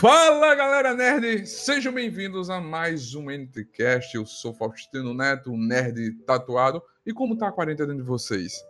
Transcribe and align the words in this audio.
Fala 0.00 0.54
galera 0.54 0.94
nerd, 0.94 1.46
sejam 1.46 1.92
bem-vindos 1.92 2.48
a 2.48 2.58
mais 2.58 3.14
um 3.14 3.30
NTCast. 3.30 4.16
Eu 4.16 4.24
sou 4.24 4.54
Faustino 4.54 5.12
Neto, 5.12 5.54
nerd 5.54 6.14
tatuado. 6.24 6.82
E 7.04 7.12
como 7.12 7.36
tá 7.36 7.48
a 7.48 7.52
quarentena 7.52 7.94
de 7.94 8.00
vocês? 8.00 8.64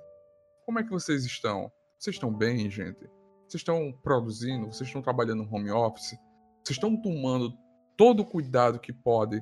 Como 0.67 0.81
é 0.81 0.83
que 0.83 0.91
vocês 0.91 1.25
estão? 1.25 1.71
Vocês 1.97 2.17
estão 2.17 2.35
bem, 2.35 2.69
gente? 2.69 3.09
Vocês 3.47 3.61
estão 3.61 3.97
produzindo? 4.03 4.67
Vocês 4.67 4.89
estão 4.89 5.01
trabalhando 5.01 5.45
no 5.45 5.55
home 5.55 5.71
office? 5.71 6.19
Vocês 6.65 6.77
estão 6.77 7.01
tomando 7.01 7.57
todo 7.97 8.25
o 8.25 8.27
cuidado 8.27 8.81
que 8.81 8.93
pode 8.93 9.41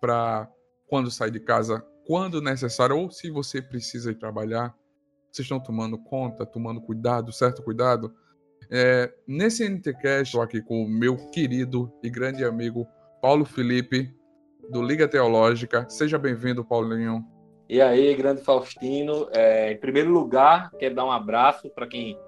para 0.00 0.48
quando 0.86 1.10
sair 1.10 1.32
de 1.32 1.40
casa, 1.40 1.84
quando 2.06 2.40
necessário, 2.40 2.96
ou 2.96 3.10
se 3.10 3.28
você 3.28 3.60
precisa 3.60 4.12
ir 4.12 4.20
trabalhar? 4.20 4.72
Vocês 5.32 5.46
estão 5.46 5.58
tomando 5.58 5.98
conta, 5.98 6.46
tomando 6.46 6.80
cuidado, 6.80 7.32
certo 7.32 7.60
cuidado? 7.60 8.14
É, 8.70 9.12
nesse 9.26 9.68
NTCast, 9.68 10.24
estou 10.24 10.42
aqui 10.42 10.60
com 10.62 10.84
o 10.84 10.88
meu 10.88 11.16
querido 11.30 11.92
e 12.02 12.10
grande 12.10 12.44
amigo 12.44 12.86
Paulo 13.20 13.44
Felipe, 13.44 14.10
do 14.70 14.82
Liga 14.82 15.08
Teológica. 15.08 15.86
Seja 15.88 16.18
bem-vindo, 16.18 16.64
Paulinho. 16.64 17.24
E 17.68 17.80
aí, 17.80 18.14
grande 18.14 18.42
Faustino. 18.42 19.28
É, 19.32 19.72
em 19.72 19.78
primeiro 19.78 20.10
lugar, 20.10 20.70
quero 20.78 20.94
dar 20.94 21.04
um 21.04 21.12
abraço 21.12 21.70
para 21.70 21.86
quem. 21.86 22.18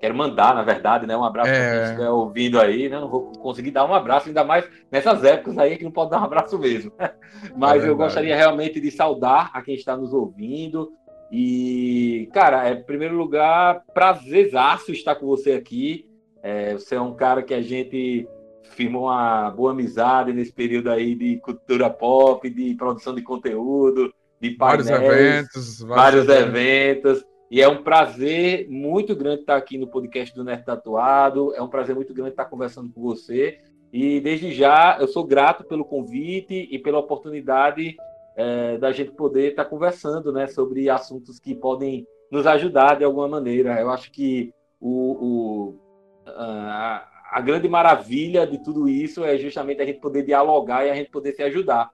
Quero 0.00 0.16
mandar, 0.16 0.54
na 0.54 0.64
verdade, 0.64 1.06
né? 1.06 1.16
Um 1.16 1.22
abraço 1.22 1.50
é... 1.50 1.54
para 1.54 1.72
quem 1.72 1.84
estiver 1.84 2.10
ouvindo 2.10 2.60
aí, 2.60 2.88
né? 2.88 2.98
Não 2.98 3.08
vou 3.08 3.30
conseguir 3.38 3.70
dar 3.70 3.84
um 3.84 3.94
abraço, 3.94 4.26
ainda 4.26 4.42
mais 4.42 4.68
nessas 4.90 5.22
épocas 5.22 5.56
aí 5.58 5.76
que 5.76 5.84
não 5.84 5.92
pode 5.92 6.10
dar 6.10 6.20
um 6.20 6.24
abraço 6.24 6.58
mesmo. 6.58 6.92
Mas 7.56 7.84
é 7.84 7.88
eu 7.88 7.96
gostaria 7.96 8.34
realmente 8.34 8.80
de 8.80 8.90
saudar 8.90 9.50
a 9.54 9.62
quem 9.62 9.76
está 9.76 9.96
nos 9.96 10.12
ouvindo, 10.12 10.92
e, 11.32 12.28
cara, 12.34 12.68
é, 12.68 12.74
em 12.74 12.82
primeiro 12.82 13.16
lugar, 13.16 13.82
prazerzaço 13.94 14.92
estar 14.92 15.14
com 15.14 15.26
você 15.26 15.52
aqui. 15.52 16.06
É, 16.42 16.74
você 16.74 16.94
é 16.94 17.00
um 17.00 17.14
cara 17.14 17.42
que 17.42 17.54
a 17.54 17.62
gente 17.62 18.28
firmou 18.72 19.04
uma 19.04 19.50
boa 19.50 19.70
amizade 19.70 20.30
nesse 20.34 20.52
período 20.52 20.90
aí 20.90 21.14
de 21.14 21.38
cultura 21.38 21.88
pop, 21.88 22.50
de 22.50 22.74
produção 22.74 23.14
de 23.14 23.22
conteúdo, 23.22 24.12
de 24.38 24.50
painéis, 24.50 24.90
vários 24.90 25.10
eventos, 25.10 25.80
vários, 25.80 26.26
vários 26.26 26.28
eventos. 26.28 27.10
eventos. 27.12 27.32
E 27.50 27.62
é 27.62 27.68
um 27.68 27.82
prazer 27.82 28.66
muito 28.68 29.16
grande 29.16 29.40
estar 29.40 29.56
aqui 29.56 29.78
no 29.78 29.86
podcast 29.86 30.34
do 30.34 30.44
Nerd 30.44 30.66
Tatuado. 30.66 31.54
É 31.54 31.62
um 31.62 31.68
prazer 31.68 31.94
muito 31.94 32.12
grande 32.12 32.32
estar 32.32 32.44
conversando 32.44 32.92
com 32.92 33.00
você. 33.00 33.58
E 33.90 34.20
desde 34.20 34.52
já 34.52 34.98
eu 35.00 35.08
sou 35.08 35.24
grato 35.24 35.64
pelo 35.64 35.84
convite 35.84 36.68
e 36.70 36.78
pela 36.78 36.98
oportunidade 36.98 37.96
é, 38.36 38.78
da 38.78 38.92
gente 38.92 39.12
poder 39.12 39.50
estar 39.50 39.64
tá 39.64 39.70
conversando 39.70 40.32
né, 40.32 40.46
sobre 40.46 40.88
assuntos 40.88 41.38
que 41.38 41.54
podem 41.54 42.06
nos 42.30 42.46
ajudar 42.46 42.96
de 42.96 43.04
alguma 43.04 43.28
maneira. 43.28 43.80
Eu 43.80 43.90
acho 43.90 44.10
que 44.10 44.52
o, 44.80 45.12
o 45.12 45.80
a, 46.26 47.08
a, 47.32 47.40
grande 47.40 47.68
maravilha 47.68 48.46
de 48.46 48.62
tudo 48.62 48.88
isso 48.88 49.24
é 49.24 49.36
justamente 49.36 49.82
a 49.82 49.84
gente 49.84 50.00
poder 50.00 50.24
dialogar 50.24 50.86
e 50.86 50.90
a 50.90 50.94
gente 50.94 51.10
poder 51.10 51.32
se 51.32 51.42
ajudar. 51.42 51.90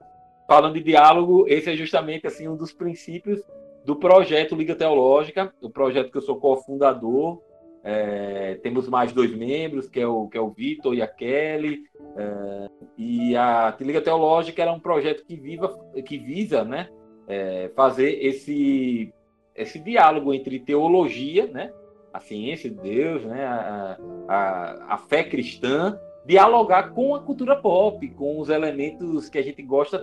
Falando 0.47 0.75
de 0.75 0.83
diálogo, 0.83 1.45
esse 1.47 1.69
é 1.69 1.75
justamente 1.75 2.25
assim 2.25 2.47
um 2.47 2.55
dos 2.55 2.73
princípios 2.73 3.41
do 3.85 3.95
projeto 3.95 4.55
Liga 4.55 4.75
Teológica, 4.75 5.53
o 5.61 5.69
projeto 5.69 6.11
que 6.11 6.17
eu 6.17 6.21
sou 6.21 6.39
cofundador. 6.39 7.41
É, 7.83 8.55
temos 8.61 8.89
mais 8.89 9.13
dois 9.13 9.33
membros, 9.35 9.87
que 9.87 9.99
é 9.99 10.07
o, 10.07 10.27
que 10.27 10.37
é 10.37 10.41
o 10.41 10.49
Vitor 10.49 10.93
e 10.93 11.01
a 11.01 11.07
Kelly. 11.07 11.83
É, 12.17 12.69
e 12.97 13.35
a 13.35 13.75
Liga 13.79 14.01
Teológica 14.01 14.61
era 14.61 14.71
um 14.71 14.79
projeto 14.79 15.23
que, 15.25 15.35
viva, 15.35 15.77
que 16.05 16.17
visa 16.17 16.63
né, 16.63 16.89
é, 17.27 17.71
fazer 17.75 18.23
esse, 18.25 19.13
esse 19.55 19.79
diálogo 19.79 20.33
entre 20.33 20.59
teologia, 20.59 21.47
né, 21.47 21.71
a 22.13 22.19
ciência 22.19 22.69
de 22.69 22.75
Deus, 22.75 23.23
né, 23.23 23.45
a, 23.45 23.97
a, 24.27 24.95
a 24.95 24.97
fé 24.97 25.23
cristã, 25.23 25.97
dialogar 26.29 26.91
com 26.91 27.15
a 27.15 27.19
cultura 27.19 27.55
pop, 27.55 28.07
com 28.09 28.39
os 28.39 28.49
elementos 28.49 29.27
que 29.27 29.39
a 29.39 29.41
gente 29.41 29.63
gosta 29.63 29.97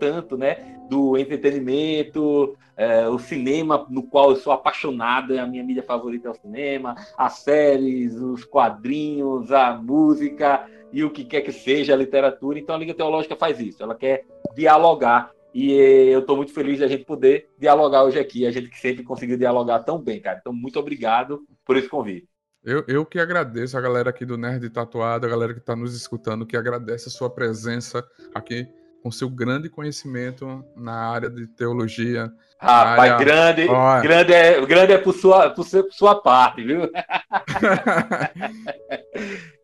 tanto, 0.00 0.36
né? 0.36 0.76
Do 0.90 1.16
entretenimento, 1.16 2.56
é, 2.76 3.08
o 3.08 3.20
cinema, 3.20 3.86
no 3.88 4.02
qual 4.02 4.30
eu 4.30 4.36
sou 4.36 4.52
apaixonado, 4.52 5.38
a 5.38 5.46
minha 5.46 5.62
mídia 5.62 5.84
favorita 5.84 6.26
é 6.26 6.30
o 6.32 6.34
cinema, 6.34 6.96
as 7.16 7.34
séries, 7.34 8.16
os 8.16 8.44
quadrinhos, 8.44 9.52
a 9.52 9.76
música 9.76 10.66
e 10.92 11.04
o 11.04 11.10
que 11.10 11.24
quer 11.24 11.42
que 11.42 11.52
seja 11.52 11.94
a 11.94 11.96
literatura. 11.96 12.58
Então 12.58 12.74
a 12.74 12.78
Liga 12.78 12.92
Teológica 12.92 13.36
faz 13.36 13.60
isso, 13.60 13.80
ela 13.80 13.94
quer 13.94 14.24
dialogar. 14.56 15.30
E 15.54 15.72
eu 15.72 16.18
estou 16.18 16.36
muito 16.36 16.52
feliz 16.52 16.78
de 16.78 16.84
a 16.84 16.88
gente 16.88 17.04
poder 17.04 17.48
dialogar 17.56 18.02
hoje 18.02 18.18
aqui, 18.18 18.44
a 18.44 18.50
gente 18.50 18.68
que 18.68 18.78
sempre 18.80 19.04
conseguiu 19.04 19.38
dialogar 19.38 19.80
tão 19.80 20.00
bem, 20.00 20.20
cara. 20.20 20.38
Então, 20.40 20.52
muito 20.52 20.80
obrigado 20.80 21.44
por 21.64 21.76
esse 21.76 21.88
convite. 21.88 22.29
Eu, 22.62 22.84
eu 22.86 23.06
que 23.06 23.18
agradeço 23.18 23.76
a 23.76 23.80
galera 23.80 24.10
aqui 24.10 24.26
do 24.26 24.36
Nerd 24.36 24.68
Tatuado, 24.68 25.26
a 25.26 25.30
galera 25.30 25.54
que 25.54 25.60
está 25.60 25.74
nos 25.74 25.96
escutando, 25.96 26.44
que 26.44 26.56
agradece 26.56 27.08
a 27.08 27.10
sua 27.10 27.30
presença 27.30 28.06
aqui 28.34 28.68
com 29.02 29.10
seu 29.10 29.30
grande 29.30 29.70
conhecimento 29.70 30.62
na 30.76 30.92
área 30.92 31.30
de 31.30 31.46
teologia. 31.46 32.30
Rapaz, 32.58 33.12
área... 33.12 33.24
grande, 33.24 33.66
grande 34.02 34.34
é, 34.34 34.60
grande 34.66 34.92
é 34.92 34.98
por 34.98 35.14
sua, 35.14 35.48
por 35.48 35.64
sua 35.64 36.20
parte, 36.20 36.62
viu? 36.62 36.82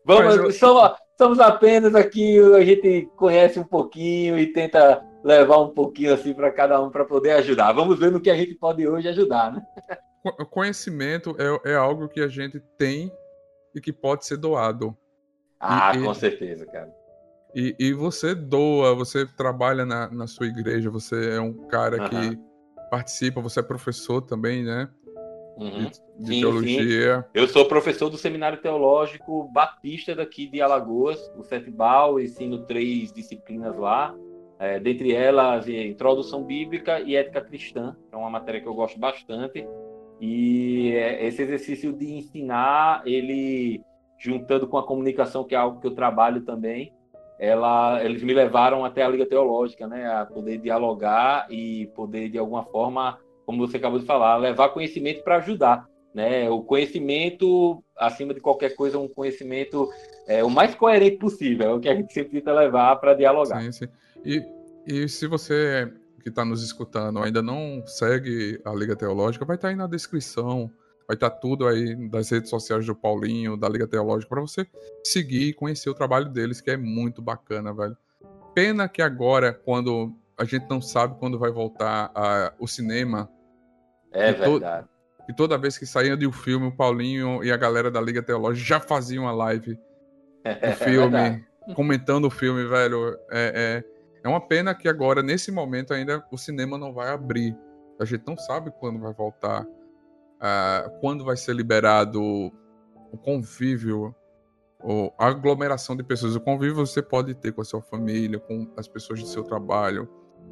Vamos, 0.03 0.35
eu... 0.35 0.51
somos, 0.51 0.97
somos 1.15 1.39
apenas 1.39 1.93
aqui, 1.93 2.39
a 2.55 2.65
gente 2.65 3.07
conhece 3.15 3.59
um 3.59 3.63
pouquinho 3.63 4.39
e 4.39 4.47
tenta 4.47 5.03
levar 5.23 5.59
um 5.59 5.69
pouquinho 5.69 6.15
assim 6.15 6.33
para 6.33 6.51
cada 6.51 6.81
um 6.81 6.89
para 6.89 7.05
poder 7.05 7.33
ajudar. 7.33 7.73
Vamos 7.73 7.99
ver 7.99 8.11
no 8.11 8.19
que 8.19 8.31
a 8.31 8.35
gente 8.35 8.55
pode 8.55 8.87
hoje 8.87 9.07
ajudar, 9.07 9.51
né? 9.51 9.61
Conhecimento 10.31 11.35
é, 11.39 11.71
é 11.71 11.75
algo 11.75 12.07
que 12.07 12.21
a 12.21 12.27
gente 12.27 12.59
tem 12.77 13.11
e 13.73 13.81
que 13.81 13.93
pode 13.93 14.25
ser 14.25 14.37
doado. 14.37 14.95
Ah, 15.59 15.93
e, 15.95 16.03
com 16.03 16.13
certeza, 16.13 16.65
cara. 16.65 16.93
E, 17.55 17.75
e 17.79 17.93
você 17.93 18.35
doa, 18.35 18.93
você 18.93 19.25
trabalha 19.25 19.85
na, 19.85 20.09
na 20.09 20.27
sua 20.27 20.47
igreja, 20.47 20.89
você 20.89 21.31
é 21.31 21.41
um 21.41 21.53
cara 21.67 22.03
uhum. 22.03 22.09
que 22.09 22.39
participa, 22.89 23.41
você 23.41 23.59
é 23.59 23.63
professor 23.63 24.21
também, 24.21 24.63
né? 24.63 24.89
Uhum. 25.57 25.85
De, 25.85 25.89
de 26.19 26.33
sim, 26.35 26.41
teologia. 26.41 27.21
Sim. 27.21 27.27
Eu 27.33 27.47
sou 27.47 27.65
professor 27.65 28.09
do 28.09 28.17
Seminário 28.17 28.61
Teológico 28.61 29.49
Batista 29.51 30.15
daqui 30.15 30.47
de 30.47 30.61
Alagoas, 30.61 31.19
o 31.35 31.43
Setbal, 31.43 32.19
ensino 32.19 32.65
três 32.65 33.11
disciplinas 33.11 33.75
lá. 33.75 34.15
É, 34.59 34.79
dentre 34.79 35.13
elas, 35.13 35.67
Introdução 35.67 36.43
Bíblica 36.43 36.99
e 36.99 37.15
Ética 37.15 37.41
Cristã, 37.41 37.95
é 38.11 38.15
uma 38.15 38.29
matéria 38.29 38.59
que 38.61 38.67
eu 38.67 38.73
gosto 38.73 38.99
bastante. 38.99 39.67
E 40.19 40.89
esse 41.21 41.41
exercício 41.41 41.93
de 41.93 42.13
ensinar, 42.13 43.03
ele 43.05 43.81
juntando 44.19 44.67
com 44.67 44.77
a 44.77 44.85
comunicação, 44.85 45.43
que 45.43 45.53
é 45.53 45.57
algo 45.57 45.79
que 45.79 45.87
eu 45.87 45.93
trabalho 45.93 46.41
também, 46.41 46.91
ela, 47.39 48.03
eles 48.03 48.23
me 48.23 48.33
levaram 48.33 48.83
até 48.83 49.03
a 49.03 49.09
Liga 49.09 49.25
Teológica, 49.25 49.87
né, 49.87 50.07
a 50.11 50.25
poder 50.25 50.57
dialogar 50.57 51.45
e 51.51 51.85
poder 51.95 52.29
de 52.29 52.37
alguma 52.37 52.63
forma, 52.63 53.19
como 53.45 53.65
você 53.65 53.77
acabou 53.77 53.99
de 53.99 54.05
falar, 54.05 54.37
levar 54.37 54.69
conhecimento 54.69 55.23
para 55.23 55.37
ajudar, 55.37 55.87
né? 56.13 56.49
O 56.49 56.63
conhecimento, 56.63 57.83
acima 57.95 58.33
de 58.33 58.39
qualquer 58.39 58.75
coisa, 58.75 58.97
um 58.97 59.07
conhecimento 59.07 59.87
é, 60.27 60.43
o 60.43 60.49
mais 60.49 60.73
coerente 60.73 61.17
possível, 61.17 61.69
é 61.69 61.73
o 61.75 61.79
que 61.79 61.87
a 61.87 61.95
gente 61.95 62.11
sempre 62.11 62.39
tenta 62.39 62.53
levar 62.53 62.95
para 62.95 63.13
dialogar. 63.13 63.61
Sim, 63.61 63.71
sim. 63.71 63.87
E, 64.25 64.43
e 64.87 65.07
se 65.07 65.27
você 65.27 65.93
que 66.27 66.29
está 66.29 66.43
nos 66.43 66.61
escutando 66.61 67.19
ainda 67.19 67.41
não 67.41 67.81
segue 67.85 68.59
a 68.65 68.73
Liga 68.73 68.97
Teológica, 68.97 69.45
vai 69.45 69.55
estar 69.55 69.69
tá 69.69 69.71
aí 69.71 69.77
na 69.77 69.87
descrição, 69.87 70.69
vai 71.07 71.15
estar 71.15 71.29
tá 71.29 71.35
tudo 71.37 71.65
aí 71.65 71.95
das 72.09 72.29
redes 72.29 72.49
sociais 72.49 72.85
do 72.85 72.93
Paulinho, 72.93 73.55
da 73.55 73.69
Liga 73.69 73.87
Teológica, 73.87 74.29
para 74.29 74.41
você 74.41 74.67
seguir 75.05 75.49
e 75.49 75.53
conhecer 75.53 75.89
o 75.89 75.93
trabalho 75.93 76.29
deles, 76.29 76.59
que 76.59 76.69
é 76.69 76.75
muito 76.75 77.21
bacana, 77.21 77.73
velho. 77.73 77.95
Pena 78.53 78.89
que 78.89 79.01
agora, 79.01 79.53
quando 79.53 80.13
a 80.37 80.43
gente 80.43 80.69
não 80.69 80.81
sabe 80.81 81.17
quando 81.17 81.39
vai 81.39 81.49
voltar 81.49 82.11
a, 82.13 82.53
o 82.59 82.67
cinema. 82.67 83.29
É 84.11 84.33
verdade. 84.33 84.85
To, 84.85 85.31
e 85.31 85.33
toda 85.33 85.57
vez 85.57 85.77
que 85.77 85.85
saía 85.85 86.17
de 86.17 86.27
um 86.27 86.31
filme, 86.31 86.67
o 86.67 86.75
Paulinho 86.75 87.41
e 87.41 87.51
a 87.51 87.57
galera 87.57 87.89
da 87.89 88.01
Liga 88.01 88.21
Teológica 88.21 88.67
já 88.67 88.79
faziam 88.81 89.23
uma 89.23 89.31
live 89.31 89.75
do 89.75 89.79
é 90.43 90.73
filme, 90.73 91.17
é 91.17 91.73
comentando 91.73 92.25
o 92.25 92.29
filme, 92.29 92.65
velho. 92.65 93.17
É, 93.31 93.83
é, 93.85 93.96
é 94.27 94.29
uma 94.29 94.41
pena 94.41 94.75
que 94.75 94.89
agora, 94.89 95.23
nesse 95.23 95.51
momento, 95.51 95.93
ainda 95.93 96.23
o 96.31 96.37
cinema 96.37 96.77
não 96.77 96.93
vai 96.93 97.09
abrir. 97.09 97.57
A 97.99 98.05
gente 98.05 98.27
não 98.27 98.37
sabe 98.37 98.71
quando 98.79 98.99
vai 98.99 99.13
voltar, 99.13 99.63
uh, 99.63 100.99
quando 100.99 101.23
vai 101.23 101.37
ser 101.37 101.55
liberado 101.55 102.21
o 102.21 103.17
convívio, 103.17 104.13
a 105.17 105.27
aglomeração 105.27 105.95
de 105.95 106.03
pessoas. 106.03 106.35
O 106.35 106.41
convívio 106.41 106.75
você 106.75 107.01
pode 107.01 107.33
ter 107.35 107.53
com 107.53 107.61
a 107.61 107.65
sua 107.65 107.81
família, 107.81 108.37
com 108.39 108.69
as 108.75 108.87
pessoas 108.87 109.21
do 109.21 109.27
seu 109.27 109.43
trabalho, 109.43 110.09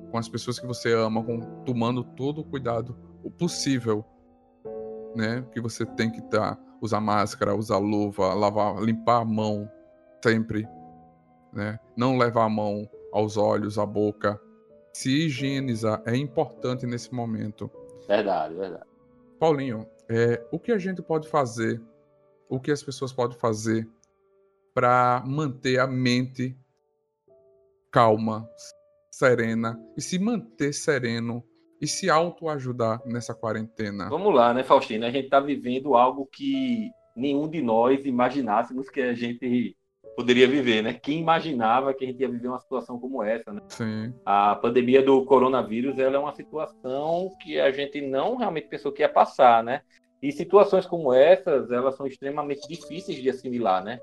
com 0.09 0.17
as 0.17 0.29
pessoas 0.29 0.57
que 0.57 0.65
você 0.65 0.93
ama, 0.93 1.21
com, 1.23 1.39
tomando 1.65 2.03
todo 2.03 2.41
o 2.41 2.45
cuidado 2.45 2.97
possível, 3.37 4.05
né? 5.15 5.45
Que 5.51 5.59
você 5.59 5.85
tem 5.85 6.09
que 6.09 6.21
tá, 6.21 6.57
usar 6.81 7.01
máscara, 7.01 7.53
usar 7.53 7.77
luva, 7.77 8.33
lavar, 8.33 8.81
limpar 8.81 9.21
a 9.21 9.25
mão 9.25 9.69
sempre, 10.23 10.65
né? 11.53 11.77
Não 11.95 12.17
levar 12.17 12.45
a 12.45 12.49
mão 12.49 12.89
aos 13.15 13.37
olhos, 13.37 13.79
à 13.79 13.85
boca. 13.85 14.39
Se 14.93 15.09
higienizar 15.09 16.03
é 16.05 16.17
importante 16.17 16.85
nesse 16.85 17.13
momento. 17.13 17.71
Verdade, 18.05 18.53
verdade. 18.53 18.85
Paulinho, 19.39 19.87
é, 20.09 20.45
o 20.51 20.59
que 20.59 20.71
a 20.73 20.77
gente 20.77 21.01
pode 21.01 21.27
fazer, 21.29 21.81
o 22.49 22.59
que 22.59 22.71
as 22.71 22.83
pessoas 22.83 23.13
podem 23.13 23.37
fazer 23.37 23.87
para 24.73 25.23
manter 25.25 25.79
a 25.79 25.87
mente 25.87 26.55
calma, 27.89 28.49
serena 29.09 29.79
e 29.95 30.01
se 30.01 30.19
manter 30.19 30.73
sereno 30.73 31.41
e 31.79 31.87
se 31.87 32.09
autoajudar 32.09 33.01
nessa 33.05 33.33
quarentena? 33.33 34.09
Vamos 34.09 34.35
lá, 34.35 34.53
né, 34.53 34.61
Faustino? 34.61 35.05
A 35.05 35.09
gente 35.09 35.25
está 35.25 35.39
vivendo 35.39 35.95
algo 35.95 36.25
que 36.25 36.89
nenhum 37.15 37.47
de 37.47 37.61
nós 37.61 38.05
imaginássemos 38.05 38.89
que 38.89 38.99
a 38.99 39.13
gente 39.13 39.75
poderia 40.15 40.47
viver, 40.47 40.81
né? 40.81 40.93
Quem 40.93 41.19
imaginava 41.19 41.93
que 41.93 42.03
a 42.03 42.07
gente 42.07 42.19
ia 42.19 42.29
viver 42.29 42.47
uma 42.47 42.59
situação 42.59 42.99
como 42.99 43.21
essa, 43.21 43.51
né? 43.51 43.61
Sim. 43.67 44.13
A 44.25 44.55
pandemia 44.55 45.03
do 45.03 45.25
coronavírus, 45.25 45.99
ela 45.99 46.15
é 46.15 46.19
uma 46.19 46.33
situação 46.33 47.29
que 47.41 47.59
a 47.59 47.71
gente 47.71 48.01
não 48.01 48.35
realmente 48.37 48.67
pensou 48.67 48.91
que 48.91 49.01
ia 49.01 49.09
passar, 49.09 49.63
né? 49.63 49.81
E 50.21 50.31
situações 50.31 50.85
como 50.85 51.13
essas, 51.13 51.69
elas 51.69 51.95
são 51.95 52.07
extremamente 52.07 52.67
difíceis 52.67 53.21
de 53.21 53.29
assimilar, 53.29 53.83
né? 53.83 53.99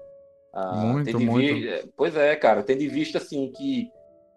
Ah, 0.53 0.77
muito, 0.77 1.19
muito. 1.19 1.55
Vi... 1.55 1.93
Pois 1.97 2.15
é, 2.15 2.37
cara, 2.37 2.63
tendo 2.63 2.83
em 2.83 2.89
vista, 2.89 3.19
assim, 3.19 3.51
que 3.57 3.91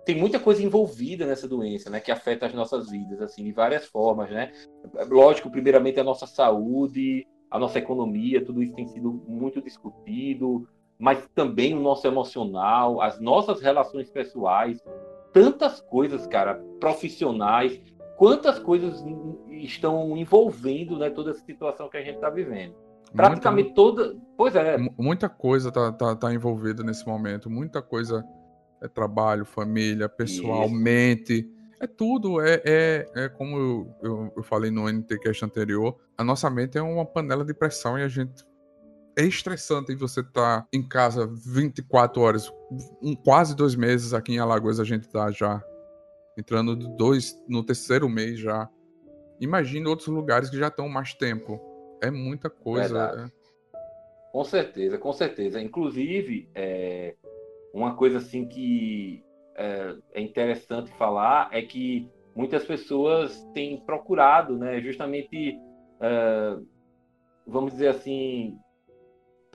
tem 0.06 0.16
muita 0.16 0.40
coisa 0.40 0.64
envolvida 0.64 1.26
nessa 1.26 1.48
doença, 1.48 1.90
né? 1.90 2.00
Que 2.00 2.12
afeta 2.12 2.46
as 2.46 2.54
nossas 2.54 2.90
vidas, 2.90 3.22
assim, 3.22 3.44
de 3.44 3.52
várias 3.52 3.86
formas, 3.86 4.30
né? 4.30 4.52
Lógico, 5.10 5.52
primeiramente 5.52 6.00
a 6.00 6.04
nossa 6.04 6.26
saúde, 6.26 7.28
a 7.52 7.60
nossa 7.60 7.80
economia, 7.80 8.44
tudo 8.44 8.64
isso 8.64 8.74
tem 8.74 8.88
sido 8.88 9.12
muito 9.28 9.62
discutido, 9.62 10.68
mas 10.98 11.28
também 11.34 11.74
o 11.74 11.80
nosso 11.80 12.08
emocional, 12.08 13.02
as 13.02 13.20
nossas 13.20 13.62
relações 13.62 14.10
pessoais, 14.10 14.84
tantas 15.34 15.82
coisas, 15.82 16.26
cara, 16.28 16.56
profissionais, 16.80 17.80
quantas 18.18 18.60
coisas 18.60 19.04
estão 19.50 20.16
envolvendo 20.18 20.98
né, 20.98 21.10
toda 21.10 21.32
essa 21.32 21.44
situação 21.46 21.90
que 21.90 21.98
a 21.98 22.02
gente 22.02 22.16
está 22.16 22.30
vivendo. 22.30 22.74
Praticamente 23.14 23.68
muita, 23.68 23.76
toda. 23.76 24.16
Pois 24.38 24.56
é. 24.56 24.78
Muita 24.98 25.30
coisa 25.30 25.70
está 25.70 25.92
tá, 25.92 26.16
tá 26.16 26.34
envolvida 26.34 26.84
nesse 26.84 27.06
momento, 27.06 27.50
muita 27.50 27.82
coisa 27.82 28.26
é 28.82 28.88
trabalho, 28.88 29.46
família, 29.46 30.10
pessoalmente. 30.10 31.50
É 31.80 31.88
tudo, 31.88 32.42
é, 32.42 32.62
é, 32.66 33.12
é 33.16 33.30
como 33.30 33.58
eu, 33.58 33.96
eu, 34.02 34.34
eu 34.38 34.44
falei 34.44 34.72
no 34.72 34.90
NTCast 34.90 35.44
anterior, 35.46 35.98
a 36.18 36.24
nossa 36.24 36.50
mente 36.50 36.78
é 36.78 36.82
uma 36.82 37.06
panela 37.06 37.44
de 37.44 37.54
pressão 37.54 38.00
e 38.00 38.04
a 38.04 38.08
gente 38.08 38.46
é 39.18 39.24
estressante 39.24 39.96
você 39.96 40.20
estar 40.20 40.62
tá 40.62 40.68
em 40.74 40.88
casa 40.88 41.28
24 41.28 42.22
horas, 42.22 42.52
um, 43.02 43.16
quase 43.16 43.56
dois 43.56 43.76
meses 43.76 44.14
aqui 44.14 44.34
em 44.34 44.40
Alagoas 44.40 44.80
a 44.80 44.84
gente 44.84 45.08
tá 45.08 45.32
já 45.32 45.64
entrando 46.38 46.76
dois 46.76 47.42
no 47.48 47.64
terceiro 47.64 48.10
mês 48.10 48.40
já. 48.40 48.70
Imagine 49.40 49.88
outros 49.88 50.08
lugares 50.08 50.50
que 50.50 50.58
já 50.58 50.68
estão 50.68 50.90
mais 50.90 51.14
tempo. 51.14 51.60
É 52.02 52.12
muita 52.12 52.50
coisa. 52.50 53.32
É. 53.32 53.46
Com 54.32 54.44
certeza, 54.44 54.98
com 54.98 55.14
certeza. 55.14 55.62
Inclusive, 55.62 56.50
é, 56.54 57.16
uma 57.74 57.96
coisa 57.96 58.18
assim 58.18 58.46
que 58.46 59.24
é, 59.56 59.96
é 60.14 60.22
interessante 60.22 60.92
falar 60.98 61.50
é 61.54 61.62
que 61.62 62.10
muitas 62.36 62.66
pessoas 62.66 63.42
têm 63.54 63.80
procurado, 63.86 64.58
né, 64.58 64.82
justamente, 64.82 65.58
é, 66.02 66.58
vamos 67.48 67.72
dizer 67.72 67.88
assim, 67.88 68.58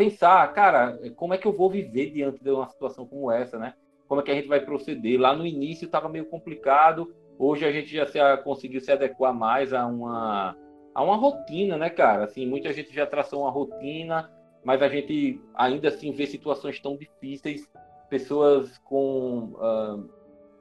pensar, 0.00 0.50
cara, 0.55 0.99
como 1.14 1.35
é 1.35 1.38
que 1.38 1.47
eu 1.47 1.52
vou 1.52 1.69
viver 1.69 2.11
diante 2.11 2.43
de 2.43 2.50
uma 2.50 2.67
situação 2.70 3.05
como 3.06 3.31
essa, 3.31 3.58
né? 3.58 3.75
Como 4.08 4.19
é 4.23 4.25
que 4.25 4.31
a 4.31 4.35
gente 4.35 4.49
vai 4.49 4.61
proceder? 4.61 5.20
Lá 5.20 5.37
no 5.37 5.47
início 5.47 5.85
estava 5.85 6.08
meio 6.08 6.25
complicado, 6.25 7.12
hoje 7.38 7.67
a 7.67 7.70
gente 7.70 7.94
já 7.94 8.06
se, 8.06 8.19
conseguiu 8.38 8.81
se 8.81 8.91
adequar 8.91 9.35
mais 9.35 9.75
a 9.75 9.87
uma, 9.87 10.56
a 10.94 11.02
uma 11.02 11.17
rotina, 11.17 11.76
né, 11.76 11.91
cara? 11.91 12.25
Assim, 12.25 12.47
muita 12.47 12.73
gente 12.73 12.94
já 12.94 13.05
traçou 13.05 13.43
uma 13.43 13.50
rotina, 13.50 14.31
mas 14.64 14.81
a 14.81 14.88
gente 14.88 15.38
ainda 15.55 15.88
assim 15.88 16.12
vê 16.12 16.26
situações 16.26 16.81
tão 16.81 16.97
difíceis, 16.97 17.70
pessoas 18.08 18.79
com 18.79 19.52
uh, 19.56 20.08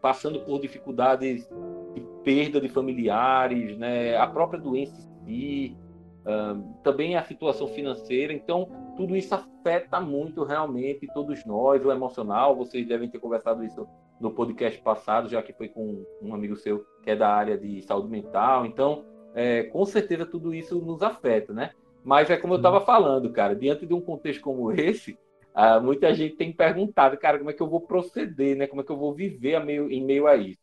passando 0.02 0.42
por 0.42 0.60
dificuldades 0.60 1.48
de 1.96 2.02
perda 2.26 2.60
de 2.60 2.68
familiares, 2.68 3.78
né? 3.78 4.18
A 4.18 4.28
própria 4.28 4.60
doença 4.60 4.94
em 5.00 5.26
si, 5.26 5.78
uh, 6.26 6.62
também 6.84 7.16
a 7.16 7.24
situação 7.24 7.70
financeira. 7.70 8.34
Então, 8.34 8.89
tudo 9.00 9.16
isso 9.16 9.34
afeta 9.34 10.02
muito 10.02 10.44
realmente 10.44 11.08
todos 11.14 11.46
nós, 11.46 11.86
o 11.86 11.90
emocional. 11.90 12.54
Vocês 12.54 12.86
devem 12.86 13.10
ter 13.10 13.18
conversado 13.18 13.64
isso 13.64 13.88
no 14.20 14.30
podcast 14.30 14.78
passado, 14.82 15.30
já 15.30 15.42
que 15.42 15.54
foi 15.54 15.70
com 15.70 16.06
um 16.22 16.36
amigo 16.36 16.58
seu 16.58 16.86
que 17.02 17.12
é 17.12 17.16
da 17.16 17.30
área 17.30 17.58
de 17.58 17.82
saúde 17.82 18.10
mental. 18.10 18.66
Então, 18.66 19.06
é, 19.34 19.64
com 19.64 19.86
certeza 19.86 20.26
tudo 20.26 20.54
isso 20.54 20.82
nos 20.82 21.02
afeta, 21.02 21.54
né? 21.54 21.72
Mas 22.04 22.30
é 22.30 22.36
como 22.36 22.56
eu 22.56 22.58
estava 22.58 22.82
falando, 22.82 23.32
cara, 23.32 23.56
diante 23.56 23.86
de 23.86 23.94
um 23.94 24.02
contexto 24.02 24.42
como 24.42 24.70
esse, 24.74 25.18
uh, 25.56 25.82
muita 25.82 26.14
gente 26.14 26.36
tem 26.36 26.52
perguntado, 26.52 27.18
cara, 27.18 27.38
como 27.38 27.52
é 27.52 27.54
que 27.54 27.64
eu 27.64 27.70
vou 27.70 27.80
proceder, 27.80 28.58
né? 28.58 28.68
Como 28.68 28.82
é 28.82 28.84
que 28.84 28.92
eu 28.92 28.98
vou 28.98 29.14
viver 29.14 29.64
meio, 29.64 29.90
em 29.90 30.04
meio 30.04 30.28
a 30.28 30.36
isso? 30.36 30.60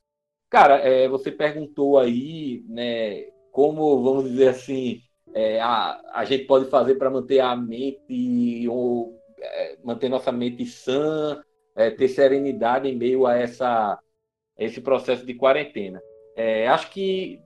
Cara, 0.50 0.76
é, 0.76 1.08
você 1.08 1.32
perguntou 1.32 1.98
aí, 1.98 2.62
né? 2.68 3.30
Como, 3.50 4.02
vamos 4.02 4.24
dizer 4.24 4.48
assim, 4.48 5.00
é, 5.34 5.61
a, 5.61 6.00
a 6.12 6.25
gente 6.25 6.44
pode 6.44 6.70
fazer 6.70 6.96
para 6.96 7.11
manter 7.11 7.40
a 7.40 7.55
mente 7.56 8.67
ou 8.69 9.14
é, 9.40 9.76
manter 9.84 10.08
nossa 10.08 10.32
mente 10.32 10.64
sã, 10.67 11.43
é, 11.75 11.90
ter 11.90 12.08
serenidade 12.08 12.88
em 12.88 12.96
meio 12.96 13.26
a 13.26 13.37
essa 13.37 13.99
esse 14.58 14.81
processo 14.81 15.26
de 15.26 15.34
quarentena. 15.34 16.00
É, 16.34 16.67
acho 16.69 16.90
que 16.90 17.38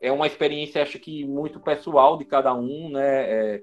é 0.00 0.10
uma 0.10 0.26
experiência, 0.26 0.82
acho 0.82 0.98
que 0.98 1.24
muito 1.24 1.60
pessoal 1.60 2.18
de 2.18 2.24
cada 2.24 2.52
um, 2.54 2.90
né? 2.90 3.30
É, 3.30 3.62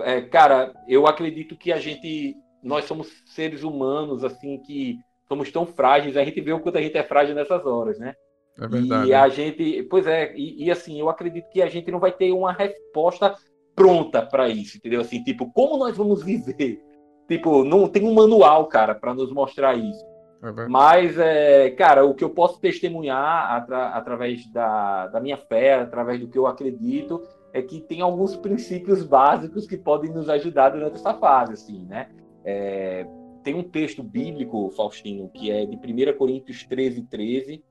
é, 0.00 0.20
cara, 0.22 0.74
eu 0.88 1.06
acredito 1.06 1.56
que 1.56 1.72
a 1.72 1.78
gente, 1.78 2.36
nós 2.62 2.84
somos 2.84 3.08
seres 3.26 3.62
humanos, 3.62 4.24
assim, 4.24 4.58
que 4.58 4.98
somos 5.28 5.50
tão 5.50 5.66
frágeis. 5.66 6.16
A 6.16 6.24
gente 6.24 6.40
vê 6.40 6.52
o 6.52 6.60
quanto 6.60 6.78
a 6.78 6.82
gente 6.82 6.96
é 6.96 7.02
frágil 7.02 7.34
nessas 7.34 7.64
horas, 7.64 7.98
né? 7.98 8.14
É 8.58 8.68
verdade. 8.68 9.08
E 9.08 9.14
a 9.14 9.28
gente, 9.28 9.82
pois 9.84 10.06
é, 10.06 10.34
e, 10.36 10.64
e, 10.64 10.70
assim, 10.70 10.98
eu 11.00 11.08
acredito 11.08 11.48
que 11.50 11.60
a 11.60 11.68
gente 11.68 11.90
não 11.90 11.98
vai 11.98 12.12
ter 12.12 12.32
uma 12.32 12.52
resposta 12.52 13.34
pronta 13.74 14.22
para 14.22 14.48
isso, 14.48 14.76
entendeu? 14.76 15.00
Assim, 15.00 15.22
tipo, 15.22 15.52
como 15.52 15.76
nós 15.76 15.96
vamos 15.96 16.22
viver? 16.22 16.80
Tipo, 17.28 17.64
não 17.64 17.88
tem 17.88 18.06
um 18.06 18.14
manual, 18.14 18.66
cara, 18.66 18.94
para 18.94 19.14
nos 19.14 19.32
mostrar 19.32 19.74
isso. 19.74 20.04
É 20.42 20.68
Mas, 20.68 21.18
é, 21.18 21.70
cara, 21.70 22.04
o 22.04 22.14
que 22.14 22.22
eu 22.22 22.30
posso 22.30 22.60
testemunhar 22.60 23.52
atra 23.52 23.88
através 23.88 24.46
da, 24.52 25.06
da 25.06 25.20
minha 25.20 25.38
fé, 25.38 25.74
através 25.74 26.20
do 26.20 26.28
que 26.28 26.36
eu 26.36 26.46
acredito, 26.46 27.22
é 27.52 27.62
que 27.62 27.80
tem 27.80 28.02
alguns 28.02 28.36
princípios 28.36 29.02
básicos 29.02 29.66
que 29.66 29.76
podem 29.76 30.12
nos 30.12 30.28
ajudar 30.28 30.70
durante 30.70 30.96
essa 30.96 31.14
fase, 31.14 31.54
assim, 31.54 31.86
né? 31.86 32.10
É, 32.44 33.06
tem 33.42 33.54
um 33.54 33.62
texto 33.62 34.02
bíblico, 34.02 34.70
Faustino, 34.76 35.30
que 35.30 35.50
é 35.50 35.64
de 35.64 35.76
1 35.76 36.16
Coríntios 36.18 36.64
13, 36.64 37.02
13, 37.02 37.64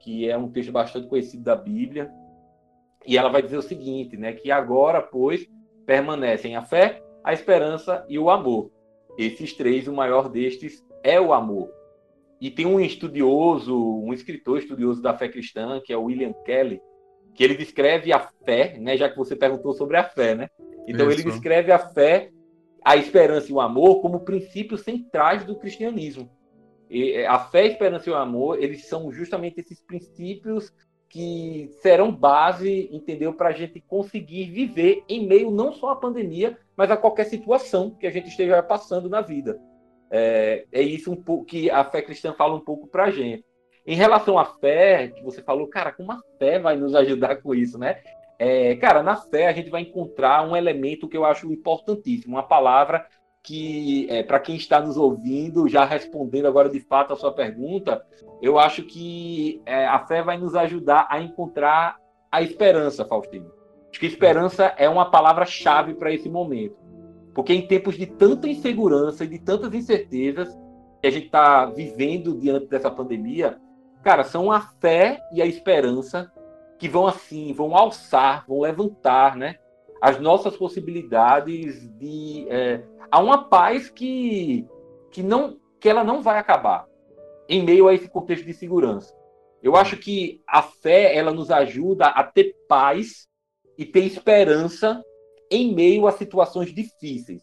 que 0.00 0.28
é 0.28 0.36
um 0.36 0.50
texto 0.50 0.72
bastante 0.72 1.08
conhecido 1.08 1.42
da 1.42 1.56
Bíblia, 1.56 2.10
e 3.06 3.16
ela 3.16 3.28
vai 3.28 3.42
dizer 3.42 3.56
o 3.56 3.62
seguinte, 3.62 4.16
né, 4.16 4.32
que 4.32 4.50
agora, 4.50 5.00
pois, 5.00 5.46
permanecem 5.86 6.56
a 6.56 6.62
fé, 6.62 7.02
a 7.24 7.32
esperança 7.32 8.04
e 8.08 8.18
o 8.18 8.30
amor. 8.30 8.70
Esses 9.16 9.52
três, 9.54 9.88
o 9.88 9.92
maior 9.92 10.28
destes 10.28 10.84
é 11.02 11.20
o 11.20 11.32
amor. 11.32 11.70
E 12.40 12.50
tem 12.50 12.66
um 12.66 12.78
estudioso, 12.78 13.76
um 13.76 14.12
escritor 14.12 14.58
estudioso 14.58 15.02
da 15.02 15.16
fé 15.16 15.28
cristã, 15.28 15.80
que 15.84 15.92
é 15.92 15.96
o 15.96 16.04
William 16.04 16.32
Kelly, 16.44 16.80
que 17.34 17.42
ele 17.42 17.54
descreve 17.54 18.12
a 18.12 18.20
fé, 18.44 18.76
né, 18.78 18.96
já 18.96 19.08
que 19.08 19.16
você 19.16 19.34
perguntou 19.34 19.72
sobre 19.72 19.96
a 19.96 20.04
fé, 20.04 20.34
né? 20.34 20.48
Então 20.86 21.08
Isso. 21.08 21.20
ele 21.20 21.30
descreve 21.30 21.72
a 21.72 21.78
fé, 21.78 22.30
a 22.84 22.96
esperança 22.96 23.50
e 23.50 23.52
o 23.52 23.60
amor 23.60 24.00
como 24.00 24.20
princípios 24.20 24.82
centrais 24.82 25.44
do 25.44 25.56
cristianismo. 25.56 26.30
E 26.90 27.24
a 27.24 27.38
fé, 27.38 27.62
a 27.62 27.66
esperança 27.66 28.08
e 28.08 28.12
o 28.12 28.16
amor, 28.16 28.62
eles 28.62 28.86
são 28.86 29.12
justamente 29.12 29.60
esses 29.60 29.80
princípios 29.80 30.72
que 31.08 31.70
serão 31.80 32.12
base, 32.12 32.88
entendeu, 32.92 33.32
para 33.32 33.48
a 33.48 33.52
gente 33.52 33.80
conseguir 33.80 34.50
viver 34.50 35.02
em 35.08 35.26
meio 35.26 35.50
não 35.50 35.72
só 35.72 35.90
à 35.90 35.96
pandemia, 35.96 36.58
mas 36.76 36.90
a 36.90 36.96
qualquer 36.96 37.24
situação 37.24 37.90
que 37.90 38.06
a 38.06 38.10
gente 38.10 38.28
esteja 38.28 38.62
passando 38.62 39.08
na 39.08 39.20
vida. 39.20 39.58
É, 40.10 40.66
é 40.70 40.82
isso 40.82 41.10
um 41.10 41.16
pouco 41.16 41.44
que 41.44 41.70
a 41.70 41.84
fé 41.84 42.02
cristã 42.02 42.32
fala 42.32 42.54
um 42.54 42.60
pouco 42.60 42.86
para 42.86 43.04
a 43.04 43.10
gente. 43.10 43.44
Em 43.86 43.96
relação 43.96 44.38
à 44.38 44.44
fé, 44.44 45.08
que 45.08 45.22
você 45.22 45.42
falou, 45.42 45.66
cara, 45.66 45.92
como 45.92 46.12
a 46.12 46.20
fé 46.38 46.58
vai 46.58 46.76
nos 46.76 46.94
ajudar 46.94 47.36
com 47.36 47.54
isso, 47.54 47.78
né? 47.78 48.00
É, 48.38 48.76
cara, 48.76 49.02
na 49.02 49.16
fé 49.16 49.48
a 49.48 49.52
gente 49.52 49.70
vai 49.70 49.82
encontrar 49.82 50.46
um 50.46 50.54
elemento 50.54 51.08
que 51.08 51.16
eu 51.16 51.24
acho 51.24 51.50
importantíssimo, 51.50 52.36
uma 52.36 52.42
palavra 52.42 53.06
que, 53.42 54.06
é, 54.10 54.22
para 54.22 54.40
quem 54.40 54.56
está 54.56 54.80
nos 54.80 54.96
ouvindo, 54.96 55.68
já 55.68 55.84
respondendo 55.84 56.46
agora 56.46 56.68
de 56.68 56.80
fato 56.80 57.12
a 57.12 57.16
sua 57.16 57.32
pergunta, 57.32 58.04
eu 58.42 58.58
acho 58.58 58.82
que 58.82 59.62
é, 59.64 59.86
a 59.86 59.98
fé 60.06 60.22
vai 60.22 60.36
nos 60.36 60.54
ajudar 60.54 61.06
a 61.08 61.20
encontrar 61.20 61.96
a 62.30 62.42
esperança, 62.42 63.04
Faustino. 63.04 63.50
Acho 63.90 64.00
que 64.00 64.06
esperança 64.06 64.74
é 64.76 64.88
uma 64.88 65.10
palavra-chave 65.10 65.94
para 65.94 66.12
esse 66.12 66.28
momento. 66.28 66.76
Porque 67.34 67.54
em 67.54 67.66
tempos 67.66 67.96
de 67.96 68.06
tanta 68.06 68.48
insegurança 68.48 69.24
e 69.24 69.28
de 69.28 69.38
tantas 69.38 69.72
incertezas 69.72 70.48
que 71.00 71.06
a 71.06 71.10
gente 71.10 71.26
está 71.26 71.66
vivendo 71.66 72.38
diante 72.38 72.66
dessa 72.66 72.90
pandemia, 72.90 73.58
cara, 74.02 74.24
são 74.24 74.50
a 74.52 74.60
fé 74.60 75.20
e 75.32 75.40
a 75.40 75.46
esperança 75.46 76.30
que 76.78 76.88
vão 76.88 77.06
assim, 77.06 77.52
vão 77.52 77.76
alçar, 77.76 78.44
vão 78.46 78.60
levantar, 78.60 79.36
né? 79.36 79.56
As 80.00 80.20
nossas 80.20 80.56
possibilidades 80.56 81.88
de 81.98 82.46
é, 82.48 82.82
a 83.10 83.18
uma 83.18 83.44
paz 83.48 83.90
que 83.90 84.66
que 85.10 85.22
não 85.22 85.58
que 85.80 85.88
ela 85.88 86.04
não 86.04 86.22
vai 86.22 86.38
acabar 86.38 86.86
em 87.48 87.62
meio 87.62 87.88
a 87.88 87.94
esse 87.94 88.08
contexto 88.08 88.44
de 88.44 88.52
segurança. 88.52 89.14
Eu 89.62 89.74
acho 89.74 89.96
que 89.96 90.42
a 90.46 90.62
fé 90.62 91.16
ela 91.16 91.32
nos 91.32 91.50
ajuda 91.50 92.06
a 92.06 92.22
ter 92.22 92.54
paz 92.68 93.26
e 93.76 93.84
ter 93.84 94.04
esperança 94.04 95.02
em 95.50 95.74
meio 95.74 96.06
a 96.06 96.12
situações 96.12 96.72
difíceis. 96.74 97.42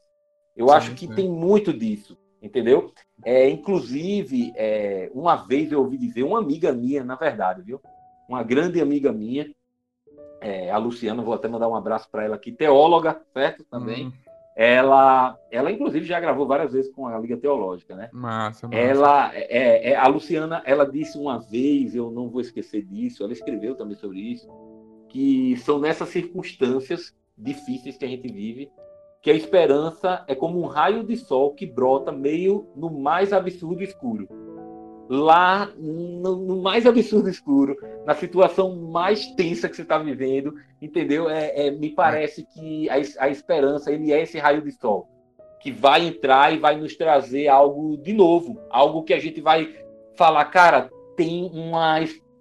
Eu 0.55 0.69
sim, 0.69 0.73
acho 0.73 0.95
que 0.95 1.07
sim. 1.07 1.15
tem 1.15 1.29
muito 1.29 1.73
disso, 1.73 2.17
entendeu? 2.41 2.93
É, 3.23 3.49
inclusive, 3.49 4.53
é, 4.55 5.09
uma 5.13 5.35
vez 5.35 5.71
eu 5.71 5.79
ouvi 5.81 5.97
dizer, 5.97 6.23
uma 6.23 6.39
amiga 6.39 6.71
minha, 6.71 7.03
na 7.03 7.15
verdade, 7.15 7.61
viu? 7.61 7.81
Uma 8.29 8.43
grande 8.43 8.79
amiga 8.79 9.11
minha, 9.11 9.53
é, 10.39 10.69
a 10.71 10.77
Luciana, 10.77 11.23
vou 11.23 11.33
até 11.33 11.47
mandar 11.47 11.67
um 11.67 11.75
abraço 11.75 12.09
para 12.09 12.23
ela 12.23 12.35
aqui, 12.35 12.51
teóloga, 12.51 13.21
certo? 13.33 13.63
Também. 13.65 14.07
Hum. 14.07 14.13
Ela, 14.55 15.37
ela, 15.51 15.71
inclusive, 15.71 16.05
já 16.05 16.19
gravou 16.19 16.47
várias 16.47 16.71
vezes 16.71 16.89
com 16.91 17.07
a 17.07 17.19
Liga 17.19 17.35
Teológica, 17.35 17.93
né? 17.95 18.09
Massa, 18.13 18.67
massa. 18.67 18.79
Ela, 18.79 19.31
é, 19.35 19.91
é, 19.91 19.95
a 19.95 20.07
Luciana, 20.07 20.63
ela 20.65 20.85
disse 20.89 21.17
uma 21.17 21.39
vez, 21.39 21.93
eu 21.93 22.09
não 22.09 22.29
vou 22.29 22.39
esquecer 22.39 22.83
disso, 22.85 23.23
ela 23.23 23.33
escreveu 23.33 23.75
também 23.75 23.97
sobre 23.97 24.19
isso, 24.19 24.47
que 25.09 25.57
são 25.57 25.77
nessas 25.77 26.07
circunstâncias 26.09 27.13
difíceis 27.37 27.97
que 27.97 28.05
a 28.05 28.07
gente 28.07 28.31
vive 28.31 28.71
que 29.25 29.31
a 29.31 29.33
esperança 29.33 30.23
é 30.27 30.35
como 30.35 30.61
um 30.61 30.67
raio 30.67 31.03
de 31.03 31.17
sol 31.17 31.55
que 31.55 31.65
brota 31.65 32.11
meio 32.11 32.67
no 32.75 32.91
mais 32.91 33.33
absurdo 33.33 33.81
escuro. 33.81 34.29
Lá 35.07 35.67
no, 35.77 36.35
no 36.35 36.61
mais 36.61 36.85
absurdo 36.85 37.29
escuro, 37.29 37.77
na 38.05 38.15
situação 38.15 38.75
mais 38.75 39.27
tensa 39.35 39.69
que 39.69 39.75
você 39.75 39.83
está 39.83 39.99
vivendo, 39.99 40.55
entendeu? 40.81 41.29
É, 41.29 41.67
é, 41.67 41.71
me 41.71 41.91
parece 41.91 42.43
que 42.45 42.89
a, 42.89 42.95
a 43.19 43.29
esperança 43.29 43.91
ele 43.91 44.11
é 44.11 44.23
esse 44.23 44.39
raio 44.39 44.61
de 44.61 44.71
sol 44.71 45.07
que 45.61 45.71
vai 45.71 46.05
entrar 46.05 46.53
e 46.53 46.59
vai 46.59 46.75
nos 46.75 46.95
trazer 46.95 47.47
algo 47.47 47.97
de 47.97 48.13
novo, 48.13 48.59
algo 48.69 49.03
que 49.03 49.13
a 49.13 49.19
gente 49.19 49.41
vai 49.41 49.75
falar, 50.15 50.45
cara, 50.45 50.91
tem 51.15 51.49
uma 51.51 51.97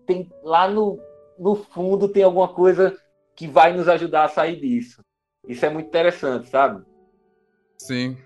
tem 0.06 0.30
lá 0.42 0.68
no, 0.68 0.98
no 1.38 1.54
fundo 1.54 2.08
tem 2.08 2.22
alguma 2.22 2.48
coisa 2.48 2.96
que 3.34 3.48
vai 3.48 3.72
nos 3.72 3.88
ajudar 3.88 4.24
a 4.24 4.28
sair 4.28 4.60
disso. 4.60 5.02
Isso 5.48 5.64
é 5.64 5.70
muito 5.70 5.86
interessante, 5.86 6.48
sabe? 6.48 6.84
Sim. 7.78 8.16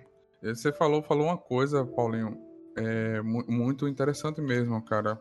Você 0.42 0.72
falou, 0.72 1.02
falou 1.02 1.26
uma 1.26 1.38
coisa, 1.38 1.84
Paulinho, 1.84 2.36
é 2.78 3.22
muito 3.22 3.88
interessante 3.88 4.40
mesmo, 4.40 4.82
cara. 4.84 5.20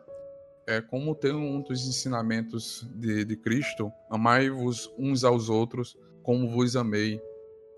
É 0.66 0.80
como 0.80 1.14
tem 1.14 1.32
um 1.32 1.62
dos 1.62 1.86
ensinamentos 1.88 2.86
de, 2.94 3.24
de 3.24 3.36
Cristo, 3.36 3.90
amai-vos 4.10 4.92
uns 4.98 5.24
aos 5.24 5.48
outros 5.48 5.96
como 6.22 6.48
vos 6.48 6.76
amei. 6.76 7.20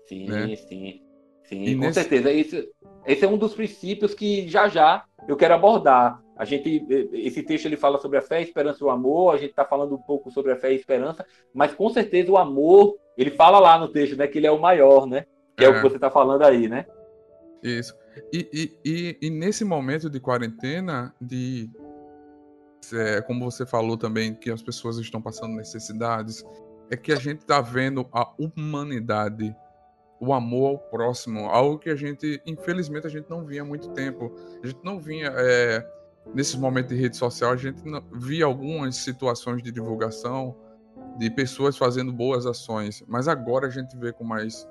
Sim, 0.07 0.27
né? 0.27 0.55
sim. 0.55 1.01
Sim, 1.43 1.63
e 1.63 1.75
com 1.75 1.81
nesse... 1.81 2.01
certeza. 2.01 2.31
Esse, 2.31 2.69
esse 3.05 3.25
é 3.25 3.27
um 3.27 3.37
dos 3.37 3.53
princípios 3.53 4.13
que 4.13 4.47
já 4.47 4.67
já 4.67 5.05
eu 5.27 5.35
quero 5.35 5.53
abordar. 5.53 6.21
A 6.37 6.45
gente, 6.45 6.85
esse 7.13 7.43
texto 7.43 7.65
ele 7.65 7.77
fala 7.77 7.99
sobre 7.99 8.17
a 8.17 8.21
fé, 8.21 8.37
a 8.37 8.41
esperança 8.41 8.79
e 8.81 8.83
o 8.85 8.89
amor. 8.89 9.35
A 9.35 9.37
gente 9.37 9.51
está 9.51 9.63
falando 9.63 9.93
um 9.93 10.01
pouco 10.01 10.31
sobre 10.31 10.51
a 10.51 10.55
fé 10.55 10.69
e 10.69 10.73
a 10.73 10.75
esperança, 10.75 11.25
mas 11.53 11.73
com 11.73 11.89
certeza 11.89 12.31
o 12.31 12.37
amor 12.37 12.97
ele 13.17 13.31
fala 13.31 13.59
lá 13.59 13.77
no 13.77 13.89
texto, 13.89 14.15
né, 14.15 14.27
que 14.27 14.37
ele 14.39 14.47
é 14.47 14.51
o 14.51 14.59
maior, 14.59 15.05
né? 15.05 15.25
Que 15.55 15.65
é, 15.65 15.67
é 15.67 15.69
o 15.69 15.75
que 15.75 15.81
você 15.81 15.95
está 15.95 16.09
falando 16.09 16.43
aí, 16.43 16.67
né? 16.67 16.85
Isso. 17.63 17.95
E, 18.33 18.49
e, 18.51 18.79
e, 18.83 19.17
e, 19.21 19.29
nesse 19.29 19.63
momento 19.63 20.09
de 20.09 20.19
quarentena, 20.19 21.13
de 21.21 21.69
é, 22.93 23.21
como 23.21 23.49
você 23.49 23.65
falou 23.65 23.97
também, 23.97 24.33
que 24.33 24.49
as 24.49 24.61
pessoas 24.61 24.97
estão 24.97 25.21
passando 25.21 25.55
necessidades, 25.55 26.43
é 26.89 26.97
que 26.97 27.11
a 27.11 27.15
gente 27.15 27.41
está 27.41 27.61
vendo 27.61 28.07
a 28.11 28.33
humanidade, 28.37 29.55
o 30.19 30.33
amor 30.33 30.71
ao 30.71 30.77
próximo, 30.77 31.45
algo 31.45 31.79
que 31.79 31.89
a 31.89 31.95
gente, 31.95 32.41
infelizmente, 32.45 33.07
a 33.07 33.09
gente 33.09 33.29
não 33.29 33.45
via 33.45 33.61
há 33.61 33.65
muito 33.65 33.89
tempo. 33.89 34.33
A 34.61 34.67
gente 34.67 34.79
não 34.83 34.99
vinha. 34.99 35.31
É, 35.35 35.87
nesses 36.35 36.55
momentos 36.55 36.95
de 36.95 37.01
rede 37.01 37.17
social, 37.17 37.51
a 37.51 37.57
gente 37.57 37.83
não, 37.85 38.03
via 38.13 38.45
algumas 38.45 38.95
situações 38.97 39.63
de 39.63 39.71
divulgação 39.71 40.55
de 41.17 41.29
pessoas 41.29 41.77
fazendo 41.77 42.11
boas 42.11 42.45
ações, 42.45 43.03
mas 43.07 43.27
agora 43.27 43.67
a 43.67 43.69
gente 43.69 43.97
vê 43.97 44.13
com 44.13 44.23
mais 44.23 44.67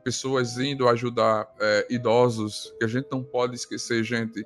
pessoas 0.00 0.58
indo 0.58 0.88
ajudar 0.88 1.52
é, 1.60 1.86
idosos, 1.90 2.74
que 2.78 2.84
a 2.84 2.88
gente 2.88 3.08
não 3.10 3.22
pode 3.22 3.54
esquecer, 3.54 4.02
gente. 4.02 4.44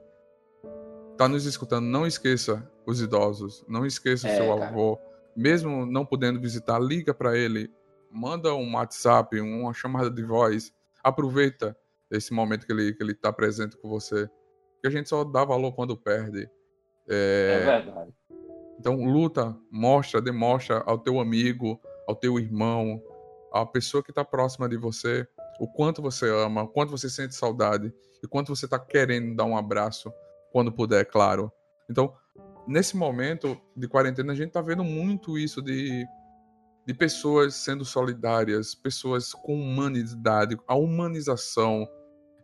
Tá 1.16 1.28
nos 1.28 1.46
escutando, 1.46 1.86
não 1.86 2.06
esqueça 2.06 2.68
os 2.84 3.00
idosos, 3.00 3.64
não 3.68 3.86
esqueça 3.86 4.28
é, 4.28 4.36
seu 4.36 4.54
cara. 4.54 4.68
avô, 4.68 4.98
mesmo 5.36 5.86
não 5.86 6.04
podendo 6.04 6.40
visitar, 6.40 6.78
liga 6.78 7.14
para 7.14 7.36
ele, 7.36 7.70
manda 8.10 8.54
um 8.54 8.74
WhatsApp, 8.74 9.40
uma 9.40 9.72
chamada 9.72 10.10
de 10.10 10.22
voz, 10.22 10.72
aproveita 11.02 11.76
esse 12.10 12.32
momento 12.32 12.66
que 12.66 12.72
ele 12.72 12.92
que 12.92 13.02
ele 13.02 13.14
tá 13.14 13.32
presente 13.32 13.76
com 13.76 13.88
você, 13.88 14.28
que 14.80 14.86
a 14.86 14.90
gente 14.90 15.08
só 15.08 15.24
dá 15.24 15.44
valor 15.44 15.72
quando 15.72 15.96
perde. 15.96 16.48
É, 17.08 17.60
é 17.60 17.64
verdade. 17.64 18.14
Então, 18.78 19.04
luta, 19.04 19.56
mostra, 19.70 20.20
demonstra 20.20 20.82
ao 20.86 20.98
teu 20.98 21.20
amigo, 21.20 21.80
ao 22.06 22.14
teu 22.14 22.38
irmão, 22.38 23.02
à 23.52 23.64
pessoa 23.64 24.02
que 24.02 24.10
está 24.10 24.24
próxima 24.24 24.68
de 24.68 24.76
você, 24.76 25.26
o 25.58 25.68
quanto 25.68 26.02
você 26.02 26.28
ama, 26.28 26.62
o 26.62 26.68
quanto 26.68 26.90
você 26.90 27.08
sente 27.08 27.34
saudade 27.34 27.92
e 28.22 28.26
quanto 28.26 28.54
você 28.54 28.66
está 28.66 28.78
querendo 28.78 29.36
dar 29.36 29.44
um 29.44 29.56
abraço 29.56 30.12
quando 30.52 30.72
puder, 30.72 31.04
claro. 31.04 31.52
Então, 31.90 32.14
nesse 32.66 32.96
momento 32.96 33.60
de 33.76 33.88
quarentena, 33.88 34.32
a 34.32 34.36
gente 34.36 34.48
está 34.48 34.62
vendo 34.62 34.84
muito 34.84 35.38
isso 35.38 35.60
de, 35.60 36.06
de 36.86 36.94
pessoas 36.94 37.54
sendo 37.54 37.84
solidárias, 37.84 38.74
pessoas 38.74 39.32
com 39.32 39.54
humanidade, 39.54 40.58
a 40.66 40.74
humanização. 40.74 41.86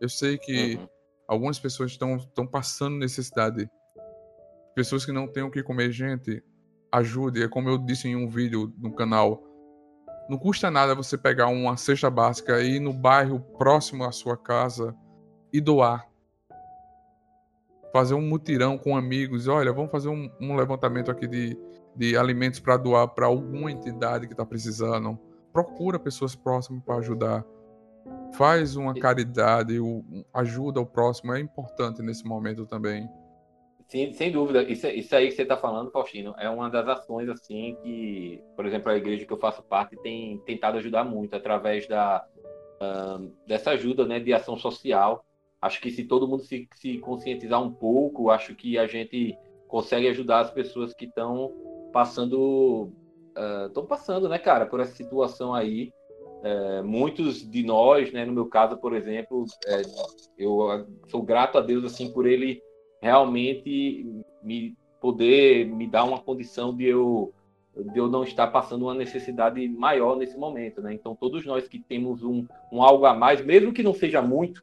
Eu 0.00 0.08
sei 0.08 0.38
que 0.38 0.76
uhum. 0.76 0.88
algumas 1.28 1.58
pessoas 1.58 1.92
estão 1.92 2.46
passando 2.46 2.96
necessidade 2.96 3.68
pessoas 4.74 5.04
que 5.04 5.12
não 5.12 5.28
têm 5.28 5.42
o 5.42 5.50
que 5.50 5.62
comer, 5.62 5.92
gente, 5.92 6.42
ajude. 6.90 7.42
É 7.42 7.48
como 7.48 7.68
eu 7.68 7.78
disse 7.78 8.08
em 8.08 8.16
um 8.16 8.28
vídeo 8.28 8.72
no 8.78 8.94
canal. 8.94 9.44
Não 10.30 10.38
custa 10.38 10.70
nada 10.70 10.94
você 10.94 11.18
pegar 11.18 11.48
uma 11.48 11.76
cesta 11.76 12.08
básica 12.08 12.62
e 12.62 12.76
ir 12.76 12.78
no 12.78 12.92
bairro 12.92 13.40
próximo 13.58 14.04
à 14.04 14.12
sua 14.12 14.36
casa 14.36 14.94
e 15.52 15.60
doar. 15.60 16.06
Fazer 17.92 18.14
um 18.14 18.22
mutirão 18.22 18.78
com 18.78 18.96
amigos. 18.96 19.48
Olha, 19.48 19.72
vamos 19.72 19.90
fazer 19.90 20.08
um, 20.08 20.30
um 20.40 20.54
levantamento 20.54 21.10
aqui 21.10 21.26
de, 21.26 21.58
de 21.96 22.16
alimentos 22.16 22.60
para 22.60 22.76
doar 22.76 23.08
para 23.08 23.26
alguma 23.26 23.72
entidade 23.72 24.28
que 24.28 24.32
está 24.32 24.46
precisando. 24.46 25.18
Procura 25.52 25.98
pessoas 25.98 26.36
próximas 26.36 26.80
para 26.84 26.98
ajudar. 26.98 27.44
Faz 28.34 28.76
uma 28.76 28.94
caridade, 28.94 29.80
ajuda 30.32 30.80
o 30.80 30.86
próximo. 30.86 31.34
É 31.34 31.40
importante 31.40 32.02
nesse 32.02 32.24
momento 32.24 32.64
também. 32.66 33.10
Sim, 33.90 34.12
sem 34.12 34.30
dúvida. 34.30 34.62
Isso, 34.62 34.86
isso 34.86 35.16
aí 35.16 35.26
que 35.26 35.34
você 35.34 35.42
está 35.42 35.56
falando, 35.56 35.90
Faustino, 35.90 36.32
é 36.38 36.48
uma 36.48 36.70
das 36.70 36.86
ações 36.86 37.28
assim 37.28 37.76
que, 37.82 38.40
por 38.54 38.64
exemplo, 38.64 38.92
a 38.92 38.96
igreja 38.96 39.26
que 39.26 39.32
eu 39.32 39.36
faço 39.36 39.64
parte 39.64 39.96
tem 39.96 40.38
tentado 40.46 40.78
ajudar 40.78 41.02
muito 41.02 41.34
através 41.34 41.88
da 41.88 42.24
uh, 42.80 43.32
dessa 43.48 43.72
ajuda, 43.72 44.06
né, 44.06 44.20
de 44.20 44.32
ação 44.32 44.56
social. 44.56 45.24
Acho 45.60 45.80
que 45.80 45.90
se 45.90 46.04
todo 46.04 46.28
mundo 46.28 46.44
se, 46.44 46.68
se 46.76 46.98
conscientizar 46.98 47.60
um 47.60 47.72
pouco, 47.72 48.30
acho 48.30 48.54
que 48.54 48.78
a 48.78 48.86
gente 48.86 49.36
consegue 49.66 50.06
ajudar 50.06 50.38
as 50.38 50.52
pessoas 50.52 50.94
que 50.94 51.06
estão 51.06 51.52
passando, 51.92 52.92
estão 53.66 53.82
uh, 53.82 53.86
passando, 53.88 54.28
né, 54.28 54.38
cara, 54.38 54.66
por 54.66 54.78
essa 54.78 54.94
situação 54.94 55.52
aí. 55.52 55.92
É, 56.42 56.80
muitos 56.80 57.46
de 57.50 57.62
nós, 57.62 58.10
né, 58.12 58.24
no 58.24 58.32
meu 58.32 58.46
caso, 58.46 58.74
por 58.78 58.94
exemplo, 58.94 59.44
é, 59.66 59.82
eu 60.38 60.86
sou 61.08 61.22
grato 61.22 61.58
a 61.58 61.60
Deus 61.60 61.84
assim 61.84 62.10
por 62.10 62.26
ele 62.26 62.62
realmente 63.00 64.22
me 64.42 64.76
poder 65.00 65.66
me 65.66 65.86
dar 65.86 66.04
uma 66.04 66.18
condição 66.18 66.76
de 66.76 66.84
eu 66.84 67.32
de 67.76 67.98
eu 67.98 68.08
não 68.08 68.24
estar 68.24 68.48
passando 68.48 68.82
uma 68.82 68.94
necessidade 68.94 69.66
maior 69.68 70.16
nesse 70.16 70.36
momento, 70.36 70.82
né? 70.82 70.92
Então 70.92 71.14
todos 71.14 71.46
nós 71.46 71.68
que 71.68 71.78
temos 71.78 72.22
um, 72.22 72.44
um 72.70 72.82
algo 72.82 73.06
a 73.06 73.14
mais, 73.14 73.42
mesmo 73.44 73.72
que 73.72 73.82
não 73.82 73.94
seja 73.94 74.20
muito, 74.20 74.62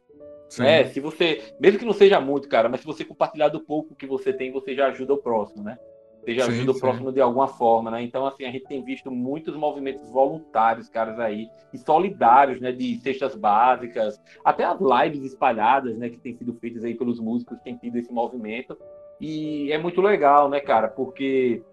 Sim. 0.50 0.63
né? 0.63 0.86
Se 0.86 1.00
você, 1.00 1.56
mesmo 1.60 1.79
que 1.79 1.86
não 1.86 1.94
seja 1.94 2.20
muito, 2.20 2.50
cara, 2.50 2.70
mas 2.70 2.82
se 2.82 2.86
você 2.86 3.06
compartilhar 3.06 3.48
do 3.48 3.62
pouco 3.62 3.96
que 3.96 4.06
você 4.06 4.34
tem, 4.34 4.51
você 4.51 4.75
já 4.75 4.88
ajuda 4.88 5.13
o 5.13 5.17
próximo, 5.17 5.63
né? 5.63 5.79
Você 6.27 6.41
sim, 6.41 6.51
ajuda 6.51 6.72
o 6.72 6.79
próximo 6.79 7.12
de 7.13 7.22
alguma 7.22 7.48
forma, 7.48 7.89
né? 7.89 8.01
Então, 8.01 8.25
assim, 8.25 8.43
a 8.43 8.51
gente 8.51 8.65
tem 8.65 8.84
visto 8.84 9.10
muitos 9.10 9.55
movimentos 9.55 10.10
voluntários, 10.10 10.89
caras 10.89 11.17
aí, 11.19 11.48
e 11.74 11.77
solidários, 11.77 12.60
né? 12.60 12.74
De 12.74 12.98
cestas 12.98 13.34
básicas, 13.34 14.22
até 14.43 14.65
as 14.65 14.77
lives 14.79 15.24
espalhadas, 15.24 15.98
né? 15.98 16.10
Que 16.10 16.17
têm 16.17 16.36
sido 16.36 16.53
feitas 16.55 16.84
aí 16.84 16.96
pelos 16.96 17.19
músicos, 17.19 17.57
tem 17.62 17.77
tido 17.77 17.96
esse 17.98 18.12
movimento. 18.12 18.77
E 19.22 19.72
é 19.72 19.77
muito 19.77 20.01
legal, 20.01 20.50
né, 20.50 20.60
cara? 20.60 20.89
Porque 20.89 21.63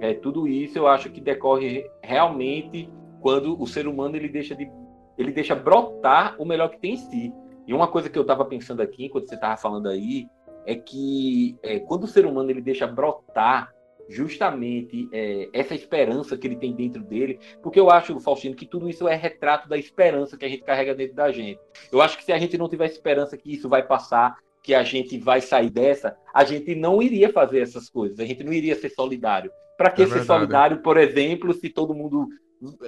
é, 0.00 0.14
tudo 0.14 0.46
isso 0.46 0.78
eu 0.78 0.86
acho 0.86 1.10
que 1.10 1.20
decorre 1.20 1.90
realmente 2.00 2.88
quando 3.20 3.60
o 3.60 3.66
ser 3.66 3.88
humano 3.88 4.16
ele 4.16 4.28
deixa 4.28 4.54
de 4.54 4.70
ele 5.18 5.32
deixa 5.32 5.54
brotar 5.54 6.36
o 6.38 6.44
melhor 6.44 6.70
que 6.70 6.78
tem 6.78 6.94
em 6.94 6.96
si. 6.96 7.32
E 7.66 7.74
uma 7.74 7.88
coisa 7.88 8.08
que 8.08 8.18
eu 8.18 8.22
estava 8.22 8.44
pensando 8.44 8.80
aqui, 8.80 9.06
enquanto 9.06 9.28
você 9.28 9.34
estava 9.34 9.56
falando 9.56 9.88
aí, 9.88 10.28
é 10.66 10.74
que 10.74 11.56
é, 11.62 11.78
quando 11.78 12.04
o 12.04 12.08
ser 12.08 12.26
humano 12.26 12.50
ele 12.50 12.60
deixa 12.60 12.86
brotar 12.86 13.73
justamente 14.08 15.08
é, 15.12 15.48
essa 15.52 15.74
esperança 15.74 16.36
que 16.36 16.46
ele 16.46 16.56
tem 16.56 16.74
dentro 16.74 17.02
dele, 17.02 17.38
porque 17.62 17.80
eu 17.80 17.90
acho, 17.90 18.18
Faustino, 18.20 18.54
que 18.54 18.66
tudo 18.66 18.88
isso 18.88 19.08
é 19.08 19.14
retrato 19.14 19.68
da 19.68 19.76
esperança 19.76 20.36
que 20.36 20.44
a 20.44 20.48
gente 20.48 20.62
carrega 20.62 20.94
dentro 20.94 21.14
da 21.14 21.30
gente. 21.32 21.60
Eu 21.90 22.00
acho 22.00 22.16
que 22.16 22.24
se 22.24 22.32
a 22.32 22.38
gente 22.38 22.58
não 22.58 22.68
tiver 22.68 22.86
esperança 22.86 23.36
que 23.36 23.52
isso 23.52 23.68
vai 23.68 23.82
passar, 23.82 24.36
que 24.62 24.74
a 24.74 24.82
gente 24.82 25.18
vai 25.18 25.40
sair 25.40 25.70
dessa, 25.70 26.16
a 26.32 26.44
gente 26.44 26.74
não 26.74 27.02
iria 27.02 27.30
fazer 27.30 27.60
essas 27.60 27.90
coisas, 27.90 28.18
a 28.18 28.24
gente 28.24 28.42
não 28.42 28.52
iria 28.52 28.74
ser 28.74 28.90
solidário. 28.90 29.50
Para 29.76 29.90
que 29.90 30.02
é 30.02 30.06
ser 30.06 30.24
solidário, 30.24 30.78
por 30.78 30.96
exemplo, 30.96 31.52
se 31.52 31.68
todo 31.68 31.94
mundo 31.94 32.28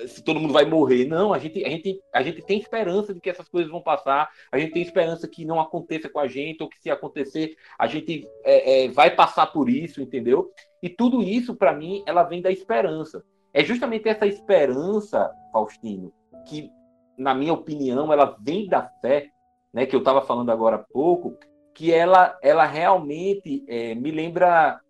se 0.07 0.23
todo 0.23 0.41
mundo 0.41 0.53
vai 0.53 0.65
morrer. 0.65 1.07
Não, 1.07 1.33
a 1.33 1.39
gente, 1.39 1.65
a, 1.65 1.69
gente, 1.69 2.01
a 2.13 2.23
gente 2.23 2.43
tem 2.43 2.59
esperança 2.59 3.13
de 3.13 3.21
que 3.21 3.31
essas 3.31 3.49
coisas 3.49 3.71
vão 3.71 3.81
passar, 3.81 4.29
a 4.51 4.59
gente 4.59 4.73
tem 4.73 4.83
esperança 4.83 5.29
que 5.29 5.45
não 5.45 5.61
aconteça 5.61 6.09
com 6.09 6.19
a 6.19 6.27
gente, 6.27 6.63
ou 6.63 6.69
que 6.69 6.81
se 6.81 6.91
acontecer, 6.91 7.57
a 7.79 7.87
gente 7.87 8.27
é, 8.45 8.85
é, 8.85 8.89
vai 8.89 9.15
passar 9.15 9.47
por 9.47 9.69
isso, 9.69 10.01
entendeu? 10.01 10.51
E 10.83 10.89
tudo 10.89 11.23
isso, 11.23 11.55
para 11.55 11.75
mim, 11.75 12.03
ela 12.07 12.23
vem 12.23 12.41
da 12.41 12.51
esperança. 12.51 13.25
É 13.53 13.65
justamente 13.65 14.09
essa 14.09 14.27
esperança, 14.27 15.33
Faustino, 15.53 16.13
que, 16.47 16.71
na 17.17 17.35
minha 17.35 17.53
opinião, 17.53 18.13
ela 18.13 18.37
vem 18.41 18.67
da 18.67 18.89
fé, 19.01 19.31
né, 19.73 19.87
que 19.87 19.97
eu 19.97 20.01
estava 20.01 20.23
falando 20.23 20.51
agora 20.51 20.77
há 20.77 20.85
pouco, 20.93 21.37
que 21.75 21.93
ela, 21.93 22.39
ela 22.43 22.65
realmente 22.65 23.65
é, 23.69 23.95
me 23.95 24.11
lembra 24.11 24.81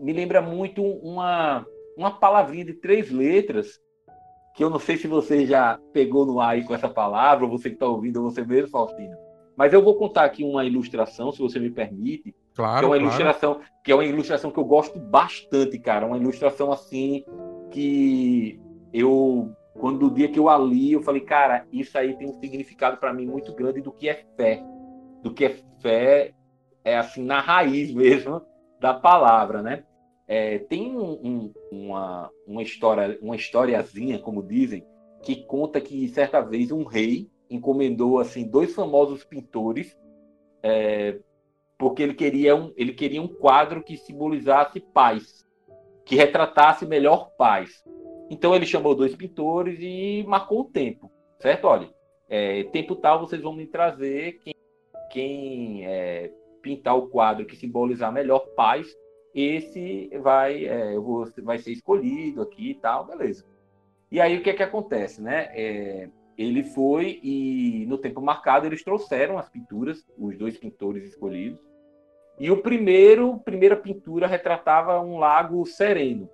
me 0.00 0.12
lembra 0.12 0.40
muito 0.40 0.80
uma, 0.82 1.66
uma 1.96 2.18
palavrinha 2.18 2.64
de 2.64 2.74
três 2.74 3.10
letras 3.10 3.80
que 4.58 4.64
eu 4.64 4.68
não 4.68 4.80
sei 4.80 4.96
se 4.96 5.06
você 5.06 5.46
já 5.46 5.78
pegou 5.92 6.26
no 6.26 6.40
ar 6.40 6.54
aí 6.54 6.64
com 6.64 6.74
essa 6.74 6.88
palavra, 6.88 7.44
ou 7.44 7.50
você 7.52 7.68
que 7.68 7.76
está 7.76 7.86
ouvindo, 7.86 8.16
ou 8.16 8.28
você 8.28 8.44
mesmo, 8.44 8.68
Faustino. 8.68 9.16
Mas 9.56 9.72
eu 9.72 9.80
vou 9.80 9.94
contar 9.94 10.24
aqui 10.24 10.42
uma 10.42 10.64
ilustração, 10.64 11.30
se 11.30 11.38
você 11.38 11.60
me 11.60 11.70
permite. 11.70 12.34
Claro. 12.56 12.80
Que 12.80 12.84
é 12.84 12.88
uma 12.88 12.96
claro. 12.96 13.02
ilustração, 13.04 13.60
que 13.84 13.92
é 13.92 13.94
uma 13.94 14.04
ilustração 14.04 14.50
que 14.50 14.58
eu 14.58 14.64
gosto 14.64 14.98
bastante, 14.98 15.78
cara. 15.78 16.06
Uma 16.06 16.16
ilustração 16.16 16.72
assim 16.72 17.24
que 17.70 18.60
eu, 18.92 19.48
quando 19.74 20.08
o 20.08 20.10
dia 20.10 20.26
que 20.26 20.40
eu 20.40 20.48
a 20.48 20.58
li, 20.58 20.94
eu 20.94 21.02
falei, 21.02 21.20
cara, 21.20 21.64
isso 21.72 21.96
aí 21.96 22.16
tem 22.16 22.28
um 22.28 22.40
significado 22.40 22.96
para 22.96 23.14
mim 23.14 23.26
muito 23.26 23.54
grande 23.54 23.80
do 23.80 23.92
que 23.92 24.08
é 24.08 24.24
fé. 24.36 24.60
Do 25.22 25.32
que 25.32 25.44
é 25.44 25.56
fé, 25.80 26.34
é 26.84 26.98
assim, 26.98 27.22
na 27.22 27.38
raiz 27.38 27.94
mesmo 27.94 28.42
da 28.80 28.92
palavra, 28.92 29.62
né? 29.62 29.84
É, 30.28 30.58
tem 30.58 30.94
um, 30.94 31.12
um, 31.12 31.52
uma, 31.72 32.30
uma 32.46 32.62
história, 32.62 33.18
uma 33.22 33.34
historiazinha, 33.34 34.18
como 34.18 34.42
dizem, 34.42 34.84
que 35.22 35.36
conta 35.46 35.80
que 35.80 36.06
certa 36.08 36.40
vez 36.40 36.70
um 36.70 36.84
rei 36.84 37.30
encomendou 37.50 38.20
assim 38.20 38.46
dois 38.46 38.74
famosos 38.74 39.24
pintores 39.24 39.96
é, 40.62 41.18
porque 41.78 42.02
ele 42.02 42.14
queria 42.14 42.54
um 42.56 42.72
ele 42.76 42.92
queria 42.92 43.22
um 43.22 43.28
quadro 43.28 43.82
que 43.82 43.96
simbolizasse 43.96 44.80
paz, 44.80 45.46
que 46.04 46.16
retratasse 46.16 46.84
melhor 46.84 47.30
paz. 47.36 47.84
Então 48.30 48.54
ele 48.54 48.66
chamou 48.66 48.94
dois 48.94 49.14
pintores 49.14 49.78
e 49.80 50.24
marcou 50.26 50.60
o 50.60 50.64
tempo, 50.64 51.10
certo? 51.38 51.66
Olha, 51.66 51.88
é, 52.28 52.64
tempo 52.64 52.96
tal 52.96 53.20
vocês 53.20 53.40
vão 53.40 53.54
me 53.54 53.66
trazer 53.66 54.38
quem, 54.40 54.54
quem 55.10 55.86
é, 55.86 56.30
pintar 56.60 56.96
o 56.96 57.08
quadro 57.08 57.46
que 57.46 57.56
simbolizar 57.56 58.12
melhor 58.12 58.40
paz 58.54 58.86
esse 59.40 60.10
vai, 60.20 60.64
é, 60.64 60.98
vou, 60.98 61.28
vai 61.42 61.58
ser 61.58 61.72
escolhido 61.72 62.42
aqui 62.42 62.70
e 62.70 62.74
tal, 62.74 63.06
beleza. 63.06 63.44
E 64.10 64.20
aí 64.20 64.38
o 64.38 64.42
que 64.42 64.50
é 64.50 64.54
que 64.54 64.62
acontece, 64.62 65.20
né? 65.20 65.48
É, 65.52 66.08
ele 66.36 66.62
foi 66.62 67.20
e 67.22 67.84
no 67.88 67.98
tempo 67.98 68.20
marcado 68.20 68.66
eles 68.66 68.82
trouxeram 68.82 69.38
as 69.38 69.48
pinturas, 69.48 70.04
os 70.16 70.36
dois 70.36 70.56
pintores 70.56 71.04
escolhidos. 71.04 71.60
E 72.38 72.50
o 72.50 72.62
primeiro, 72.62 73.38
primeira 73.38 73.76
pintura 73.76 74.26
retratava 74.26 75.00
um 75.00 75.18
lago 75.18 75.66
sereno, 75.66 76.30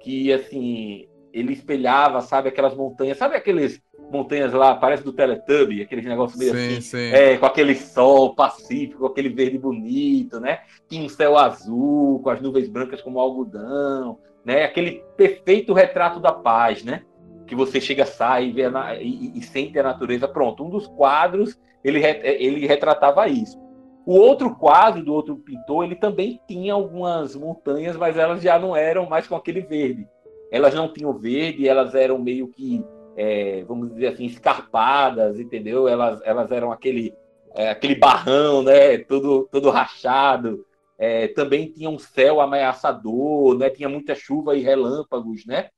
que 0.00 0.30
assim, 0.30 1.08
ele 1.32 1.54
espelhava, 1.54 2.20
sabe, 2.20 2.50
aquelas 2.50 2.74
montanhas, 2.74 3.16
sabe 3.16 3.36
aqueles 3.36 3.82
montanhas 4.10 4.52
lá, 4.52 4.74
parece 4.74 5.04
do 5.04 5.12
Teletubby, 5.12 5.82
aqueles 5.82 6.04
negócios 6.04 6.38
meio 6.38 6.52
sim, 6.52 6.78
assim, 6.78 6.80
sim. 6.80 7.10
É, 7.12 7.36
com 7.36 7.46
aquele 7.46 7.74
sol 7.74 8.34
pacífico, 8.34 9.06
aquele 9.06 9.28
verde 9.28 9.58
bonito, 9.58 10.40
né? 10.40 10.60
Tinha 10.88 11.04
um 11.04 11.08
céu 11.08 11.36
azul, 11.36 12.20
com 12.20 12.30
as 12.30 12.40
nuvens 12.40 12.68
brancas 12.68 13.02
como 13.02 13.18
algodão, 13.18 14.18
né? 14.44 14.64
Aquele 14.64 15.02
perfeito 15.16 15.72
retrato 15.72 16.20
da 16.20 16.32
paz, 16.32 16.82
né? 16.82 17.02
Que 17.46 17.54
você 17.54 17.80
chega, 17.80 18.04
sai 18.04 18.46
e, 18.46 18.52
vê 18.52 18.64
e, 19.00 19.38
e 19.38 19.42
sente 19.42 19.78
a 19.78 19.82
natureza. 19.82 20.28
Pronto, 20.28 20.64
um 20.64 20.70
dos 20.70 20.86
quadros, 20.86 21.58
ele, 21.82 22.00
ele 22.04 22.66
retratava 22.66 23.28
isso. 23.28 23.58
O 24.06 24.14
outro 24.14 24.54
quadro 24.54 25.04
do 25.04 25.12
outro 25.12 25.36
pintor, 25.36 25.84
ele 25.84 25.94
também 25.94 26.40
tinha 26.48 26.72
algumas 26.72 27.36
montanhas, 27.36 27.94
mas 27.96 28.16
elas 28.16 28.42
já 28.42 28.58
não 28.58 28.74
eram 28.74 29.06
mais 29.06 29.26
com 29.26 29.36
aquele 29.36 29.60
verde. 29.60 30.06
Elas 30.50 30.74
não 30.74 30.90
tinham 30.90 31.12
verde, 31.12 31.68
elas 31.68 31.94
eram 31.94 32.18
meio 32.18 32.48
que 32.48 32.82
é, 33.20 33.64
vamos 33.64 33.90
dizer 33.90 34.06
assim, 34.06 34.26
escarpadas, 34.26 35.40
entendeu? 35.40 35.88
Elas, 35.88 36.20
elas 36.24 36.52
eram 36.52 36.70
aquele, 36.70 37.12
é, 37.52 37.68
aquele 37.70 37.96
barrão, 37.96 38.62
né? 38.62 38.96
Todo, 38.98 39.48
todo 39.50 39.70
rachado. 39.70 40.64
É, 40.96 41.26
também 41.26 41.68
tinha 41.68 41.90
um 41.90 41.98
céu 41.98 42.40
ameaçador, 42.40 43.58
né? 43.58 43.70
Tinha 43.70 43.88
muita 43.88 44.14
chuva 44.14 44.56
e 44.56 44.60
relâmpagos, 44.60 45.44
né? 45.46 45.68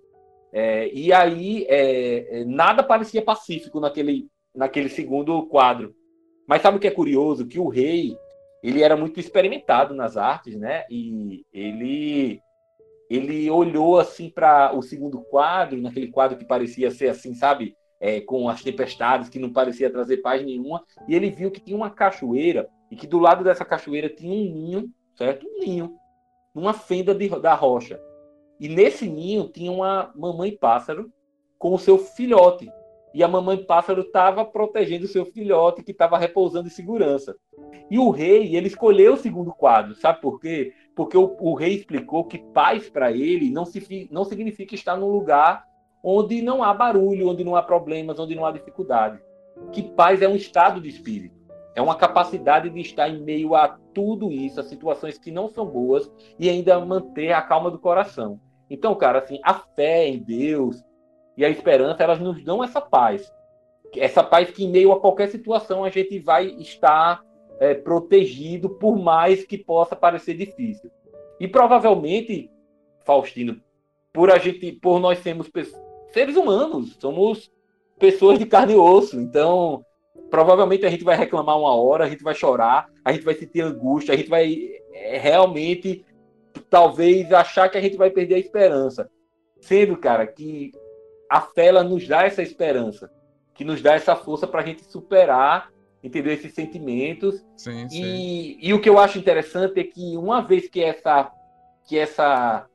É, 0.52 0.92
e 0.92 1.14
aí 1.14 1.64
é, 1.66 2.40
é, 2.40 2.44
nada 2.44 2.82
parecia 2.82 3.22
pacífico 3.22 3.80
naquele, 3.80 4.28
naquele 4.54 4.90
segundo 4.90 5.46
quadro. 5.46 5.94
Mas 6.46 6.60
sabe 6.60 6.76
o 6.76 6.80
que 6.80 6.88
é 6.88 6.90
curioso? 6.90 7.46
Que 7.46 7.58
o 7.58 7.68
rei 7.68 8.18
ele 8.62 8.82
era 8.82 8.98
muito 8.98 9.18
experimentado 9.18 9.94
nas 9.94 10.18
artes, 10.18 10.58
né? 10.58 10.84
E 10.90 11.42
ele 11.54 12.38
ele 13.10 13.50
olhou 13.50 13.98
assim 13.98 14.30
para 14.30 14.72
o 14.72 14.80
segundo 14.80 15.20
quadro, 15.20 15.82
naquele 15.82 16.06
quadro 16.06 16.38
que 16.38 16.44
parecia 16.44 16.92
ser 16.92 17.08
assim, 17.08 17.34
sabe, 17.34 17.76
é, 17.98 18.20
com 18.20 18.48
as 18.48 18.62
tempestades, 18.62 19.28
que 19.28 19.40
não 19.40 19.52
parecia 19.52 19.90
trazer 19.90 20.18
paz 20.18 20.42
nenhuma, 20.44 20.84
e 21.08 21.14
ele 21.16 21.28
viu 21.28 21.50
que 21.50 21.60
tinha 21.60 21.76
uma 21.76 21.90
cachoeira 21.90 22.70
e 22.88 22.94
que 22.94 23.08
do 23.08 23.18
lado 23.18 23.42
dessa 23.42 23.64
cachoeira 23.64 24.08
tinha 24.08 24.32
um 24.32 24.52
ninho, 24.52 24.90
certo? 25.16 25.44
Um 25.46 25.58
ninho, 25.58 25.96
numa 26.54 26.72
fenda 26.72 27.12
de, 27.12 27.28
da 27.40 27.54
rocha. 27.54 28.00
E 28.60 28.68
nesse 28.68 29.08
ninho 29.08 29.48
tinha 29.48 29.72
uma 29.72 30.12
mamãe 30.14 30.56
pássaro 30.56 31.12
com 31.58 31.74
o 31.74 31.78
seu 31.78 31.98
filhote. 31.98 32.70
E 33.12 33.24
a 33.24 33.28
mamãe 33.28 33.64
pássaro 33.64 34.02
estava 34.02 34.44
protegendo 34.44 35.04
o 35.04 35.08
seu 35.08 35.26
filhote 35.26 35.82
que 35.82 35.90
estava 35.90 36.16
repousando 36.16 36.68
em 36.68 36.70
segurança. 36.70 37.36
E 37.90 37.98
o 37.98 38.10
rei, 38.10 38.54
ele 38.54 38.68
escolheu 38.68 39.14
o 39.14 39.16
segundo 39.16 39.52
quadro, 39.52 39.96
sabe 39.96 40.20
por 40.20 40.40
quê? 40.40 40.72
Porque 41.00 41.16
o, 41.16 41.34
o 41.40 41.54
rei 41.54 41.76
explicou 41.76 42.24
que 42.24 42.36
paz 42.36 42.90
para 42.90 43.10
ele 43.10 43.50
não, 43.50 43.64
se, 43.64 44.06
não 44.12 44.22
significa 44.22 44.74
estar 44.74 44.98
num 44.98 45.08
lugar 45.08 45.64
onde 46.04 46.42
não 46.42 46.62
há 46.62 46.74
barulho, 46.74 47.30
onde 47.30 47.42
não 47.42 47.56
há 47.56 47.62
problemas, 47.62 48.18
onde 48.18 48.34
não 48.34 48.44
há 48.44 48.52
dificuldade. 48.52 49.18
Que 49.72 49.82
paz 49.82 50.20
é 50.20 50.28
um 50.28 50.36
estado 50.36 50.78
de 50.78 50.90
espírito. 50.90 51.34
É 51.74 51.80
uma 51.80 51.94
capacidade 51.94 52.68
de 52.68 52.80
estar 52.82 53.08
em 53.08 53.22
meio 53.22 53.54
a 53.54 53.78
tudo 53.94 54.30
isso, 54.30 54.60
a 54.60 54.62
situações 54.62 55.16
que 55.16 55.30
não 55.30 55.48
são 55.48 55.64
boas 55.64 56.12
e 56.38 56.50
ainda 56.50 56.78
manter 56.84 57.32
a 57.32 57.40
calma 57.40 57.70
do 57.70 57.78
coração. 57.78 58.38
Então, 58.68 58.94
cara, 58.94 59.20
assim, 59.20 59.40
a 59.42 59.54
fé 59.54 60.06
em 60.06 60.18
Deus 60.18 60.84
e 61.34 61.46
a 61.46 61.48
esperança, 61.48 62.02
elas 62.02 62.20
nos 62.20 62.44
dão 62.44 62.62
essa 62.62 62.82
paz. 62.82 63.32
Essa 63.96 64.22
paz 64.22 64.50
que 64.50 64.66
em 64.66 64.70
meio 64.70 64.92
a 64.92 65.00
qualquer 65.00 65.30
situação 65.30 65.82
a 65.82 65.88
gente 65.88 66.18
vai 66.18 66.48
estar 66.58 67.22
é, 67.60 67.74
protegido, 67.74 68.70
por 68.70 68.98
mais 68.98 69.44
que 69.44 69.58
possa 69.58 69.94
parecer 69.94 70.34
difícil. 70.34 70.90
E 71.38 71.46
provavelmente, 71.46 72.50
Faustino, 73.04 73.60
por 74.12 74.30
a 74.30 74.38
gente, 74.38 74.72
por 74.72 74.98
nós 74.98 75.18
sermos 75.18 75.48
seres 76.10 76.36
humanos, 76.36 76.96
somos 76.98 77.52
pessoas 77.98 78.38
de 78.38 78.46
carne 78.46 78.72
e 78.72 78.76
osso, 78.76 79.20
então 79.20 79.84
provavelmente 80.30 80.86
a 80.86 80.90
gente 80.90 81.04
vai 81.04 81.16
reclamar 81.16 81.58
uma 81.58 81.74
hora, 81.74 82.04
a 82.04 82.08
gente 82.08 82.22
vai 82.22 82.34
chorar, 82.34 82.88
a 83.04 83.12
gente 83.12 83.24
vai 83.24 83.34
sentir 83.34 83.60
angústia, 83.60 84.14
a 84.14 84.16
gente 84.16 84.30
vai 84.30 84.70
é, 84.92 85.18
realmente 85.18 86.04
talvez 86.70 87.32
achar 87.32 87.68
que 87.68 87.76
a 87.76 87.80
gente 87.80 87.96
vai 87.96 88.10
perder 88.10 88.36
a 88.36 88.38
esperança. 88.38 89.10
Sendo, 89.60 89.96
cara, 89.96 90.26
que 90.26 90.72
a 91.28 91.40
fé 91.42 91.66
ela 91.66 91.84
nos 91.84 92.08
dá 92.08 92.24
essa 92.24 92.42
esperança, 92.42 93.10
que 93.54 93.64
nos 93.64 93.82
dá 93.82 93.94
essa 93.94 94.16
força 94.16 94.46
para 94.46 94.62
a 94.62 94.64
gente 94.64 94.82
superar 94.84 95.70
entendeu? 96.02 96.32
Esses 96.32 96.54
sentimentos. 96.54 97.44
Sim, 97.56 97.86
e, 97.86 97.90
sim. 97.90 98.58
e 98.60 98.74
o 98.74 98.80
que 98.80 98.88
eu 98.88 98.98
acho 98.98 99.18
interessante 99.18 99.80
é 99.80 99.84
que 99.84 100.16
uma 100.16 100.40
vez 100.40 100.68
que 100.68 100.82
essa, 100.82 101.30
que 101.86 101.98
essa 101.98 102.66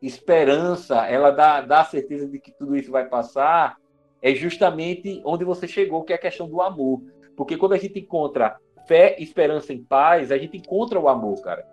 esperança 0.00 1.06
ela 1.06 1.30
dá, 1.30 1.60
dá 1.60 1.80
a 1.80 1.84
certeza 1.84 2.26
de 2.26 2.38
que 2.38 2.52
tudo 2.52 2.76
isso 2.76 2.90
vai 2.90 3.06
passar, 3.06 3.76
é 4.22 4.34
justamente 4.34 5.20
onde 5.24 5.44
você 5.44 5.66
chegou, 5.66 6.04
que 6.04 6.12
é 6.12 6.16
a 6.16 6.20
questão 6.20 6.48
do 6.48 6.60
amor. 6.60 7.02
Porque 7.36 7.56
quando 7.56 7.72
a 7.72 7.78
gente 7.78 7.98
encontra 7.98 8.56
fé, 8.86 9.16
esperança 9.18 9.72
em 9.72 9.82
paz, 9.82 10.32
a 10.32 10.38
gente 10.38 10.56
encontra 10.56 10.98
o 10.98 11.08
amor, 11.08 11.40
cara. 11.42 11.66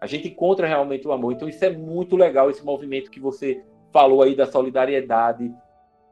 A 0.00 0.06
gente 0.06 0.28
encontra 0.28 0.66
realmente 0.66 1.06
o 1.06 1.12
amor. 1.12 1.32
Então 1.32 1.48
isso 1.48 1.64
é 1.64 1.70
muito 1.70 2.16
legal, 2.16 2.50
esse 2.50 2.64
movimento 2.64 3.10
que 3.10 3.20
você 3.20 3.62
falou 3.92 4.22
aí 4.22 4.34
da 4.34 4.46
solidariedade, 4.46 5.50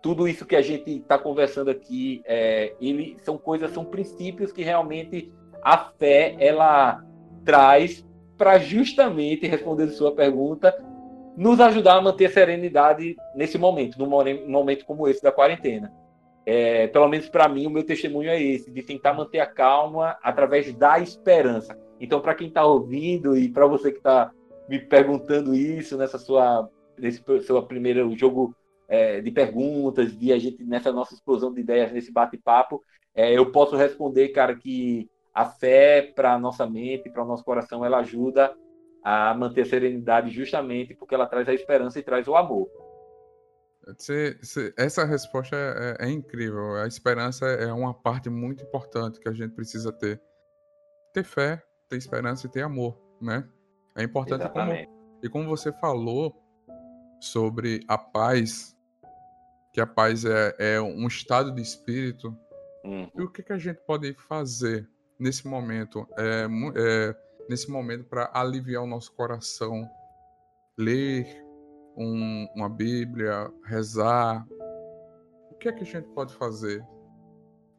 tudo 0.04 0.28
isso 0.28 0.44
que 0.44 0.54
a 0.54 0.60
gente 0.60 0.98
está 0.98 1.16
conversando 1.18 1.70
aqui, 1.70 2.20
é, 2.26 2.74
ele 2.78 3.16
são 3.22 3.38
coisas, 3.38 3.70
são 3.70 3.86
princípios 3.86 4.52
que 4.52 4.62
realmente 4.62 5.32
a 5.62 5.78
fé 5.78 6.36
ela 6.38 7.02
traz 7.42 8.06
para 8.36 8.58
justamente 8.58 9.46
responder 9.46 9.88
sua 9.88 10.14
pergunta, 10.14 10.76
nos 11.34 11.58
ajudar 11.58 11.94
a 11.94 12.02
manter 12.02 12.26
a 12.26 12.30
serenidade 12.30 13.16
nesse 13.34 13.56
momento, 13.56 13.98
num 13.98 14.06
momento 14.46 14.84
como 14.84 15.08
esse 15.08 15.22
da 15.22 15.32
quarentena. 15.32 15.90
É, 16.44 16.86
pelo 16.88 17.08
menos 17.08 17.30
para 17.30 17.48
mim, 17.48 17.66
o 17.66 17.70
meu 17.70 17.82
testemunho 17.82 18.28
é 18.28 18.38
esse, 18.38 18.70
de 18.70 18.82
tentar 18.82 19.14
manter 19.14 19.40
a 19.40 19.46
calma 19.46 20.18
através 20.22 20.70
da 20.74 20.98
esperança. 20.98 21.78
Então, 21.98 22.20
para 22.20 22.34
quem 22.34 22.48
está 22.48 22.62
ouvindo 22.62 23.34
e 23.38 23.48
para 23.48 23.66
você 23.66 23.90
que 23.90 23.96
está 23.96 24.30
me 24.68 24.78
perguntando 24.78 25.54
isso 25.54 25.96
nessa 25.96 26.18
sua 26.18 26.68
nesse 26.98 27.22
seu 27.40 27.62
primeiro 27.62 28.14
jogo 28.16 28.54
é, 28.94 29.20
de 29.20 29.30
perguntas, 29.32 30.16
de 30.16 30.32
a 30.32 30.38
gente 30.38 30.62
nessa 30.64 30.92
nossa 30.92 31.14
explosão 31.14 31.52
de 31.52 31.60
ideias, 31.60 31.92
nesse 31.92 32.12
bate-papo, 32.12 32.82
é, 33.14 33.36
eu 33.36 33.50
posso 33.50 33.76
responder, 33.76 34.28
cara, 34.28 34.54
que 34.54 35.10
a 35.32 35.44
fé 35.46 36.12
para 36.14 36.38
nossa 36.38 36.64
mente, 36.64 37.10
para 37.10 37.24
o 37.24 37.26
nosso 37.26 37.44
coração, 37.44 37.84
ela 37.84 37.98
ajuda 37.98 38.54
a 39.02 39.34
manter 39.34 39.62
a 39.62 39.66
serenidade 39.66 40.30
justamente 40.30 40.94
porque 40.94 41.14
ela 41.14 41.26
traz 41.26 41.48
a 41.48 41.54
esperança 41.54 41.98
e 41.98 42.02
traz 42.02 42.28
o 42.28 42.36
amor. 42.36 42.68
Essa 44.78 45.04
resposta 45.04 45.56
é, 45.56 45.96
é, 46.00 46.08
é, 46.08 46.10
incrível. 46.10 46.76
A 46.76 46.86
esperança 46.86 47.44
é 47.46 47.70
uma 47.72 47.92
parte 47.92 48.30
muito 48.30 48.64
importante 48.64 49.20
que 49.20 49.28
a 49.28 49.32
gente 49.32 49.54
precisa 49.54 49.92
ter. 49.92 50.22
Ter 51.12 51.24
fé, 51.24 51.62
ter 51.88 51.96
esperança 51.96 52.46
e 52.46 52.50
ter 52.50 52.62
amor, 52.62 52.98
né? 53.20 53.46
É 53.96 54.02
importante 54.02 54.48
como, 54.48 54.72
e 55.22 55.28
como 55.28 55.48
você 55.48 55.70
falou 55.72 56.34
sobre 57.20 57.80
a 57.86 57.96
paz, 57.96 58.73
que 59.74 59.80
a 59.80 59.86
paz 59.86 60.24
é, 60.24 60.54
é 60.56 60.80
um 60.80 61.04
estado 61.08 61.50
de 61.50 61.60
espírito. 61.60 62.28
Uhum. 62.84 63.10
E 63.16 63.22
o 63.22 63.28
que, 63.28 63.42
que 63.42 63.52
a 63.52 63.58
gente 63.58 63.80
pode 63.80 64.14
fazer 64.14 64.88
nesse 65.18 65.48
momento? 65.48 66.06
É, 66.16 66.46
é 66.76 67.16
nesse 67.48 67.68
momento 67.68 68.04
para 68.04 68.30
aliviar 68.32 68.84
o 68.84 68.86
nosso 68.86 69.12
coração, 69.12 69.90
ler 70.78 71.26
um, 71.96 72.46
uma 72.54 72.68
Bíblia, 72.68 73.50
rezar. 73.64 74.46
O 75.50 75.56
que 75.56 75.68
é 75.68 75.72
que 75.72 75.82
a 75.82 75.86
gente 75.86 76.06
pode 76.10 76.32
fazer 76.34 76.80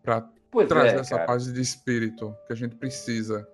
para 0.04 0.30
trazer 0.68 0.98
é, 0.98 1.00
essa 1.00 1.16
cara. 1.16 1.26
paz 1.26 1.52
de 1.52 1.62
espírito 1.62 2.36
que 2.46 2.52
a 2.52 2.56
gente 2.58 2.76
precisa? 2.76 3.48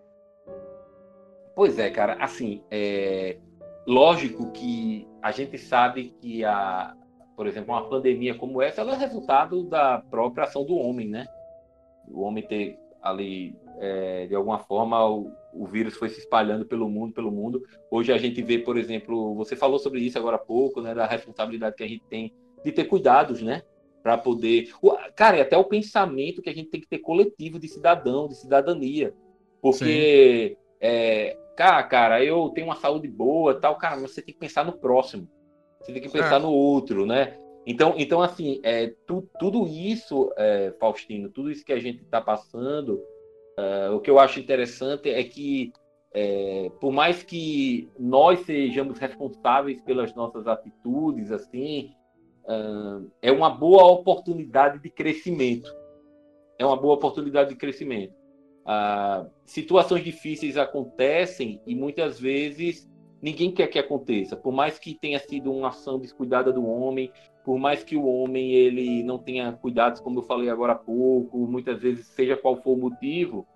Pois 1.56 1.78
é, 1.78 1.92
cara. 1.92 2.16
Assim, 2.16 2.64
é 2.72 3.38
lógico 3.86 4.52
que 4.52 5.08
a 5.22 5.32
gente 5.32 5.60
sabe 5.60 6.16
que 6.20 6.44
a, 6.44 6.96
por 7.42 7.48
exemplo, 7.48 7.74
uma 7.74 7.90
pandemia 7.90 8.36
como 8.36 8.62
essa, 8.62 8.82
ela 8.82 8.94
é 8.94 8.98
resultado 8.98 9.64
da 9.64 9.98
própria 9.98 10.44
ação 10.44 10.64
do 10.64 10.76
homem, 10.76 11.08
né? 11.10 11.26
O 12.08 12.22
homem 12.22 12.46
ter 12.46 12.78
ali, 13.02 13.56
é, 13.80 14.28
de 14.28 14.36
alguma 14.36 14.60
forma, 14.60 15.04
o, 15.10 15.32
o 15.52 15.66
vírus 15.66 15.96
foi 15.96 16.10
se 16.10 16.20
espalhando 16.20 16.68
pelo 16.68 16.88
mundo, 16.88 17.16
pelo 17.16 17.32
mundo. 17.32 17.60
Hoje 17.90 18.14
a 18.14 18.18
gente 18.20 18.44
vê, 18.44 18.60
por 18.60 18.78
exemplo, 18.78 19.34
você 19.34 19.56
falou 19.56 19.80
sobre 19.80 20.02
isso 20.02 20.20
agora 20.20 20.36
há 20.36 20.40
pouco, 20.40 20.82
né, 20.82 20.94
da 20.94 21.08
responsabilidade 21.08 21.78
que 21.78 21.84
a 21.84 21.88
gente 21.88 22.04
tem 22.08 22.32
de 22.64 22.72
ter 22.72 22.84
cuidados, 22.84 23.42
né, 23.42 23.64
para 24.04 24.20
poder, 24.20 24.70
cara, 25.16 25.38
e 25.38 25.42
até 25.42 25.58
o 25.58 25.64
pensamento 25.64 26.44
que 26.44 26.50
a 26.52 26.54
gente 26.54 26.70
tem 26.70 26.80
que 26.80 26.88
ter 26.88 27.00
coletivo 27.00 27.58
de 27.58 27.68
cidadão, 27.68 28.28
de 28.28 28.36
cidadania, 28.36 29.16
porque, 29.60 30.60
é, 30.80 31.36
cara, 31.58 31.82
cara, 31.82 32.24
eu 32.24 32.50
tenho 32.50 32.68
uma 32.68 32.76
saúde 32.76 33.08
boa, 33.08 33.60
tal, 33.60 33.80
cara, 33.80 34.00
mas 34.00 34.12
você 34.12 34.22
tem 34.22 34.32
que 34.32 34.40
pensar 34.40 34.64
no 34.64 34.74
próximo, 34.74 35.28
você 35.82 35.94
tem 35.94 36.02
que 36.02 36.10
pensar 36.10 36.36
é. 36.36 36.40
no 36.40 36.52
outro, 36.52 37.06
né? 37.06 37.38
Então, 37.66 37.94
então 37.98 38.22
assim, 38.22 38.60
é, 38.64 38.94
tu, 39.06 39.28
tudo 39.40 39.68
isso, 39.68 40.32
é, 40.38 40.74
Faustino, 40.80 41.30
tudo 41.30 41.52
isso 41.52 41.66
que 41.66 41.74
a 41.74 41.80
gente 41.80 42.02
está 42.02 42.20
passando, 42.20 43.02
Uh, 43.62 43.96
o 43.96 44.00
que 44.00 44.10
eu 44.10 44.20
acho 44.20 44.40
interessante 44.40 45.10
é 45.10 45.24
que, 45.24 45.72
é, 46.14 46.72
por 46.80 46.92
mais 46.92 47.22
que 47.22 47.90
nós 48.00 48.40
sejamos 48.42 48.98
responsáveis 48.98 49.82
pelas 49.82 50.16
nossas 50.16 50.48
atitudes, 50.48 51.32
assim, 51.32 51.92
uh, 52.46 53.10
é 53.22 53.32
uma 53.32 53.50
boa 53.50 53.84
oportunidade 53.86 54.80
de 54.80 54.90
crescimento. 54.90 55.72
É 56.58 56.66
uma 56.66 56.78
boa 56.78 56.96
oportunidade 56.96 57.50
de 57.50 57.56
crescimento. 57.56 58.14
Uh, 58.62 59.30
situações 59.44 60.04
difíceis 60.04 60.58
acontecem 60.58 61.62
e 61.66 61.76
muitas 61.76 62.20
vezes 62.20 62.90
ninguém 63.22 63.52
quer 63.52 63.68
que 63.68 63.80
aconteça. 63.80 64.36
Por 64.36 64.52
mais 64.52 64.80
que 64.80 64.96
tenha 64.96 65.20
sido 65.20 65.52
uma 65.52 65.70
ação 65.70 66.00
descuidada 66.00 66.52
do 66.52 66.66
homem, 66.66 67.12
por 67.44 67.58
mais 67.58 67.84
que 67.84 67.96
o 67.96 68.06
homem 68.06 68.52
ele 68.52 69.04
não 69.04 69.18
tenha 69.18 69.52
cuidados, 69.52 70.02
como 70.02 70.20
eu 70.20 70.24
falei 70.24 70.50
agora 70.50 70.74
há 70.74 70.78
pouco, 70.78 71.38
muitas 71.48 71.80
vezes 71.82 72.08
seja 72.08 72.38
qual 72.38 72.56
for 72.56 72.74
o 72.74 72.80
motivo, 72.80 73.48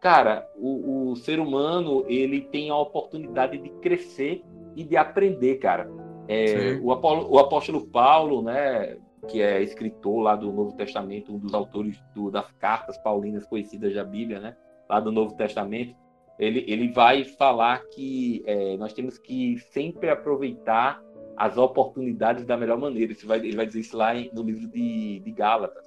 cara, 0.00 0.46
o, 0.56 1.10
o 1.10 1.16
ser 1.16 1.40
humano 1.40 2.04
ele 2.08 2.40
tem 2.40 2.70
a 2.70 2.76
oportunidade 2.76 3.58
de 3.58 3.70
crescer 3.80 4.42
e 4.74 4.84
de 4.84 4.96
aprender, 4.96 5.56
cara. 5.56 5.90
É, 6.28 6.78
o, 6.82 6.92
Apolo, 6.92 7.30
o, 7.30 7.38
apóstolo 7.38 7.86
Paulo, 7.86 8.42
né, 8.42 8.96
que 9.28 9.40
é 9.40 9.62
escritor 9.62 10.20
lá 10.20 10.34
do 10.34 10.52
Novo 10.52 10.76
Testamento, 10.76 11.32
um 11.32 11.38
dos 11.38 11.54
autores 11.54 12.02
do, 12.14 12.30
das 12.30 12.50
cartas 12.52 12.98
paulinas 12.98 13.46
conhecidas 13.46 13.94
da 13.94 14.04
Bíblia, 14.04 14.40
né, 14.40 14.56
lá 14.88 14.98
do 14.98 15.12
Novo 15.12 15.34
Testamento, 15.34 15.94
ele, 16.38 16.64
ele 16.68 16.92
vai 16.92 17.24
falar 17.24 17.84
que 17.86 18.42
é, 18.46 18.76
nós 18.76 18.92
temos 18.92 19.18
que 19.18 19.58
sempre 19.72 20.10
aproveitar 20.10 21.02
as 21.36 21.56
oportunidades 21.56 22.44
da 22.44 22.56
melhor 22.56 22.78
maneira. 22.78 23.12
Ele 23.12 23.26
vai, 23.26 23.38
ele 23.38 23.56
vai 23.56 23.66
dizer 23.66 23.80
isso 23.80 23.96
lá 23.96 24.14
no 24.32 24.42
livro 24.42 24.68
de, 24.68 25.20
de 25.20 25.30
Gálatas. 25.32 25.84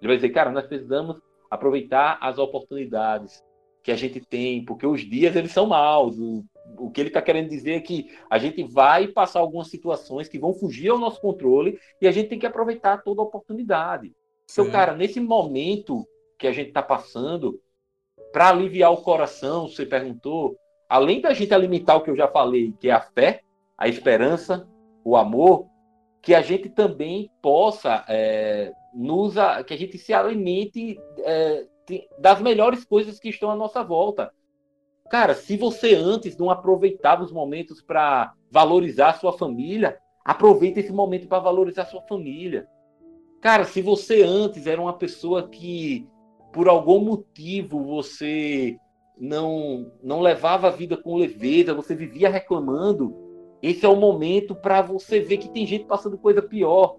Ele 0.00 0.08
vai 0.08 0.16
dizer, 0.16 0.30
cara, 0.30 0.50
nós 0.50 0.66
precisamos 0.66 1.16
aproveitar 1.50 2.18
as 2.20 2.38
oportunidades 2.38 3.42
que 3.82 3.90
a 3.90 3.96
gente 3.96 4.20
tem, 4.20 4.64
porque 4.64 4.86
os 4.86 5.00
dias 5.00 5.36
eles 5.36 5.52
são 5.52 5.66
maus. 5.66 6.18
O, 6.18 6.44
o 6.78 6.90
que 6.90 7.00
ele 7.00 7.08
está 7.08 7.20
querendo 7.20 7.48
dizer 7.48 7.72
é 7.72 7.80
que 7.80 8.10
a 8.30 8.38
gente 8.38 8.62
vai 8.62 9.08
passar 9.08 9.40
algumas 9.40 9.68
situações 9.68 10.28
que 10.28 10.38
vão 10.38 10.54
fugir 10.54 10.90
ao 10.90 10.98
nosso 10.98 11.20
controle 11.20 11.78
e 12.00 12.06
a 12.06 12.12
gente 12.12 12.28
tem 12.28 12.38
que 12.38 12.46
aproveitar 12.46 13.02
toda 13.02 13.20
a 13.20 13.24
oportunidade. 13.24 14.12
Então, 14.50 14.70
cara, 14.70 14.94
nesse 14.94 15.18
momento 15.18 16.06
que 16.38 16.46
a 16.46 16.52
gente 16.52 16.68
está 16.68 16.82
passando, 16.82 17.60
para 18.32 18.48
aliviar 18.48 18.92
o 18.92 19.02
coração, 19.02 19.68
você 19.68 19.84
perguntou, 19.84 20.56
além 20.88 21.20
da 21.20 21.34
gente 21.34 21.52
alimentar 21.52 21.96
o 21.96 22.02
que 22.02 22.10
eu 22.10 22.16
já 22.16 22.26
falei, 22.26 22.72
que 22.80 22.88
é 22.88 22.92
a 22.92 23.00
fé, 23.00 23.42
a 23.76 23.88
esperança, 23.88 24.66
o 25.04 25.16
amor, 25.16 25.66
que 26.22 26.34
a 26.34 26.40
gente 26.40 26.68
também 26.68 27.30
possa 27.42 28.04
é, 28.08 28.72
nos, 28.94 29.34
que 29.66 29.74
a 29.74 29.76
gente 29.76 29.98
se 29.98 30.14
alimente 30.14 30.98
é, 31.18 31.66
das 32.18 32.40
melhores 32.40 32.84
coisas 32.84 33.18
que 33.18 33.28
estão 33.28 33.50
à 33.50 33.56
nossa 33.56 33.82
volta. 33.82 34.32
Cara, 35.10 35.34
se 35.34 35.56
você 35.56 35.94
antes 35.94 36.38
não 36.38 36.48
aproveitava 36.48 37.22
os 37.22 37.32
momentos 37.32 37.82
para 37.82 38.32
valorizar 38.50 39.10
a 39.10 39.14
sua 39.14 39.36
família, 39.36 39.98
aproveita 40.24 40.80
esse 40.80 40.92
momento 40.92 41.28
para 41.28 41.40
valorizar 41.40 41.82
a 41.82 41.86
sua 41.86 42.02
família. 42.02 42.66
Cara, 43.40 43.64
se 43.64 43.82
você 43.82 44.22
antes 44.22 44.66
era 44.66 44.80
uma 44.80 44.96
pessoa 44.96 45.48
que 45.48 46.08
por 46.52 46.68
algum 46.68 47.00
motivo 47.00 47.82
você 47.82 48.76
não 49.18 49.92
não 50.02 50.20
levava 50.20 50.68
a 50.68 50.70
vida 50.70 50.96
com 50.96 51.16
leveza, 51.16 51.74
você 51.74 51.94
vivia 51.94 52.28
reclamando, 52.28 53.16
esse 53.62 53.86
é 53.86 53.88
o 53.88 53.96
momento 53.96 54.54
para 54.54 54.82
você 54.82 55.20
ver 55.20 55.38
que 55.38 55.48
tem 55.48 55.64
gente 55.64 55.84
passando 55.84 56.18
coisa 56.18 56.42
pior. 56.42 56.96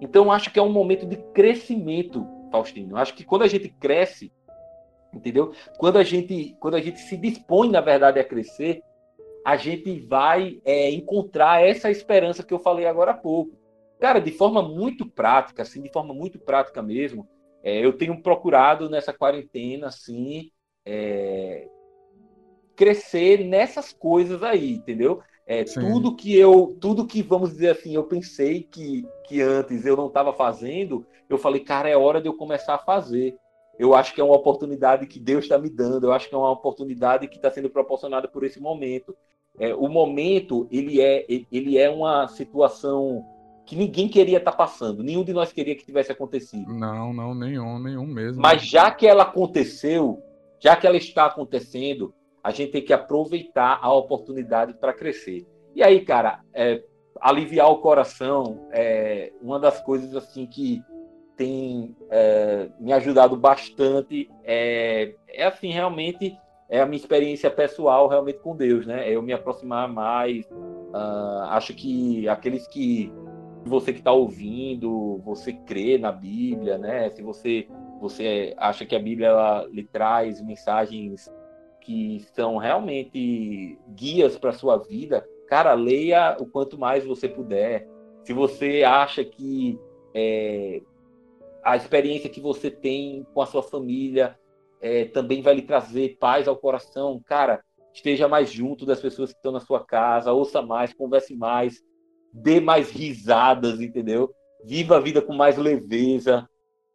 Então, 0.00 0.32
acho 0.32 0.50
que 0.50 0.58
é 0.58 0.62
um 0.62 0.72
momento 0.72 1.06
de 1.06 1.16
crescimento, 1.16 2.26
Faustino. 2.50 2.96
Acho 2.96 3.14
que 3.14 3.24
quando 3.24 3.42
a 3.42 3.46
gente 3.46 3.68
cresce, 3.68 4.32
entendeu? 5.12 5.52
Quando 5.78 5.98
a 5.98 6.02
gente, 6.02 6.56
quando 6.58 6.74
a 6.74 6.80
gente 6.80 6.98
se 6.98 7.16
dispõe, 7.16 7.70
na 7.70 7.80
verdade, 7.80 8.18
a 8.18 8.24
crescer, 8.24 8.82
a 9.44 9.56
gente 9.56 10.00
vai 10.00 10.60
é, 10.64 10.90
encontrar 10.90 11.62
essa 11.62 11.90
esperança 11.90 12.42
que 12.42 12.54
eu 12.54 12.58
falei 12.58 12.86
agora 12.86 13.10
há 13.10 13.16
pouco. 13.16 13.56
Cara, 14.00 14.18
de 14.18 14.32
forma 14.32 14.62
muito 14.62 15.06
prática, 15.06 15.62
assim, 15.62 15.82
de 15.82 15.92
forma 15.92 16.14
muito 16.14 16.38
prática 16.38 16.82
mesmo, 16.82 17.28
é, 17.62 17.84
eu 17.84 17.92
tenho 17.92 18.20
procurado 18.20 18.90
nessa 18.90 19.12
quarentena, 19.12 19.88
assim, 19.88 20.50
é, 20.84 21.68
crescer 22.74 23.44
nessas 23.44 23.92
coisas 23.92 24.42
aí, 24.42 24.74
entendeu? 24.74 25.22
É, 25.46 25.64
tudo 25.64 26.14
que 26.14 26.36
eu, 26.36 26.76
tudo 26.80 27.06
que 27.06 27.22
vamos 27.22 27.50
dizer 27.50 27.70
assim, 27.70 27.94
eu 27.94 28.04
pensei 28.04 28.62
que, 28.62 29.04
que 29.26 29.40
antes 29.40 29.84
eu 29.84 29.96
não 29.96 30.06
estava 30.06 30.32
fazendo, 30.32 31.06
eu 31.28 31.36
falei, 31.36 31.60
cara, 31.60 31.88
é 31.88 31.96
hora 31.96 32.20
de 32.20 32.28
eu 32.28 32.36
começar 32.36 32.74
a 32.74 32.78
fazer. 32.78 33.36
Eu 33.78 33.94
acho 33.94 34.14
que 34.14 34.20
é 34.20 34.24
uma 34.24 34.36
oportunidade 34.36 35.06
que 35.06 35.18
Deus 35.18 35.44
está 35.44 35.58
me 35.58 35.68
dando, 35.68 36.06
eu 36.06 36.12
acho 36.12 36.28
que 36.28 36.34
é 36.34 36.38
uma 36.38 36.50
oportunidade 36.50 37.26
que 37.26 37.36
está 37.36 37.50
sendo 37.50 37.70
proporcionada 37.70 38.28
por 38.28 38.44
esse 38.44 38.60
momento. 38.60 39.16
É, 39.58 39.74
o 39.74 39.88
momento 39.88 40.66
ele 40.70 41.00
é, 41.00 41.26
ele 41.28 41.78
é 41.78 41.90
uma 41.90 42.28
situação 42.28 43.24
que 43.64 43.76
ninguém 43.76 44.08
queria 44.08 44.38
estar 44.38 44.52
tá 44.52 44.56
passando, 44.56 45.02
nenhum 45.02 45.24
de 45.24 45.32
nós 45.32 45.52
queria 45.52 45.74
que 45.74 45.84
tivesse 45.84 46.10
acontecido. 46.10 46.72
Não, 46.72 47.12
não, 47.12 47.34
nenhum, 47.34 47.78
nenhum 47.78 48.06
mesmo. 48.06 48.40
Mas 48.40 48.62
já 48.62 48.90
que 48.90 49.06
ela 49.06 49.22
aconteceu, 49.22 50.22
já 50.58 50.76
que 50.76 50.86
ela 50.86 50.96
está 50.96 51.26
acontecendo, 51.26 52.14
a 52.42 52.50
gente 52.50 52.72
tem 52.72 52.84
que 52.84 52.92
aproveitar 52.92 53.78
a 53.80 53.92
oportunidade 53.92 54.74
para 54.74 54.92
crescer. 54.92 55.46
E 55.74 55.82
aí, 55.82 56.04
cara, 56.04 56.40
é, 56.52 56.82
aliviar 57.20 57.70
o 57.70 57.78
coração 57.78 58.68
é 58.72 59.32
uma 59.40 59.58
das 59.58 59.80
coisas 59.80 60.14
assim 60.16 60.46
que 60.46 60.82
tem 61.36 61.96
é, 62.10 62.68
me 62.78 62.92
ajudado 62.92 63.36
bastante. 63.36 64.28
É, 64.44 65.14
é 65.28 65.44
assim, 65.44 65.70
realmente 65.70 66.36
é 66.68 66.80
a 66.80 66.86
minha 66.86 66.98
experiência 66.98 67.50
pessoal 67.50 68.08
realmente 68.08 68.38
com 68.38 68.56
Deus, 68.56 68.86
né? 68.86 69.08
É 69.08 69.14
eu 69.14 69.22
me 69.22 69.32
aproximar 69.32 69.88
mais. 69.88 70.46
Uh, 70.46 71.42
acho 71.50 71.74
que 71.74 72.28
aqueles 72.28 72.66
que 72.66 73.12
você 73.64 73.92
que 73.92 73.98
está 73.98 74.12
ouvindo, 74.12 75.18
você 75.24 75.52
crê 75.52 75.98
na 75.98 76.12
Bíblia, 76.12 76.78
né? 76.78 77.10
Se 77.10 77.22
você 77.22 77.68
você 78.00 78.52
acha 78.56 78.84
que 78.84 78.96
a 78.96 78.98
Bíblia 78.98 79.28
ela, 79.28 79.64
lhe 79.70 79.84
traz 79.84 80.42
mensagens 80.42 81.30
que 81.80 82.24
são 82.34 82.56
realmente 82.56 83.78
guias 83.94 84.36
para 84.36 84.52
sua 84.52 84.76
vida, 84.76 85.24
cara, 85.48 85.72
leia 85.74 86.36
o 86.40 86.46
quanto 86.46 86.76
mais 86.76 87.04
você 87.04 87.28
puder. 87.28 87.88
Se 88.24 88.32
você 88.32 88.82
acha 88.82 89.24
que 89.24 89.78
é, 90.14 90.82
a 91.62 91.76
experiência 91.76 92.28
que 92.28 92.40
você 92.40 92.70
tem 92.70 93.24
com 93.32 93.40
a 93.40 93.46
sua 93.46 93.62
família 93.62 94.36
é, 94.80 95.04
também 95.04 95.40
vai 95.40 95.54
lhe 95.54 95.62
trazer 95.62 96.16
paz 96.18 96.48
ao 96.48 96.56
coração, 96.56 97.20
cara, 97.24 97.62
esteja 97.94 98.26
mais 98.26 98.50
junto 98.50 98.84
das 98.84 99.00
pessoas 99.00 99.30
que 99.30 99.38
estão 99.38 99.52
na 99.52 99.60
sua 99.60 99.84
casa, 99.84 100.32
ouça 100.32 100.60
mais, 100.60 100.92
converse 100.92 101.36
mais, 101.36 101.82
dê 102.32 102.60
mais 102.60 102.90
risadas, 102.90 103.80
entendeu? 103.80 104.32
Viva 104.64 104.96
a 104.96 105.00
vida 105.00 105.20
com 105.20 105.34
mais 105.34 105.56
leveza. 105.56 106.48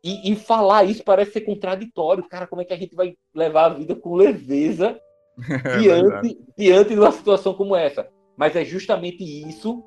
E, 0.04 0.32
e 0.32 0.36
falar 0.36 0.86
isso 0.86 1.04
parece 1.04 1.34
ser 1.34 1.42
contraditório. 1.42 2.28
Cara, 2.28 2.48
como 2.48 2.62
é 2.62 2.66
que 2.66 2.74
a 2.74 2.78
gente 2.78 2.96
vai 2.96 3.16
levar 3.34 3.66
a 3.66 3.74
vida 3.74 3.96
com 3.96 4.16
leveza 4.16 5.00
é 5.66 5.78
diante, 5.78 6.40
diante 6.58 6.94
de 6.94 7.00
uma 7.00 7.12
situação 7.12 7.54
como 7.54 7.76
essa? 7.76 8.08
Mas 8.36 8.56
é 8.56 8.64
justamente 8.64 9.24
isso 9.24 9.84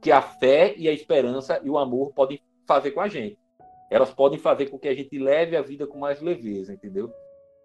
que 0.00 0.10
a 0.10 0.20
fé 0.20 0.74
e 0.76 0.88
a 0.88 0.92
esperança 0.92 1.60
e 1.62 1.70
o 1.70 1.78
amor 1.78 2.12
podem 2.12 2.40
fazer 2.66 2.90
com 2.90 3.00
a 3.00 3.08
gente. 3.08 3.38
Elas 3.90 4.10
podem 4.10 4.38
fazer 4.38 4.70
com 4.70 4.78
que 4.78 4.88
a 4.88 4.94
gente 4.94 5.18
leve 5.18 5.56
a 5.56 5.62
vida 5.62 5.86
com 5.86 5.98
mais 5.98 6.20
leveza, 6.20 6.72
entendeu? 6.72 7.12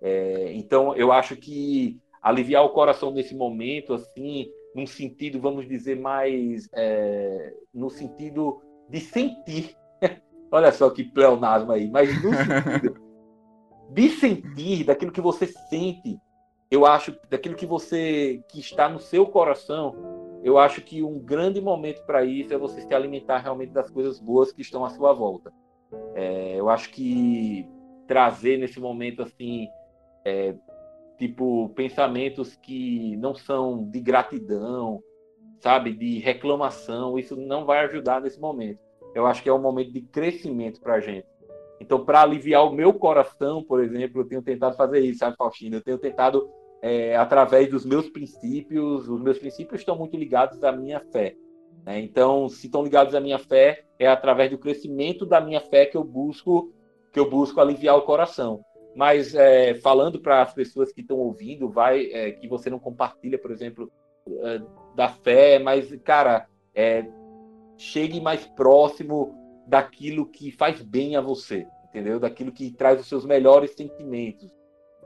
É, 0.01 0.51
então, 0.53 0.95
eu 0.95 1.11
acho 1.11 1.35
que 1.35 1.97
aliviar 2.21 2.63
o 2.63 2.69
coração 2.69 3.11
nesse 3.11 3.33
momento, 3.35 3.93
assim, 3.93 4.51
num 4.77 4.85
sentido, 4.85 5.41
vamos 5.41 5.67
dizer, 5.67 5.99
mais. 5.99 6.69
É, 6.71 7.53
no 7.73 7.89
sentido 7.89 8.61
de 8.87 8.99
sentir. 9.01 9.75
Olha 10.51 10.71
só 10.71 10.89
que 10.91 11.03
pleonasmo 11.03 11.71
aí, 11.71 11.89
mas 11.89 12.09
no 12.23 12.31
sentido 12.31 13.01
de 13.89 14.09
sentir, 14.09 14.83
daquilo 14.83 15.11
que 15.11 15.19
você 15.19 15.47
sente, 15.47 16.19
eu 16.69 16.85
acho, 16.85 17.17
daquilo 17.27 17.55
que 17.55 17.65
você. 17.65 18.43
que 18.49 18.59
está 18.59 18.87
no 18.87 18.99
seu 18.99 19.25
coração, 19.25 19.95
eu 20.43 20.59
acho 20.59 20.81
que 20.81 21.01
um 21.01 21.17
grande 21.19 21.59
momento 21.59 22.05
para 22.05 22.23
isso 22.23 22.53
é 22.53 22.57
você 22.57 22.81
se 22.81 22.93
alimentar 22.93 23.39
realmente 23.39 23.71
das 23.71 23.89
coisas 23.89 24.19
boas 24.19 24.51
que 24.51 24.61
estão 24.61 24.85
à 24.85 24.91
sua 24.91 25.11
volta. 25.11 25.51
É, 26.13 26.55
eu 26.55 26.69
acho 26.69 26.91
que 26.91 27.67
trazer 28.05 28.57
nesse 28.57 28.79
momento 28.79 29.23
assim 29.23 29.67
é, 30.23 30.53
tipo 31.17 31.69
pensamentos 31.69 32.55
que 32.55 33.15
não 33.17 33.33
são 33.33 33.89
de 33.89 33.99
gratidão, 33.99 35.01
sabe, 35.59 35.93
de 35.93 36.19
reclamação, 36.19 37.17
isso 37.17 37.35
não 37.35 37.65
vai 37.65 37.79
ajudar 37.85 38.21
nesse 38.21 38.39
momento. 38.39 38.79
Eu 39.15 39.25
acho 39.25 39.41
que 39.41 39.49
é 39.49 39.53
um 39.53 39.61
momento 39.61 39.91
de 39.91 40.01
crescimento 40.01 40.79
para 40.79 40.95
a 40.95 40.99
gente. 40.99 41.25
Então, 41.79 42.03
para 42.03 42.21
aliviar 42.21 42.65
o 42.65 42.71
meu 42.71 42.93
coração, 42.93 43.63
por 43.63 43.83
exemplo, 43.83 44.21
eu 44.21 44.27
tenho 44.27 44.41
tentado 44.41 44.75
fazer 44.75 44.99
isso, 44.99 45.19
sabe, 45.19 45.35
Faustino? 45.37 45.77
Eu 45.77 45.81
tenho 45.81 45.97
tentado, 45.97 46.49
é, 46.81 47.15
através 47.15 47.69
dos 47.69 47.85
meus 47.85 48.09
princípios, 48.09 49.07
os 49.07 49.21
meus 49.21 49.37
princípios 49.37 49.81
estão 49.81 49.95
muito 49.95 50.17
ligados 50.17 50.63
à 50.63 50.71
minha 50.71 50.99
fé. 50.99 51.35
Né? 51.85 51.99
Então, 52.01 52.49
se 52.49 52.65
estão 52.65 52.83
ligados 52.83 53.13
à 53.15 53.19
minha 53.19 53.39
fé, 53.39 53.85
é 53.99 54.07
através 54.07 54.51
do 54.51 54.57
crescimento 54.57 55.25
da 55.25 55.39
minha 55.39 55.61
fé 55.61 55.85
que 55.85 55.97
eu 55.97 56.03
busco 56.03 56.73
que 57.13 57.19
eu 57.19 57.29
busco 57.29 57.59
aliviar 57.59 57.97
o 57.97 58.03
coração. 58.03 58.61
Mas 58.97 59.35
é, 59.35 59.75
falando 59.75 60.19
para 60.19 60.41
as 60.41 60.55
pessoas 60.55 60.91
que 60.91 61.01
estão 61.01 61.17
ouvindo, 61.17 61.69
vai 61.69 62.11
é, 62.11 62.31
que 62.31 62.47
você 62.47 62.67
não 62.67 62.79
compartilha, 62.79 63.37
por 63.37 63.51
exemplo, 63.51 63.91
é, 64.27 64.59
da 64.95 65.07
fé, 65.07 65.59
mas 65.59 65.95
cara, 66.03 66.47
é, 66.73 67.05
chegue 67.77 68.19
mais 68.19 68.47
próximo 68.47 69.35
daquilo 69.67 70.25
que 70.25 70.49
faz 70.49 70.81
bem 70.81 71.15
a 71.15 71.21
você, 71.21 71.67
entendeu? 71.87 72.19
Daquilo 72.19 72.51
que 72.51 72.71
traz 72.71 72.99
os 72.99 73.07
seus 73.07 73.23
melhores 73.23 73.75
sentimentos, 73.75 74.51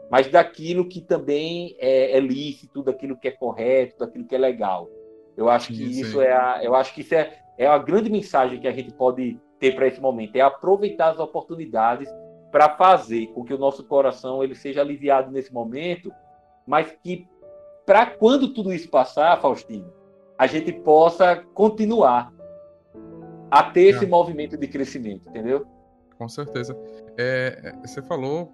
mas 0.09 0.29
daquilo 0.29 0.87
que 0.87 1.01
também 1.01 1.75
é, 1.77 2.15
é 2.15 2.19
lícito, 2.21 2.81
daquilo 2.81 3.17
que 3.17 3.27
é 3.27 3.31
correto, 3.31 3.99
daquilo 3.99 4.25
que 4.25 4.35
é 4.35 4.39
legal. 4.39 4.89
Eu 5.35 5.49
acho 5.49 5.67
que 5.67 5.83
isso, 5.83 6.01
isso 6.01 6.21
é 6.21 6.31
a, 6.31 6.63
eu 6.63 6.75
acho 6.75 6.95
que 6.95 7.01
isso 7.01 7.13
é, 7.13 7.37
é 7.57 7.67
a 7.67 7.77
grande 7.77 8.09
mensagem 8.09 8.57
que 8.57 8.69
a 8.69 8.71
gente 8.71 8.93
pode 8.93 9.37
ter 9.59 9.75
para 9.75 9.87
esse 9.87 9.99
momento, 9.99 10.37
é 10.37 10.41
aproveitar 10.41 11.09
as 11.09 11.19
oportunidades 11.19 12.07
para 12.51 12.69
fazer 12.75 13.27
com 13.27 13.43
que 13.43 13.53
o 13.53 13.57
nosso 13.57 13.83
coração 13.83 14.43
ele 14.43 14.55
seja 14.55 14.81
aliviado 14.81 15.31
nesse 15.31 15.53
momento, 15.53 16.11
mas 16.67 16.91
que 17.03 17.27
para 17.85 18.05
quando 18.05 18.53
tudo 18.53 18.73
isso 18.73 18.89
passar, 18.89 19.39
Faustino, 19.39 19.91
a 20.37 20.47
gente 20.47 20.71
possa 20.71 21.35
continuar 21.53 22.33
a 23.49 23.63
ter 23.63 23.95
esse 23.95 24.05
é. 24.05 24.07
movimento 24.07 24.57
de 24.57 24.67
crescimento, 24.67 25.29
entendeu? 25.29 25.65
Com 26.17 26.27
certeza. 26.29 26.77
É, 27.17 27.59
é, 27.63 27.87
você 27.87 28.01
falou 28.01 28.51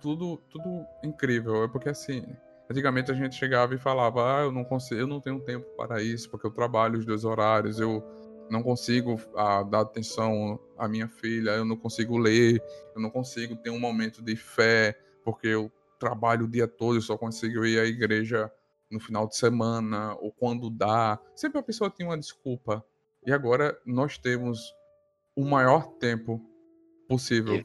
tudo, 0.00 0.36
tudo 0.50 0.86
incrível. 1.02 1.64
É 1.64 1.68
porque 1.68 1.88
assim, 1.88 2.24
antigamente 2.70 3.10
a 3.10 3.14
gente 3.14 3.34
chegava 3.34 3.74
e 3.74 3.78
falava, 3.78 4.38
ah, 4.38 4.42
eu 4.42 4.52
não 4.52 4.64
consigo, 4.64 5.00
eu 5.00 5.06
não 5.06 5.20
tenho 5.20 5.40
tempo 5.40 5.66
para 5.76 6.02
isso, 6.02 6.30
porque 6.30 6.46
eu 6.46 6.50
trabalho 6.50 6.98
os 6.98 7.04
dois 7.04 7.24
horários, 7.24 7.80
eu 7.80 8.04
não 8.50 8.62
consigo 8.62 9.20
ah, 9.36 9.62
dar 9.62 9.80
atenção 9.80 10.58
à 10.78 10.88
minha 10.88 11.08
filha, 11.08 11.50
eu 11.50 11.64
não 11.64 11.76
consigo 11.76 12.16
ler, 12.16 12.62
eu 12.94 13.00
não 13.00 13.10
consigo 13.10 13.56
ter 13.56 13.70
um 13.70 13.78
momento 13.78 14.22
de 14.22 14.36
fé, 14.36 14.98
porque 15.24 15.48
eu 15.48 15.70
trabalho 15.98 16.44
o 16.44 16.48
dia 16.48 16.68
todo, 16.68 16.96
eu 16.96 17.02
só 17.02 17.16
consigo 17.16 17.64
ir 17.64 17.78
à 17.78 17.84
igreja 17.84 18.50
no 18.90 19.00
final 19.00 19.26
de 19.26 19.36
semana, 19.36 20.14
ou 20.20 20.30
quando 20.30 20.70
dá. 20.70 21.18
Sempre 21.34 21.58
a 21.58 21.62
pessoa 21.62 21.90
tem 21.90 22.06
uma 22.06 22.18
desculpa. 22.18 22.84
E 23.24 23.32
agora 23.32 23.76
nós 23.84 24.18
temos 24.18 24.72
o 25.34 25.44
maior 25.44 25.88
tempo 25.98 26.40
possível. 27.08 27.62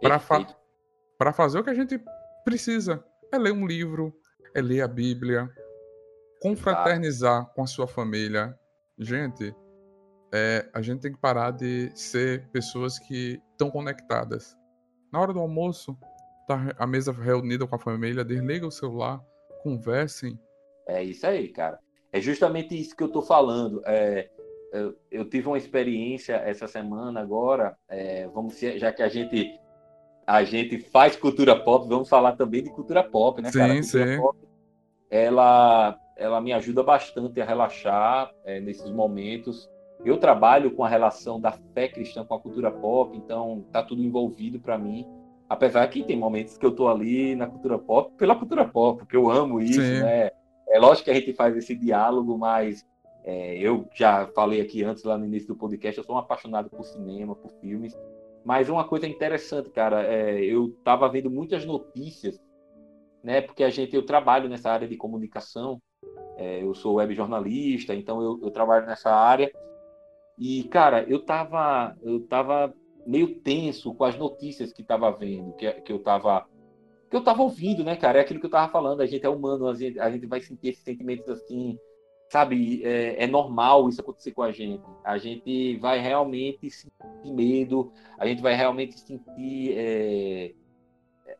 Para 0.00 0.18
fa 0.18 1.32
fazer 1.32 1.58
o 1.58 1.64
que 1.64 1.70
a 1.70 1.74
gente 1.74 1.98
precisa. 2.44 3.02
É 3.32 3.38
ler 3.38 3.52
um 3.52 3.66
livro, 3.66 4.14
é 4.54 4.60
ler 4.60 4.82
a 4.82 4.88
Bíblia, 4.88 5.50
confraternizar 6.44 7.46
com 7.54 7.62
a 7.62 7.66
sua 7.66 7.86
família. 7.86 8.54
Gente, 8.98 9.56
é, 10.30 10.68
a 10.74 10.82
gente 10.82 11.00
tem 11.00 11.12
que 11.12 11.18
parar 11.18 11.52
de 11.52 11.90
ser 11.94 12.46
pessoas 12.50 12.98
que 12.98 13.40
estão 13.52 13.70
conectadas. 13.70 14.54
Na 15.10 15.20
hora 15.20 15.32
do 15.32 15.40
almoço, 15.40 15.96
tá 16.46 16.74
a 16.78 16.86
mesa 16.86 17.12
reunida 17.12 17.66
com 17.66 17.74
a 17.74 17.78
família, 17.78 18.22
desliga 18.22 18.66
o 18.66 18.70
celular, 18.70 19.24
conversem. 19.62 20.38
É 20.86 21.02
isso 21.02 21.26
aí, 21.26 21.48
cara. 21.48 21.78
É 22.12 22.20
justamente 22.20 22.78
isso 22.78 22.94
que 22.94 23.02
eu 23.02 23.08
tô 23.08 23.22
falando. 23.22 23.80
É, 23.86 24.28
eu, 24.70 24.94
eu, 25.10 25.24
tive 25.24 25.48
uma 25.48 25.56
experiência 25.56 26.34
essa 26.34 26.68
semana 26.68 27.20
agora, 27.20 27.74
é, 27.88 28.28
vamos 28.28 28.58
já 28.60 28.92
que 28.92 29.02
a 29.02 29.08
gente 29.08 29.58
a 30.26 30.42
gente 30.42 30.78
faz 30.78 31.16
cultura 31.16 31.58
pop, 31.58 31.86
vamos 31.86 32.08
falar 32.08 32.32
também 32.32 32.62
de 32.62 32.70
cultura 32.70 33.02
pop, 33.02 33.40
né, 33.42 33.50
sim, 33.52 33.58
cara? 33.58 33.82
sim. 33.82 34.16
Pop, 34.18 34.38
ela 35.10 35.98
ela 36.16 36.40
me 36.40 36.52
ajuda 36.52 36.82
bastante 36.82 37.40
a 37.40 37.44
relaxar 37.44 38.30
é, 38.44 38.60
nesses 38.60 38.90
momentos. 38.90 39.68
Eu 40.04 40.18
trabalho 40.18 40.70
com 40.72 40.84
a 40.84 40.88
relação 40.88 41.40
da 41.40 41.52
fé 41.52 41.88
cristã 41.88 42.24
com 42.24 42.34
a 42.34 42.40
cultura 42.40 42.70
pop, 42.70 43.16
então 43.16 43.64
tá 43.72 43.82
tudo 43.82 44.02
envolvido 44.02 44.60
para 44.60 44.78
mim. 44.78 45.06
Apesar 45.48 45.86
que 45.88 46.02
tem 46.02 46.16
momentos 46.16 46.56
que 46.56 46.64
eu 46.64 46.74
tô 46.74 46.88
ali 46.88 47.34
na 47.34 47.46
cultura 47.46 47.78
pop 47.78 48.12
pela 48.16 48.36
cultura 48.36 48.66
pop, 48.66 48.98
porque 48.98 49.16
eu 49.16 49.30
amo 49.30 49.60
isso, 49.60 49.80
Sim. 49.80 50.00
né? 50.00 50.30
É 50.68 50.78
lógico 50.78 51.04
que 51.04 51.10
a 51.10 51.14
gente 51.14 51.32
faz 51.34 51.56
esse 51.56 51.74
diálogo, 51.74 52.36
mas 52.36 52.84
é, 53.24 53.56
eu 53.56 53.88
já 53.94 54.26
falei 54.34 54.60
aqui 54.60 54.82
antes, 54.84 55.04
lá 55.04 55.16
no 55.16 55.24
início 55.24 55.48
do 55.48 55.56
podcast, 55.56 55.96
eu 55.96 56.04
sou 56.04 56.16
um 56.16 56.18
apaixonado 56.18 56.68
por 56.68 56.84
cinema, 56.84 57.34
por 57.34 57.50
filmes. 57.60 57.96
Mas 58.44 58.68
uma 58.68 58.86
coisa 58.86 59.06
interessante, 59.06 59.70
cara, 59.70 60.02
é, 60.02 60.44
eu 60.44 60.70
tava 60.84 61.08
vendo 61.08 61.30
muitas 61.30 61.64
notícias, 61.64 62.38
né? 63.22 63.40
Porque 63.40 63.64
a 63.64 63.70
gente, 63.70 63.96
eu 63.96 64.04
trabalho 64.04 64.48
nessa 64.48 64.70
área 64.70 64.86
de 64.86 64.96
comunicação, 64.96 65.80
é, 66.36 66.62
eu 66.62 66.74
sou 66.74 66.94
web 66.94 67.14
jornalista, 67.14 67.94
então 67.94 68.20
eu, 68.22 68.40
eu, 68.42 68.50
trabalho 68.50 68.86
nessa 68.86 69.10
área. 69.10 69.52
E, 70.38 70.64
cara, 70.64 71.04
eu 71.04 71.24
tava, 71.24 71.96
eu 72.02 72.20
tava 72.20 72.74
meio 73.06 73.36
tenso 73.40 73.94
com 73.94 74.04
as 74.04 74.16
notícias 74.16 74.72
que 74.72 74.82
tava 74.82 75.10
vendo, 75.12 75.52
que, 75.54 75.70
que 75.72 75.92
eu 75.92 75.98
tava 75.98 76.46
que 77.10 77.16
eu 77.16 77.22
tava 77.22 77.42
ouvindo, 77.42 77.84
né, 77.84 77.94
cara? 77.94 78.18
É 78.18 78.22
aquilo 78.22 78.40
que 78.40 78.46
eu 78.46 78.50
tava 78.50 78.72
falando, 78.72 79.00
a 79.00 79.06
gente 79.06 79.24
é 79.24 79.28
humano, 79.28 79.68
a 79.68 79.74
gente, 79.74 80.00
a 80.00 80.10
gente 80.10 80.26
vai 80.26 80.40
sentir 80.40 80.70
esses 80.70 80.82
sentimentos 80.82 81.28
assim, 81.28 81.78
sabe? 82.28 82.82
É, 82.84 83.22
é, 83.22 83.26
normal 83.28 83.88
isso 83.88 84.00
acontecer 84.00 84.32
com 84.32 84.42
a 84.42 84.50
gente. 84.50 84.82
A 85.04 85.16
gente 85.16 85.76
vai 85.76 86.00
realmente 86.00 86.68
sentir 86.68 87.32
medo, 87.32 87.92
a 88.18 88.26
gente 88.26 88.42
vai 88.42 88.54
realmente 88.54 88.98
sentir. 88.98 89.74
É, 89.76 90.54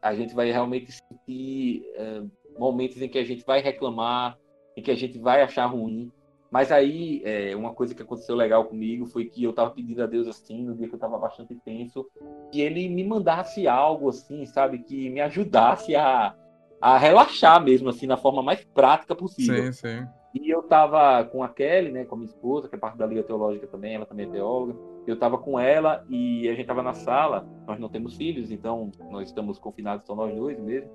a 0.00 0.14
gente 0.14 0.32
vai 0.32 0.52
realmente 0.52 0.92
sentir 0.92 1.84
é, 1.96 2.22
momentos 2.56 3.02
em 3.02 3.08
que 3.08 3.18
a 3.18 3.24
gente 3.24 3.44
vai 3.44 3.60
reclamar, 3.60 4.38
em 4.76 4.82
que 4.82 4.90
a 4.90 4.96
gente 4.96 5.18
vai 5.18 5.42
achar 5.42 5.66
ruim. 5.66 6.10
Mas 6.50 6.70
aí, 6.70 7.20
é, 7.24 7.56
uma 7.56 7.74
coisa 7.74 7.94
que 7.94 8.02
aconteceu 8.02 8.36
legal 8.36 8.64
comigo 8.64 9.06
foi 9.06 9.24
que 9.24 9.42
eu 9.42 9.52
tava 9.52 9.70
pedindo 9.70 10.00
a 10.02 10.06
Deus 10.06 10.28
assim, 10.28 10.62
no 10.62 10.76
dia 10.76 10.88
que 10.88 10.94
eu 10.94 10.98
tava 10.98 11.18
bastante 11.18 11.54
tenso, 11.64 12.06
que 12.52 12.60
ele 12.60 12.88
me 12.88 13.02
mandasse 13.02 13.66
algo 13.66 14.08
assim, 14.08 14.46
sabe, 14.46 14.78
que 14.78 15.10
me 15.10 15.20
ajudasse 15.20 15.96
a, 15.96 16.32
a 16.80 16.96
relaxar 16.96 17.60
mesmo, 17.60 17.88
assim, 17.88 18.06
na 18.06 18.16
forma 18.16 18.40
mais 18.40 18.64
prática 18.64 19.16
possível. 19.16 19.64
Sim, 19.64 19.72
sim. 19.72 20.06
E 20.34 20.50
eu 20.50 20.62
tava 20.62 21.24
com 21.24 21.42
a 21.44 21.48
Kelly, 21.48 21.92
né, 21.92 22.04
com 22.04 22.16
a 22.16 22.18
minha 22.18 22.28
esposa, 22.28 22.68
que 22.68 22.74
é 22.74 22.78
parte 22.78 22.98
da 22.98 23.06
Liga 23.06 23.22
Teológica 23.22 23.68
também, 23.68 23.94
ela 23.94 24.06
também 24.06 24.26
é 24.26 24.30
teóloga. 24.30 24.76
eu 25.06 25.14
estava 25.14 25.38
com 25.38 25.58
ela 25.58 26.04
e 26.08 26.48
a 26.48 26.52
gente 26.52 26.62
estava 26.62 26.82
na 26.82 26.92
sala. 26.92 27.46
Nós 27.66 27.78
não 27.78 27.88
temos 27.88 28.16
filhos, 28.16 28.50
então 28.50 28.90
nós 29.10 29.28
estamos 29.28 29.58
confinados 29.58 30.06
só 30.06 30.14
nós 30.14 30.34
dois 30.34 30.58
mesmo. 30.58 30.90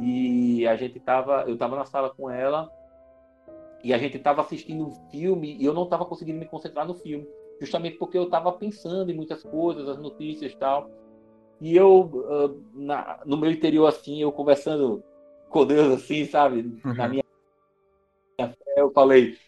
E 0.00 0.66
a 0.66 0.76
gente 0.76 1.00
tava, 1.00 1.44
eu 1.48 1.54
estava 1.54 1.76
na 1.76 1.84
sala 1.84 2.10
com 2.10 2.30
ela 2.30 2.68
e 3.86 3.94
a 3.94 3.98
gente 3.98 4.16
estava 4.16 4.40
assistindo 4.40 4.84
um 4.84 4.90
filme 5.12 5.56
e 5.60 5.64
eu 5.64 5.72
não 5.72 5.84
estava 5.84 6.04
conseguindo 6.04 6.40
me 6.40 6.46
concentrar 6.46 6.84
no 6.84 6.94
filme, 6.94 7.24
justamente 7.60 7.96
porque 7.96 8.18
eu 8.18 8.24
estava 8.24 8.50
pensando 8.50 9.12
em 9.12 9.14
muitas 9.14 9.44
coisas, 9.44 9.88
as 9.88 9.96
notícias 9.96 10.52
e 10.52 10.56
tal. 10.56 10.90
E 11.60 11.76
eu, 11.76 12.00
uh, 12.00 12.62
na, 12.74 13.20
no 13.24 13.36
meu 13.36 13.48
interior, 13.48 13.86
assim, 13.86 14.20
eu 14.20 14.32
conversando 14.32 15.04
com 15.48 15.64
Deus, 15.64 16.02
assim, 16.02 16.24
sabe? 16.24 16.64
Na 16.84 17.04
uhum. 17.04 17.10
minha 17.10 17.24
fé, 18.40 18.54
eu 18.76 18.90
falei, 18.90 19.38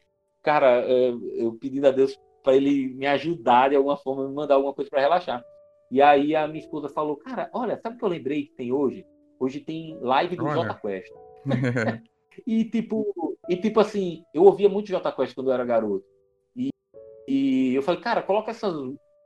cara, 0.40 0.86
eu 0.86 1.54
pedi 1.54 1.84
a 1.84 1.90
Deus 1.90 2.16
para 2.44 2.54
ele 2.54 2.94
me 2.94 3.08
ajudar 3.08 3.70
de 3.70 3.74
alguma 3.74 3.96
forma, 3.96 4.28
me 4.28 4.34
mandar 4.34 4.54
alguma 4.54 4.72
coisa 4.72 4.88
para 4.88 5.00
relaxar. 5.00 5.44
E 5.90 6.00
aí 6.00 6.36
a 6.36 6.46
minha 6.46 6.62
esposa 6.62 6.88
falou, 6.88 7.16
cara, 7.16 7.50
olha, 7.52 7.76
sabe 7.82 7.96
o 7.96 7.98
que 7.98 8.04
eu 8.04 8.08
lembrei 8.08 8.44
que 8.44 8.54
tem 8.54 8.70
hoje? 8.70 9.04
Hoje 9.40 9.58
tem 9.58 9.98
live 10.00 10.36
do 10.36 10.48
Jota 10.48 10.74
Quest. 10.74 11.12
e 12.46 12.64
tipo, 12.64 13.36
e 13.48 13.56
tipo 13.56 13.80
assim, 13.80 14.24
eu 14.34 14.44
ouvia 14.44 14.68
muito 14.68 14.88
Jota 14.88 15.10
Quest 15.10 15.34
quando 15.34 15.48
eu 15.48 15.54
era 15.54 15.64
garoto. 15.64 16.04
E, 16.54 16.68
e 17.26 17.74
eu 17.74 17.82
falei, 17.82 18.00
cara, 18.00 18.22
coloca 18.22 18.50
essas. 18.50 18.74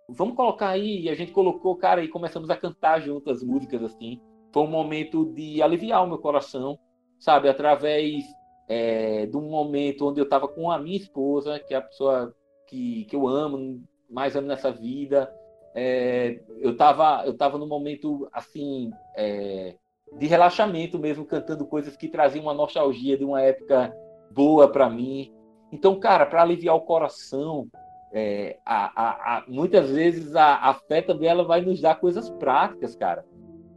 Vamos 0.09 0.37
colocar 0.37 0.69
aí. 0.69 1.03
E 1.03 1.11
a 1.11 1.15
gente 1.15 1.33
colocou, 1.33 1.77
cara, 1.77 2.05
e 2.05 2.09
começamos 2.09 2.49
a 2.49 2.57
cantar 2.57 3.01
juntas 3.01 3.39
as 3.39 3.43
músicas 3.43 3.83
assim. 3.83 4.21
Foi 4.53 4.63
um 4.63 4.69
momento 4.69 5.25
de 5.35 5.61
aliviar 5.61 6.05
o 6.05 6.07
meu 6.07 6.19
coração, 6.19 6.79
sabe? 7.19 7.49
Através 7.49 8.25
é, 8.69 9.27
de 9.27 9.37
um 9.37 9.49
momento 9.49 10.07
onde 10.07 10.21
eu 10.21 10.25
estava 10.25 10.47
com 10.47 10.71
a 10.71 10.79
minha 10.79 10.97
esposa, 10.97 11.59
que 11.59 11.75
é 11.75 11.79
a 11.79 11.83
pessoa 11.83 12.35
que, 12.69 13.05
que 13.07 13.17
eu 13.17 13.27
amo, 13.27 13.83
mais 14.09 14.37
amo 14.37 14.47
nessa 14.47 14.71
vida. 14.71 15.33
É, 15.75 16.41
eu 16.61 16.73
estava 16.73 17.25
eu 17.27 17.35
tava 17.35 17.57
num 17.57 17.67
momento 17.67 18.29
assim 18.33 18.91
é, 19.17 19.75
de 20.19 20.27
relaxamento 20.27 20.99
mesmo, 20.99 21.25
cantando 21.25 21.67
coisas 21.67 21.97
que 21.97 22.09
traziam 22.09 22.45
uma 22.45 22.55
nostalgia 22.55 23.17
de 23.17 23.25
uma 23.25 23.41
época 23.41 23.93
boa 24.35 24.69
para 24.69 24.89
mim. 24.89 25.33
Então, 25.71 25.99
cara, 25.99 26.27
para 26.27 26.43
aliviar 26.43 26.75
o 26.77 26.83
coração, 26.83 27.67
é, 28.13 28.59
a, 28.65 29.03
a, 29.03 29.39
a, 29.39 29.45
muitas 29.49 29.91
vezes 29.91 30.37
a, 30.37 30.75
fé 30.87 31.01
também 31.01 31.29
ela 31.29 31.45
vai 31.45 31.63
nos 31.63 31.81
dar 31.81 31.95
coisas 31.95 32.29
práticas, 32.31 32.95
cara. 32.95 33.25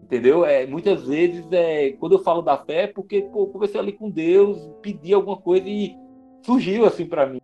Entendeu? 0.03 0.45
É, 0.45 0.67
muitas 0.67 1.07
vezes, 1.07 1.47
é, 1.51 1.91
quando 1.93 2.13
eu 2.13 2.19
falo 2.19 2.41
da 2.41 2.57
fé, 2.57 2.83
é 2.83 2.87
porque 2.87 3.23
pô, 3.23 3.47
conversei 3.47 3.79
ali 3.79 3.93
com 3.93 4.09
Deus, 4.09 4.69
pedi 4.81 5.13
alguma 5.13 5.37
coisa 5.37 5.67
e 5.67 5.95
surgiu 6.43 6.85
assim 6.85 7.07
para 7.07 7.25
mim, 7.25 7.39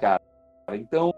cara. 0.00 0.20
Então, 0.72 1.14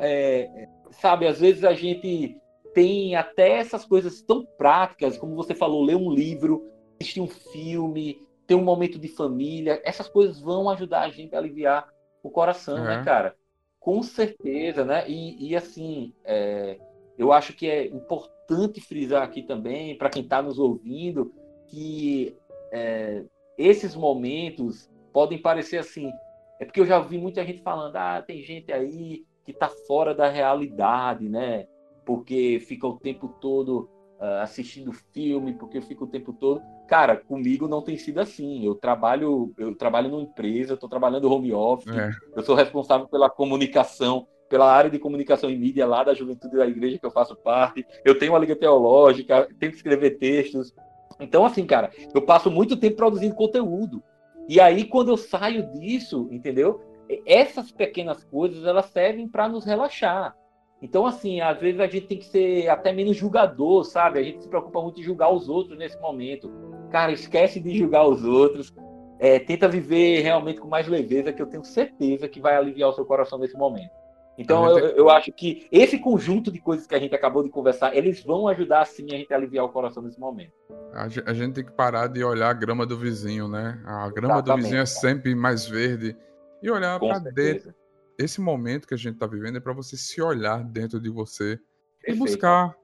é, 0.00 0.68
sabe, 0.92 1.26
às 1.26 1.40
vezes 1.40 1.64
a 1.64 1.74
gente 1.74 2.40
tem 2.72 3.16
até 3.16 3.58
essas 3.58 3.84
coisas 3.84 4.22
tão 4.22 4.46
práticas, 4.56 5.18
como 5.18 5.34
você 5.34 5.54
falou, 5.54 5.84
ler 5.84 5.96
um 5.96 6.10
livro, 6.10 6.64
assistir 7.00 7.20
um 7.20 7.28
filme, 7.28 8.16
ter 8.48 8.54
um 8.54 8.64
momento 8.64 8.98
de 8.98 9.08
família, 9.08 9.80
essas 9.84 10.08
coisas 10.08 10.40
vão 10.40 10.70
ajudar 10.70 11.02
a 11.02 11.10
gente 11.10 11.34
a 11.34 11.38
aliviar 11.38 11.86
o 12.22 12.30
coração, 12.30 12.82
né, 12.82 13.04
cara? 13.04 13.36
Com 13.78 14.02
certeza, 14.02 14.86
né? 14.86 15.04
E, 15.06 15.50
e 15.50 15.54
assim, 15.54 16.14
é, 16.24 16.78
eu 17.18 17.30
acho 17.30 17.52
que 17.52 17.68
é 17.68 17.86
importante 17.86 18.80
frisar 18.80 19.22
aqui 19.22 19.42
também, 19.42 19.98
para 19.98 20.08
quem 20.08 20.22
está 20.22 20.40
nos 20.40 20.58
ouvindo, 20.58 21.30
que 21.68 22.34
é, 22.72 23.22
esses 23.58 23.94
momentos 23.94 24.90
podem 25.12 25.36
parecer 25.36 25.76
assim. 25.76 26.10
É 26.58 26.64
porque 26.64 26.80
eu 26.80 26.86
já 26.86 26.98
vi 27.00 27.18
muita 27.18 27.44
gente 27.44 27.62
falando, 27.62 27.96
ah, 27.96 28.24
tem 28.26 28.42
gente 28.42 28.72
aí 28.72 29.26
que 29.44 29.52
está 29.52 29.68
fora 29.68 30.14
da 30.14 30.28
realidade, 30.28 31.28
né? 31.28 31.66
Porque 32.06 32.60
fica 32.66 32.86
o 32.86 32.98
tempo 32.98 33.28
todo 33.40 33.90
uh, 34.18 34.42
assistindo 34.42 34.90
filme, 35.12 35.52
porque 35.52 35.82
fica 35.82 36.04
o 36.04 36.08
tempo 36.08 36.32
todo. 36.32 36.62
Cara, 36.88 37.16
comigo 37.16 37.68
não 37.68 37.82
tem 37.82 37.98
sido 37.98 38.18
assim. 38.18 38.64
Eu 38.64 38.74
trabalho, 38.74 39.52
eu 39.58 39.74
trabalho 39.76 40.08
numa 40.08 40.22
empresa, 40.22 40.72
estou 40.72 40.88
trabalhando 40.88 41.30
home 41.30 41.52
office, 41.52 41.94
é. 41.94 42.10
eu 42.34 42.42
sou 42.42 42.54
responsável 42.54 43.06
pela 43.06 43.28
comunicação, 43.28 44.26
pela 44.48 44.72
área 44.72 44.90
de 44.90 44.98
comunicação 44.98 45.50
e 45.50 45.56
mídia 45.56 45.86
lá 45.86 46.02
da 46.02 46.14
juventude 46.14 46.56
da 46.56 46.66
igreja 46.66 46.98
que 46.98 47.04
eu 47.04 47.10
faço 47.10 47.36
parte. 47.36 47.86
Eu 48.02 48.18
tenho 48.18 48.32
uma 48.32 48.38
liga 48.38 48.56
teológica, 48.56 49.46
tenho 49.60 49.70
que 49.70 49.76
escrever 49.76 50.18
textos. 50.18 50.74
Então, 51.20 51.44
assim, 51.44 51.66
cara, 51.66 51.90
eu 52.14 52.22
passo 52.22 52.50
muito 52.50 52.74
tempo 52.74 52.96
produzindo 52.96 53.34
conteúdo. 53.34 54.02
E 54.48 54.58
aí, 54.58 54.84
quando 54.84 55.10
eu 55.10 55.18
saio 55.18 55.70
disso, 55.72 56.26
entendeu? 56.32 56.80
Essas 57.26 57.70
pequenas 57.70 58.24
coisas, 58.24 58.64
elas 58.64 58.86
servem 58.86 59.28
para 59.28 59.46
nos 59.46 59.66
relaxar. 59.66 60.34
Então, 60.80 61.06
assim, 61.06 61.40
às 61.40 61.58
vezes 61.58 61.80
a 61.80 61.86
gente 61.86 62.06
tem 62.06 62.18
que 62.18 62.26
ser 62.26 62.68
até 62.68 62.92
menos 62.92 63.16
julgador, 63.16 63.84
sabe? 63.84 64.20
A 64.20 64.22
gente 64.22 64.42
se 64.42 64.48
preocupa 64.48 64.80
muito 64.80 65.00
em 65.00 65.02
julgar 65.02 65.30
os 65.32 65.48
outros 65.48 65.76
nesse 65.76 65.98
momento. 66.00 66.50
Cara, 66.90 67.10
esquece 67.10 67.58
de 67.58 67.76
julgar 67.76 68.06
os 68.06 68.24
outros. 68.24 68.72
É, 69.18 69.40
tenta 69.40 69.68
viver 69.68 70.20
realmente 70.20 70.60
com 70.60 70.68
mais 70.68 70.86
leveza, 70.86 71.32
que 71.32 71.42
eu 71.42 71.46
tenho 71.46 71.64
certeza 71.64 72.28
que 72.28 72.40
vai 72.40 72.56
aliviar 72.56 72.90
o 72.90 72.92
seu 72.92 73.04
coração 73.04 73.38
nesse 73.38 73.56
momento. 73.56 73.90
Então, 74.38 74.72
gente... 74.72 74.84
eu, 74.84 74.90
eu, 74.90 75.10
acho 75.10 75.32
que 75.32 75.66
esse 75.72 75.98
conjunto 75.98 76.52
de 76.52 76.60
coisas 76.60 76.86
que 76.86 76.94
a 76.94 76.98
gente 77.00 77.12
acabou 77.12 77.42
de 77.42 77.50
conversar, 77.50 77.96
eles 77.96 78.22
vão 78.22 78.46
ajudar, 78.46 78.86
sim, 78.86 79.06
a 79.10 79.16
gente 79.16 79.34
a 79.34 79.36
aliviar 79.36 79.64
o 79.64 79.68
coração 79.70 80.00
nesse 80.00 80.20
momento. 80.20 80.52
A 80.94 81.08
gente 81.08 81.54
tem 81.54 81.64
que 81.64 81.72
parar 81.72 82.06
de 82.06 82.22
olhar 82.22 82.50
a 82.50 82.52
grama 82.52 82.86
do 82.86 82.96
vizinho, 82.96 83.48
né? 83.48 83.82
A 83.84 84.08
grama 84.10 84.34
Exatamente, 84.34 84.44
do 84.44 84.62
vizinho 84.62 84.82
é 84.82 84.86
sempre 84.86 85.34
mais 85.34 85.66
verde. 85.66 86.16
E 86.62 86.70
olhar 86.70 87.00
para 87.00 87.18
dentro 87.18 87.74
esse 88.18 88.40
momento 88.40 88.86
que 88.86 88.94
a 88.94 88.98
gente 88.98 89.14
está 89.14 89.26
vivendo 89.26 89.56
é 89.56 89.60
para 89.60 89.72
você 89.72 89.96
se 89.96 90.20
olhar 90.20 90.64
dentro 90.64 91.00
de 91.00 91.08
você 91.08 91.58
Perfeito. 92.00 92.16
e 92.16 92.18
buscar 92.18 92.74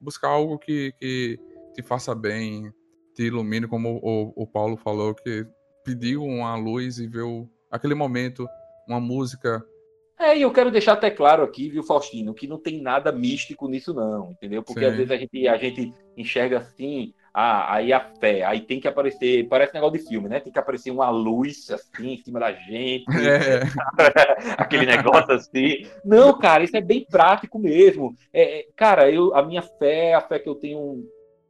buscar 0.00 0.28
algo 0.28 0.58
que, 0.58 0.92
que 0.98 1.38
te 1.74 1.82
faça 1.82 2.14
bem, 2.14 2.72
te 3.14 3.24
ilumine, 3.24 3.68
como 3.68 4.00
o, 4.02 4.32
o 4.34 4.46
Paulo 4.46 4.76
falou, 4.76 5.14
que 5.14 5.46
pediu 5.84 6.24
uma 6.24 6.56
luz 6.56 6.98
e 6.98 7.06
viu 7.06 7.50
aquele 7.70 7.94
momento, 7.94 8.48
uma 8.88 8.98
música. 8.98 9.62
É, 10.18 10.36
e 10.36 10.42
eu 10.42 10.52
quero 10.52 10.70
deixar 10.70 10.94
até 10.94 11.10
claro 11.10 11.42
aqui, 11.42 11.68
viu, 11.68 11.82
Faustino, 11.82 12.34
que 12.34 12.46
não 12.46 12.58
tem 12.58 12.80
nada 12.80 13.12
místico 13.12 13.68
nisso, 13.68 13.92
não, 13.92 14.30
entendeu? 14.32 14.62
Porque 14.62 14.80
Sim. 14.80 14.86
às 14.86 14.96
vezes 14.96 15.10
a 15.10 15.16
gente, 15.16 15.48
a 15.48 15.56
gente 15.56 15.92
enxerga 16.16 16.58
assim, 16.58 17.14
ah, 17.32 17.74
aí 17.74 17.92
a 17.92 18.00
fé, 18.00 18.42
aí 18.42 18.60
tem 18.60 18.80
que 18.80 18.88
aparecer, 18.88 19.46
parece 19.48 19.72
negócio 19.72 19.98
de 19.98 20.08
filme, 20.08 20.28
né? 20.28 20.40
Tem 20.40 20.52
que 20.52 20.58
aparecer 20.58 20.90
uma 20.90 21.10
luz 21.10 21.70
assim 21.70 22.14
em 22.14 22.16
cima 22.16 22.40
da 22.40 22.52
gente, 22.52 23.06
é. 23.24 23.60
aquele 24.58 24.84
negócio 24.84 25.32
assim. 25.32 25.86
Não, 26.04 26.36
cara, 26.36 26.64
isso 26.64 26.76
é 26.76 26.80
bem 26.80 27.06
prático 27.08 27.58
mesmo. 27.58 28.16
É, 28.32 28.60
é, 28.60 28.66
cara, 28.74 29.10
eu, 29.10 29.34
a 29.34 29.42
minha 29.42 29.62
fé, 29.62 30.12
a 30.14 30.20
fé 30.20 30.40
que 30.40 30.48
eu 30.48 30.56
tenho 30.56 31.04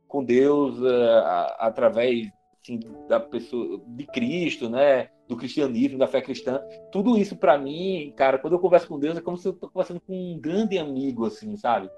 com 0.07 0.23
Deus 0.23 0.79
uh, 0.81 1.25
através 1.59 2.29
assim, 2.62 2.79
da 3.09 3.19
pessoa 3.19 3.81
de 3.87 4.07
Cristo, 4.07 4.69
né? 4.69 5.09
Do 5.27 5.37
cristianismo, 5.37 5.97
da 5.97 6.09
fé 6.09 6.21
cristã, 6.21 6.61
tudo 6.90 7.16
isso 7.16 7.37
para 7.37 7.57
mim, 7.57 8.12
cara, 8.16 8.38
quando 8.38 8.55
eu 8.55 8.59
converso 8.59 8.88
com 8.88 8.99
Deus 8.99 9.16
é 9.16 9.21
como 9.21 9.38
se 9.38 9.47
eu 9.47 9.53
tô 9.53 9.71
conversando 9.71 10.01
com 10.01 10.12
um 10.12 10.38
grande 10.38 10.77
amigo, 10.77 11.25
assim, 11.25 11.57
sabe? 11.57 11.88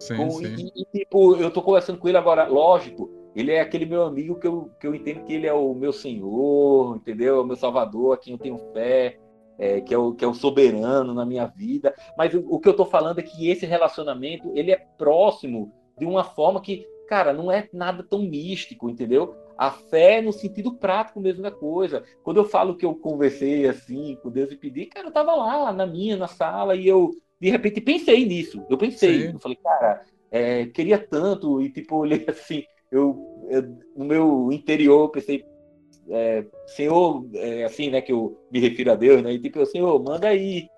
Sim, 0.00 0.16
com, 0.16 0.30
sim. 0.32 0.70
E, 0.74 0.82
e, 0.82 0.98
tipo, 0.98 1.36
eu 1.36 1.50
tô 1.50 1.62
conversando 1.62 1.98
com 1.98 2.08
ele 2.08 2.18
agora, 2.18 2.46
lógico 2.48 3.21
ele 3.34 3.52
é 3.52 3.60
aquele 3.60 3.86
meu 3.86 4.02
amigo 4.02 4.38
que 4.38 4.46
eu, 4.46 4.70
que 4.78 4.86
eu 4.86 4.94
entendo 4.94 5.24
que 5.24 5.32
ele 5.32 5.46
é 5.46 5.52
o 5.52 5.74
meu 5.74 5.92
Senhor, 5.92 6.96
entendeu? 6.96 7.36
É 7.36 7.40
o 7.40 7.46
meu 7.46 7.56
Salvador, 7.56 8.14
a 8.14 8.16
quem 8.18 8.34
eu 8.34 8.38
tenho 8.38 8.58
fé, 8.72 9.18
é, 9.58 9.80
que, 9.80 9.94
é 9.94 9.98
o, 9.98 10.12
que 10.12 10.24
é 10.24 10.28
o 10.28 10.34
soberano 10.34 11.14
na 11.14 11.24
minha 11.24 11.46
vida. 11.46 11.94
Mas 12.16 12.34
o, 12.34 12.44
o 12.48 12.60
que 12.60 12.68
eu 12.68 12.72
estou 12.72 12.86
falando 12.86 13.18
é 13.18 13.22
que 13.22 13.48
esse 13.48 13.64
relacionamento, 13.64 14.50
ele 14.54 14.70
é 14.70 14.76
próximo 14.98 15.72
de 15.98 16.04
uma 16.04 16.24
forma 16.24 16.60
que, 16.60 16.86
cara, 17.08 17.32
não 17.32 17.50
é 17.50 17.68
nada 17.72 18.02
tão 18.02 18.20
místico, 18.22 18.90
entendeu? 18.90 19.34
A 19.56 19.70
fé 19.70 20.20
no 20.20 20.32
sentido 20.32 20.74
prático 20.74 21.20
mesmo 21.20 21.42
da 21.42 21.50
coisa. 21.50 22.02
Quando 22.22 22.38
eu 22.38 22.44
falo 22.44 22.76
que 22.76 22.84
eu 22.84 22.94
conversei 22.94 23.66
assim 23.66 24.16
com 24.22 24.30
Deus 24.30 24.50
e 24.50 24.56
pedi, 24.56 24.86
cara, 24.86 25.06
eu 25.06 25.12
tava 25.12 25.34
lá 25.34 25.72
na 25.72 25.86
minha, 25.86 26.16
na 26.16 26.26
sala, 26.26 26.74
e 26.76 26.86
eu, 26.86 27.10
de 27.40 27.48
repente, 27.48 27.80
pensei 27.80 28.26
nisso. 28.26 28.64
Eu 28.68 28.76
pensei, 28.76 29.28
Sim. 29.28 29.32
eu 29.34 29.38
falei, 29.38 29.58
cara, 29.62 30.02
é, 30.30 30.66
queria 30.66 30.98
tanto, 30.98 31.62
e 31.62 31.70
tipo, 31.70 31.96
olhei 31.96 32.24
assim, 32.28 32.64
eu, 32.90 33.31
eu 33.48 33.62
no 33.96 34.04
meu 34.04 34.50
interior 34.52 35.08
pensei, 35.10 35.44
é, 36.08 36.44
Senhor, 36.66 37.26
é, 37.34 37.64
assim, 37.64 37.90
né, 37.90 38.00
que 38.00 38.12
eu 38.12 38.38
me 38.50 38.58
refiro 38.60 38.92
a 38.92 38.96
Deus, 38.96 39.22
né, 39.22 39.32
e 39.32 39.38
tipo, 39.38 39.64
Senhor, 39.66 40.02
manda 40.02 40.28
aí 40.28 40.68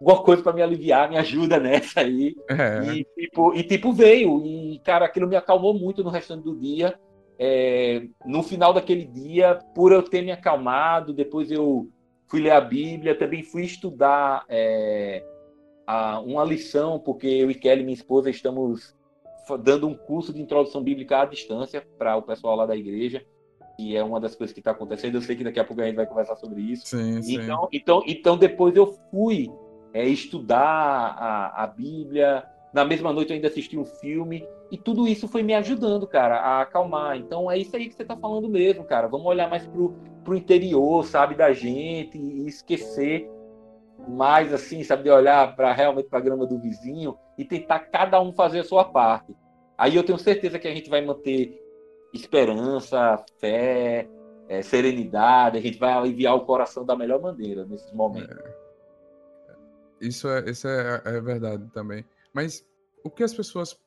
alguma 0.00 0.22
coisa 0.22 0.42
para 0.42 0.52
me 0.52 0.62
aliviar, 0.62 1.08
me 1.08 1.16
ajuda 1.16 1.58
nessa 1.60 2.00
aí. 2.00 2.34
É. 2.50 2.92
E, 2.92 3.04
tipo, 3.04 3.54
e 3.54 3.62
tipo, 3.62 3.92
veio, 3.92 4.44
e 4.44 4.80
cara, 4.84 5.06
aquilo 5.06 5.28
me 5.28 5.36
acalmou 5.36 5.72
muito 5.72 6.02
no 6.02 6.10
restante 6.10 6.42
do 6.42 6.56
dia. 6.56 6.98
É, 7.38 8.06
no 8.24 8.42
final 8.42 8.72
daquele 8.72 9.04
dia, 9.04 9.58
por 9.74 9.90
eu 9.90 10.02
ter 10.02 10.22
me 10.22 10.30
acalmado, 10.30 11.12
depois 11.12 11.50
eu 11.50 11.88
fui 12.28 12.40
ler 12.40 12.50
a 12.50 12.60
Bíblia, 12.60 13.18
também 13.18 13.42
fui 13.42 13.62
estudar 13.64 14.44
é, 14.48 15.24
a, 15.86 16.20
uma 16.20 16.44
lição, 16.44 16.98
porque 16.98 17.26
eu 17.26 17.50
e 17.50 17.54
Kelly, 17.54 17.82
minha 17.82 17.94
esposa, 17.94 18.30
estamos 18.30 18.94
dando 19.62 19.86
um 19.86 19.94
curso 19.94 20.32
de 20.32 20.40
introdução 20.40 20.82
bíblica 20.82 21.22
à 21.22 21.24
distância 21.24 21.86
para 21.98 22.16
o 22.16 22.22
pessoal 22.22 22.56
lá 22.56 22.66
da 22.66 22.76
igreja, 22.76 23.24
e 23.78 23.96
é 23.96 24.02
uma 24.02 24.20
das 24.20 24.34
coisas 24.34 24.52
que 24.52 24.60
está 24.60 24.70
acontecendo. 24.70 25.14
Eu 25.16 25.22
sei 25.22 25.36
que 25.36 25.44
daqui 25.44 25.58
a 25.58 25.64
pouco 25.64 25.82
a 25.82 25.86
gente 25.86 25.96
vai 25.96 26.06
conversar 26.06 26.36
sobre 26.36 26.60
isso. 26.60 26.86
Sim, 26.86 27.20
então, 27.26 27.62
sim. 27.62 27.68
então, 27.72 28.02
então 28.06 28.36
depois 28.36 28.76
eu 28.76 28.94
fui 29.10 29.50
é, 29.92 30.06
estudar 30.06 30.58
a, 30.58 31.64
a 31.64 31.66
Bíblia, 31.66 32.44
Na 32.72 32.84
mesma 32.84 33.12
noite 33.12 33.30
eu 33.30 33.34
ainda 33.34 33.48
assisti 33.48 33.76
um 33.76 33.84
filme. 33.84 34.46
E 34.70 34.78
tudo 34.78 35.06
isso 35.06 35.28
foi 35.28 35.42
me 35.42 35.52
ajudando, 35.52 36.06
cara, 36.06 36.38
a 36.38 36.62
acalmar. 36.62 37.16
Então 37.16 37.50
é 37.50 37.58
isso 37.58 37.76
aí 37.76 37.88
que 37.88 37.94
você 37.94 38.04
tá 38.04 38.16
falando 38.16 38.48
mesmo, 38.48 38.84
cara. 38.84 39.06
Vamos 39.06 39.26
olhar 39.26 39.50
mais 39.50 39.66
pro, 39.66 39.94
pro 40.24 40.36
interior, 40.36 41.04
sabe, 41.04 41.34
da 41.34 41.52
gente 41.52 42.16
e 42.16 42.46
esquecer 42.46 43.28
mais 44.08 44.52
assim, 44.52 44.82
sabe, 44.82 45.04
de 45.04 45.10
olhar 45.10 45.54
para 45.54 45.72
realmente 45.72 46.08
para 46.08 46.18
a 46.18 46.22
grama 46.22 46.46
do 46.46 46.58
vizinho 46.58 47.16
e 47.38 47.44
tentar 47.44 47.80
cada 47.80 48.20
um 48.20 48.32
fazer 48.32 48.60
a 48.60 48.64
sua 48.64 48.84
parte. 48.84 49.34
Aí 49.76 49.96
eu 49.96 50.04
tenho 50.04 50.18
certeza 50.18 50.58
que 50.58 50.68
a 50.68 50.74
gente 50.74 50.90
vai 50.90 51.04
manter 51.04 51.60
esperança, 52.12 53.24
fé, 53.38 54.08
é, 54.48 54.62
serenidade, 54.62 55.58
a 55.58 55.60
gente 55.60 55.78
vai 55.78 55.92
aliviar 55.92 56.34
o 56.36 56.44
coração 56.44 56.84
da 56.84 56.96
melhor 56.96 57.20
maneira 57.20 57.64
nesses 57.64 57.92
momentos. 57.92 58.36
É. 58.36 58.62
Isso, 60.00 60.28
é, 60.28 60.50
isso 60.50 60.68
é, 60.68 61.02
é 61.04 61.20
verdade 61.20 61.70
também. 61.72 62.04
Mas 62.32 62.66
o 63.04 63.10
que 63.10 63.22
as 63.22 63.32
pessoas 63.32 63.78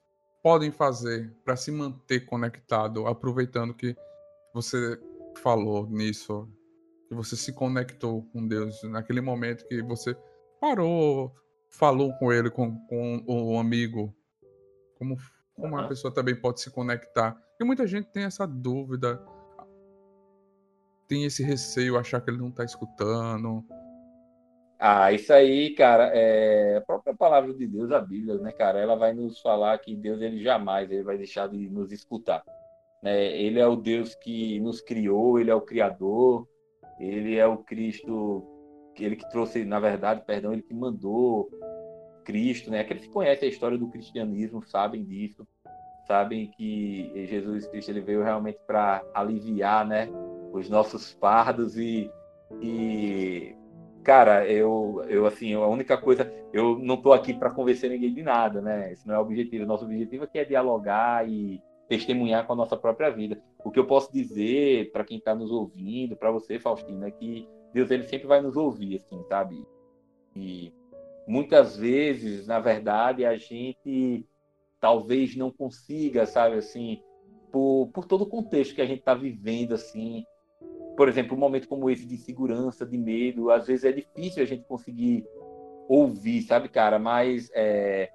podem 0.41 0.71
fazer 0.71 1.33
para 1.43 1.55
se 1.55 1.71
manter 1.71 2.21
conectado, 2.21 3.07
aproveitando 3.07 3.73
que 3.73 3.95
você 4.53 4.99
falou 5.41 5.87
nisso, 5.87 6.47
que 7.07 7.15
você 7.15 7.35
se 7.35 7.53
conectou 7.53 8.23
com 8.31 8.47
Deus 8.47 8.81
naquele 8.83 9.21
momento 9.21 9.67
que 9.67 9.81
você 9.81 10.15
parou, 10.59 11.33
falou 11.69 12.13
com 12.13 12.31
ele, 12.31 12.49
com, 12.49 12.77
com 12.87 13.23
o 13.27 13.59
amigo, 13.59 14.15
como, 14.97 15.17
como 15.55 15.75
uhum. 15.75 15.81
a 15.81 15.87
pessoa 15.87 16.13
também 16.13 16.35
pode 16.35 16.61
se 16.61 16.71
conectar. 16.71 17.39
E 17.59 17.63
muita 17.63 17.85
gente 17.85 18.07
tem 18.11 18.23
essa 18.23 18.45
dúvida, 18.47 19.21
tem 21.07 21.25
esse 21.25 21.43
receio, 21.43 21.97
achar 21.97 22.21
que 22.21 22.29
ele 22.29 22.39
não 22.39 22.49
está 22.49 22.63
escutando. 22.63 23.63
Ah, 24.77 25.11
isso 25.11 25.31
aí, 25.31 25.73
cara, 25.73 26.11
é 26.13 26.77
a 26.77 26.81
própria 26.81 27.15
palavra 27.15 27.53
de 27.53 27.65
Deus, 27.65 27.91
a 27.91 28.01
Bíblia, 28.01 28.37
né, 28.39 28.51
cara? 28.51 28.79
Ela 28.79 28.95
vai 28.95 29.13
nos 29.13 29.39
falar 29.39 29.77
que 29.79 29.95
Deus 29.95 30.21
ele 30.21 30.43
jamais 30.43 30.91
ele 30.91 31.03
vai 31.03 31.17
deixar 31.17 31.47
de 31.47 31.69
nos 31.69 31.91
escutar. 31.91 32.43
Né? 33.01 33.37
Ele 33.37 33.59
é 33.59 33.65
o 33.65 33.75
Deus 33.75 34.15
que 34.15 34.59
nos 34.59 34.81
criou, 34.81 35.39
ele 35.39 35.49
é 35.49 35.55
o 35.55 35.61
Criador, 35.61 36.45
ele 36.99 37.37
é 37.37 37.45
o 37.45 37.57
Cristo, 37.57 38.43
ele 38.97 39.15
que 39.15 39.29
trouxe, 39.29 39.65
na 39.65 39.79
verdade, 39.79 40.23
perdão, 40.25 40.53
ele 40.53 40.61
que 40.61 40.73
mandou 40.73 41.49
Cristo, 42.23 42.71
né? 42.71 42.79
Aqueles 42.81 43.03
que 43.03 43.11
conhecem 43.11 43.47
a 43.47 43.51
história 43.51 43.77
do 43.77 43.87
cristianismo 43.87 44.63
sabem 44.65 45.03
disso, 45.03 45.47
sabem 46.07 46.51
que 46.51 47.11
Jesus 47.27 47.67
Cristo 47.67 47.89
ele 47.89 48.01
veio 48.01 48.23
realmente 48.23 48.59
para 48.65 49.03
aliviar, 49.13 49.85
né, 49.85 50.09
os 50.53 50.69
nossos 50.69 51.11
fardos 51.13 51.77
e, 51.77 52.09
e 52.61 53.55
cara, 54.03 54.47
eu, 54.47 55.03
eu 55.07 55.25
assim, 55.25 55.53
a 55.53 55.67
única 55.67 55.97
coisa, 55.97 56.31
eu 56.53 56.77
não 56.77 56.95
estou 56.95 57.11
aqui 57.11 57.33
para 57.33 57.51
convencer 57.51 57.89
ninguém 57.89 58.13
de 58.13 58.21
nada, 58.21 58.61
né? 58.61 58.93
Esse 58.93 59.05
não 59.07 59.15
é 59.15 59.17
o 59.17 59.21
objetivo. 59.21 59.63
O 59.63 59.67
nosso 59.67 59.83
objetivo 59.85 60.23
aqui 60.23 60.37
é 60.39 60.45
dialogar 60.45 61.27
e 61.27 61.61
testemunhar 61.89 62.45
com 62.45 62.53
a 62.53 62.55
nossa 62.55 62.77
própria 62.77 63.09
vida. 63.09 63.41
O 63.65 63.71
que 63.71 63.79
eu 63.79 63.87
posso 63.87 64.13
dizer 64.13 64.91
para 64.91 65.03
quem 65.03 65.17
está 65.17 65.33
nos 65.33 65.51
ouvindo, 65.51 66.15
para 66.15 66.29
você, 66.29 66.59
Faustino, 66.59 67.03
é 67.03 67.09
que 67.09 67.49
Deus 67.73 67.89
ele 67.89 68.03
sempre 68.03 68.27
vai 68.27 68.39
nos 68.39 68.55
ouvir, 68.55 68.97
assim, 68.97 69.23
sabe? 69.23 69.65
E 70.35 70.71
muitas 71.27 71.75
vezes, 71.75 72.45
na 72.45 72.59
verdade, 72.59 73.25
a 73.25 73.35
gente 73.35 74.23
talvez 74.79 75.35
não 75.35 75.49
consiga, 75.49 76.27
sabe, 76.27 76.57
assim, 76.57 77.01
por, 77.51 77.89
por 77.91 78.05
todo 78.05 78.21
o 78.21 78.29
contexto 78.29 78.75
que 78.75 78.81
a 78.83 78.85
gente 78.85 78.99
está 78.99 79.15
vivendo, 79.15 79.73
assim. 79.73 80.23
Por 80.95 81.09
exemplo, 81.09 81.35
um 81.35 81.39
momento 81.39 81.67
como 81.67 81.89
esse 81.89 82.05
de 82.05 82.13
insegurança, 82.13 82.85
de 82.85 82.99
medo, 82.99 83.49
às 83.49 83.65
vezes 83.65 83.83
é 83.83 83.91
difícil 83.91 84.43
a 84.43 84.45
gente 84.45 84.63
conseguir 84.65 85.25
ouvir, 85.89 86.43
sabe, 86.43 86.69
cara? 86.69 86.99
Mas 86.99 87.49
é, 87.55 88.11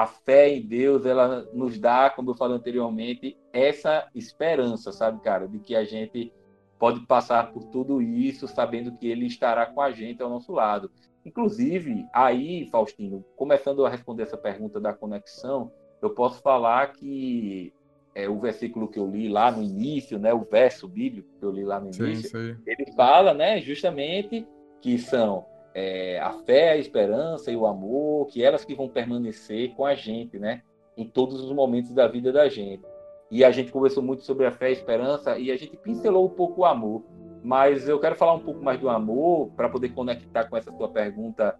a 0.00 0.06
fé 0.06 0.48
em 0.48 0.62
Deus, 0.62 1.04
ela 1.04 1.46
nos 1.52 1.78
dá, 1.78 2.08
como 2.08 2.30
eu 2.30 2.34
falei 2.34 2.56
anteriormente, 2.56 3.36
essa 3.52 4.08
esperança, 4.14 4.92
sabe, 4.92 5.20
cara, 5.20 5.46
de 5.46 5.58
que 5.58 5.76
a 5.76 5.84
gente 5.84 6.32
pode 6.78 7.00
passar 7.06 7.52
por 7.52 7.64
tudo 7.64 8.00
isso 8.00 8.48
sabendo 8.48 8.96
que 8.96 9.06
ele 9.06 9.26
estará 9.26 9.66
com 9.66 9.82
a 9.82 9.90
gente 9.90 10.22
ao 10.22 10.30
nosso 10.30 10.52
lado. 10.52 10.90
Inclusive, 11.24 12.06
aí, 12.14 12.66
Faustino, 12.70 13.22
começando 13.36 13.84
a 13.84 13.90
responder 13.90 14.22
essa 14.22 14.38
pergunta 14.38 14.80
da 14.80 14.94
conexão, 14.94 15.70
eu 16.00 16.08
posso 16.10 16.40
falar 16.40 16.92
que 16.92 17.70
é, 18.14 18.26
o 18.26 18.40
versículo 18.40 18.88
que 18.88 18.98
eu 18.98 19.06
li 19.06 19.28
lá 19.28 19.52
no 19.52 19.62
início, 19.62 20.18
né, 20.18 20.32
o 20.32 20.44
verso 20.44 20.88
bíblico 20.88 21.28
que 21.38 21.44
eu 21.44 21.50
li 21.50 21.62
lá 21.62 21.78
no 21.78 21.88
início, 21.88 22.30
sim, 22.30 22.54
sim. 22.54 22.62
ele 22.66 22.90
fala, 22.96 23.34
né, 23.34 23.60
justamente 23.60 24.46
que 24.80 24.96
são 24.96 25.44
é, 25.74 26.18
a 26.20 26.32
fé, 26.32 26.70
a 26.72 26.76
esperança 26.76 27.50
e 27.50 27.56
o 27.56 27.66
amor, 27.66 28.26
que 28.26 28.42
elas 28.42 28.64
que 28.64 28.74
vão 28.74 28.88
permanecer 28.88 29.74
com 29.74 29.84
a 29.84 29.94
gente, 29.94 30.38
né? 30.38 30.62
Em 30.96 31.06
todos 31.06 31.42
os 31.42 31.52
momentos 31.52 31.92
da 31.92 32.06
vida 32.06 32.32
da 32.32 32.48
gente. 32.48 32.82
E 33.30 33.44
a 33.44 33.50
gente 33.50 33.70
conversou 33.70 34.02
muito 34.02 34.24
sobre 34.24 34.46
a 34.46 34.50
fé, 34.50 34.66
a 34.66 34.70
esperança 34.70 35.38
e 35.38 35.50
a 35.52 35.56
gente 35.56 35.76
pincelou 35.76 36.26
um 36.26 36.30
pouco 36.30 36.62
o 36.62 36.64
amor. 36.64 37.04
Mas 37.42 37.88
eu 37.88 37.98
quero 38.00 38.16
falar 38.16 38.34
um 38.34 38.40
pouco 38.40 38.62
mais 38.62 38.80
do 38.80 38.88
amor 38.88 39.50
para 39.56 39.68
poder 39.68 39.90
conectar 39.90 40.44
com 40.44 40.56
essa 40.56 40.72
sua 40.72 40.88
pergunta, 40.88 41.58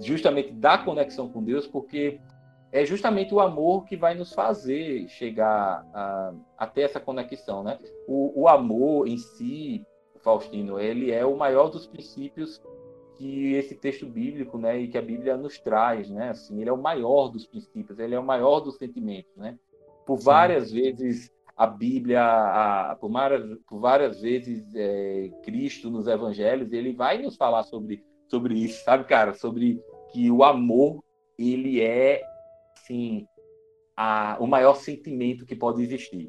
justamente 0.00 0.52
da 0.52 0.76
conexão 0.76 1.28
com 1.28 1.42
Deus, 1.42 1.66
porque 1.66 2.20
é 2.70 2.84
justamente 2.84 3.32
o 3.32 3.40
amor 3.40 3.84
que 3.84 3.96
vai 3.96 4.14
nos 4.14 4.32
fazer 4.32 5.08
chegar 5.08 5.86
a, 5.94 6.32
até 6.58 6.82
essa 6.82 7.00
conexão, 7.00 7.62
né? 7.62 7.78
O, 8.06 8.42
o 8.42 8.48
amor 8.48 9.08
em 9.08 9.16
si, 9.16 9.86
Faustino, 10.18 10.78
ele 10.78 11.10
é 11.10 11.24
o 11.24 11.36
maior 11.36 11.68
dos 11.68 11.86
princípios 11.86 12.60
que 13.18 13.54
esse 13.54 13.74
texto 13.74 14.06
bíblico, 14.06 14.56
né, 14.56 14.78
e 14.78 14.88
que 14.88 14.96
a 14.96 15.02
Bíblia 15.02 15.36
nos 15.36 15.58
traz, 15.58 16.08
né, 16.08 16.30
assim, 16.30 16.60
ele 16.60 16.70
é 16.70 16.72
o 16.72 16.80
maior 16.80 17.28
dos 17.28 17.46
princípios, 17.46 17.98
ele 17.98 18.14
é 18.14 18.18
o 18.18 18.24
maior 18.24 18.60
dos 18.60 18.76
sentimentos, 18.76 19.36
né? 19.36 19.58
Por 20.06 20.18
várias 20.18 20.68
Sim. 20.68 20.80
vezes 20.80 21.30
a 21.56 21.66
Bíblia, 21.66 22.22
a, 22.22 22.96
por, 22.98 23.10
várias, 23.10 23.58
por 23.68 23.80
várias 23.80 24.20
vezes 24.20 24.64
é, 24.74 25.30
Cristo 25.42 25.90
nos 25.90 26.06
Evangelhos, 26.06 26.72
ele 26.72 26.92
vai 26.92 27.20
nos 27.20 27.36
falar 27.36 27.64
sobre 27.64 28.02
sobre 28.28 28.54
isso, 28.54 28.84
sabe, 28.84 29.04
cara, 29.04 29.34
sobre 29.34 29.82
que 30.12 30.30
o 30.30 30.44
amor 30.44 31.02
ele 31.38 31.80
é, 31.80 32.22
assim, 32.76 33.26
a, 33.96 34.36
o 34.38 34.46
maior 34.46 34.74
sentimento 34.74 35.46
que 35.46 35.56
pode 35.56 35.82
existir. 35.82 36.28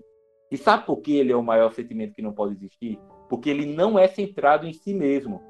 E 0.52 0.58
sabe 0.58 0.86
por 0.86 1.02
que 1.02 1.18
ele 1.18 1.32
é 1.32 1.36
o 1.36 1.44
maior 1.44 1.72
sentimento 1.74 2.16
que 2.16 2.22
não 2.22 2.34
pode 2.34 2.56
existir? 2.56 2.98
Porque 3.30 3.50
ele 3.50 3.66
não 3.66 4.00
é 4.00 4.08
centrado 4.08 4.66
em 4.66 4.74
si 4.74 4.94
mesmo 4.94 5.49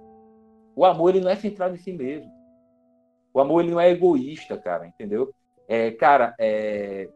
o 0.80 0.86
amor 0.86 1.09
ele 1.09 1.25
não 1.25 1.30
é 1.30 1.36
centrado 1.36 1.75
em 1.75 1.77
si 1.77 1.91
mesmo. 1.91 2.32
O 3.34 3.41
amor 3.41 3.61
ele 3.61 3.71
não 3.71 3.82
é 3.82 3.91
egoísta, 3.91 4.57
cara, 4.57 4.88
entendeu? 4.88 5.30
É, 5.67 5.91
cara, 5.91 6.34
é, 6.39 7.09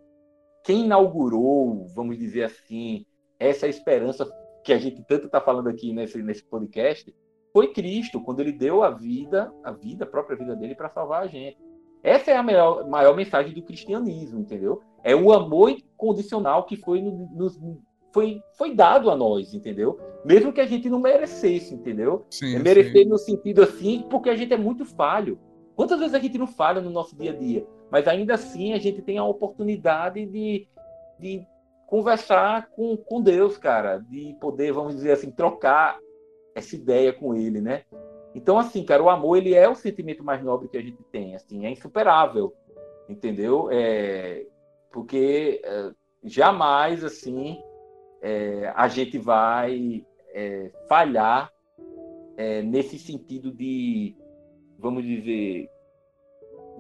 quem 0.66 0.84
inaugurou, 0.84 1.88
vamos 1.96 2.18
dizer 2.18 2.44
assim, 2.44 3.06
essa 3.40 3.66
esperança 3.66 4.30
que 4.66 4.74
a 4.74 4.78
gente 4.78 5.02
tanto 5.06 5.28
está 5.28 5.40
falando 5.40 5.70
aqui 5.70 5.94
nesse, 5.94 6.22
nesse 6.22 6.44
podcast, 6.44 7.16
foi 7.54 7.72
Cristo, 7.72 8.20
quando 8.20 8.42
ele 8.42 8.52
deu 8.52 8.84
a 8.84 8.90
vida, 8.90 9.50
a 9.64 9.72
vida, 9.72 10.04
a 10.04 10.08
própria 10.08 10.36
vida 10.36 10.58
dele, 10.58 10.76
para 10.76 10.90
salvar 10.90 11.24
a 11.24 11.28
gente. 11.28 11.58
Essa 12.04 12.32
é 12.32 12.36
a 12.36 12.44
maior, 12.44 12.86
maior 12.90 13.16
mensagem 13.16 13.54
do 13.54 13.64
cristianismo, 13.64 14.42
entendeu? 14.42 14.82
É 15.06 15.16
o 15.16 15.32
amor 15.32 15.70
incondicional 15.70 16.66
que 16.66 16.76
foi, 16.76 17.02
nos, 17.02 17.58
foi, 18.14 18.42
foi 18.54 18.76
dado 18.76 19.10
a 19.10 19.16
nós, 19.16 19.54
entendeu? 19.54 20.00
Mesmo 20.24 20.54
que 20.54 20.62
a 20.62 20.66
gente 20.66 20.90
não 20.90 21.00
merecesse, 21.00 21.74
entendeu? 21.74 22.26
Sim, 22.30 22.56
é 22.56 22.60
merecer 22.60 23.04
sim. 23.04 23.10
no 23.10 23.18
sentido 23.18 23.64
assim, 23.64 24.06
porque 24.10 24.30
a 24.30 24.36
gente 24.36 24.54
é 24.54 24.58
muito 24.58 24.86
falho. 24.86 25.40
Quantas 25.76 26.00
vezes 26.00 26.14
a 26.14 26.20
gente 26.20 26.38
não 26.38 26.46
falha 26.46 26.80
no 26.80 26.92
nosso 26.92 27.18
dia 27.18 27.32
a 27.32 27.36
dia? 27.36 27.66
Mas 27.92 28.08
ainda 28.08 28.36
assim 28.36 28.74
a 28.74 28.78
gente 28.78 29.02
tem 29.02 29.18
a 29.18 29.26
oportunidade 29.26 30.26
de, 30.28 30.68
de 31.20 31.44
conversar 31.88 32.70
com, 32.70 32.96
com 32.96 33.22
Deus, 33.22 33.58
cara, 33.58 33.98
de 33.98 34.38
poder, 34.40 34.72
vamos 34.72 34.96
dizer 34.96 35.14
assim, 35.14 35.32
trocar 35.32 36.00
essa 36.56 36.76
ideia 36.76 37.12
com 37.12 37.34
Ele, 37.34 37.60
né? 37.60 37.82
Então, 38.36 38.58
assim, 38.58 38.84
cara, 38.84 39.04
o 39.04 39.10
amor 39.10 39.38
ele 39.38 39.54
é 39.54 39.70
o 39.70 39.76
sentimento 39.76 40.24
mais 40.24 40.44
nobre 40.44 40.68
que 40.68 40.78
a 40.78 40.82
gente 40.82 40.98
tem, 41.12 41.36
assim, 41.36 41.66
é 41.68 41.70
insuperável, 41.70 42.52
entendeu? 43.08 43.70
É, 43.72 44.44
porque 44.92 45.62
é, 45.64 45.92
jamais, 46.24 47.04
assim, 47.04 47.62
é, 48.24 48.72
a 48.74 48.88
gente 48.88 49.18
vai 49.18 50.06
é, 50.34 50.72
falhar 50.88 51.52
é, 52.38 52.62
nesse 52.62 52.98
sentido 52.98 53.52
de, 53.52 54.16
vamos 54.80 55.04
dizer, 55.04 55.70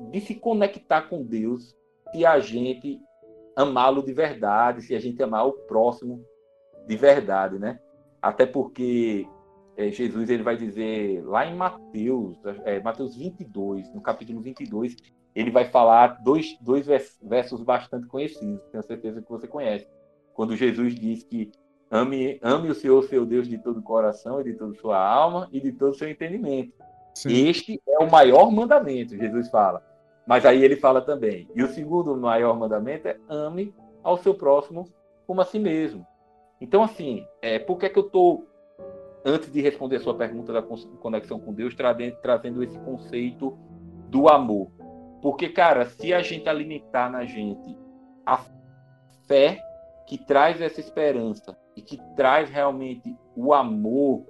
de 0.09 0.21
se 0.21 0.35
conectar 0.35 1.01
com 1.03 1.21
Deus 1.21 1.75
se 2.13 2.25
a 2.25 2.39
gente 2.39 2.97
amá-lo 3.57 4.01
de 4.01 4.13
verdade, 4.13 4.81
se 4.81 4.95
a 4.95 4.99
gente 4.99 5.21
amar 5.21 5.45
o 5.45 5.51
próximo 5.51 6.23
de 6.87 6.95
verdade, 6.95 7.59
né? 7.59 7.77
Até 8.21 8.45
porque 8.45 9.27
é, 9.75 9.91
Jesus 9.91 10.29
ele 10.29 10.43
vai 10.43 10.55
dizer 10.55 11.23
lá 11.25 11.45
em 11.45 11.55
Mateus, 11.55 12.37
é, 12.63 12.79
Mateus 12.79 13.17
22, 13.17 13.93
no 13.93 14.01
capítulo 14.01 14.41
22, 14.41 14.95
ele 15.35 15.51
vai 15.51 15.65
falar 15.65 16.23
dois, 16.23 16.57
dois 16.61 16.87
versos 17.21 17.61
bastante 17.63 18.07
conhecidos, 18.07 18.63
tenho 18.71 18.83
certeza 18.83 19.21
que 19.21 19.29
você 19.29 19.47
conhece 19.47 19.87
quando 20.33 20.55
Jesus 20.55 20.95
diz 20.95 21.23
que 21.23 21.51
ame, 21.89 22.39
ame 22.41 22.69
o 22.69 22.75
Senhor, 22.75 23.03
seu 23.03 23.25
Deus, 23.25 23.47
de 23.47 23.57
todo 23.57 23.79
o 23.79 23.83
coração 23.83 24.41
e 24.41 24.45
de 24.45 24.53
toda 24.53 24.71
a 24.71 24.79
sua 24.79 24.97
alma 24.97 25.47
e 25.51 25.59
de 25.59 25.71
todo 25.71 25.91
o 25.91 25.95
seu 25.95 26.09
entendimento. 26.09 26.73
Sim. 27.15 27.47
Este 27.47 27.81
é 27.87 27.99
o 27.99 28.09
maior 28.09 28.51
mandamento, 28.51 29.15
Jesus 29.15 29.49
fala. 29.49 29.83
Mas 30.25 30.45
aí 30.45 30.63
ele 30.63 30.75
fala 30.75 31.01
também, 31.01 31.47
e 31.53 31.61
o 31.61 31.67
segundo 31.67 32.15
maior 32.15 32.57
mandamento 32.57 33.07
é 33.07 33.17
ame 33.27 33.73
ao 34.01 34.17
seu 34.17 34.33
próximo 34.33 34.85
como 35.27 35.41
a 35.41 35.45
si 35.45 35.59
mesmo. 35.59 36.05
Então, 36.59 36.81
assim, 36.81 37.27
é, 37.41 37.59
por 37.59 37.77
que, 37.77 37.85
é 37.85 37.89
que 37.89 37.99
eu 37.99 38.05
estou, 38.05 38.47
antes 39.25 39.51
de 39.51 39.61
responder 39.61 39.97
a 39.97 39.99
sua 39.99 40.15
pergunta 40.15 40.53
da 40.53 40.61
conexão 40.61 41.39
com 41.39 41.53
Deus, 41.53 41.75
trazendo 41.75 42.63
esse 42.63 42.79
conceito 42.79 43.57
do 44.09 44.29
amor? 44.29 44.71
Porque, 45.21 45.49
cara, 45.49 45.85
se 45.85 46.13
a 46.13 46.21
gente 46.21 46.47
alimentar 46.47 47.09
na 47.09 47.25
gente 47.25 47.77
a 48.25 48.39
fé 49.27 49.61
que 50.07 50.17
traz 50.17 50.61
essa 50.61 50.79
esperança 50.79 51.57
e 51.75 51.81
que 51.81 51.97
traz 52.15 52.49
realmente 52.49 53.15
o 53.35 53.53
amor 53.53 54.25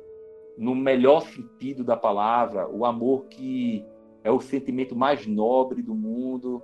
no 0.57 0.75
melhor 0.75 1.21
sentido 1.21 1.83
da 1.83 1.97
palavra, 1.97 2.69
o 2.69 2.85
amor 2.85 3.25
que 3.25 3.85
é 4.23 4.31
o 4.31 4.39
sentimento 4.39 4.95
mais 4.95 5.25
nobre 5.25 5.81
do 5.81 5.95
mundo, 5.95 6.61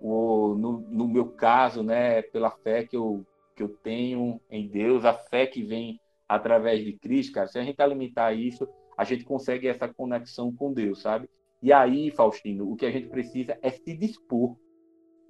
o, 0.00 0.54
no, 0.54 0.80
no 0.80 1.08
meu 1.08 1.26
caso, 1.26 1.82
né, 1.82 2.22
pela 2.22 2.50
fé 2.50 2.84
que 2.84 2.96
eu, 2.96 3.24
que 3.54 3.62
eu 3.62 3.68
tenho 3.68 4.40
em 4.50 4.66
Deus, 4.66 5.04
a 5.04 5.12
fé 5.12 5.46
que 5.46 5.62
vem 5.62 6.00
através 6.28 6.84
de 6.84 6.92
Cristo, 6.94 7.34
cara, 7.34 7.46
se 7.46 7.58
a 7.58 7.62
gente 7.62 7.80
alimentar 7.80 8.32
isso, 8.32 8.68
a 8.96 9.04
gente 9.04 9.24
consegue 9.24 9.68
essa 9.68 9.86
conexão 9.86 10.52
com 10.52 10.72
Deus, 10.72 11.02
sabe? 11.02 11.28
E 11.62 11.72
aí, 11.72 12.10
Faustino, 12.10 12.70
o 12.70 12.76
que 12.76 12.86
a 12.86 12.90
gente 12.90 13.08
precisa 13.08 13.58
é 13.62 13.70
se 13.70 13.96
dispor, 13.96 14.56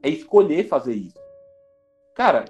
é 0.03 0.09
escolher 0.09 0.65
fazer 0.65 0.95
isso. 0.95 1.19
Cara, 2.15 2.45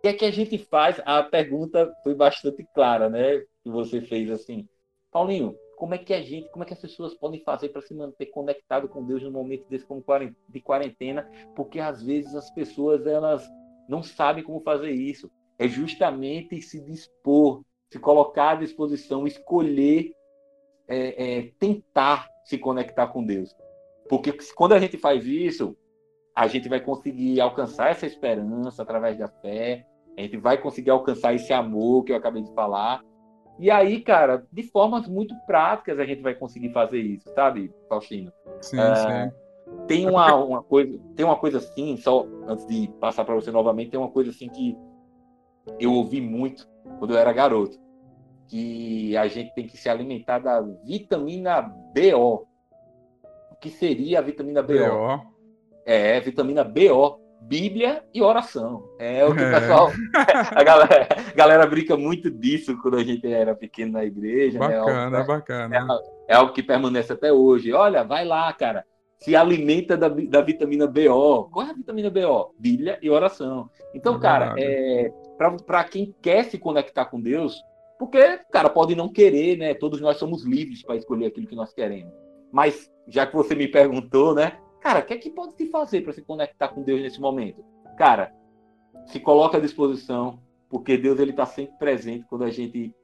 que 0.00 0.08
é 0.08 0.12
que 0.12 0.24
a 0.24 0.30
gente 0.30 0.58
faz? 0.58 1.00
A 1.04 1.22
pergunta 1.22 1.92
foi 2.02 2.14
bastante 2.14 2.66
clara, 2.74 3.08
né? 3.08 3.38
Que 3.62 3.70
você 3.70 4.00
fez 4.00 4.30
assim. 4.30 4.68
Paulinho, 5.10 5.56
como 5.76 5.94
é 5.94 5.98
que 5.98 6.12
a 6.12 6.20
gente, 6.22 6.48
como 6.50 6.62
é 6.62 6.66
que 6.66 6.74
as 6.74 6.80
pessoas 6.80 7.14
podem 7.14 7.42
fazer 7.42 7.70
para 7.70 7.80
se 7.82 7.94
manter 7.94 8.26
conectado 8.26 8.88
com 8.88 9.04
Deus 9.04 9.22
no 9.22 9.30
momento 9.30 9.66
desse 9.68 9.86
como 9.86 10.04
de 10.48 10.60
quarentena? 10.60 11.28
Porque 11.56 11.80
às 11.80 12.02
vezes 12.02 12.34
as 12.34 12.50
pessoas 12.50 13.06
elas 13.06 13.48
não 13.88 14.02
sabem 14.02 14.44
como 14.44 14.60
fazer 14.60 14.90
isso. 14.90 15.30
É 15.58 15.66
justamente 15.68 16.60
se 16.62 16.80
dispor, 16.80 17.62
se 17.90 17.98
colocar 17.98 18.50
à 18.50 18.54
disposição, 18.56 19.26
escolher, 19.26 20.12
é, 20.86 21.38
é, 21.38 21.52
tentar 21.58 22.28
se 22.44 22.56
conectar 22.56 23.08
com 23.08 23.24
Deus. 23.24 23.54
Porque 24.08 24.32
quando 24.54 24.72
a 24.72 24.78
gente 24.78 24.96
faz 24.96 25.24
isso, 25.26 25.76
a 26.34 26.46
gente 26.46 26.68
vai 26.68 26.80
conseguir 26.80 27.40
alcançar 27.40 27.90
essa 27.90 28.06
esperança 28.06 28.82
através 28.82 29.18
da 29.18 29.28
fé, 29.28 29.86
a 30.16 30.22
gente 30.22 30.36
vai 30.36 30.58
conseguir 30.58 30.90
alcançar 30.90 31.34
esse 31.34 31.52
amor 31.52 32.04
que 32.04 32.12
eu 32.12 32.16
acabei 32.16 32.42
de 32.42 32.52
falar. 32.54 33.02
E 33.58 33.70
aí, 33.70 34.00
cara, 34.00 34.46
de 34.50 34.62
formas 34.62 35.06
muito 35.06 35.34
práticas 35.46 35.98
a 35.98 36.04
gente 36.04 36.22
vai 36.22 36.34
conseguir 36.34 36.72
fazer 36.72 37.00
isso, 37.00 37.28
sabe, 37.34 37.72
Faustino? 37.88 38.32
Sim, 38.60 38.78
uh, 38.78 38.96
sim. 38.96 39.86
Tem 39.86 40.08
uma, 40.08 40.34
uma 40.34 40.62
coisa, 40.62 40.98
tem 41.14 41.24
uma 41.24 41.36
coisa 41.36 41.58
assim, 41.58 41.96
só 41.96 42.26
antes 42.46 42.66
de 42.66 42.88
passar 43.00 43.24
para 43.24 43.34
você 43.34 43.50
novamente, 43.50 43.90
tem 43.90 44.00
uma 44.00 44.10
coisa 44.10 44.30
assim 44.30 44.48
que 44.48 44.76
eu 45.78 45.92
ouvi 45.92 46.20
muito 46.20 46.68
quando 46.98 47.12
eu 47.12 47.18
era 47.18 47.32
garoto, 47.32 47.78
que 48.48 49.16
a 49.16 49.28
gente 49.28 49.52
tem 49.54 49.66
que 49.66 49.76
se 49.76 49.88
alimentar 49.88 50.38
da 50.38 50.60
vitamina 50.60 51.60
BO. 51.60 52.46
O 53.52 53.56
que 53.60 53.68
seria 53.68 54.18
a 54.18 54.22
vitamina 54.22 54.62
BO? 54.62 54.72
BO. 54.72 55.30
É, 55.84 56.18
vitamina 56.20 56.64
BO. 56.64 57.19
Bíblia 57.40 58.04
e 58.12 58.22
oração. 58.22 58.88
É 58.98 59.24
o 59.24 59.34
que 59.34 59.40
o 59.40 59.46
é. 59.46 59.60
pessoal. 59.60 59.90
a, 60.54 60.62
galera, 60.62 61.08
a 61.28 61.36
galera 61.36 61.66
brinca 61.66 61.96
muito 61.96 62.30
disso 62.30 62.76
quando 62.80 62.98
a 62.98 63.04
gente 63.04 63.26
era 63.26 63.54
pequeno 63.54 63.92
na 63.92 64.04
igreja. 64.04 64.58
Bacana, 64.58 65.18
né? 65.18 65.24
bacana. 65.24 65.76
É, 66.28 66.32
é, 66.32 66.36
algo 66.36 66.52
que 66.52 66.62
permanece 66.62 67.12
até 67.12 67.32
hoje. 67.32 67.72
Olha, 67.72 68.04
vai 68.04 68.24
lá, 68.24 68.52
cara. 68.52 68.84
Se 69.18 69.34
alimenta 69.34 69.96
da, 69.96 70.08
da 70.08 70.40
vitamina 70.40 70.86
BO. 70.86 71.50
Qual 71.50 71.66
é 71.66 71.70
a 71.70 71.74
vitamina 71.74 72.10
BO? 72.10 72.54
Bíblia 72.58 72.98
e 73.02 73.10
oração. 73.10 73.68
Então, 73.94 74.16
é 74.16 74.20
cara, 74.20 74.54
é, 74.58 75.12
para 75.66 75.84
quem 75.84 76.14
quer 76.22 76.44
se 76.44 76.58
conectar 76.58 77.06
com 77.06 77.20
Deus, 77.20 77.60
porque, 77.98 78.38
cara, 78.50 78.70
pode 78.70 78.94
não 78.94 79.12
querer, 79.12 79.58
né? 79.58 79.74
Todos 79.74 80.00
nós 80.00 80.16
somos 80.16 80.44
livres 80.44 80.82
para 80.82 80.96
escolher 80.96 81.26
aquilo 81.26 81.46
que 81.46 81.54
nós 81.54 81.74
queremos. 81.74 82.12
Mas, 82.50 82.90
já 83.06 83.26
que 83.26 83.36
você 83.36 83.54
me 83.54 83.68
perguntou, 83.68 84.34
né? 84.34 84.58
Cara, 84.80 85.00
o 85.00 85.02
que 85.04 85.14
é 85.14 85.18
que 85.18 85.30
pode 85.30 85.54
se 85.54 85.66
fazer 85.66 86.00
para 86.02 86.12
se 86.12 86.22
conectar 86.22 86.68
com 86.68 86.82
Deus 86.82 87.00
nesse 87.00 87.20
momento? 87.20 87.64
Cara, 87.96 88.34
se 89.06 89.20
coloca 89.20 89.58
à 89.58 89.60
disposição, 89.60 90.38
porque 90.68 90.96
Deus 90.96 91.18
ele 91.18 91.32
está 91.32 91.44
sempre 91.46 91.76
presente 91.78 92.26
quando 92.28 92.44
a 92.44 92.50
gente 92.50 92.94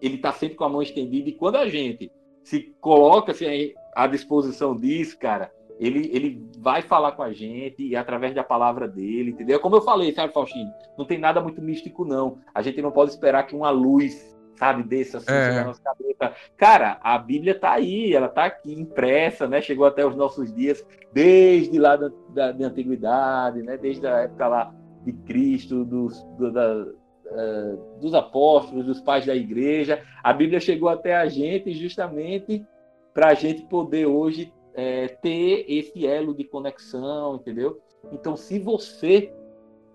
ele 0.00 0.16
está 0.16 0.32
sempre 0.32 0.56
com 0.56 0.64
a 0.64 0.68
mão 0.68 0.82
estendida 0.82 1.28
e 1.28 1.32
quando 1.32 1.56
a 1.56 1.68
gente 1.68 2.12
se 2.42 2.74
coloca 2.80 3.32
assim, 3.32 3.72
à 3.94 4.06
disposição 4.06 4.76
disso, 4.76 5.18
cara, 5.18 5.50
ele, 5.78 6.10
ele 6.12 6.46
vai 6.58 6.82
falar 6.82 7.12
com 7.12 7.22
a 7.22 7.32
gente 7.32 7.82
e 7.82 7.96
através 7.96 8.34
da 8.34 8.44
palavra 8.44 8.86
dele, 8.86 9.30
entendeu? 9.30 9.58
Como 9.58 9.76
eu 9.76 9.82
falei, 9.82 10.12
sabe, 10.12 10.32
Faustino? 10.32 10.70
Não 10.96 11.04
tem 11.04 11.18
nada 11.18 11.40
muito 11.40 11.62
místico, 11.62 12.04
não. 12.04 12.38
A 12.54 12.60
gente 12.60 12.82
não 12.82 12.92
pode 12.92 13.10
esperar 13.10 13.44
que 13.44 13.56
uma 13.56 13.70
luz 13.70 14.33
sabe, 14.56 14.82
desse 14.82 15.16
assim, 15.16 15.32
é. 15.32 15.52
na 15.52 15.64
nossa 15.64 15.82
cabeça. 15.82 16.34
Cara, 16.56 16.98
a 17.02 17.18
Bíblia 17.18 17.58
tá 17.58 17.72
aí, 17.72 18.14
ela 18.14 18.28
tá 18.28 18.44
aqui 18.44 18.72
impressa, 18.72 19.48
né? 19.48 19.60
Chegou 19.60 19.86
até 19.86 20.06
os 20.06 20.16
nossos 20.16 20.52
dias, 20.54 20.84
desde 21.12 21.78
lá 21.78 21.96
da, 21.96 22.10
da, 22.30 22.52
da 22.52 22.66
antiguidade, 22.66 23.62
né? 23.62 23.76
Desde 23.76 24.06
a 24.06 24.20
época 24.20 24.46
lá 24.46 24.74
de 25.04 25.12
Cristo, 25.12 25.84
dos, 25.84 26.22
do, 26.38 26.52
da, 26.52 26.86
uh, 27.26 28.00
dos 28.00 28.14
apóstolos, 28.14 28.86
dos 28.86 29.00
pais 29.00 29.26
da 29.26 29.34
igreja. 29.34 30.02
A 30.22 30.32
Bíblia 30.32 30.60
chegou 30.60 30.88
até 30.88 31.14
a 31.14 31.26
gente 31.26 31.72
justamente 31.72 32.64
para 33.12 33.28
a 33.28 33.34
gente 33.34 33.62
poder 33.66 34.06
hoje 34.06 34.52
é, 34.74 35.06
ter 35.06 35.64
esse 35.68 36.06
elo 36.06 36.34
de 36.34 36.44
conexão, 36.44 37.36
entendeu? 37.36 37.80
Então, 38.12 38.36
se 38.36 38.58
você 38.58 39.32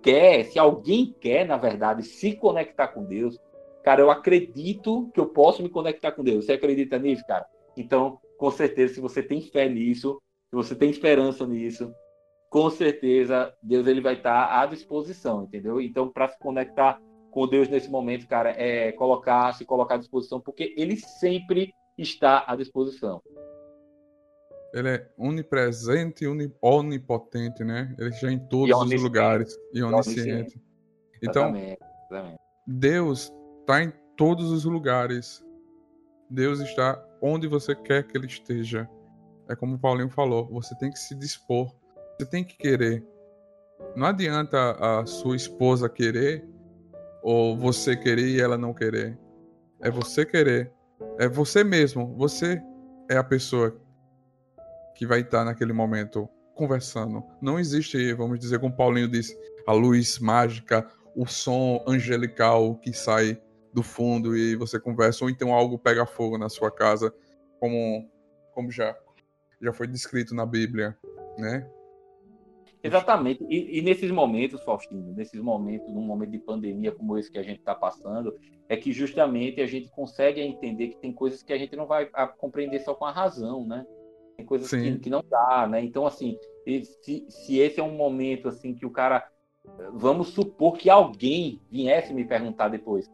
quer, 0.01 0.45
se 0.45 0.57
alguém 0.57 1.14
quer, 1.20 1.45
na 1.45 1.57
verdade, 1.57 2.03
se 2.03 2.34
conectar 2.34 2.88
com 2.88 3.03
Deus, 3.03 3.38
cara, 3.90 4.02
eu 4.02 4.12
acredito 4.12 5.10
que 5.12 5.20
eu 5.20 5.26
posso 5.26 5.64
me 5.64 5.70
conectar 5.70 6.12
com 6.12 6.24
Deus. 6.24 6.46
Você 6.46 6.52
acredita 6.52 7.00
nisso, 7.00 7.26
cara? 7.26 7.44
Então, 7.76 8.20
com 8.38 8.52
certeza, 8.52 8.94
se 8.94 9.02
você 9.02 9.24
tem 9.24 9.42
fé 9.42 9.68
nisso, 9.68 10.22
se 10.48 10.56
você 10.56 10.76
tem 10.76 10.92
esperança 10.92 11.44
nisso, 11.48 11.92
com 12.52 12.70
certeza 12.70 13.52
Deus 13.64 13.88
ele 13.88 14.00
vai 14.00 14.14
estar 14.14 14.62
à 14.62 14.68
disposição, 14.68 15.46
entendeu? 15.46 15.82
Então, 15.82 16.08
para 16.08 16.28
se 16.28 16.38
conectar 16.38 17.02
com 17.32 17.48
Deus 17.48 17.68
nesse 17.68 17.90
momento, 17.90 18.28
cara, 18.28 18.52
é 18.52 18.92
colocar, 18.92 19.54
se 19.56 19.66
colocar 19.66 19.96
à 19.96 19.98
disposição, 19.98 20.40
porque 20.40 20.72
ele 20.78 20.96
sempre 20.96 21.74
está 21.98 22.44
à 22.46 22.56
disposição. 22.56 23.20
Ele 24.72 24.88
é 24.88 25.10
onipresente 25.18 26.26
e 26.26 26.56
onipotente, 26.62 27.64
né? 27.64 27.96
Ele 27.98 28.10
está 28.10 28.32
em 28.32 28.38
todos 28.38 28.80
os 28.80 29.02
lugares 29.02 29.58
e 29.74 29.82
onisciente. 29.82 30.62
Então, 31.24 31.46
exatamente, 31.46 31.80
exatamente. 32.08 32.40
Deus 32.68 33.34
está 33.70 33.84
em 33.84 33.93
todos 34.17 34.51
os 34.51 34.65
lugares. 34.65 35.45
Deus 36.28 36.59
está 36.59 36.99
onde 37.22 37.47
você 37.47 37.76
quer 37.76 38.03
que 38.03 38.17
ele 38.17 38.26
esteja. 38.26 38.89
É 39.47 39.55
como 39.55 39.76
o 39.76 39.80
Paulinho 39.80 40.09
falou, 40.09 40.47
você 40.49 40.76
tem 40.76 40.89
que 40.89 40.97
se 40.97 41.13
dispor, 41.13 41.72
você 42.17 42.28
tem 42.28 42.43
que 42.43 42.57
querer. 42.57 43.05
Não 43.95 44.07
adianta 44.07 44.72
a 44.72 45.05
sua 45.05 45.36
esposa 45.36 45.88
querer 45.88 46.43
ou 47.22 47.55
você 47.55 47.95
querer 47.95 48.28
e 48.30 48.41
ela 48.41 48.57
não 48.57 48.74
querer. 48.74 49.15
É 49.82 49.91
você 49.91 50.26
querer. 50.26 50.74
É 51.20 51.28
você 51.28 51.63
mesmo. 51.63 52.15
Você 52.17 52.59
é 53.07 53.17
a 53.17 53.24
pessoa 53.24 53.80
que 54.95 55.05
vai 55.05 55.22
estar 55.22 55.45
naquele 55.45 55.74
momento 55.74 56.28
conversando. 56.55 57.24
Não 57.39 57.59
existe, 57.59 58.13
vamos 58.13 58.39
dizer, 58.39 58.59
como 58.59 58.76
Paulinho 58.76 59.07
disse, 59.07 59.38
a 59.67 59.74
luz 59.74 60.17
mágica, 60.17 60.88
o 61.15 61.28
som 61.28 61.84
angelical 61.88 62.76
que 62.76 62.91
sai 62.91 63.39
do 63.74 63.84
fundo 63.84 64.36
e 64.36 64.55
você 64.55 64.80
conversa, 64.80 65.24
ou 65.24 65.30
então 65.30 65.53
algo 65.53 65.78
pega 65.78 66.05
fogo 66.05 66.38
na 66.38 66.49
sua 66.49 66.72
casa, 66.72 67.13
como, 67.59 68.09
como 68.53 68.72
já, 68.72 68.95
já 69.61 69.72
foi 69.72 69.88
descrito 69.88 70.34
na 70.34 70.45
Bíblia, 70.45 70.97
né? 71.38 71.70
Exatamente. 72.82 73.43
E, 73.49 73.80
e, 73.80 73.82
nesses 73.82 74.09
momentos, 74.09 74.63
Faustino, 74.63 75.13
nesses 75.13 75.39
momentos, 75.41 75.91
num 75.93 76.01
momento 76.01 76.32
de 76.32 76.39
pandemia 76.39 76.91
como 76.91 77.17
esse 77.17 77.30
que 77.30 77.38
a 77.38 77.43
gente 77.43 77.59
está 77.59 77.76
passando, 77.76 78.34
é 78.70 78.78
que 78.78 78.93
justamente 78.93 79.59
a 79.59 79.67
gente 79.67 79.89
consegue 79.89 80.41
entender 80.41 80.89
que 80.89 80.97
tem 80.97 81.11
coisas 81.11 81.43
que 81.43 81.51
a 81.51 81.57
gente 81.57 81.76
não 81.76 81.86
vai 81.86 82.09
compreender 82.38 82.80
só 82.80 82.93
com 82.93 83.05
a 83.05 83.11
razão, 83.11 83.65
né? 83.67 83.86
Tem 84.38 84.45
coisas 84.45 84.70
que, 84.70 84.99
que, 84.99 85.09
não 85.09 85.22
dá, 85.30 85.67
né? 85.70 85.84
Então, 85.84 86.07
assim, 86.07 86.38
se, 87.01 87.26
se 87.28 87.59
esse 87.59 87.82
é 87.82 87.84
um 87.84 87.97
momento 87.97 88.47
assim 88.47 88.74
que 88.74 88.86
o 88.86 88.91
cara, 88.91 89.30
vamos 89.91 90.30
supor 90.30 90.78
que 90.78 90.89
alguém 90.89 91.61
viesse 91.70 92.13
me 92.13 92.24
perguntar 92.24 92.70
depois, 92.70 93.11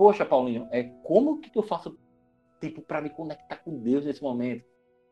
poxa, 0.00 0.24
Paulinho, 0.24 0.66
é, 0.70 0.84
como 1.02 1.42
que 1.42 1.54
eu 1.54 1.62
faço 1.62 1.94
tipo, 2.58 2.80
para 2.80 3.02
me 3.02 3.10
conectar 3.10 3.56
com 3.56 3.76
Deus 3.76 4.06
nesse 4.06 4.22
momento? 4.22 4.64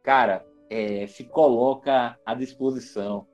Cara, 0.03 0.47
é, 0.70 1.07
se 1.07 1.24
coloca 1.24 2.18
à 2.24 2.32
disposição. 2.32 3.26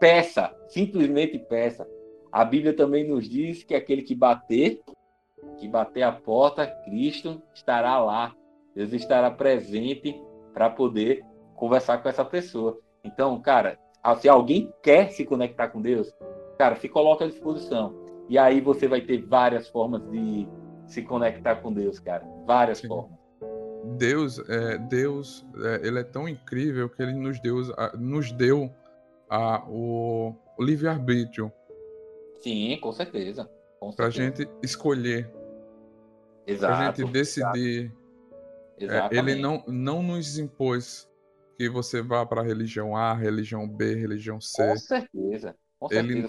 Peça, 0.00 0.52
simplesmente 0.66 1.38
peça. 1.38 1.88
A 2.32 2.44
Bíblia 2.44 2.74
também 2.74 3.06
nos 3.06 3.28
diz 3.28 3.62
que 3.62 3.76
aquele 3.76 4.02
que 4.02 4.12
bater, 4.12 4.80
que 5.56 5.68
bater 5.68 6.02
a 6.02 6.10
porta, 6.10 6.66
Cristo 6.84 7.40
estará 7.54 8.00
lá. 8.00 8.34
Deus 8.74 8.92
estará 8.92 9.30
presente 9.30 10.20
para 10.52 10.68
poder 10.68 11.24
conversar 11.54 12.02
com 12.02 12.08
essa 12.08 12.24
pessoa. 12.24 12.76
Então, 13.04 13.40
cara, 13.40 13.78
se 14.18 14.28
alguém 14.28 14.74
quer 14.82 15.12
se 15.12 15.24
conectar 15.24 15.68
com 15.68 15.80
Deus, 15.80 16.12
cara, 16.58 16.74
se 16.74 16.88
coloca 16.88 17.24
à 17.24 17.28
disposição. 17.28 18.09
E 18.30 18.38
aí 18.38 18.60
você 18.60 18.86
vai 18.86 19.00
ter 19.00 19.26
várias 19.26 19.68
formas 19.68 20.08
de 20.08 20.48
se 20.86 21.02
conectar 21.02 21.56
com 21.56 21.72
Deus, 21.72 21.98
cara. 21.98 22.24
Várias 22.46 22.78
Sim. 22.78 22.86
formas. 22.86 23.18
Deus, 23.98 24.38
é, 24.48 24.78
Deus, 24.78 25.44
é, 25.64 25.86
ele 25.86 25.98
é 25.98 26.04
tão 26.04 26.28
incrível 26.28 26.88
que 26.88 27.02
ele 27.02 27.12
nos 27.12 27.40
deu, 27.40 27.56
nos 27.98 28.30
deu 28.30 28.72
a, 29.28 29.64
o, 29.68 30.32
o 30.56 30.62
livre-arbítrio. 30.62 31.52
Sim, 32.36 32.78
com 32.80 32.92
certeza. 32.92 33.50
Com 33.80 33.90
pra 33.90 34.10
gente 34.10 34.48
escolher. 34.62 35.28
Exato. 36.46 36.72
Pra 36.72 36.84
gente 36.84 37.12
decidir. 37.12 37.92
É, 38.78 39.18
ele 39.18 39.34
não, 39.34 39.64
não 39.66 40.04
nos 40.04 40.38
impôs 40.38 41.10
que 41.58 41.68
você 41.68 42.00
vá 42.00 42.24
para 42.24 42.42
a 42.42 42.44
religião 42.44 42.96
A, 42.96 43.12
religião 43.12 43.68
B, 43.68 43.96
religião 43.96 44.40
C. 44.40 44.68
Com 44.68 44.76
certeza. 44.76 45.56
Com 45.80 45.88
certeza, 45.88 46.12
ele 46.12 46.28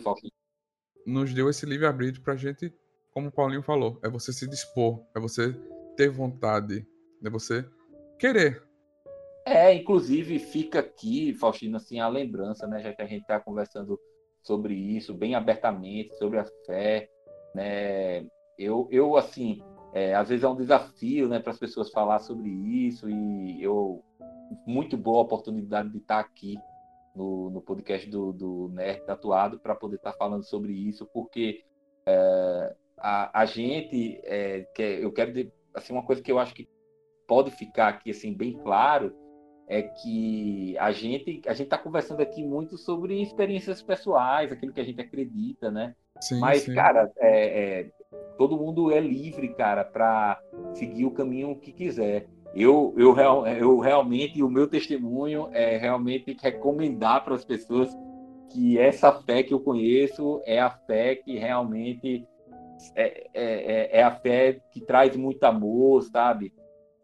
nos 1.06 1.34
deu 1.34 1.50
esse 1.50 1.66
livre-arbítrio 1.66 2.24
pra 2.24 2.36
gente, 2.36 2.74
como 3.12 3.28
o 3.28 3.32
Paulinho 3.32 3.62
falou, 3.62 4.00
é 4.04 4.10
você 4.10 4.32
se 4.32 4.48
dispor, 4.48 5.04
é 5.16 5.20
você 5.20 5.54
ter 5.98 6.10
vontade, 6.10 6.86
é 7.24 7.30
você 7.30 7.66
querer. 8.18 8.64
É, 9.46 9.74
inclusive 9.74 10.40
fica 10.40 10.80
aqui, 10.80 11.34
Faustino, 11.34 11.78
assim, 11.78 12.00
a 12.00 12.08
lembrança, 12.08 12.68
né, 12.68 12.82
já 12.82 12.94
que 12.94 13.02
a 13.02 13.08
gente 13.08 13.22
está 13.22 13.40
conversando 13.40 14.00
sobre 14.44 14.74
isso, 14.74 15.14
bem 15.14 15.36
abertamente, 15.36 16.16
sobre 16.18 16.40
a 16.40 16.46
fé, 16.66 17.10
né, 17.54 18.26
eu, 18.58 18.88
eu 18.92 19.18
assim, 19.18 19.62
é, 19.94 20.14
às 20.14 20.30
vezes 20.30 20.44
é 20.44 20.48
um 20.48 20.56
desafio, 20.56 21.28
né, 21.28 21.40
para 21.40 21.52
as 21.52 21.60
pessoas 21.60 21.90
falar 21.90 22.20
sobre 22.20 22.50
isso 22.50 23.10
e 23.10 23.62
eu, 23.62 24.04
muito 24.68 24.96
boa 24.96 25.22
oportunidade 25.22 25.90
de 25.90 25.98
estar 25.98 26.20
aqui 26.20 26.56
no, 27.16 27.50
no 27.50 27.62
podcast 27.62 28.10
do, 28.10 28.32
do 28.32 28.70
Nerd 28.74 29.06
Tatuado 29.06 29.60
para 29.60 29.76
poder 29.76 29.98
estar 29.98 30.14
falando 30.14 30.44
sobre 30.44 30.74
isso, 30.74 31.06
porque 31.14 31.64
é, 32.06 32.76
a, 32.98 33.42
a 33.42 33.46
gente, 33.46 34.20
é, 34.24 34.62
quer, 34.76 35.02
eu 35.02 35.12
quero, 35.12 35.32
dizer, 35.32 35.54
assim, 35.74 35.94
uma 35.94 36.06
coisa 36.06 36.22
que 36.22 36.32
eu 36.32 36.40
acho 36.40 36.54
que 36.54 36.70
pode 37.28 37.52
ficar 37.52 37.90
aqui, 37.90 38.12
assim, 38.12 38.34
bem 38.34 38.54
claro, 38.58 39.16
é 39.68 39.84
que 39.84 40.78
a 40.78 40.92
gente 40.92 41.42
a 41.48 41.54
gente 41.54 41.68
está 41.68 41.78
conversando 41.78 42.20
aqui 42.20 42.44
muito 42.44 42.78
sobre 42.78 43.22
experiências 43.22 43.82
pessoais, 43.82 44.52
aquilo 44.52 44.74
que 44.74 44.82
a 44.82 44.84
gente 44.84 45.00
acredita, 45.00 45.72
né? 45.72 45.96
Sim, 46.20 46.40
Mas, 46.40 46.64
sim. 46.64 46.76
cara, 46.76 47.12
é, 47.18 47.80
é, 47.80 47.92
todo 48.38 48.58
mundo 48.58 48.92
é 48.92 49.00
livre, 49.00 49.54
cara, 49.56 49.84
para 49.84 50.42
seguir 50.74 51.06
o 51.06 51.12
caminho 51.12 51.56
que 51.56 51.72
quiser. 51.72 52.28
Eu, 52.54 52.94
eu, 52.98 53.16
eu 53.48 53.80
realmente, 53.80 54.44
o 54.44 54.50
meu 54.50 54.68
testemunho 54.68 55.50
é 55.54 55.78
realmente 55.78 56.36
recomendar 56.42 57.24
para 57.24 57.36
as 57.36 57.46
pessoas 57.46 57.90
que 58.50 58.78
essa 58.78 59.12
fé 59.12 59.42
que 59.42 59.54
eu 59.54 59.60
conheço 59.60 60.42
é 60.46 60.60
a 60.60 60.70
fé 60.70 61.16
que 61.16 61.38
realmente 61.38 62.28
é, 62.96 63.30
é, 63.34 63.90
é, 63.94 64.00
é 64.00 64.04
a 64.04 64.12
fé 64.12 64.60
que 64.72 64.82
traz 64.82 65.16
muito 65.16 65.44
amor, 65.44 66.04
sabe? 66.04 66.54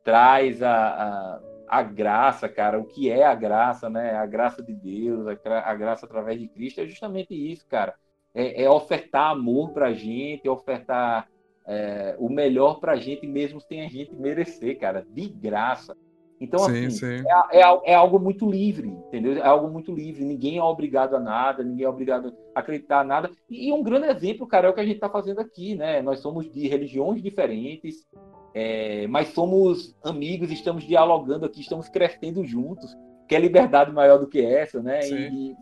Traz 0.04 0.62
a, 0.62 0.74
a 0.74 1.42
a 1.68 1.84
graça, 1.84 2.48
cara, 2.48 2.80
o 2.80 2.86
que 2.86 3.12
é 3.12 3.26
a 3.26 3.36
graça, 3.36 3.90
né? 3.90 4.16
A 4.16 4.26
graça 4.26 4.64
de 4.64 4.74
Deus, 4.74 5.28
a, 5.28 5.70
a 5.70 5.76
graça 5.76 6.06
através 6.06 6.40
de 6.40 6.48
Cristo 6.48 6.80
é 6.80 6.88
justamente 6.88 7.34
isso, 7.34 7.68
cara. 7.68 7.94
É, 8.34 8.64
é 8.64 8.70
ofertar 8.70 9.32
amor 9.32 9.72
pra 9.74 9.94
gente, 9.94 10.48
é 10.48 10.52
ofertar 10.52 11.28
é, 11.68 12.16
o 12.18 12.30
melhor 12.30 12.80
pra 12.80 12.96
gente 12.96 13.28
mesmo 13.28 13.60
sem 13.60 13.86
a 13.86 13.90
gente 13.90 14.16
merecer, 14.16 14.80
cara, 14.80 15.06
de 15.10 15.28
graça. 15.28 15.96
Então, 16.40 16.60
sim, 16.60 16.86
assim, 16.86 16.90
sim. 16.92 17.24
É, 17.52 17.62
é, 17.62 17.92
é, 17.92 17.96
algo 17.96 18.20
muito 18.20 18.50
livre, 18.50 18.88
entendeu? 18.88 19.38
É 19.38 19.48
algo 19.48 19.68
muito 19.70 19.92
livre. 19.92 20.24
Ninguém 20.24 20.58
é 20.58 20.64
obrigado 20.64 21.16
a 21.16 21.20
nada, 21.20 21.64
ninguém 21.64 21.86
é 21.86 21.90
obrigado 21.90 22.34
a 22.56 22.60
acreditar 22.60 23.02
a 23.02 23.04
nada. 23.04 23.32
E 23.50 23.72
um 23.74 23.82
grande 23.82 24.08
exemplo, 24.08 24.48
cara, 24.48 24.68
é 24.68 24.70
o 24.70 24.74
que 24.74 24.80
a 24.80 24.86
gente 24.86 24.96
está 24.96 25.10
fazendo 25.10 25.40
aqui, 25.40 25.76
né? 25.76 26.02
Nós 26.02 26.20
somos 26.20 26.50
de 26.52 26.68
religiões 26.68 27.24
diferentes, 27.24 28.08
é, 28.54 29.08
mas 29.08 29.30
somos 29.30 29.96
amigos, 30.04 30.52
estamos 30.52 30.84
dialogando 30.84 31.46
aqui, 31.46 31.62
estamos 31.62 31.90
crescendo 31.90 32.46
juntos. 32.46 32.96
Que 33.28 33.36
é 33.36 33.40
liberdade 33.40 33.92
maior 33.92 34.20
do 34.20 34.28
que 34.28 34.40
essa, 34.40 34.82
né? 34.82 35.02
E, 35.10 35.54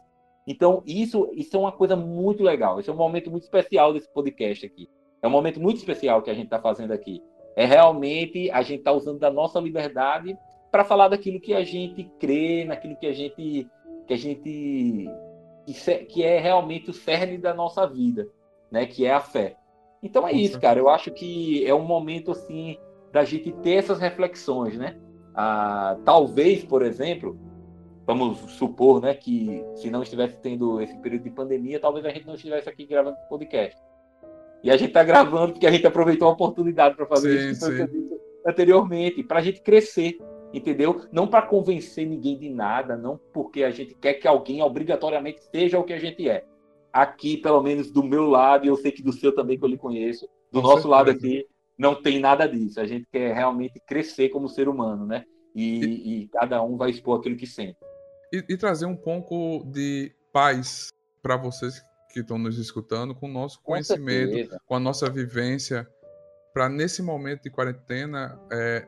então, 0.46 0.84
isso, 0.86 1.32
isso 1.34 1.56
é 1.56 1.60
uma 1.60 1.72
coisa 1.72 1.96
muito 1.96 2.44
legal. 2.44 2.80
Esse 2.80 2.90
é 2.90 2.94
um 2.94 2.98
momento 2.98 3.32
muito 3.32 3.44
especial 3.44 3.92
desse 3.92 4.08
podcast 4.14 4.66
aqui. 4.66 4.88
É 5.26 5.28
um 5.28 5.32
momento 5.32 5.60
muito 5.60 5.78
especial 5.78 6.22
que 6.22 6.30
a 6.30 6.34
gente 6.36 6.46
está 6.46 6.60
fazendo 6.60 6.92
aqui. 6.92 7.20
É 7.56 7.66
realmente 7.66 8.52
a 8.52 8.62
gente 8.62 8.80
está 8.80 8.92
usando 8.92 9.18
da 9.18 9.32
nossa 9.32 9.60
liberdade 9.60 10.38
para 10.72 10.84
falar 10.84 11.08
daquilo 11.08 11.40
que 11.40 11.54
a 11.54 11.64
gente 11.64 12.04
crê, 12.20 12.64
naquilo 12.64 12.96
que 12.96 13.08
a 13.08 13.14
gente 13.14 13.68
que 14.06 14.14
a 14.14 14.18
gente 14.18 15.10
que 16.10 16.22
é 16.22 16.40
realmente 16.40 16.92
o 16.92 16.94
cerne 16.94 17.40
da 17.40 17.56
nossa 17.56 17.88
vida, 17.88 18.28
né? 18.70 18.86
Que 18.86 19.06
é 19.06 19.14
a 19.14 19.20
fé. 19.20 19.56
Então 20.04 20.28
é 20.28 20.32
isso, 20.32 20.60
cara. 20.60 20.80
Eu 20.80 20.90
acho 20.90 21.10
que 21.10 21.66
é 21.66 21.74
um 21.74 21.86
momento 21.86 22.32
assim 22.32 22.78
da 23.12 23.24
gente 23.24 23.52
ter 23.52 23.78
essas 23.78 24.00
reflexões, 24.00 24.78
né? 24.78 24.96
Ah, 25.34 25.98
talvez, 26.06 26.64
por 26.64 26.84
exemplo, 26.84 27.36
vamos 28.06 28.38
supor, 28.52 29.02
né, 29.02 29.16
que 29.16 29.66
se 29.76 29.90
não 29.90 30.04
estivesse 30.04 30.40
tendo 30.40 30.80
esse 30.80 30.96
período 31.00 31.24
de 31.24 31.32
pandemia, 31.32 31.80
talvez 31.80 32.06
a 32.06 32.10
gente 32.10 32.28
não 32.28 32.36
estivesse 32.36 32.70
aqui 32.70 32.86
gravando 32.86 33.18
podcast. 33.28 33.82
E 34.66 34.72
a 34.72 34.78
gente 34.78 34.88
está 34.88 35.04
gravando 35.04 35.54
porque 35.54 35.68
a 35.68 35.72
gente 35.72 35.86
aproveitou 35.86 36.28
a 36.28 36.32
oportunidade 36.32 36.96
para 36.96 37.06
fazer 37.06 37.40
sim, 37.40 37.50
isso 37.52 37.68
sim. 37.68 38.10
anteriormente, 38.44 39.24
para 39.24 39.38
a 39.38 39.42
gente 39.44 39.62
crescer, 39.62 40.18
entendeu? 40.52 41.06
Não 41.12 41.28
para 41.28 41.44
convencer 41.44 42.08
ninguém 42.08 42.36
de 42.36 42.50
nada, 42.50 42.98
não 42.98 43.20
porque 43.32 43.64
a 43.64 43.70
gente 43.70 43.94
quer 43.94 44.16
que 44.16 44.28
alguém 44.28 44.64
obrigatoriamente 44.64 45.40
seja 45.52 45.78
o 45.78 45.84
que 45.84 45.94
a 45.94 46.00
gente 46.00 46.28
é. 46.28 46.44
Aqui, 46.92 47.38
pelo 47.38 47.62
menos 47.62 47.92
do 47.92 48.04
meu 48.04 48.26
lado, 48.26 48.66
e 48.66 48.70
eu 48.70 48.76
sei 48.76 48.92
que 48.92 49.04
do 49.04 49.14
seu 49.14 49.36
também, 49.36 49.56
que 49.56 49.64
eu 49.64 49.70
lhe 49.70 49.78
conheço, 49.78 50.28
do 50.52 50.64
Com 50.64 50.68
nosso 50.68 50.82
certeza. 50.82 50.90
lado 50.90 51.12
aqui, 51.12 51.46
não 51.78 51.94
tem 51.94 52.20
nada 52.20 52.48
disso. 52.48 52.80
A 52.80 52.88
gente 52.88 53.06
quer 53.12 53.36
realmente 53.36 53.80
crescer 53.86 54.30
como 54.30 54.50
ser 54.50 54.68
humano, 54.68 55.06
né? 55.06 55.26
E, 55.54 55.86
e, 55.86 56.24
e 56.24 56.28
cada 56.30 56.64
um 56.64 56.76
vai 56.76 56.90
expor 56.90 57.20
aquilo 57.20 57.38
que 57.38 57.46
sente. 57.46 57.78
E, 58.34 58.44
e 58.50 58.58
trazer 58.58 58.88
um 58.88 58.96
pouco 58.96 59.64
de 59.72 60.12
paz 60.34 60.88
para 61.22 61.38
vocês 61.38 61.84
que 62.16 62.22
estão 62.22 62.38
nos 62.38 62.58
escutando, 62.58 63.14
com 63.14 63.28
o 63.28 63.32
nosso 63.32 63.60
com 63.62 63.74
conhecimento, 63.74 64.32
certeza. 64.32 64.62
com 64.66 64.76
a 64.76 64.80
nossa 64.80 65.10
vivência, 65.10 65.86
para 66.54 66.70
nesse 66.70 67.02
momento 67.02 67.44
de 67.44 67.50
quarentena 67.50 68.40
é, 68.50 68.88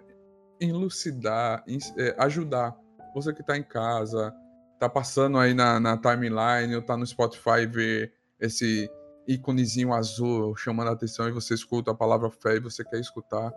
elucidar, 0.61 1.61
é, 1.97 2.15
ajudar 2.19 2.73
você 3.13 3.33
que 3.33 3.41
está 3.41 3.57
em 3.57 3.63
casa, 3.63 4.33
está 4.75 4.87
passando 4.87 5.37
aí 5.37 5.53
na, 5.53 5.77
na 5.77 5.97
timeline, 5.97 6.73
ou 6.73 6.79
está 6.79 6.95
no 6.95 7.05
Spotify 7.05 7.65
ver 7.69 8.13
esse 8.39 8.89
íconezinho 9.27 9.93
azul 9.93 10.55
chamando 10.55 10.87
a 10.87 10.93
atenção 10.93 11.27
e 11.27 11.31
você 11.33 11.53
escuta 11.53 11.91
a 11.91 11.95
palavra 11.95 12.31
fé 12.31 12.55
e 12.55 12.61
você 12.61 12.85
quer 12.85 13.01
escutar. 13.01 13.51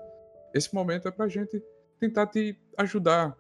Esse 0.53 0.75
momento 0.75 1.07
é 1.07 1.13
pra 1.13 1.29
gente 1.29 1.63
tentar 2.01 2.27
te 2.27 2.59
ajudar, 2.77 3.37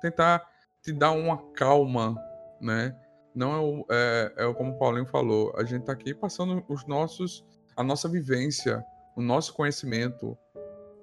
tentar 0.00 0.48
te 0.80 0.92
dar 0.92 1.10
uma 1.10 1.38
calma, 1.54 2.14
né? 2.60 2.96
Não 3.34 3.84
é, 3.90 4.34
é, 4.36 4.44
é 4.44 4.54
como 4.54 4.72
o 4.72 4.78
Paulinho 4.78 5.06
falou, 5.06 5.52
a 5.56 5.64
gente 5.64 5.84
tá 5.84 5.92
aqui 5.92 6.14
passando 6.14 6.62
os 6.68 6.86
nossos, 6.86 7.44
a 7.76 7.82
nossa 7.82 8.08
vivência, 8.08 8.84
o 9.16 9.22
nosso 9.22 9.54
conhecimento. 9.54 10.36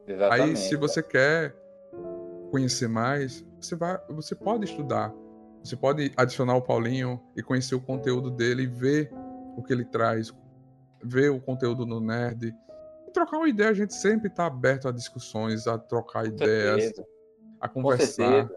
Exatamente. 0.07 0.49
Aí, 0.49 0.55
se 0.55 0.75
você 0.75 1.01
quer 1.01 1.55
conhecer 2.51 2.87
mais, 2.87 3.45
você 3.59 3.75
vai, 3.75 3.99
você 4.09 4.35
pode 4.35 4.65
estudar. 4.65 5.13
Você 5.63 5.75
pode 5.75 6.11
adicionar 6.15 6.55
o 6.55 6.61
Paulinho 6.61 7.21
e 7.35 7.43
conhecer 7.43 7.75
o 7.75 7.81
conteúdo 7.81 8.31
dele 8.31 8.63
e 8.63 8.67
ver 8.67 9.11
o 9.57 9.63
que 9.63 9.73
ele 9.73 9.85
traz, 9.85 10.33
ver 11.03 11.29
o 11.29 11.39
conteúdo 11.39 11.85
no 11.85 11.99
Nerd. 11.99 12.55
E 13.07 13.11
trocar 13.11 13.37
uma 13.37 13.49
ideia, 13.49 13.69
a 13.69 13.73
gente 13.73 13.93
sempre 13.93 14.29
está 14.29 14.45
aberto 14.45 14.87
a 14.87 14.91
discussões, 14.91 15.67
a 15.67 15.77
trocar 15.77 16.23
Com 16.23 16.29
ideias, 16.29 16.83
certeza. 16.83 17.07
a 17.59 17.67
conversar. 17.67 18.49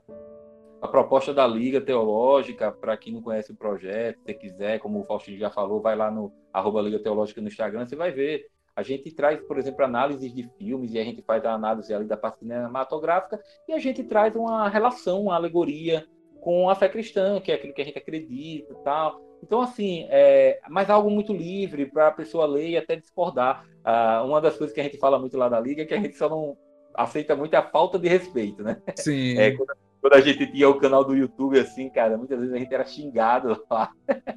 A 0.83 0.89
proposta 0.89 1.33
da 1.33 1.47
Liga 1.47 1.80
Teológica, 1.80 2.72
para 2.72 2.97
quem 2.97 3.12
não 3.12 3.22
conhece 3.22 3.53
o 3.53 3.57
projeto, 3.57 4.18
se 4.26 4.35
quiser, 4.35 4.80
como 4.80 5.01
o 5.01 5.05
Faustinho 5.05 5.39
já 5.39 5.49
falou, 5.49 5.80
vai 5.80 5.95
lá 5.95 6.11
no 6.11 6.33
arroba 6.53 6.83
Liga 6.83 6.99
Teológica 6.99 7.41
no 7.41 7.47
Instagram, 7.47 7.87
você 7.87 7.95
vai 7.95 8.11
ver. 8.11 8.49
A 8.74 8.83
gente 8.83 9.14
traz, 9.14 9.41
por 9.43 9.59
exemplo, 9.59 9.85
análises 9.85 10.35
de 10.35 10.43
filmes 10.59 10.93
e 10.93 10.99
a 10.99 11.05
gente 11.05 11.22
faz 11.22 11.45
a 11.45 11.53
análise 11.53 11.95
ali 11.95 12.05
da 12.05 12.16
parte 12.16 12.41
cinematográfica 12.41 13.41
e 13.68 13.72
a 13.72 13.78
gente 13.78 14.03
traz 14.03 14.35
uma 14.35 14.68
relação, 14.68 15.22
uma 15.22 15.37
alegoria 15.37 16.05
com 16.41 16.68
a 16.68 16.74
fé 16.74 16.89
cristã, 16.89 17.41
que 17.41 17.53
é 17.53 17.55
aquilo 17.55 17.72
que 17.72 17.83
a 17.83 17.85
gente 17.85 17.99
acredita 17.99 18.72
e 18.72 18.76
tal. 18.83 19.22
Então, 19.41 19.61
assim, 19.61 20.09
é, 20.11 20.59
mas 20.68 20.91
algo 20.91 21.09
muito 21.09 21.33
livre 21.33 21.87
para 21.87 22.09
a 22.09 22.12
pessoa 22.12 22.45
ler 22.45 22.70
e 22.70 22.76
até 22.76 22.97
discordar. 22.97 23.64
Ah, 23.85 24.24
uma 24.24 24.41
das 24.41 24.57
coisas 24.57 24.74
que 24.74 24.80
a 24.80 24.85
gente 24.85 24.99
fala 24.99 25.16
muito 25.16 25.37
lá 25.37 25.49
na 25.49 25.61
Liga 25.61 25.83
é 25.83 25.85
que 25.85 25.95
a 25.95 26.01
gente 26.01 26.16
só 26.16 26.28
não 26.28 26.57
aceita 26.93 27.37
muito 27.37 27.55
a 27.55 27.62
falta 27.62 28.01
de 28.01 28.09
respeito, 28.09 28.64
né? 28.64 28.83
Sim. 28.97 29.39
É, 29.39 29.53
quando, 29.53 29.72
quando, 30.03 30.14
a 30.14 30.20
gente 30.20 30.44
tinha 30.48 30.68
o 30.68 30.78
canal 30.78 31.05
do 31.05 31.16
YouTube, 31.16 31.59
assim, 31.59 31.88
cara, 31.88 32.18
muitas 32.18 32.38
vezes 32.38 32.53
a 32.53 32.59
gente 32.59 32.74
era 32.74 32.84
xingado 32.84 33.64
lá. 33.70 33.90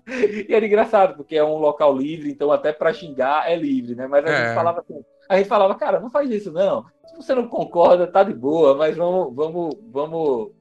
e 0.07 0.53
era 0.53 0.65
engraçado, 0.65 1.15
porque 1.15 1.35
é 1.35 1.43
um 1.43 1.57
local 1.57 1.97
livre, 1.97 2.29
então 2.29 2.51
até 2.51 2.71
para 2.71 2.93
xingar 2.93 3.51
é 3.51 3.55
livre, 3.55 3.95
né? 3.95 4.05
Mas 4.05 4.23
a 4.23 4.29
é. 4.29 4.45
gente 4.45 4.55
falava 4.55 4.79
assim, 4.81 5.03
a 5.27 5.37
gente 5.37 5.49
falava, 5.49 5.73
cara, 5.73 5.99
não 5.99 6.11
faz 6.11 6.29
isso 6.29 6.51
não. 6.51 6.85
Se 7.07 7.15
você 7.15 7.33
não 7.33 7.47
concorda, 7.47 8.05
tá 8.05 8.23
de 8.23 8.33
boa, 8.33 8.75
mas 8.75 8.95
vamos, 8.95 9.35
vamos, 9.35 9.75
vamos, 9.91 10.51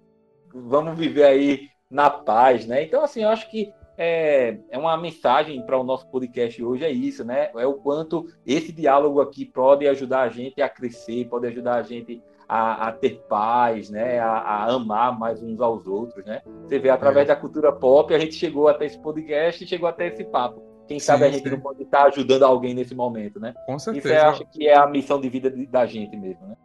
vamos 0.55 0.98
viver 0.98 1.24
aí 1.24 1.68
na 1.90 2.09
paz, 2.09 2.66
né? 2.66 2.82
Então, 2.82 3.05
assim, 3.05 3.22
eu 3.22 3.28
acho 3.28 3.50
que 3.50 3.70
é, 3.96 4.59
é 4.70 4.78
uma 4.78 4.96
mensagem 4.96 5.64
para 5.64 5.78
o 5.78 5.84
nosso 5.84 6.09
podcast 6.09 6.62
hoje, 6.62 6.84
é 6.84 6.90
isso, 6.90 7.24
né? 7.24 7.50
É 7.55 7.66
o 7.66 7.74
quanto 7.74 8.26
esse 8.46 8.72
diálogo 8.72 9.20
aqui 9.20 9.44
pode 9.44 9.86
ajudar 9.86 10.22
a 10.22 10.28
gente 10.28 10.61
a 10.61 10.68
crescer, 10.68 11.28
pode 11.28 11.46
ajudar 11.46 11.76
a 11.76 11.82
gente 11.82 12.22
a, 12.49 12.88
a 12.88 12.92
ter 12.92 13.22
paz, 13.28 13.90
né? 13.90 14.18
A, 14.18 14.30
a, 14.30 14.72
amar 14.72 15.18
mais 15.18 15.42
uns 15.42 15.61
aos 15.61 15.86
outros, 15.86 16.24
né? 16.24 16.42
Você 16.62 16.78
vê, 16.78 16.90
através 16.90 17.26
é. 17.26 17.34
da 17.34 17.36
cultura 17.36 17.72
pop, 17.72 18.14
a 18.14 18.18
gente 18.18 18.34
chegou 18.34 18.68
até 18.68 18.86
esse 18.86 18.99
podcast 18.99 19.62
e 19.62 19.66
chegou 19.66 19.88
até 19.88 20.09
esse 20.09 20.24
papo. 20.24 20.62
Quem 20.86 20.99
sim, 20.99 21.07
sabe 21.07 21.24
a 21.24 21.30
gente 21.30 21.45
sim. 21.45 21.51
não 21.51 21.61
pode 21.61 21.82
estar 21.82 22.05
ajudando 22.05 22.42
alguém 22.42 22.74
nesse 22.74 22.95
momento, 22.95 23.40
né? 23.40 23.55
Com 23.66 23.78
certeza. 23.78 24.09
Isso 24.09 24.16
eu 24.16 24.28
acho 24.30 24.47
que 24.51 24.68
é 24.68 24.76
a 24.76 24.86
missão 24.86 25.20
de 25.20 25.28
vida 25.28 25.53
da 25.70 25.86
gente 25.86 26.16
mesmo, 26.16 26.47
né? 26.47 26.57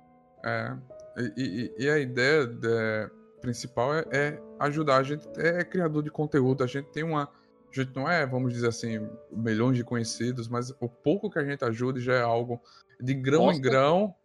É. 0.46 0.78
E, 1.38 1.72
e, 1.80 1.86
e 1.86 1.90
a 1.90 1.98
ideia 1.98 2.46
de, 2.46 3.10
principal 3.40 3.96
é, 3.96 4.06
é, 4.12 4.42
ajudar. 4.60 4.98
A 4.98 5.04
gente 5.04 5.28
é 5.38 5.64
criador 5.64 6.04
de 6.04 6.12
conteúdo, 6.12 6.64
a 6.64 6.68
gente 6.68 6.90
tem 6.92 7.04
uma. 7.04 7.24
A 7.24 7.82
gente 7.82 7.96
não 7.96 8.10
é, 8.10 8.26
vamos 8.26 8.54
dizer 8.54 8.68
assim, 8.68 9.08
milhões 9.32 9.78
de 9.78 9.84
conhecidos, 9.84 10.48
mas 10.48 10.72
o 10.80 10.90
pouco 10.90 11.30
que 11.30 11.38
a 11.38 11.44
gente 11.44 11.64
ajuda 11.64 12.00
já 12.00 12.16
é 12.16 12.22
algo 12.22 12.60
de 13.00 13.14
grão 13.14 13.46
Nossa. 13.46 13.58
em 13.58 13.62
grão. 13.62 14.16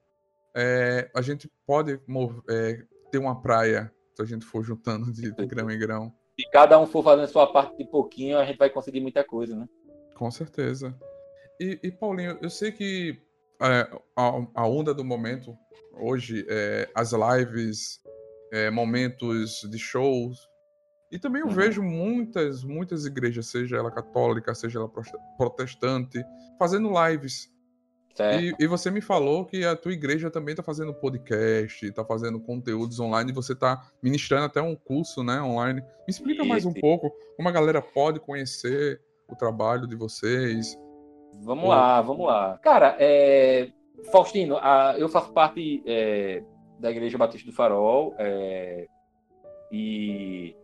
É, 0.57 1.11
a 1.15 1.21
gente 1.21 1.51
pode 1.67 2.01
é, 2.49 2.85
ter 3.11 3.19
uma 3.19 3.41
praia 3.41 3.93
se 4.15 4.23
a 4.23 4.25
gente 4.25 4.45
for 4.45 4.63
juntando 4.63 5.13
de, 5.13 5.33
de 5.33 5.47
grão 5.47 5.71
em 5.71 5.79
grão. 5.79 6.15
Se 6.39 6.49
cada 6.51 6.79
um 6.79 6.87
for 6.87 7.03
fazendo 7.03 7.29
sua 7.29 7.53
parte 7.53 7.77
de 7.77 7.85
pouquinho, 7.85 8.39
a 8.39 8.45
gente 8.45 8.59
vai 8.59 8.71
conseguir 8.71 9.01
muita 9.01 9.25
coisa, 9.25 9.57
né? 9.57 9.69
Com 10.15 10.31
certeza. 10.31 10.97
E, 11.61 11.79
e 11.83 11.91
Paulinho, 11.91 12.39
eu 12.41 12.51
sei 12.51 12.73
que 12.73 13.21
é, 13.61 13.89
a, 14.17 14.47
a, 14.55 14.67
onda 14.67 14.93
do 14.93 15.05
momento 15.05 15.57
hoje, 15.93 16.45
é, 16.49 16.89
as 16.95 17.13
lives, 17.13 18.01
é, 18.53 18.71
momentos 18.71 19.63
de 19.71 19.79
shows, 19.79 20.49
e 21.11 21.19
também 21.19 21.43
eu 21.43 21.49
uhum. 21.49 21.55
vejo 21.55 21.83
muitas, 21.83 22.65
muitas 22.65 23.07
igrejas, 23.07 23.47
seja 23.47 23.77
ela 23.77 23.91
católica, 23.91 24.55
seja 24.55 24.81
ela 24.81 24.91
protestante, 25.37 26.25
fazendo 26.59 26.91
lives. 27.07 27.49
E, 28.21 28.55
e, 28.59 28.67
você 28.67 28.91
me 28.91 29.01
falou 29.01 29.45
que 29.45 29.65
a 29.65 29.75
tua 29.75 29.93
igreja 29.93 30.31
também 30.31 30.53
está 30.53 30.63
fazendo 30.63 30.95
podcast, 30.95 31.85
está 31.85 32.05
fazendo 32.05 32.39
conteúdos 32.39 33.01
online, 33.01 33.31
e 33.31 33.35
você 33.35 33.55
está 33.55 33.91
ministrando 34.03 34.45
até 34.45 34.63
um 34.63 34.77
curso 34.77 35.25
né, 35.25 35.41
online. 35.43 35.81
Me 35.81 36.09
explica 36.09 36.45
mais 36.45 36.65
um 36.65 36.73
pouco 36.73 37.13
como 37.37 37.49
a 37.49 37.53
galera 37.53 37.83
pode 37.83 38.21
conhecer 38.21 39.01
o 39.29 39.35
trabalho 39.35 39.87
de 39.87 39.97
vocês. 39.97 40.79
Vamos 41.43 41.65
Ou... 41.65 41.71
lá, 41.71 42.01
vamos 42.03 42.27
lá. 42.27 42.59
Cara, 42.59 42.97
é... 43.01 43.71
Faustino, 44.13 44.59
a... 44.59 44.95
eu 44.97 45.09
faço 45.09 45.33
parte 45.33 45.83
é... 45.87 46.43
da 46.79 46.91
Igreja 46.91 47.19
Batista 47.19 47.51
do 47.51 47.57
Farol 47.57 48.15
é... 48.19 48.87
e 49.73 50.55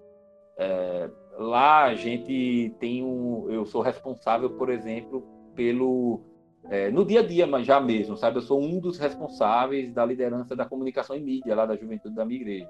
é, 0.63 1.11
lá 1.39 1.85
a 1.85 1.95
gente 1.95 2.75
tem 2.79 3.03
um. 3.03 3.51
Eu 3.51 3.65
sou 3.65 3.81
responsável, 3.81 4.51
por 4.51 4.69
exemplo, 4.69 5.27
pelo. 5.55 6.21
É, 6.69 6.91
no 6.91 7.05
dia 7.05 7.21
a 7.21 7.27
dia, 7.27 7.47
mas 7.47 7.67
já 7.67 7.81
mesmo, 7.81 8.17
sabe? 8.17 8.39
Eu 8.39 8.43
sou 8.43 8.61
um 8.61 8.79
dos 8.79 8.99
responsáveis 8.99 9.93
da 9.93 10.05
liderança 10.05 10.55
da 10.55 10.65
comunicação 10.65 11.17
e 11.17 11.21
mídia 11.21 11.55
lá 11.55 11.67
da 11.67 11.77
juventude 11.77 12.15
da 12.15 12.25
minha 12.25 12.41
igreja. 12.41 12.69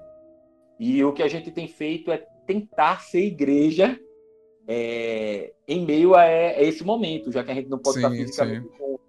E 0.79 1.03
o 1.03 1.13
que 1.13 1.21
a 1.21 1.27
gente 1.27 1.51
tem 1.51 1.67
feito 1.67 2.11
é 2.11 2.17
tentar 2.45 3.01
ser 3.01 3.25
igreja 3.25 3.99
é, 4.67 5.53
em 5.67 5.85
meio 5.85 6.15
a, 6.15 6.21
a, 6.21 6.63
esse 6.63 6.83
momento, 6.83 7.31
já 7.31 7.43
que 7.43 7.51
a 7.51 7.53
gente 7.53 7.69
não 7.69 7.77
pode 7.77 7.99
sim, 7.99 7.99
estar 7.99 8.11
fisicamente 8.11 8.67
com. 8.77 8.99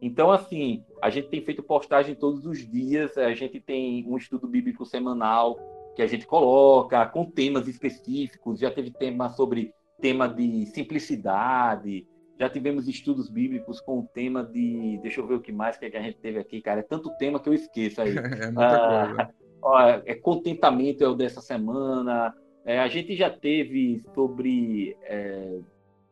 Então, 0.00 0.30
assim, 0.30 0.84
a 1.00 1.10
gente 1.10 1.28
tem 1.28 1.40
feito 1.42 1.62
postagem 1.62 2.14
todos 2.14 2.44
os 2.46 2.58
dias, 2.58 3.16
a 3.16 3.34
gente 3.34 3.60
tem 3.60 4.04
um 4.08 4.16
estudo 4.16 4.46
bíblico 4.46 4.84
semanal 4.84 5.58
que 5.94 6.02
a 6.02 6.06
gente 6.06 6.26
coloca, 6.26 7.06
com 7.06 7.24
temas 7.24 7.66
específicos. 7.66 8.60
Já 8.60 8.70
teve 8.70 8.90
tema 8.90 9.30
sobre 9.30 9.72
tema 10.00 10.28
de 10.28 10.66
simplicidade, 10.66 12.06
já 12.38 12.48
tivemos 12.48 12.86
estudos 12.86 13.30
bíblicos 13.30 13.80
com 13.80 14.00
o 14.00 14.06
tema 14.06 14.44
de. 14.44 14.98
Deixa 15.02 15.20
eu 15.20 15.26
ver 15.26 15.34
o 15.34 15.40
que 15.40 15.52
mais 15.52 15.76
que 15.76 15.86
a 15.86 16.02
gente 16.02 16.18
teve 16.18 16.38
aqui, 16.38 16.60
cara. 16.60 16.80
É 16.80 16.82
tanto 16.82 17.16
tema 17.16 17.40
que 17.40 17.48
eu 17.48 17.54
esqueço 17.54 18.02
aí. 18.02 18.10
é 18.16 18.46
muita 18.46 18.56
ah, 18.56 19.30
coisa. 19.60 20.02
É 20.04 20.14
contentamento 20.14 21.02
é 21.02 21.08
o 21.08 21.14
dessa 21.14 21.40
semana. 21.40 22.34
É, 22.64 22.78
a 22.78 22.88
gente 22.88 23.16
já 23.16 23.30
teve 23.30 24.02
sobre. 24.14 24.96
É, 25.02 25.58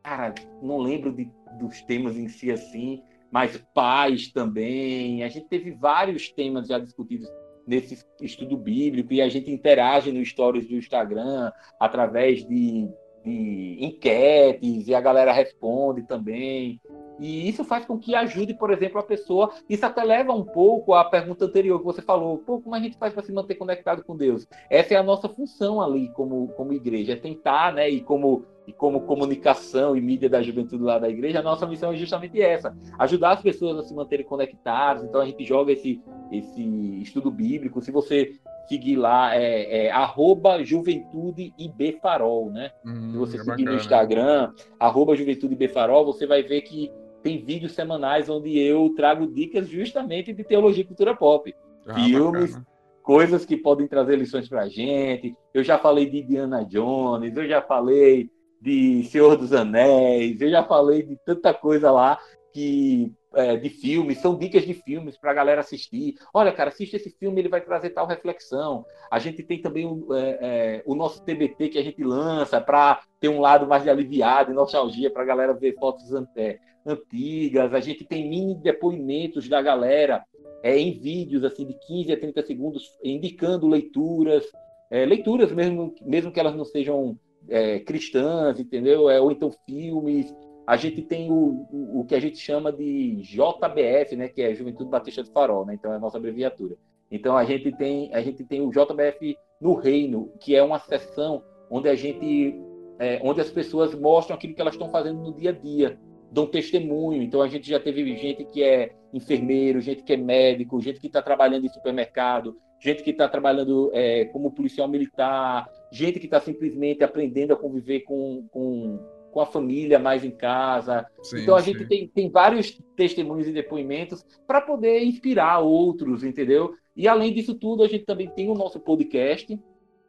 cara, 0.02 0.34
não 0.62 0.78
lembro 0.78 1.12
de, 1.12 1.30
dos 1.58 1.82
temas 1.82 2.16
em 2.16 2.28
si 2.28 2.50
assim, 2.50 3.02
mas 3.30 3.62
paz 3.74 4.32
também. 4.32 5.22
A 5.24 5.28
gente 5.28 5.48
teve 5.48 5.72
vários 5.72 6.30
temas 6.30 6.68
já 6.68 6.78
discutidos 6.78 7.28
nesse 7.66 8.02
estudo 8.20 8.56
bíblico 8.56 9.12
e 9.12 9.20
a 9.20 9.28
gente 9.28 9.50
interage 9.50 10.12
no 10.12 10.24
stories 10.24 10.66
do 10.68 10.76
Instagram 10.76 11.50
através 11.80 12.46
de, 12.46 12.88
de 13.24 13.78
enquetes 13.80 14.86
e 14.86 14.94
a 14.94 15.00
galera 15.00 15.32
responde 15.32 16.02
também. 16.02 16.80
E 17.18 17.48
isso 17.48 17.64
faz 17.64 17.84
com 17.86 17.98
que 17.98 18.14
ajude, 18.14 18.54
por 18.54 18.72
exemplo, 18.72 18.98
a 18.98 19.02
pessoa. 19.02 19.52
Isso 19.68 19.86
até 19.86 20.02
leva 20.02 20.32
um 20.32 20.44
pouco 20.44 20.94
à 20.94 21.04
pergunta 21.04 21.44
anterior 21.44 21.78
que 21.78 21.84
você 21.84 22.02
falou: 22.02 22.38
Pô, 22.38 22.60
como 22.60 22.74
a 22.74 22.80
gente 22.80 22.98
faz 22.98 23.12
para 23.12 23.22
se 23.22 23.32
manter 23.32 23.54
conectado 23.54 24.04
com 24.04 24.16
Deus? 24.16 24.46
Essa 24.68 24.94
é 24.94 24.96
a 24.96 25.02
nossa 25.02 25.28
função 25.28 25.80
ali 25.80 26.08
como, 26.10 26.48
como 26.48 26.72
igreja, 26.72 27.12
é 27.12 27.16
tentar, 27.16 27.72
né? 27.72 27.88
E 27.88 28.00
como, 28.00 28.44
e 28.66 28.72
como 28.72 29.02
comunicação 29.02 29.94
e 29.96 30.00
mídia 30.00 30.28
da 30.28 30.42
juventude 30.42 30.82
lá 30.82 30.98
da 30.98 31.08
igreja, 31.08 31.40
a 31.40 31.42
nossa 31.42 31.66
missão 31.66 31.92
é 31.92 31.96
justamente 31.96 32.40
essa: 32.40 32.76
ajudar 32.98 33.32
as 33.32 33.42
pessoas 33.42 33.78
a 33.78 33.82
se 33.82 33.94
manterem 33.94 34.24
conectadas. 34.26 35.04
Então 35.04 35.20
a 35.20 35.26
gente 35.26 35.44
joga 35.44 35.72
esse, 35.72 36.00
esse 36.32 36.62
estudo 37.02 37.30
bíblico. 37.30 37.80
Se 37.82 37.90
você 37.90 38.32
seguir 38.66 38.96
lá, 38.96 39.36
é, 39.36 39.86
é 39.86 39.90
arroba 39.90 40.64
Juventude 40.64 41.52
IB 41.58 41.98
Farol, 42.00 42.50
né? 42.50 42.70
Hum, 42.86 43.10
Se 43.12 43.18
você 43.18 43.36
é 43.36 43.40
seguir 43.40 43.50
bacana. 43.64 43.70
no 43.72 43.76
Instagram, 43.76 44.52
arroba 44.80 45.14
Juventude 45.14 45.52
IB 45.54 45.68
Farol, 45.68 46.04
você 46.06 46.26
vai 46.26 46.42
ver 46.42 46.62
que 46.62 46.90
tem 47.22 47.44
vídeos 47.44 47.72
semanais 47.72 48.28
onde 48.28 48.58
eu 48.58 48.90
trago 48.96 49.26
dicas 49.26 49.68
justamente 49.68 50.32
de 50.32 50.42
teologia 50.44 50.82
e 50.82 50.86
cultura 50.86 51.14
pop. 51.14 51.54
Ah, 51.86 51.94
Filmes, 51.94 52.50
bacana. 52.52 52.66
coisas 53.02 53.44
que 53.44 53.56
podem 53.58 53.86
trazer 53.86 54.16
lições 54.16 54.48
para 54.48 54.62
a 54.62 54.68
gente. 54.68 55.34
Eu 55.52 55.62
já 55.62 55.78
falei 55.78 56.08
de 56.08 56.22
Diana 56.22 56.64
Jones, 56.64 57.36
eu 57.36 57.46
já 57.46 57.60
falei 57.62 58.30
de 58.64 59.04
Senhor 59.04 59.36
dos 59.36 59.52
Anéis, 59.52 60.40
eu 60.40 60.48
já 60.48 60.64
falei 60.64 61.02
de 61.02 61.16
tanta 61.16 61.52
coisa 61.52 61.90
lá 61.90 62.18
que 62.50 63.12
é, 63.34 63.56
de 63.56 63.68
filmes, 63.68 64.18
são 64.18 64.38
dicas 64.38 64.64
de 64.64 64.72
filmes 64.72 65.18
para 65.18 65.32
a 65.32 65.34
galera 65.34 65.60
assistir. 65.60 66.14
Olha, 66.32 66.50
cara, 66.50 66.70
assiste 66.70 66.96
esse 66.96 67.10
filme, 67.10 67.42
ele 67.42 67.50
vai 67.50 67.60
trazer 67.60 67.90
tal 67.90 68.06
reflexão. 68.06 68.86
A 69.10 69.18
gente 69.18 69.42
tem 69.42 69.60
também 69.60 69.84
o, 69.84 70.14
é, 70.14 70.38
é, 70.40 70.82
o 70.86 70.94
nosso 70.94 71.22
TBT 71.22 71.68
que 71.68 71.78
a 71.78 71.82
gente 71.82 72.02
lança 72.02 72.58
para 72.58 73.02
ter 73.20 73.28
um 73.28 73.40
lado 73.40 73.66
mais 73.66 73.82
de 73.82 73.90
aliviado 73.90 74.50
e 74.50 74.54
nostalgia 74.54 75.10
para 75.10 75.24
a 75.24 75.26
galera 75.26 75.52
ver 75.52 75.74
fotos 75.74 76.04
é, 76.34 76.58
antigas, 76.86 77.74
a 77.74 77.80
gente 77.80 78.02
tem 78.04 78.26
mini 78.30 78.54
depoimentos 78.54 79.46
da 79.46 79.60
galera 79.60 80.24
é, 80.62 80.78
em 80.78 80.98
vídeos 80.98 81.44
assim 81.44 81.66
de 81.66 81.74
15 81.74 82.12
a 82.12 82.18
30 82.18 82.42
segundos, 82.46 82.96
indicando 83.02 83.68
leituras, 83.68 84.46
é, 84.90 85.04
leituras 85.04 85.52
mesmo, 85.52 85.94
mesmo 86.00 86.32
que 86.32 86.40
elas 86.40 86.54
não 86.54 86.64
sejam 86.64 87.18
é, 87.48 87.78
cristãs, 87.80 88.58
entendeu? 88.58 89.08
É, 89.10 89.20
ou 89.20 89.30
então 89.30 89.50
filmes. 89.66 90.34
A 90.66 90.76
gente 90.76 91.02
tem 91.02 91.30
o, 91.30 91.66
o, 91.70 92.00
o, 92.00 92.04
que 92.04 92.14
a 92.14 92.20
gente 92.20 92.38
chama 92.38 92.72
de 92.72 93.16
JBF, 93.22 94.16
né, 94.16 94.28
que 94.28 94.40
é 94.40 94.54
Juventude 94.54 94.88
Batista 94.88 95.22
do 95.22 95.30
Farol, 95.30 95.66
né? 95.66 95.74
Então 95.74 95.92
é 95.92 95.96
a 95.96 95.98
nossa 95.98 96.16
abreviatura. 96.16 96.76
Então 97.10 97.36
a 97.36 97.44
gente 97.44 97.70
tem 97.72 98.12
a 98.14 98.22
gente 98.22 98.42
tem 98.44 98.62
o 98.62 98.70
JBF 98.70 99.36
no 99.60 99.74
Reino, 99.74 100.32
que 100.40 100.56
é 100.56 100.62
uma 100.62 100.78
sessão 100.78 101.42
onde 101.70 101.88
a 101.88 101.94
gente 101.94 102.58
é, 102.98 103.20
onde 103.22 103.40
as 103.40 103.50
pessoas 103.50 103.94
mostram 103.94 104.36
aquilo 104.36 104.54
que 104.54 104.60
elas 104.60 104.74
estão 104.74 104.88
fazendo 104.88 105.20
no 105.20 105.34
dia 105.34 105.50
a 105.50 105.52
dia 105.52 105.98
dão 106.34 106.46
testemunho. 106.46 107.22
Então 107.22 107.40
a 107.40 107.48
gente 107.48 107.68
já 107.68 107.78
teve 107.78 108.16
gente 108.16 108.44
que 108.44 108.62
é 108.62 108.92
enfermeiro, 109.12 109.80
gente 109.80 110.02
que 110.02 110.12
é 110.12 110.16
médico, 110.16 110.80
gente 110.80 111.00
que 111.00 111.06
está 111.06 111.22
trabalhando 111.22 111.64
em 111.64 111.68
supermercado, 111.68 112.56
gente 112.80 113.02
que 113.02 113.10
está 113.10 113.28
trabalhando 113.28 113.90
é, 113.94 114.24
como 114.26 114.50
policial 114.50 114.88
militar, 114.88 115.68
gente 115.94 116.18
que 116.18 116.26
está 116.26 116.40
simplesmente 116.40 117.04
aprendendo 117.04 117.52
a 117.52 117.56
conviver 117.56 118.00
com, 118.00 118.46
com, 118.50 118.98
com, 119.30 119.40
a 119.40 119.46
família 119.46 119.98
mais 119.98 120.24
em 120.24 120.30
casa. 120.30 121.06
Sim, 121.22 121.42
então 121.42 121.54
a 121.54 121.60
sim. 121.60 121.72
gente 121.72 121.86
tem, 121.86 122.08
tem 122.08 122.28
vários 122.28 122.80
testemunhos 122.96 123.46
e 123.46 123.52
depoimentos 123.52 124.24
para 124.46 124.60
poder 124.60 125.04
inspirar 125.04 125.60
outros, 125.60 126.24
entendeu? 126.24 126.74
E 126.96 127.06
além 127.06 127.32
disso 127.32 127.54
tudo, 127.54 127.84
a 127.84 127.88
gente 127.88 128.04
também 128.04 128.28
tem 128.28 128.50
o 128.50 128.54
nosso 128.54 128.80
podcast, 128.80 129.58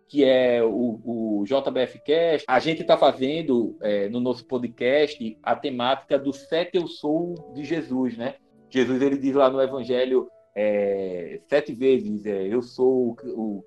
que 0.07 0.23
é 0.23 0.63
o, 0.63 0.99
o 1.03 1.43
JBF 1.45 1.99
Cast, 2.03 2.45
a 2.47 2.59
gente 2.59 2.81
está 2.81 2.97
fazendo 2.97 3.77
é, 3.81 4.09
no 4.09 4.19
nosso 4.19 4.45
podcast 4.45 5.37
a 5.41 5.55
temática 5.55 6.17
do 6.17 6.31
sete 6.31 6.77
eu 6.77 6.87
sou 6.87 7.33
de 7.53 7.63
Jesus, 7.63 8.17
né? 8.17 8.35
Jesus 8.69 9.01
ele 9.01 9.17
diz 9.17 9.33
lá 9.33 9.49
no 9.49 9.61
Evangelho 9.61 10.27
é, 10.55 11.39
sete 11.47 11.73
vezes: 11.73 12.25
é, 12.25 12.47
eu 12.47 12.61
sou 12.61 13.15
o, 13.23 13.63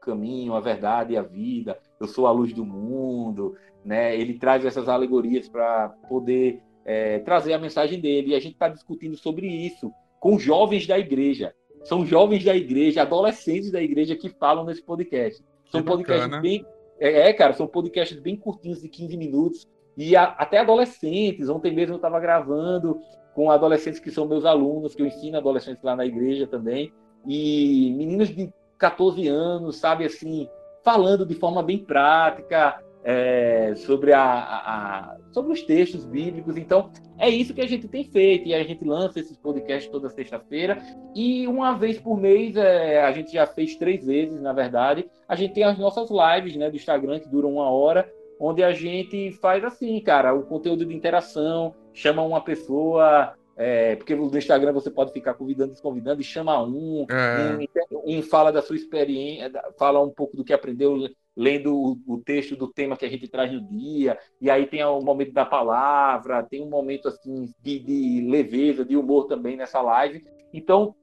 caminho, 0.00 0.54
a 0.54 0.60
verdade 0.60 1.12
e 1.12 1.16
a 1.16 1.22
vida, 1.22 1.78
eu 2.00 2.06
sou 2.06 2.26
a 2.26 2.32
luz 2.32 2.52
do 2.52 2.64
mundo, 2.64 3.56
né? 3.84 4.16
Ele 4.16 4.34
traz 4.34 4.64
essas 4.64 4.88
alegorias 4.88 5.48
para 5.48 5.90
poder 6.08 6.60
é, 6.84 7.18
trazer 7.20 7.52
a 7.52 7.58
mensagem 7.58 8.00
dele. 8.00 8.30
E 8.30 8.34
a 8.34 8.40
gente 8.40 8.54
está 8.54 8.68
discutindo 8.68 9.16
sobre 9.16 9.46
isso 9.46 9.92
com 10.18 10.38
jovens 10.38 10.86
da 10.86 10.98
igreja. 10.98 11.54
São 11.84 12.04
jovens 12.04 12.44
da 12.44 12.54
igreja, 12.54 13.02
adolescentes 13.02 13.70
da 13.70 13.82
igreja 13.82 14.14
que 14.14 14.28
falam 14.28 14.64
nesse 14.64 14.82
podcast. 14.82 15.42
São 15.70 15.82
podcasts 15.82 16.40
bem, 16.40 16.64
É, 16.98 17.30
é, 17.30 17.32
cara, 17.32 17.54
são 17.54 17.66
podcasts 17.66 18.18
bem 18.18 18.36
curtinhos, 18.36 18.82
de 18.82 18.88
15 18.88 19.16
minutos, 19.16 19.68
e 19.96 20.14
a, 20.14 20.24
até 20.24 20.58
adolescentes. 20.58 21.48
Ontem 21.48 21.72
mesmo 21.72 21.94
eu 21.94 21.96
estava 21.96 22.20
gravando 22.20 23.00
com 23.34 23.50
adolescentes 23.50 24.00
que 24.00 24.10
são 24.10 24.28
meus 24.28 24.44
alunos, 24.44 24.94
que 24.94 25.00
eu 25.00 25.06
ensino 25.06 25.38
adolescentes 25.38 25.82
lá 25.82 25.96
na 25.96 26.04
igreja 26.04 26.46
também, 26.46 26.92
e 27.26 27.94
meninos 27.96 28.28
de 28.28 28.52
14 28.80 29.28
anos, 29.28 29.76
sabe, 29.76 30.04
assim, 30.04 30.48
falando 30.82 31.26
de 31.26 31.34
forma 31.34 31.62
bem 31.62 31.78
prática, 31.78 32.82
é, 33.02 33.74
sobre, 33.76 34.12
a, 34.12 34.22
a, 34.22 35.16
sobre 35.32 35.52
os 35.52 35.62
textos 35.62 36.04
bíblicos. 36.04 36.56
Então, 36.56 36.90
é 37.18 37.28
isso 37.28 37.54
que 37.54 37.60
a 37.60 37.66
gente 37.66 37.88
tem 37.88 38.04
feito. 38.04 38.48
E 38.48 38.54
a 38.54 38.62
gente 38.62 38.84
lança 38.84 39.20
esses 39.20 39.36
podcasts 39.36 39.90
toda 39.90 40.08
sexta-feira. 40.08 40.82
E 41.14 41.46
uma 41.46 41.74
vez 41.74 41.98
por 41.98 42.18
mês, 42.18 42.56
é, 42.56 43.02
a 43.02 43.12
gente 43.12 43.32
já 43.32 43.46
fez 43.46 43.76
três 43.76 44.04
vezes, 44.04 44.40
na 44.40 44.52
verdade. 44.52 45.08
A 45.28 45.36
gente 45.36 45.54
tem 45.54 45.64
as 45.64 45.78
nossas 45.78 46.08
lives 46.10 46.56
né, 46.56 46.70
do 46.70 46.76
Instagram, 46.76 47.20
que 47.20 47.28
duram 47.28 47.54
uma 47.54 47.70
hora, 47.70 48.10
onde 48.38 48.62
a 48.62 48.72
gente 48.72 49.32
faz 49.32 49.62
assim, 49.64 50.00
cara, 50.00 50.34
o 50.34 50.42
conteúdo 50.42 50.84
de 50.84 50.94
interação, 50.94 51.74
chama 51.92 52.22
uma 52.22 52.40
pessoa. 52.40 53.34
É, 53.62 53.94
porque 53.94 54.14
no 54.14 54.34
Instagram 54.38 54.72
você 54.72 54.90
pode 54.90 55.12
ficar 55.12 55.34
convidando, 55.34 55.72
desconvidando, 55.72 56.18
e 56.18 56.24
chama 56.24 56.62
um, 56.64 57.04
é. 57.10 57.58
um, 57.92 58.16
um 58.16 58.22
fala 58.22 58.50
da 58.50 58.62
sua 58.62 58.74
experiência, 58.74 59.52
fala 59.78 60.02
um 60.02 60.08
pouco 60.08 60.34
do 60.34 60.42
que 60.42 60.54
aprendeu 60.54 60.96
lendo 61.36 61.76
o, 61.76 61.98
o, 62.06 62.16
texto 62.16 62.56
do 62.56 62.66
tema 62.66 62.96
que 62.96 63.04
a 63.04 63.08
gente 63.10 63.28
traz 63.28 63.52
no 63.52 63.60
dia, 63.60 64.18
e 64.40 64.50
aí 64.50 64.66
tem 64.66 64.82
o 64.82 65.02
momento 65.02 65.34
da 65.34 65.44
palavra, 65.44 66.42
tem 66.42 66.62
um 66.62 66.70
momento 66.70 67.08
assim 67.08 67.52
de, 67.62 67.78
de 67.80 68.26
leveza, 68.30 68.82
de 68.82 68.96
humor 68.96 69.26
também 69.26 69.58
nessa 69.58 69.82
live. 69.82 70.24
Então, 70.54 70.94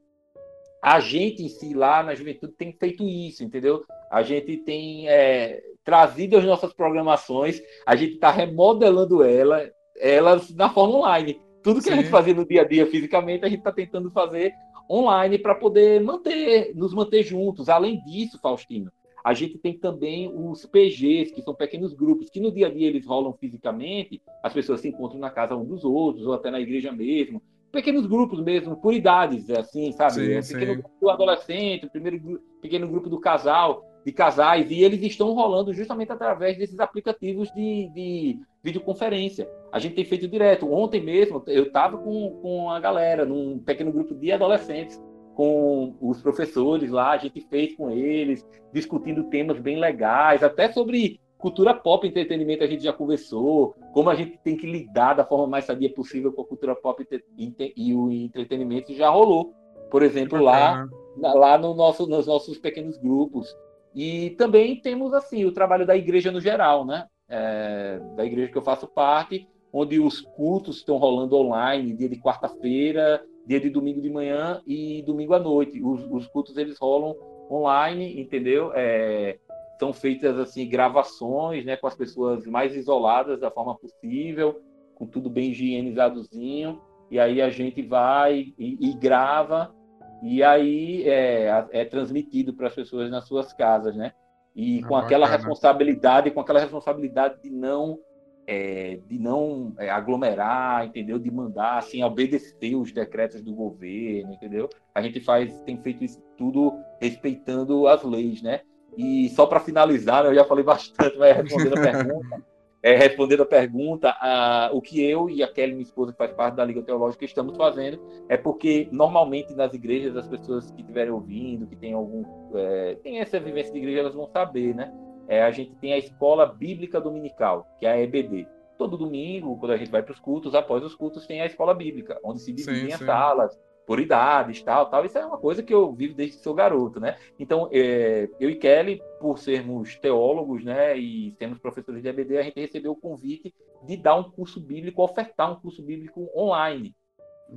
a 0.81 0.99
gente 0.99 1.43
em 1.43 1.49
si 1.49 1.75
lá 1.75 2.01
na 2.01 2.15
juventude 2.15 2.53
tem 2.53 2.71
feito 2.73 3.07
isso, 3.07 3.43
entendeu? 3.43 3.85
A 4.09 4.23
gente 4.23 4.57
tem 4.57 5.07
é, 5.07 5.61
trazido 5.83 6.37
as 6.37 6.43
nossas 6.43 6.73
programações, 6.73 7.61
a 7.85 7.95
gente 7.95 8.15
está 8.15 8.31
remodelando 8.31 9.23
ela, 9.23 9.69
elas 9.99 10.49
na 10.55 10.71
forma 10.71 10.97
online. 10.97 11.39
Tudo 11.63 11.79
que 11.79 11.85
Sim. 11.85 11.93
a 11.93 11.95
gente 11.97 12.09
fazia 12.09 12.33
no 12.33 12.47
dia 12.47 12.61
a 12.61 12.67
dia 12.67 12.85
fisicamente, 12.87 13.45
a 13.45 13.49
gente 13.49 13.59
está 13.59 13.71
tentando 13.71 14.09
fazer 14.11 14.53
online 14.89 15.37
para 15.37 15.55
poder 15.55 16.01
manter, 16.01 16.73
nos 16.75 16.93
manter 16.93 17.23
juntos. 17.23 17.69
Além 17.69 18.01
disso, 18.03 18.39
Faustino, 18.41 18.91
a 19.23 19.33
gente 19.33 19.57
tem 19.57 19.77
também 19.77 20.31
os 20.33 20.65
PGs, 20.65 21.33
que 21.33 21.41
são 21.41 21.53
pequenos 21.53 21.93
grupos, 21.93 22.29
que 22.29 22.39
no 22.39 22.51
dia 22.51 22.67
a 22.67 22.69
dia 22.69 22.87
eles 22.87 23.05
rolam 23.05 23.33
fisicamente, 23.33 24.21
as 24.41 24.53
pessoas 24.53 24.79
se 24.79 24.87
encontram 24.87 25.19
na 25.19 25.29
casa 25.29 25.55
um 25.55 25.65
dos 25.65 25.83
outros, 25.83 26.25
ou 26.25 26.33
até 26.33 26.49
na 26.49 26.61
igreja 26.61 26.91
mesmo. 26.93 27.41
Pequenos 27.69 28.05
grupos 28.05 28.41
mesmo, 28.41 28.77
por 28.77 28.93
idades, 28.93 29.49
assim, 29.49 29.91
sabe? 29.91 30.13
Sim, 30.13 30.31
é, 30.31 30.41
pequeno 30.41 30.75
sim. 30.75 30.81
grupo 30.81 30.95
do 31.01 31.09
adolescente, 31.09 31.85
o 31.85 31.89
primeiro 31.89 32.41
pequeno 32.61 32.87
grupo 32.87 33.09
do 33.09 33.19
casal, 33.19 33.83
de 34.05 34.13
casais, 34.13 34.71
e 34.71 34.81
eles 34.81 35.01
estão 35.01 35.33
rolando 35.33 35.73
justamente 35.73 36.13
através 36.13 36.57
desses 36.57 36.79
aplicativos 36.79 37.51
de, 37.51 37.89
de 37.93 38.39
videoconferência. 38.67 39.49
A 39.71 39.79
gente 39.79 39.95
tem 39.95 40.03
feito 40.03 40.27
direto. 40.27 40.71
Ontem 40.71 41.01
mesmo, 41.01 41.41
eu 41.47 41.63
estava 41.63 41.97
com, 41.97 42.39
com 42.41 42.69
a 42.69 42.79
galera, 42.79 43.25
num 43.25 43.59
pequeno 43.59 43.91
grupo 43.91 44.13
de 44.13 44.31
adolescentes, 44.31 45.01
com 45.33 45.95
os 46.01 46.21
professores 46.21 46.91
lá, 46.91 47.11
a 47.11 47.17
gente 47.17 47.39
fez 47.41 47.75
com 47.75 47.89
eles, 47.91 48.45
discutindo 48.73 49.25
temas 49.25 49.59
bem 49.59 49.79
legais, 49.79 50.43
até 50.43 50.71
sobre 50.71 51.19
cultura 51.37 51.73
pop, 51.73 52.07
entretenimento 52.07 52.63
a 52.63 52.67
gente 52.67 52.83
já 52.83 52.91
conversou, 52.91 53.75
como 53.93 54.09
a 54.09 54.15
gente 54.15 54.39
tem 54.43 54.57
que 54.57 54.65
lidar 54.65 55.13
da 55.13 55.23
forma 55.23 55.45
mais 55.45 55.65
sadia 55.65 55.93
possível 55.93 56.33
com 56.33 56.41
a 56.41 56.45
cultura 56.45 56.75
pop 56.75 57.05
e 57.37 57.93
o 57.93 58.11
entretenimento 58.11 58.93
já 58.93 59.09
rolou. 59.09 59.53
Por 59.91 60.01
exemplo, 60.01 60.41
lá, 60.41 60.87
lá 61.17 61.57
no 61.57 61.73
nosso, 61.73 62.07
nos 62.07 62.27
nossos 62.27 62.57
pequenos 62.57 62.97
grupos. 62.97 63.55
E 63.95 64.31
também 64.31 64.81
temos 64.81 65.13
assim 65.13 65.45
o 65.45 65.51
trabalho 65.51 65.85
da 65.85 65.95
igreja 65.95 66.31
no 66.31 66.41
geral, 66.41 66.83
né? 66.85 67.05
É, 67.29 67.99
da 68.15 68.25
igreja 68.25 68.51
que 68.51 68.57
eu 68.57 68.61
faço 68.61 68.87
parte, 68.87 69.47
onde 69.71 69.99
os 69.99 70.21
cultos 70.21 70.77
estão 70.77 70.97
rolando 70.97 71.35
online, 71.35 71.93
dia 71.93 72.09
de 72.09 72.19
quarta-feira, 72.19 73.23
dia 73.45 73.59
de 73.59 73.69
domingo 73.69 74.01
de 74.01 74.09
manhã 74.09 74.61
e 74.65 75.03
domingo 75.03 75.33
à 75.33 75.39
noite. 75.39 75.81
Os, 75.83 76.05
os 76.09 76.27
cultos 76.27 76.57
eles 76.57 76.77
rolam 76.77 77.15
online, 77.49 78.19
entendeu? 78.19 78.71
É, 78.73 79.37
são 79.79 79.93
feitas 79.93 80.37
assim 80.39 80.67
gravações, 80.67 81.65
né, 81.65 81.77
com 81.77 81.87
as 81.87 81.95
pessoas 81.95 82.45
mais 82.45 82.75
isoladas 82.75 83.39
da 83.39 83.51
forma 83.51 83.75
possível, 83.75 84.61
com 84.95 85.05
tudo 85.05 85.29
bem 85.29 85.51
higienizadozinho. 85.51 86.81
E 87.09 87.19
aí 87.19 87.41
a 87.41 87.49
gente 87.49 87.81
vai 87.81 88.53
e, 88.57 88.77
e 88.81 88.93
grava 88.93 89.73
e 90.21 90.43
aí 90.43 91.07
é, 91.07 91.67
é 91.71 91.85
transmitido 91.85 92.53
para 92.53 92.67
as 92.67 92.75
pessoas 92.75 93.09
nas 93.09 93.27
suas 93.27 93.53
casas, 93.53 93.95
né? 93.95 94.13
E 94.57 94.81
com 94.81 94.95
aquela 94.95 95.27
responsabilidade, 95.27 96.31
com 96.31 96.39
aquela 96.39 96.59
responsabilidade 96.59 97.39
de 97.43 97.51
não 97.51 97.99
é, 98.47 98.99
de 99.05 99.19
não 99.19 99.75
é, 99.77 99.87
aglomerar, 99.87 100.83
entendeu? 100.83 101.19
De 101.19 101.29
mandar, 101.29 101.77
assim, 101.77 102.01
obedecer 102.01 102.75
os 102.75 102.91
decretos 102.91 103.43
do 103.43 103.53
governo, 103.53 104.33
entendeu? 104.33 104.67
A 104.95 105.01
gente 105.03 105.19
faz, 105.19 105.61
tem 105.61 105.77
feito 105.77 106.03
isso 106.03 106.19
tudo 106.35 106.73
respeitando 106.99 107.87
as 107.87 108.01
leis, 108.03 108.41
né? 108.41 108.61
E 108.97 109.29
só 109.29 109.45
para 109.45 109.59
finalizar, 109.59 110.23
né, 110.23 110.29
eu 110.31 110.35
já 110.35 110.43
falei 110.43 110.63
bastante, 110.65 111.15
mas 111.19 111.37
respondendo 111.37 111.77
a 111.77 111.81
pergunta, 111.81 112.43
é, 112.87 112.95
respondendo 112.95 113.43
a 113.43 113.45
pergunta, 113.45 114.15
a, 114.19 114.69
o 114.73 114.81
que 114.81 115.03
eu 115.03 115.29
e 115.29 115.43
a 115.43 115.47
Kelly, 115.47 115.73
minha 115.73 115.83
esposa, 115.83 116.11
que 116.11 116.17
faz 116.17 116.31
parte 116.31 116.55
da 116.55 116.65
Liga 116.65 116.81
Teológica, 116.81 117.25
estamos 117.25 117.57
fazendo 117.57 117.99
é 118.29 118.37
porque 118.37 118.87
normalmente 118.91 119.53
nas 119.53 119.73
igrejas 119.73 120.15
as 120.15 120.27
pessoas 120.27 120.71
que 120.71 120.81
estiverem 120.81 121.11
ouvindo, 121.11 121.67
que 121.67 121.75
têm 121.75 121.93
algum, 121.93 122.23
é, 122.55 122.95
tem 123.03 123.19
essa 123.19 123.39
vivência 123.39 123.73
de 123.73 123.79
igreja, 123.79 123.99
elas 123.99 124.13
vão 124.13 124.27
saber, 124.27 124.75
né? 124.75 124.91
é, 125.27 125.43
a 125.43 125.51
gente 125.51 125.75
tem 125.75 125.93
a 125.93 125.97
Escola 125.97 126.45
Bíblica 126.45 127.01
Dominical, 127.01 127.67
que 127.79 127.85
é 127.85 127.91
a 127.91 128.01
EBD. 128.01 128.47
Todo 128.77 128.97
domingo, 128.97 129.57
quando 129.57 129.71
a 129.73 129.77
gente 129.77 129.91
vai 129.91 130.01
para 130.01 130.13
os 130.13 130.19
cultos, 130.19 130.55
após 130.55 130.83
os 130.83 130.95
cultos, 130.95 131.25
tem 131.27 131.41
a 131.41 131.45
Escola 131.45 131.73
Bíblica, 131.73 132.17
onde 132.23 132.39
se 132.39 132.53
dividem 132.53 132.93
as 132.93 133.01
salas 133.01 133.59
por 133.87 134.01
idades, 134.01 134.61
tal, 134.61 134.89
tal. 134.89 135.05
Isso 135.05 135.17
é 135.17 135.25
uma 135.25 135.37
coisa 135.37 135.63
que 135.63 135.73
eu 135.73 135.93
vivo 135.93 136.13
desde 136.13 136.35
que 136.35 136.43
sou 136.43 136.53
garoto, 136.53 136.99
né? 136.99 137.17
Então, 137.39 137.69
é, 137.71 138.29
eu 138.37 138.49
e 138.49 138.55
Kelly, 138.57 139.01
por 139.17 139.39
sermos 139.39 139.95
teólogos, 139.95 140.61
né, 140.65 140.97
e 140.97 141.33
sermos 141.39 141.57
professores 141.57 142.03
de 142.03 142.09
EBD, 142.09 142.37
a 142.37 142.43
gente 142.43 142.59
recebeu 142.59 142.91
o 142.91 142.99
convite 142.99 143.55
de 143.85 143.95
dar 143.95 144.15
um 144.15 144.29
curso 144.29 144.59
bíblico, 144.59 145.01
ofertar 145.01 145.49
um 145.49 145.55
curso 145.55 145.81
bíblico 145.81 146.29
online. 146.35 146.93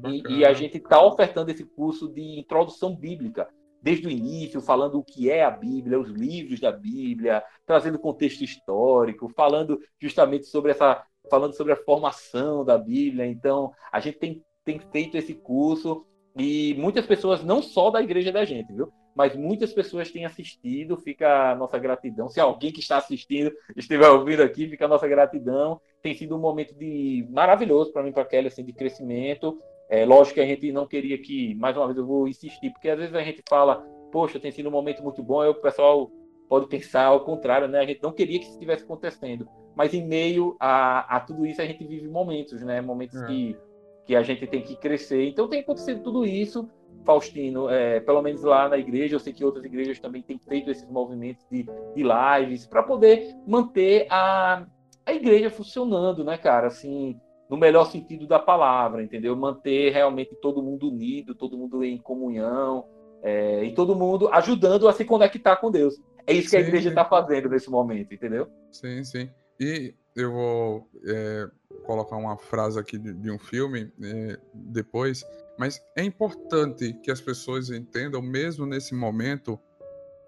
E, 0.06 0.38
e, 0.38 0.44
a 0.44 0.52
gente 0.52 0.76
está 0.76 1.04
ofertando 1.04 1.50
esse 1.50 1.64
curso 1.64 2.08
de 2.08 2.38
introdução 2.38 2.94
bíblica 2.94 3.48
desde 3.82 4.06
o 4.06 4.10
início, 4.10 4.60
falando 4.60 5.00
o 5.00 5.04
que 5.04 5.28
é 5.28 5.42
a 5.42 5.50
Bíblia, 5.50 5.98
os 5.98 6.10
livros 6.10 6.60
da 6.60 6.70
Bíblia, 6.70 7.42
trazendo 7.66 7.98
contexto 7.98 8.44
histórico, 8.44 9.28
falando 9.34 9.80
justamente 9.98 10.46
sobre 10.46 10.70
essa, 10.70 11.04
falando 11.28 11.56
sobre 11.56 11.72
a 11.72 11.76
formação 11.84 12.64
da 12.64 12.78
Bíblia. 12.78 13.26
Então, 13.26 13.72
a 13.90 13.98
gente 13.98 14.18
tem, 14.18 14.44
tem 14.64 14.78
feito 14.78 15.16
esse 15.16 15.34
curso 15.34 16.06
e 16.36 16.74
muitas 16.78 17.06
pessoas, 17.06 17.42
não 17.42 17.62
só 17.62 17.90
da 17.90 18.02
igreja 18.02 18.32
da 18.32 18.44
gente, 18.44 18.72
viu? 18.72 18.92
Mas 19.14 19.34
muitas 19.36 19.72
pessoas 19.72 20.10
têm 20.10 20.24
assistido, 20.24 20.96
fica 20.96 21.50
a 21.50 21.54
nossa 21.54 21.78
gratidão. 21.78 22.28
Se 22.28 22.40
alguém 22.40 22.72
que 22.72 22.80
está 22.80 22.96
assistindo 22.96 23.52
estiver 23.76 24.08
ouvindo 24.08 24.42
aqui, 24.42 24.68
fica 24.68 24.84
a 24.84 24.88
nossa 24.88 25.08
gratidão. 25.08 25.80
Tem 26.00 26.14
sido 26.14 26.36
um 26.36 26.38
momento 26.38 26.74
de 26.74 27.26
maravilhoso 27.30 27.92
para 27.92 28.02
mim, 28.02 28.12
para 28.12 28.24
Kelly, 28.24 28.46
assim, 28.46 28.64
de 28.64 28.72
crescimento. 28.72 29.60
É 29.88 30.06
lógico 30.06 30.34
que 30.34 30.40
a 30.40 30.46
gente 30.46 30.70
não 30.70 30.86
queria 30.86 31.18
que, 31.18 31.54
mais 31.56 31.76
uma 31.76 31.86
vez, 31.86 31.98
eu 31.98 32.06
vou 32.06 32.28
insistir, 32.28 32.70
porque 32.70 32.88
às 32.88 32.98
vezes 32.98 33.14
a 33.14 33.22
gente 33.22 33.42
fala, 33.48 33.84
poxa, 34.12 34.38
tem 34.38 34.52
sido 34.52 34.68
um 34.68 34.72
momento 34.72 35.02
muito 35.02 35.22
bom, 35.22 35.40
aí 35.40 35.48
o 35.48 35.54
pessoal 35.54 36.10
pode 36.48 36.68
pensar 36.68 37.06
ao 37.06 37.24
contrário, 37.24 37.66
né? 37.66 37.80
A 37.80 37.86
gente 37.86 38.02
não 38.02 38.12
queria 38.12 38.38
que 38.38 38.44
isso 38.44 38.54
estivesse 38.54 38.84
acontecendo. 38.84 39.48
Mas 39.74 39.92
em 39.92 40.06
meio 40.06 40.56
a, 40.60 41.16
a 41.16 41.20
tudo 41.20 41.44
isso, 41.44 41.60
a 41.60 41.64
gente 41.64 41.84
vive 41.84 42.08
momentos, 42.08 42.62
né? 42.62 42.80
Momentos 42.80 43.20
é. 43.22 43.26
que, 43.26 43.56
que 44.04 44.16
a 44.16 44.22
gente 44.22 44.46
tem 44.46 44.62
que 44.62 44.76
crescer. 44.76 45.28
Então 45.28 45.48
tem 45.48 45.60
acontecido 45.60 46.02
tudo 46.02 46.24
isso, 46.24 46.68
Faustino, 47.04 47.68
é, 47.68 48.00
pelo 48.00 48.22
menos 48.22 48.42
lá 48.42 48.68
na 48.68 48.78
igreja, 48.78 49.16
eu 49.16 49.20
sei 49.20 49.32
que 49.32 49.44
outras 49.44 49.64
igrejas 49.64 49.98
também 49.98 50.22
têm 50.22 50.38
feito 50.38 50.70
esses 50.70 50.88
movimentos 50.88 51.46
de, 51.50 51.64
de 51.64 52.02
lives 52.02 52.66
para 52.66 52.82
poder 52.82 53.34
manter 53.46 54.06
a, 54.10 54.66
a 55.06 55.12
igreja 55.12 55.50
funcionando, 55.50 56.24
né, 56.24 56.36
cara? 56.36 56.66
Assim, 56.66 57.18
no 57.48 57.56
melhor 57.56 57.86
sentido 57.86 58.26
da 58.26 58.38
palavra, 58.38 59.02
entendeu? 59.02 59.34
Manter 59.34 59.92
realmente 59.92 60.36
todo 60.36 60.62
mundo 60.62 60.88
unido, 60.88 61.34
todo 61.34 61.58
mundo 61.58 61.82
em 61.82 61.98
comunhão, 61.98 62.84
é, 63.22 63.64
e 63.64 63.74
todo 63.74 63.96
mundo 63.96 64.28
ajudando 64.28 64.88
a 64.88 64.92
se 64.92 65.04
conectar 65.04 65.56
com 65.56 65.70
Deus. 65.70 65.94
É 66.26 66.32
isso 66.32 66.44
que 66.44 66.50
sim, 66.50 66.56
a 66.58 66.60
igreja 66.60 66.90
está 66.90 67.04
fazendo 67.04 67.48
nesse 67.48 67.70
momento, 67.70 68.14
entendeu? 68.14 68.46
Sim, 68.70 69.02
sim. 69.02 69.30
E 69.58 69.94
eu 70.20 70.32
vou 70.32 70.90
é, 71.06 71.48
colocar 71.84 72.16
uma 72.16 72.36
frase 72.36 72.78
aqui 72.78 72.98
de, 72.98 73.12
de 73.12 73.30
um 73.30 73.38
filme 73.38 73.92
é, 74.02 74.38
depois, 74.54 75.24
mas 75.58 75.80
é 75.96 76.04
importante 76.04 76.92
que 77.02 77.10
as 77.10 77.20
pessoas 77.20 77.70
entendam, 77.70 78.22
mesmo 78.22 78.66
nesse 78.66 78.94
momento 78.94 79.58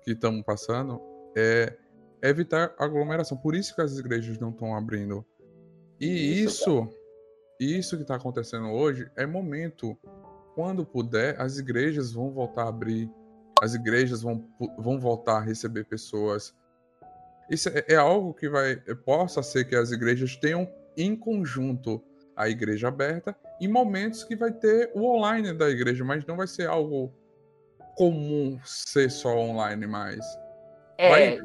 que 0.03 0.13
estamos 0.13 0.43
passando, 0.43 1.01
é 1.37 1.77
evitar 2.23 2.75
aglomeração. 2.79 3.37
Por 3.37 3.55
isso 3.55 3.75
que 3.75 3.81
as 3.81 3.99
igrejas 3.99 4.39
não 4.39 4.51
estão 4.51 4.77
abrindo. 4.77 5.25
E 6.01 6.43
isso, 6.43 6.89
isso 6.89 7.03
isso 7.59 7.97
que 7.97 8.03
está 8.03 8.17
acontecendo 8.17 8.69
hoje 8.69 9.09
é 9.17 9.25
momento. 9.25 9.97
Quando 10.55 10.85
puder, 10.85 11.41
as 11.41 11.59
igrejas 11.59 12.13
vão 12.13 12.31
voltar 12.31 12.65
a 12.65 12.69
abrir, 12.69 13.11
as 13.63 13.75
igrejas 13.75 14.21
vão, 14.23 14.45
vão 14.79 14.99
voltar 14.99 15.39
a 15.39 15.41
receber 15.41 15.85
pessoas. 15.85 16.55
Isso 17.51 17.69
é, 17.69 17.85
é 17.89 17.97
algo 17.97 18.35
que 18.35 18.49
vai 18.49 18.77
possa 19.05 19.43
ser 19.43 19.65
que 19.65 19.77
as 19.77 19.91
igrejas 19.91 20.37
tenham 20.37 20.69
em 20.97 21.17
conjunto 21.17 22.03
a 22.37 22.49
igreja 22.49 22.89
aberta 22.89 23.37
em 23.61 23.69
momentos 23.69 24.25
que 24.25 24.35
vai 24.35 24.51
ter 24.51 24.91
o 24.95 25.05
online 25.05 25.53
da 25.53 25.69
igreja, 25.69 26.05
mas 26.05 26.25
não 26.27 26.37
vai 26.37 26.47
ser 26.47 26.67
algo 26.67 27.13
comum 27.97 28.59
ser 28.65 29.11
só 29.11 29.37
online 29.37 29.87
mais. 29.87 30.25
É... 30.99 31.11
Vai 31.11 31.39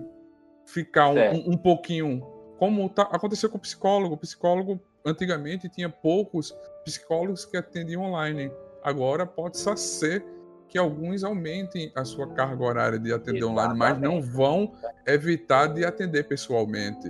ficar 0.65 1.09
um, 1.09 1.51
um, 1.51 1.57
pouquinho 1.57 2.21
como 2.57 2.89
tá, 2.89 3.03
aconteceu 3.03 3.49
com 3.49 3.57
o 3.57 3.61
psicólogo. 3.61 4.15
O 4.15 4.17
psicólogo 4.17 4.81
antigamente 5.05 5.69
tinha 5.69 5.89
poucos 5.89 6.55
psicólogos 6.83 7.45
que 7.45 7.57
atendiam 7.57 8.03
online. 8.03 8.51
Agora 8.83 9.25
pode 9.25 9.57
só 9.57 9.75
ser 9.75 10.25
que 10.68 10.78
alguns 10.78 11.24
aumentem 11.24 11.91
a 11.95 12.03
sua 12.03 12.28
carga 12.34 12.63
horária 12.63 12.99
de 12.99 13.13
atender 13.13 13.39
Exatamente. 13.39 13.74
online, 13.74 13.80
mas 13.80 13.99
não 13.99 14.22
vão 14.22 14.74
evitar 15.05 15.68
de 15.68 15.86
atender 15.86 16.28
pessoalmente. 16.28 17.07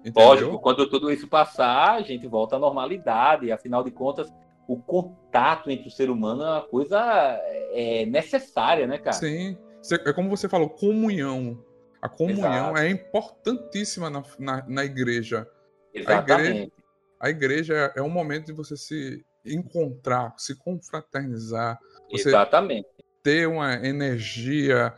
Entendeu? 0.00 0.28
Lógico, 0.28 0.58
quando 0.60 0.88
tudo 0.88 1.10
isso 1.10 1.28
passar, 1.28 1.96
a 1.96 2.02
gente 2.02 2.26
volta 2.26 2.56
à 2.56 2.58
normalidade. 2.58 3.52
Afinal 3.52 3.84
de 3.84 3.90
contas, 3.90 4.32
o 4.66 4.76
contato 4.76 5.70
entre 5.70 5.88
o 5.88 5.90
ser 5.90 6.10
humano 6.10 6.42
é 6.42 6.50
uma 6.50 6.62
coisa 6.62 6.98
é, 7.72 8.06
necessária, 8.06 8.86
né, 8.86 8.98
cara? 8.98 9.12
Sim. 9.12 9.58
É 10.06 10.12
como 10.12 10.30
você 10.30 10.48
falou, 10.48 10.70
comunhão. 10.70 11.62
A 12.00 12.08
comunhão 12.08 12.70
Exato. 12.70 12.78
é 12.78 12.90
importantíssima 12.90 14.08
na, 14.08 14.22
na, 14.38 14.64
na 14.66 14.84
igreja. 14.84 15.46
Exatamente. 15.92 16.30
A 16.38 16.40
igreja, 16.48 16.72
a 17.20 17.30
igreja 17.30 17.92
é 17.96 18.00
um 18.00 18.08
momento 18.08 18.46
de 18.46 18.52
você 18.52 18.76
se 18.76 19.24
encontrar, 19.44 20.34
se 20.38 20.56
confraternizar. 20.56 21.78
Você 22.10 22.28
Exatamente. 22.28 22.88
Ter 23.22 23.46
uma 23.46 23.74
energia 23.86 24.94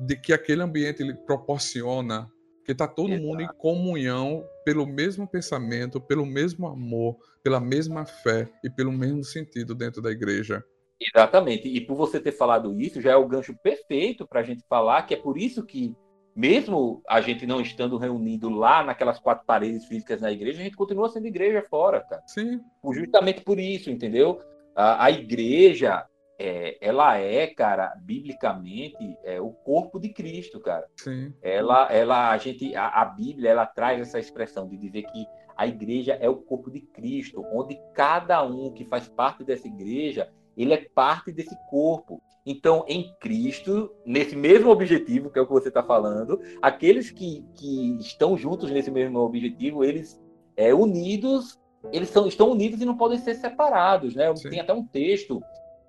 de 0.00 0.16
que 0.16 0.32
aquele 0.32 0.62
ambiente 0.62 1.02
ele 1.02 1.14
proporciona 1.14 2.28
porque 2.66 2.72
está 2.72 2.88
todo 2.88 3.12
Exato. 3.12 3.24
mundo 3.24 3.42
em 3.42 3.48
comunhão 3.58 4.44
pelo 4.64 4.84
mesmo 4.84 5.24
pensamento, 5.24 6.00
pelo 6.00 6.26
mesmo 6.26 6.66
amor, 6.66 7.16
pela 7.40 7.60
mesma 7.60 8.04
fé 8.04 8.48
e 8.64 8.68
pelo 8.68 8.90
mesmo 8.90 9.22
sentido 9.22 9.72
dentro 9.72 10.02
da 10.02 10.10
igreja. 10.10 10.64
Exatamente. 11.00 11.68
E 11.68 11.80
por 11.80 11.94
você 11.94 12.18
ter 12.18 12.32
falado 12.32 12.74
isso, 12.80 13.00
já 13.00 13.12
é 13.12 13.16
o 13.16 13.28
gancho 13.28 13.54
perfeito 13.62 14.26
para 14.26 14.40
a 14.40 14.42
gente 14.42 14.64
falar 14.68 15.02
que 15.02 15.14
é 15.14 15.16
por 15.16 15.38
isso 15.38 15.64
que, 15.64 15.94
mesmo 16.34 17.00
a 17.08 17.20
gente 17.20 17.46
não 17.46 17.60
estando 17.60 17.96
reunido 17.98 18.50
lá 18.50 18.82
naquelas 18.82 19.20
quatro 19.20 19.46
paredes 19.46 19.84
físicas 19.84 20.20
na 20.20 20.32
igreja, 20.32 20.60
a 20.60 20.64
gente 20.64 20.76
continua 20.76 21.08
sendo 21.08 21.28
igreja 21.28 21.62
fora, 21.70 22.00
cara. 22.00 22.22
Sim. 22.26 22.60
Justamente 22.92 23.42
por 23.42 23.60
isso, 23.60 23.90
entendeu? 23.90 24.40
A, 24.74 25.04
a 25.04 25.10
igreja, 25.12 26.04
é, 26.38 26.76
ela 26.80 27.16
é, 27.18 27.46
cara, 27.46 27.94
biblicamente, 28.02 29.16
é 29.24 29.40
o 29.40 29.50
corpo 29.50 29.98
de 29.98 30.10
Cristo, 30.10 30.60
cara. 30.60 30.86
Sim. 30.96 31.32
Ela, 31.42 31.90
ela, 31.92 32.30
a 32.30 32.38
gente, 32.38 32.74
a, 32.74 32.88
a, 32.88 33.04
Bíblia, 33.04 33.50
ela 33.50 33.66
traz 33.66 34.00
essa 34.00 34.18
expressão 34.18 34.68
de 34.68 34.76
dizer 34.76 35.02
que 35.04 35.26
a 35.56 35.66
igreja 35.66 36.12
é 36.14 36.28
o 36.28 36.36
corpo 36.36 36.70
de 36.70 36.80
Cristo, 36.80 37.44
onde 37.52 37.80
cada 37.94 38.42
um 38.44 38.70
que 38.70 38.84
faz 38.84 39.08
parte 39.08 39.42
dessa 39.42 39.66
igreja, 39.66 40.30
ele 40.56 40.74
é 40.74 40.86
parte 40.94 41.32
desse 41.32 41.56
corpo. 41.70 42.22
Então, 42.44 42.84
em 42.86 43.12
Cristo, 43.18 43.90
nesse 44.04 44.36
mesmo 44.36 44.70
objetivo, 44.70 45.30
que 45.30 45.38
é 45.38 45.42
o 45.42 45.46
que 45.46 45.52
você 45.52 45.68
está 45.68 45.82
falando, 45.82 46.40
aqueles 46.60 47.10
que, 47.10 47.44
que 47.54 47.98
estão 47.98 48.36
juntos 48.36 48.70
nesse 48.70 48.90
mesmo 48.90 49.18
objetivo, 49.18 49.82
eles 49.82 50.20
é, 50.56 50.72
unidos, 50.72 51.58
eles 51.92 52.08
são, 52.10 52.26
estão 52.28 52.50
unidos 52.50 52.80
e 52.80 52.84
não 52.84 52.96
podem 52.96 53.18
ser 53.18 53.34
separados, 53.34 54.14
né? 54.14 54.34
Sim. 54.36 54.50
Tem 54.50 54.60
até 54.60 54.72
um 54.72 54.86
texto 54.86 55.42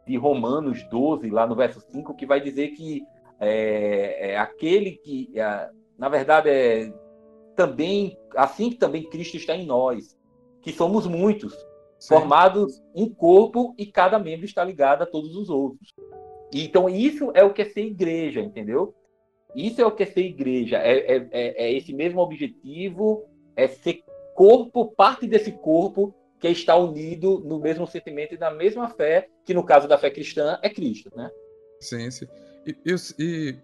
de 0.07 0.15
Romanos 0.15 0.83
12, 0.89 1.29
lá 1.29 1.45
no 1.45 1.55
verso 1.55 1.81
5, 1.81 2.15
que 2.15 2.25
vai 2.25 2.39
dizer 2.39 2.69
que 2.69 3.03
é, 3.39 4.31
é 4.31 4.37
aquele 4.37 4.91
que, 4.91 5.29
é, 5.35 5.69
na 5.97 6.07
verdade, 6.07 6.49
é 6.49 6.93
também, 7.55 8.17
assim 8.35 8.69
que 8.69 8.77
também 8.77 9.09
Cristo 9.09 9.35
está 9.35 9.55
em 9.55 9.65
nós, 9.65 10.15
que 10.61 10.71
somos 10.71 11.05
muitos, 11.05 11.53
Sim. 11.99 12.15
formados 12.15 12.81
um 12.95 13.09
corpo 13.09 13.73
e 13.77 13.85
cada 13.85 14.17
membro 14.17 14.45
está 14.45 14.63
ligado 14.63 15.01
a 15.01 15.05
todos 15.07 15.35
os 15.35 15.49
outros. 15.49 15.93
Então, 16.53 16.87
isso 16.87 17.31
é 17.33 17.43
o 17.43 17.51
que 17.51 17.63
é 17.63 17.65
ser 17.65 17.85
igreja, 17.85 18.39
entendeu? 18.39 18.95
Isso 19.55 19.81
é 19.81 19.85
o 19.85 19.91
que 19.91 20.03
é 20.03 20.05
ser 20.05 20.21
igreja, 20.21 20.77
é, 20.77 20.99
é, 20.99 21.27
é, 21.31 21.65
é 21.65 21.73
esse 21.73 21.93
mesmo 21.93 22.21
objetivo, 22.21 23.25
é 23.55 23.67
ser 23.67 24.03
corpo, 24.35 24.93
parte 24.95 25.27
desse 25.27 25.51
corpo 25.51 26.13
que 26.39 26.47
está 26.47 26.75
unido 26.75 27.39
no 27.39 27.59
mesmo 27.59 27.87
sentimento 27.87 28.35
e 28.35 28.37
na 28.37 28.51
mesma 28.51 28.89
fé, 28.89 29.27
que 29.43 29.53
no 29.53 29.63
caso 29.63 29.87
da 29.87 29.97
fé 29.97 30.09
cristã 30.09 30.59
é 30.61 30.69
Cristo, 30.69 31.09
né? 31.15 31.29
Sim, 31.79 32.09
sim. 32.11 32.27
E, 32.65 32.75
e, 32.85 32.95
e 33.19 33.59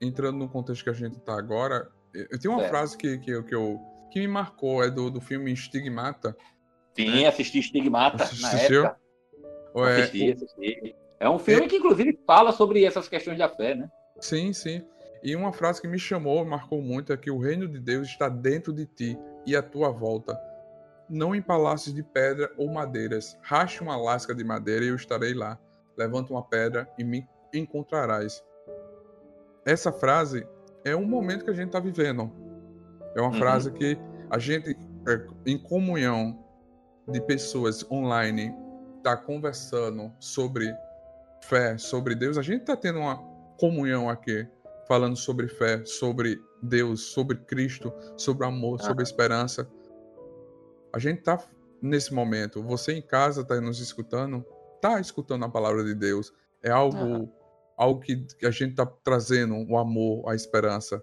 entrando 0.00 0.38
no 0.38 0.48
contexto 0.48 0.84
que 0.84 0.90
a 0.90 0.94
gente 0.94 1.16
está 1.16 1.36
agora, 1.36 1.90
eu 2.14 2.38
tenho 2.38 2.54
uma 2.54 2.68
frase 2.68 2.96
que, 2.96 3.18
que, 3.18 3.42
que, 3.42 3.54
eu, 3.54 3.78
que 4.12 4.20
me 4.20 4.28
marcou, 4.28 4.82
é 4.82 4.90
do, 4.90 5.10
do 5.10 5.20
filme 5.20 5.52
Estigmata. 5.52 6.36
Sim, 6.94 7.22
né? 7.22 7.26
assisti 7.26 7.58
Estigmata 7.58 8.24
Assistiu? 8.24 8.82
na 8.82 8.88
época. 8.88 9.00
É, 9.76 10.02
assisti, 10.02 10.32
assisti. 10.32 10.96
É 11.18 11.28
um 11.28 11.38
filme 11.38 11.66
é... 11.66 11.68
que, 11.68 11.76
inclusive, 11.76 12.18
fala 12.26 12.52
sobre 12.52 12.84
essas 12.84 13.08
questões 13.08 13.38
da 13.38 13.48
fé, 13.48 13.74
né? 13.74 13.88
Sim, 14.20 14.52
sim. 14.52 14.82
E 15.22 15.36
uma 15.36 15.52
frase 15.52 15.80
que 15.80 15.88
me 15.88 15.98
chamou, 15.98 16.44
marcou 16.44 16.80
muito, 16.80 17.12
é 17.12 17.16
que 17.16 17.30
o 17.30 17.38
reino 17.38 17.68
de 17.68 17.78
Deus 17.78 18.08
está 18.08 18.28
dentro 18.28 18.72
de 18.72 18.86
ti 18.86 19.18
e 19.46 19.54
à 19.54 19.62
tua 19.62 19.90
volta 19.90 20.38
não 21.10 21.34
em 21.34 21.42
palácios 21.42 21.92
de 21.92 22.02
pedra 22.02 22.50
ou 22.56 22.68
madeiras. 22.72 23.36
Rache 23.42 23.82
uma 23.82 23.96
lasca 23.96 24.34
de 24.34 24.44
madeira 24.44 24.84
e 24.84 24.88
eu 24.88 24.94
estarei 24.94 25.34
lá. 25.34 25.58
Levanta 25.96 26.32
uma 26.32 26.42
pedra 26.42 26.88
e 26.96 27.02
me 27.02 27.28
encontrarás. 27.52 28.42
Essa 29.64 29.92
frase 29.92 30.46
é 30.84 30.94
um 30.94 31.04
momento 31.04 31.44
que 31.44 31.50
a 31.50 31.54
gente 31.54 31.66
está 31.66 31.80
vivendo. 31.80 32.30
É 33.14 33.20
uma 33.20 33.30
uhum. 33.30 33.38
frase 33.38 33.72
que 33.72 33.98
a 34.30 34.38
gente, 34.38 34.78
é, 35.08 35.26
em 35.44 35.58
comunhão 35.58 36.38
de 37.08 37.20
pessoas 37.20 37.84
online, 37.90 38.54
está 38.98 39.16
conversando 39.16 40.12
sobre 40.20 40.72
fé, 41.42 41.76
sobre 41.76 42.14
Deus. 42.14 42.38
A 42.38 42.42
gente 42.42 42.60
está 42.60 42.76
tendo 42.76 43.00
uma 43.00 43.16
comunhão 43.58 44.08
aqui, 44.08 44.46
falando 44.86 45.16
sobre 45.16 45.48
fé, 45.48 45.84
sobre 45.84 46.40
Deus, 46.62 47.00
sobre 47.12 47.36
Cristo, 47.36 47.92
sobre 48.16 48.46
amor, 48.46 48.80
sobre 48.80 49.02
esperança 49.02 49.68
a 50.92 50.98
gente 50.98 51.22
tá 51.22 51.42
nesse 51.80 52.12
momento, 52.12 52.62
você 52.62 52.92
em 52.92 53.02
casa 53.02 53.44
tá 53.44 53.60
nos 53.60 53.80
escutando, 53.80 54.44
tá 54.80 55.00
escutando 55.00 55.44
a 55.44 55.48
palavra 55.48 55.84
de 55.84 55.94
Deus. 55.94 56.32
É 56.62 56.70
algo, 56.70 56.98
uhum. 56.98 57.32
algo 57.76 58.00
que, 58.00 58.16
que, 58.38 58.46
a 58.46 58.50
gente 58.50 58.74
tá 58.74 58.86
trazendo 58.86 59.56
o 59.68 59.78
amor, 59.78 60.28
a 60.28 60.34
esperança. 60.34 61.02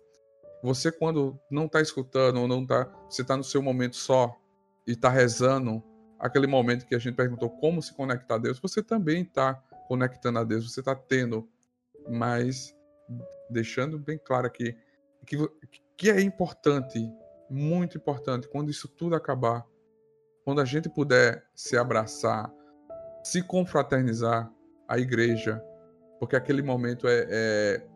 Você 0.64 0.92
quando 0.92 1.40
não 1.50 1.68
tá 1.68 1.82
escutando 1.82 2.42
ou 2.42 2.48
não 2.48 2.66
tá, 2.66 2.86
você 3.10 3.24
tá 3.24 3.36
no 3.36 3.44
seu 3.44 3.62
momento 3.62 3.96
só 3.96 4.36
e 4.86 4.96
tá 4.96 5.10
rezando, 5.10 5.84
aquele 6.20 6.48
momento 6.48 6.86
que 6.86 6.96
a 6.96 7.00
gente 7.00 7.16
perguntou 7.16 7.50
como 7.50 7.82
se 7.82 7.94
conectar 7.94 8.36
a 8.36 8.40
Deus, 8.40 8.60
você 8.60 8.82
também 8.84 9.26
tá 9.26 9.56
conectando 9.88 10.40
a 10.40 10.44
Deus, 10.44 10.72
você 10.72 10.82
tá 10.82 10.96
tendo, 10.96 11.48
mas 12.10 12.76
deixando 13.50 13.98
bem 13.98 14.18
claro 14.18 14.48
aqui 14.48 14.76
que, 15.28 15.38
que 15.96 16.10
é 16.10 16.22
importante, 16.22 17.00
muito 17.50 17.98
importante, 17.98 18.48
quando 18.48 18.72
isso 18.72 18.88
tudo 18.88 19.16
acabar, 19.16 19.66
quando 20.48 20.62
a 20.62 20.66
gente 20.66 20.88
puder 20.88 21.44
se 21.54 21.76
abraçar, 21.76 22.50
se 23.22 23.42
confraternizar, 23.42 24.50
a 24.88 24.98
igreja, 24.98 25.62
porque 26.22 26.38
aquele 26.38 26.62
momento 26.62 27.06
é, 27.06 27.28
é 27.30 27.88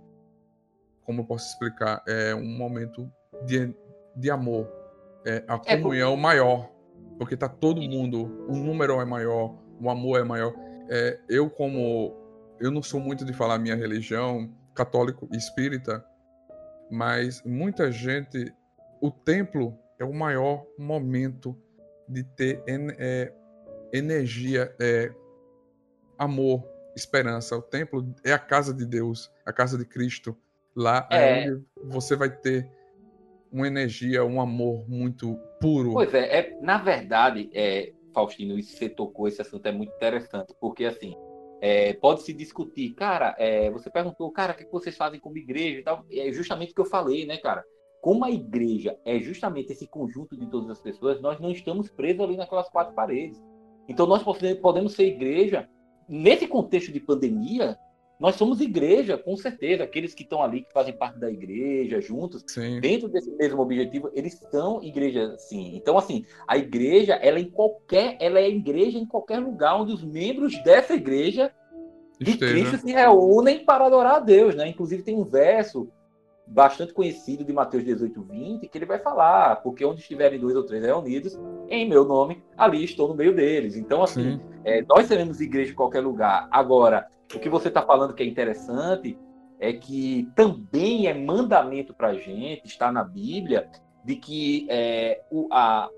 como 1.06 1.22
eu 1.22 1.26
posso 1.26 1.48
explicar, 1.48 2.04
é 2.06 2.36
um 2.36 2.58
momento 2.58 3.10
de, 3.46 3.74
de 4.18 4.30
amor, 4.30 4.70
é 5.26 5.46
a 5.48 5.62
é 5.66 5.78
comunhão 5.78 6.18
maior, 6.18 6.70
porque 7.18 7.38
tá 7.38 7.48
todo 7.48 7.82
mundo, 7.82 8.46
o 8.50 8.58
número 8.58 9.00
é 9.00 9.06
maior, 9.06 9.56
o 9.80 9.90
amor 9.90 10.20
é 10.20 10.24
maior. 10.26 10.54
É, 10.90 11.22
eu 11.30 11.50
como 11.50 12.14
eu 12.60 12.70
não 12.70 12.84
sou 12.84 13.00
muito 13.00 13.24
de 13.24 13.32
falar 13.32 13.60
minha 13.60 13.78
religião, 13.78 14.54
católico 14.76 15.26
e 15.32 15.38
espírita, 15.38 16.06
mas 16.92 17.42
muita 17.46 17.90
gente, 17.94 18.54
o 19.00 19.10
templo 19.10 19.74
é 19.98 20.04
o 20.04 20.14
maior 20.14 20.66
momento 20.78 21.58
de 22.12 22.24
ter 22.24 22.64
é, 22.68 23.34
energia, 23.94 24.74
é, 24.80 25.12
amor, 26.18 26.64
esperança. 26.96 27.58
O 27.58 27.62
templo 27.62 28.14
é 28.24 28.34
a 28.34 28.40
casa 28.40 28.74
de 28.74 28.86
Deus, 28.86 29.32
a 29.46 29.54
casa 29.54 29.78
de 29.78 29.86
Cristo. 29.86 30.36
Lá 30.76 31.08
é, 31.12 31.46
é 31.46 31.52
onde 31.52 31.66
você 31.84 32.16
vai 32.16 32.30
ter 32.30 32.70
uma 33.52 33.68
energia, 33.68 34.24
um 34.24 34.40
amor 34.40 34.88
muito 34.90 35.38
puro. 35.60 35.94
Pois 35.94 36.14
é, 36.14 36.40
é 36.40 36.58
na 36.62 36.78
verdade, 36.78 37.50
é, 37.54 37.92
Faustino, 38.14 38.58
isso 38.58 38.78
você 38.78 38.88
tocou, 38.88 39.28
esse 39.28 39.42
assunto 39.42 39.66
é 39.66 39.72
muito 39.72 39.94
interessante, 39.94 40.54
porque 40.60 40.86
assim, 40.86 41.16
é, 41.62 41.94
pode 41.94 42.24
se 42.24 42.34
discutir, 42.34 42.94
cara, 42.94 43.36
é, 43.38 43.70
você 43.70 43.90
perguntou, 43.90 44.32
cara, 44.32 44.54
o 44.54 44.56
que 44.56 44.66
vocês 44.72 44.96
fazem 44.96 45.20
como 45.20 45.38
igreja 45.38 45.80
e 45.80 45.84
tal, 45.84 46.06
é 46.10 46.32
justamente 46.32 46.72
o 46.72 46.76
que 46.76 46.82
eu 46.82 46.86
falei, 46.86 47.26
né, 47.26 47.38
cara? 47.38 47.64
Como 48.02 48.26
a 48.26 48.32
igreja 48.32 48.98
é 49.06 49.20
justamente 49.20 49.72
esse 49.72 49.86
conjunto 49.86 50.36
de 50.36 50.48
todas 50.48 50.72
as 50.72 50.82
pessoas, 50.82 51.22
nós 51.22 51.40
não 51.40 51.52
estamos 51.52 51.88
presos 51.88 52.22
ali 52.22 52.36
naquelas 52.36 52.68
quatro 52.68 52.96
paredes. 52.96 53.40
Então 53.88 54.08
nós 54.08 54.24
podemos 54.60 54.94
ser 54.94 55.06
igreja 55.06 55.70
nesse 56.10 56.48
contexto 56.48 56.92
de 56.92 57.00
pandemia. 57.00 57.78
nós 58.20 58.36
somos 58.36 58.60
igreja, 58.60 59.18
com 59.18 59.38
certeza. 59.38 59.84
Aqueles 59.84 60.16
que 60.16 60.24
estão 60.24 60.42
ali, 60.42 60.62
que 60.64 60.74
fazem 60.74 60.98
parte 60.98 61.20
da 61.20 61.30
igreja, 61.30 62.02
juntos, 62.02 62.44
sim. 62.48 62.80
dentro 62.80 63.08
desse 63.08 63.32
mesmo 63.32 63.62
objetivo, 63.62 64.10
eles 64.14 64.34
são 64.52 64.82
igreja, 64.82 65.36
sim. 65.38 65.76
Então, 65.76 65.98
assim, 65.98 66.26
a 66.48 66.58
igreja, 66.58 67.14
ela 67.14 67.38
é 67.38 67.42
em 67.42 67.50
qualquer, 67.50 68.18
ela 68.20 68.40
é 68.40 68.50
igreja 68.50 68.98
em 68.98 69.06
qualquer 69.06 69.40
lugar 69.40 69.80
onde 69.80 69.94
os 69.94 70.04
membros 70.04 70.56
dessa 70.64 70.96
igreja 70.96 71.52
de. 72.20 72.38
Cristo 72.38 72.78
se 72.78 72.92
reúnem 72.92 73.64
para 73.66 73.86
adorar 73.86 74.16
a 74.16 74.20
Deus, 74.20 74.56
né? 74.56 74.68
Inclusive 74.68 75.04
tem 75.04 75.16
um 75.16 75.24
verso 75.24 75.92
bastante 76.52 76.94
conhecido 76.94 77.46
de 77.46 77.54
Mateus 77.54 77.84
18, 77.84 78.22
20, 78.24 78.68
que 78.68 78.78
ele 78.78 78.86
vai 78.86 79.00
falar, 79.00 79.58
porque 79.58 79.86
onde 79.86 80.02
estiverem 80.02 80.40
dois 80.40 80.56
ou 80.56 80.64
três 80.64 80.84
reunidos, 80.84 81.40
em 81.70 81.88
meu 81.88 82.04
nome, 82.04 82.44
ali 82.58 82.84
estou 82.84 83.08
no 83.08 83.16
meio 83.16 83.34
deles. 83.34 83.78
Então, 83.78 84.04
assim, 84.04 84.40
é, 84.66 84.82
nós 84.84 85.08
seremos 85.08 85.40
igreja 85.40 85.72
em 85.72 85.76
qualquer 85.76 86.02
lugar. 86.02 86.50
Agora, 86.52 87.08
o 87.34 87.40
que 87.40 87.50
você 87.50 87.70
está 87.70 87.82
falando 87.82 88.14
que 88.14 88.22
é 88.22 88.26
interessante 88.26 89.18
é 89.60 89.72
que 89.72 90.30
também 90.36 91.08
é 91.08 91.14
mandamento 91.14 91.94
para 91.94 92.10
a 92.10 92.14
gente, 92.16 92.66
está 92.66 92.92
na 92.92 93.04
Bíblia, 93.04 93.70
de 94.04 94.16
que 94.18 94.68
é, 94.70 95.22
o, 95.32 95.48
a, 95.52 95.90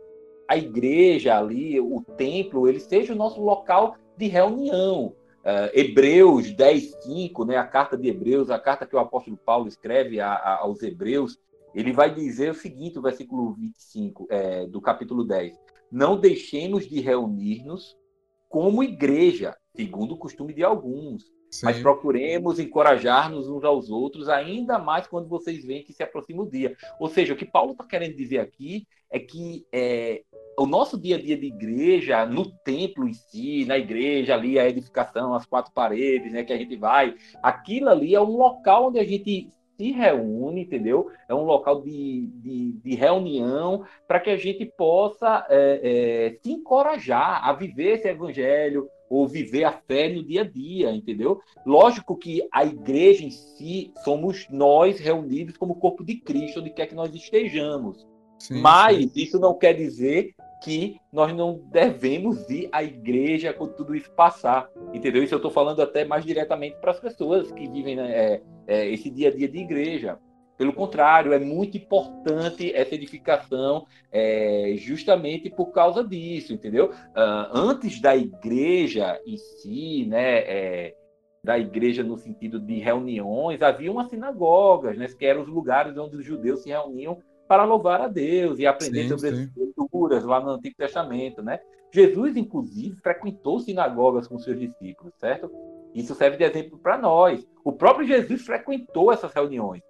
a 0.47 0.58
igreja 0.58 1.36
ali, 1.36 1.80
o 1.80 2.01
templo, 2.16 2.68
ele 2.68 2.80
seja 2.80 3.14
o 3.14 3.16
nosso 3.16 3.41
local 3.41 3.95
de 4.16 4.28
reunião. 4.28 5.16
Uh, 5.44 5.68
Hebreus 5.74 6.52
10, 6.52 7.04
5, 7.04 7.44
né, 7.44 7.58
a 7.58 7.68
carta 7.68 7.98
de 7.98 8.08
Hebreus, 8.08 8.50
a 8.50 8.58
carta 8.58 8.86
que 8.86 8.96
o 8.96 9.00
apóstolo 9.00 9.36
Paulo 9.36 9.68
escreve 9.68 10.22
a, 10.22 10.32
a, 10.32 10.60
aos 10.60 10.82
Hebreus, 10.82 11.38
ele 11.76 11.91
vai 11.91 12.14
dizer 12.14 12.52
o 12.52 12.56
seguinte, 12.56 12.98
o 12.98 13.02
versículo 13.02 13.54
25 13.54 14.28
é, 14.30 14.66
do 14.68 14.80
capítulo 14.80 15.26
10: 15.26 15.60
Não 15.91 16.18
deixemos 16.18 16.88
de 16.88 17.02
reunir-nos 17.02 17.98
como 18.48 18.84
igreja, 18.84 19.58
segundo 19.76 20.14
o 20.14 20.18
costume 20.18 20.54
de 20.54 20.64
alguns, 20.64 21.24
Sim. 21.50 21.66
mas 21.66 21.80
procuremos 21.82 22.60
encorajar-nos 22.60 23.50
uns 23.50 23.64
aos 23.64 23.89
outros, 23.89 24.30
ainda 24.30 24.80
mais 24.80 25.08
quando 25.08 25.28
vocês 25.28 25.66
veem 25.66 25.84
que 25.84 25.91
se 25.91 26.04
aproxima 26.04 26.44
o 26.44 26.50
dia. 26.50 26.78
Ou 27.00 27.10
seja, 27.10 27.34
o 27.34 27.38
que 27.38 27.46
Paulo 27.46 27.74
está 27.74 27.84
querendo 27.84 28.16
dizer 28.16 28.39
aqui 28.39 28.88
é 29.14 29.20
que 29.20 29.64
é, 29.72 30.24
o 30.59 30.66
nosso 30.66 30.99
dia 30.99 31.18
a 31.18 31.22
dia 31.22 31.38
de 31.38 31.45
igreja, 31.45 32.26
no 32.26 32.51
templo 32.64 33.07
em 33.07 33.14
si, 33.14 33.64
na 33.66 33.78
igreja 33.78 34.34
ali, 34.34 34.57
a 34.57 34.68
edificação, 34.68 35.36
as 35.36 35.45
quatro 35.45 35.72
paredes, 35.72 36.34
né, 36.34 36.43
que 36.43 36.51
a 36.51 36.57
gente 36.57 36.76
vai, 36.76 37.16
aquilo 37.41 37.89
ali 37.89 38.16
é 38.16 38.20
um 38.20 38.36
local 38.36 38.88
onde 38.88 38.99
a 38.99 39.03
gente 39.03 39.49
se 39.78 39.91
reúne, 39.91 40.61
entendeu? 40.61 41.09
É 41.28 41.34
um 41.34 41.43
local 41.43 41.82
de, 41.82 42.28
de, 42.36 42.74
de 42.74 42.95
reunião 42.95 43.84
para 44.07 44.20
que 44.20 44.30
a 44.30 44.38
gente 44.38 44.66
possa 44.66 45.45
é, 45.49 45.80
é, 45.84 46.38
se 46.41 46.51
encorajar 46.51 47.47
a 47.47 47.53
viver 47.53 47.93
esse 47.93 48.07
evangelho 48.07 48.88
ou 49.09 49.28
viver 49.28 49.64
a 49.64 49.72
fé 49.72 50.09
no 50.09 50.24
dia 50.24 50.41
a 50.41 50.43
dia, 50.43 50.91
entendeu? 50.91 51.39
Lógico 51.66 52.16
que 52.16 52.47
a 52.51 52.64
igreja 52.66 53.24
em 53.24 53.32
si 53.32 53.91
somos 54.03 54.47
nós 54.49 54.99
reunidos 54.99 55.57
como 55.57 55.76
corpo 55.76 56.03
de 56.03 56.16
Cristo, 56.16 56.59
onde 56.59 56.72
quer 56.72 56.88
que 56.88 56.95
nós 56.95 57.14
estejamos. 57.14 58.12
Sim, 58.44 58.60
Mas 58.60 58.98
sim. 58.98 59.12
isso 59.16 59.39
não 59.39 59.58
quer 59.58 59.74
dizer 59.74 60.36
que 60.62 60.98
nós 61.14 61.34
não 61.34 61.62
devemos 61.72 62.50
ir 62.50 62.68
à 62.74 62.84
igreja 62.84 63.54
quando 63.54 63.74
tudo 63.74 63.96
isso 63.96 64.12
passar, 64.12 64.70
entendeu? 64.94 65.24
Isso 65.24 65.34
eu 65.34 65.38
estou 65.38 65.50
falando 65.50 65.82
até 65.82 66.04
mais 66.04 66.26
diretamente 66.26 66.76
para 66.82 66.91
as 66.91 67.00
pessoas 67.00 67.50
que 67.54 67.70
vivem 67.70 67.96
né, 67.96 68.12
é, 68.12 68.41
é, 68.68 68.89
esse 68.89 69.10
dia 69.10 69.30
a 69.30 69.32
dia 69.34 69.48
de 69.48 69.60
igreja. 69.60 70.20
Pelo 70.58 70.74
contrário, 70.74 71.32
é 71.32 71.39
muito 71.39 71.78
importante 71.78 72.70
essa 72.76 72.96
edificação 72.96 73.86
é, 74.12 74.74
justamente 74.78 75.50
por 75.50 75.72
causa 75.72 76.04
disso, 76.04 76.54
entendeu? 76.54 76.91
Uh, 76.91 77.48
antes 77.54 78.02
da 78.02 78.16
igreja 78.16 79.20
em 79.26 79.38
si, 79.38 80.06
né, 80.06 80.39
é, 80.39 80.96
da 81.46 81.58
igreja 81.58 82.04
no 82.04 82.18
sentido 82.18 82.60
de 82.60 82.78
reuniões, 82.80 83.62
havia 83.62 83.91
umas 83.91 84.10
sinagogas, 84.10 84.98
né, 84.98 85.08
que 85.08 85.26
eram 85.26 85.44
os 85.44 85.48
lugares 85.48 85.98
onde 85.98 86.18
os 86.18 86.26
judeus 86.26 86.62
se 86.62 86.70
reuniam 86.70 87.22
para 87.48 87.66
louvar 87.66 88.02
a 88.02 88.08
Deus 88.08 88.60
e 88.60 88.66
aprender 88.66 89.04
sim, 89.04 89.10
sobre 89.10 89.30
as 89.30 89.39
escrituras 89.39 90.24
lá 90.24 90.39
no 90.39 90.52
Antigo 90.52 90.76
Testamento, 90.78 91.41
né? 91.41 91.60
Jesus, 91.94 92.36
inclusive, 92.36 92.96
frequentou 92.96 93.60
sinagogas 93.60 94.28
com 94.28 94.39
seus 94.39 94.60
discípulos, 94.60 95.14
certo? 95.20 95.52
Isso 95.94 96.16
serve 96.16 96.38
de 96.38 96.44
exemplo 96.44 96.80
para 96.80 96.98
nós. 96.98 97.48
O 97.64 97.72
próprio 97.72 98.08
Jesus 98.08 98.41
frequentou 98.41 99.12
essas 99.12 99.32
reuniões, 99.32 99.84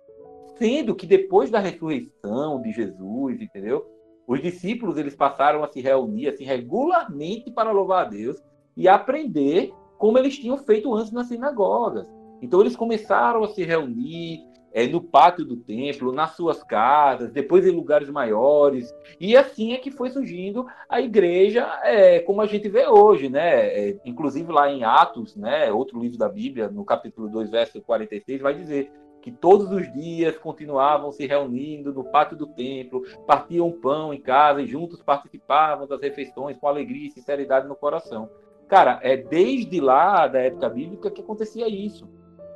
sendo 0.58 0.95
que 0.95 1.08
depois 1.08 1.49
da 1.49 1.60
ressurreição 1.60 2.62
de 2.62 2.74
Jesus, 2.74 3.41
entendeu? 3.41 3.86
Os 4.28 4.41
discípulos 4.41 4.97
eles 4.97 5.16
passaram 5.16 5.64
a 5.64 5.68
se 5.68 5.82
reunir 5.82 6.30
assim 6.30 6.43
regularmente 6.43 7.51
para 7.51 7.72
louvar 7.72 8.06
a 8.06 8.10
Deus 8.10 8.41
e 8.76 8.88
aprender 8.88 9.72
como 9.97 10.18
eles 10.18 10.38
tinham 10.38 10.58
feito 10.58 10.93
antes 10.93 11.12
nas 11.12 11.28
sinagogas. 11.28 12.06
Então 12.41 12.60
eles 12.60 12.76
começaram 12.76 13.43
a 13.43 13.47
se 13.47 13.64
reunir, 13.64 14.41
é, 14.74 14.88
no 14.88 15.01
pátio 15.01 15.45
do 15.45 15.55
templo, 15.55 16.11
nas 16.11 16.36
suas 16.36 16.63
casas, 16.63 17.32
depois 17.32 17.65
em 17.65 17.71
lugares 17.71 18.09
maiores. 18.09 18.93
E 19.19 19.38
assim 19.38 19.74
é 19.74 19.78
que 19.78 19.91
foi 19.91 20.09
surgindo 20.09 20.65
a 20.89 20.99
igreja 20.99 21.67
é, 21.84 22.19
como 22.19 22.41
a 22.41 22.47
gente 22.47 22.67
vê 22.67 22.88
hoje, 22.88 23.30
né? 23.30 23.67
É, 23.67 23.99
inclusive 24.03 24.51
lá 24.51 24.69
em 24.69 24.84
Atos, 24.84 25.36
né, 25.36 25.71
outro 25.71 25.99
livro 25.99 26.17
da 26.17 26.28
Bíblia, 26.28 26.69
no 26.69 26.84
capítulo 26.84 27.30
2, 27.30 27.51
verso 27.51 27.82
46, 27.82 28.41
vai 28.41 28.55
dizer 28.55 28.91
que 29.21 29.32
todos 29.32 29.71
os 29.71 29.91
dias 29.93 30.38
continuavam 30.38 31.11
se 31.11 31.26
reunindo 31.26 31.93
no 31.93 32.03
pátio 32.03 32.36
do 32.36 32.45
templo, 32.45 33.03
partiam 33.26 33.71
pão 33.71 34.13
em 34.13 34.19
casa 34.19 34.61
e 34.61 34.67
juntos 34.67 35.01
participavam 35.01 35.88
das 35.88 36.01
refeições 36.01 36.57
com 36.57 36.67
alegria 36.67 37.07
e 37.07 37.11
sinceridade 37.11 37.67
no 37.67 37.76
coração. 37.76 38.30
Cara, 38.67 38.99
é 39.01 39.15
desde 39.15 39.80
lá 39.80 40.28
da 40.28 40.39
época 40.39 40.67
bíblica 40.67 41.11
que 41.11 41.21
acontecia 41.21 41.69
isso 41.69 42.05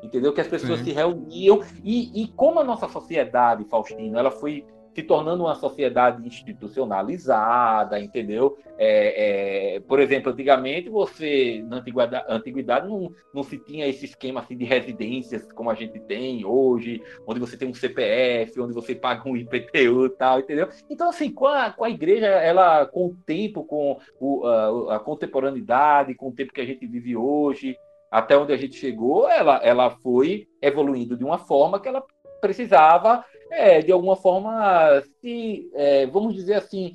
entendeu? 0.07 0.33
Que 0.33 0.41
as 0.41 0.47
pessoas 0.47 0.79
Sim. 0.79 0.85
se 0.85 0.91
reuniam 0.91 1.61
e, 1.83 2.23
e 2.23 2.27
como 2.29 2.59
a 2.59 2.63
nossa 2.63 2.87
sociedade, 2.87 3.65
Faustino, 3.65 4.17
ela 4.17 4.31
foi 4.31 4.65
se 4.97 5.03
tornando 5.03 5.43
uma 5.43 5.53
sociedade 5.53 6.27
institucionalizada, 6.27 7.99
entendeu? 7.99 8.57
É, 8.79 9.75
é, 9.75 9.79
por 9.81 9.99
exemplo, 9.99 10.31
antigamente 10.31 10.89
você, 10.89 11.63
na 11.67 11.77
antiguidade, 11.77 12.25
antiguidade 12.27 12.87
não, 12.87 13.13
não 13.31 13.43
se 13.43 13.59
tinha 13.59 13.85
esse 13.87 14.05
esquema 14.05 14.39
assim, 14.39 14.57
de 14.57 14.65
residências 14.65 15.51
como 15.53 15.69
a 15.69 15.75
gente 15.75 15.99
tem 15.99 16.43
hoje, 16.43 16.99
onde 17.27 17.39
você 17.39 17.55
tem 17.55 17.67
um 17.67 17.75
CPF, 17.75 18.59
onde 18.59 18.73
você 18.73 18.95
paga 18.95 19.29
um 19.29 19.37
IPTU 19.37 20.07
e 20.07 20.09
tal, 20.17 20.39
entendeu? 20.39 20.67
Então, 20.89 21.09
assim, 21.09 21.31
com 21.31 21.45
a, 21.45 21.69
com 21.69 21.83
a 21.83 21.91
igreja, 21.91 22.25
ela, 22.25 22.87
com 22.87 23.05
o 23.05 23.15
tempo, 23.23 23.65
com 23.65 23.99
o, 24.19 24.47
a, 24.47 24.95
a 24.95 24.99
contemporaneidade, 24.99 26.15
com 26.15 26.29
o 26.29 26.33
tempo 26.33 26.51
que 26.51 26.61
a 26.61 26.65
gente 26.65 26.87
vive 26.87 27.15
hoje, 27.15 27.77
até 28.11 28.37
onde 28.37 28.53
a 28.53 28.57
gente 28.57 28.75
chegou, 28.75 29.29
ela, 29.29 29.57
ela 29.63 29.89
foi 29.89 30.47
evoluindo 30.61 31.17
de 31.17 31.23
uma 31.23 31.37
forma 31.37 31.79
que 31.79 31.87
ela 31.87 32.03
precisava, 32.41 33.23
é, 33.51 33.81
de 33.81 33.91
alguma 33.91 34.15
forma, 34.15 35.01
se, 35.21 35.69
é, 35.73 36.05
vamos 36.07 36.33
dizer 36.35 36.55
assim, 36.55 36.93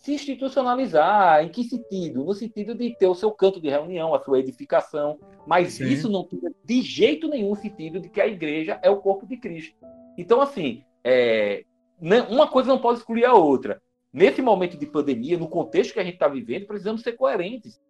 se 0.00 0.14
institucionalizar. 0.14 1.44
Em 1.44 1.48
que 1.48 1.64
sentido? 1.64 2.24
No 2.24 2.34
sentido 2.34 2.74
de 2.74 2.96
ter 2.96 3.06
o 3.06 3.14
seu 3.14 3.30
canto 3.30 3.60
de 3.60 3.68
reunião, 3.68 4.14
a 4.14 4.20
sua 4.20 4.38
edificação. 4.38 5.18
Mas 5.46 5.74
Sim. 5.74 5.84
isso 5.84 6.08
não 6.08 6.24
tem 6.24 6.40
de 6.64 6.82
jeito 6.82 7.28
nenhum 7.28 7.54
sentido 7.54 8.00
de 8.00 8.08
que 8.08 8.20
a 8.20 8.26
igreja 8.26 8.78
é 8.82 8.90
o 8.90 9.00
corpo 9.00 9.26
de 9.26 9.36
Cristo. 9.36 9.76
Então, 10.16 10.40
assim, 10.40 10.82
é, 11.04 11.64
né, 12.00 12.22
uma 12.22 12.48
coisa 12.48 12.68
não 12.68 12.78
pode 12.78 12.98
excluir 12.98 13.24
a 13.24 13.34
outra. 13.34 13.80
Nesse 14.12 14.42
momento 14.42 14.76
de 14.76 14.86
pandemia, 14.86 15.38
no 15.38 15.48
contexto 15.48 15.92
que 15.92 16.00
a 16.00 16.04
gente 16.04 16.14
está 16.14 16.26
vivendo, 16.26 16.66
precisamos 16.66 17.02
ser 17.02 17.12
coerentes. 17.12 17.80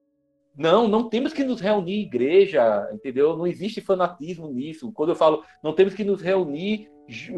Não, 0.61 0.87
não 0.87 1.09
temos 1.09 1.33
que 1.33 1.43
nos 1.43 1.59
reunir 1.59 2.03
igreja, 2.03 2.87
entendeu? 2.93 3.35
Não 3.35 3.47
existe 3.47 3.81
fanatismo 3.81 4.53
nisso. 4.53 4.93
Quando 4.93 5.09
eu 5.09 5.17
falo 5.17 5.43
não 5.63 5.73
temos 5.73 5.95
que 5.95 6.05
nos 6.05 6.21
reunir 6.21 6.87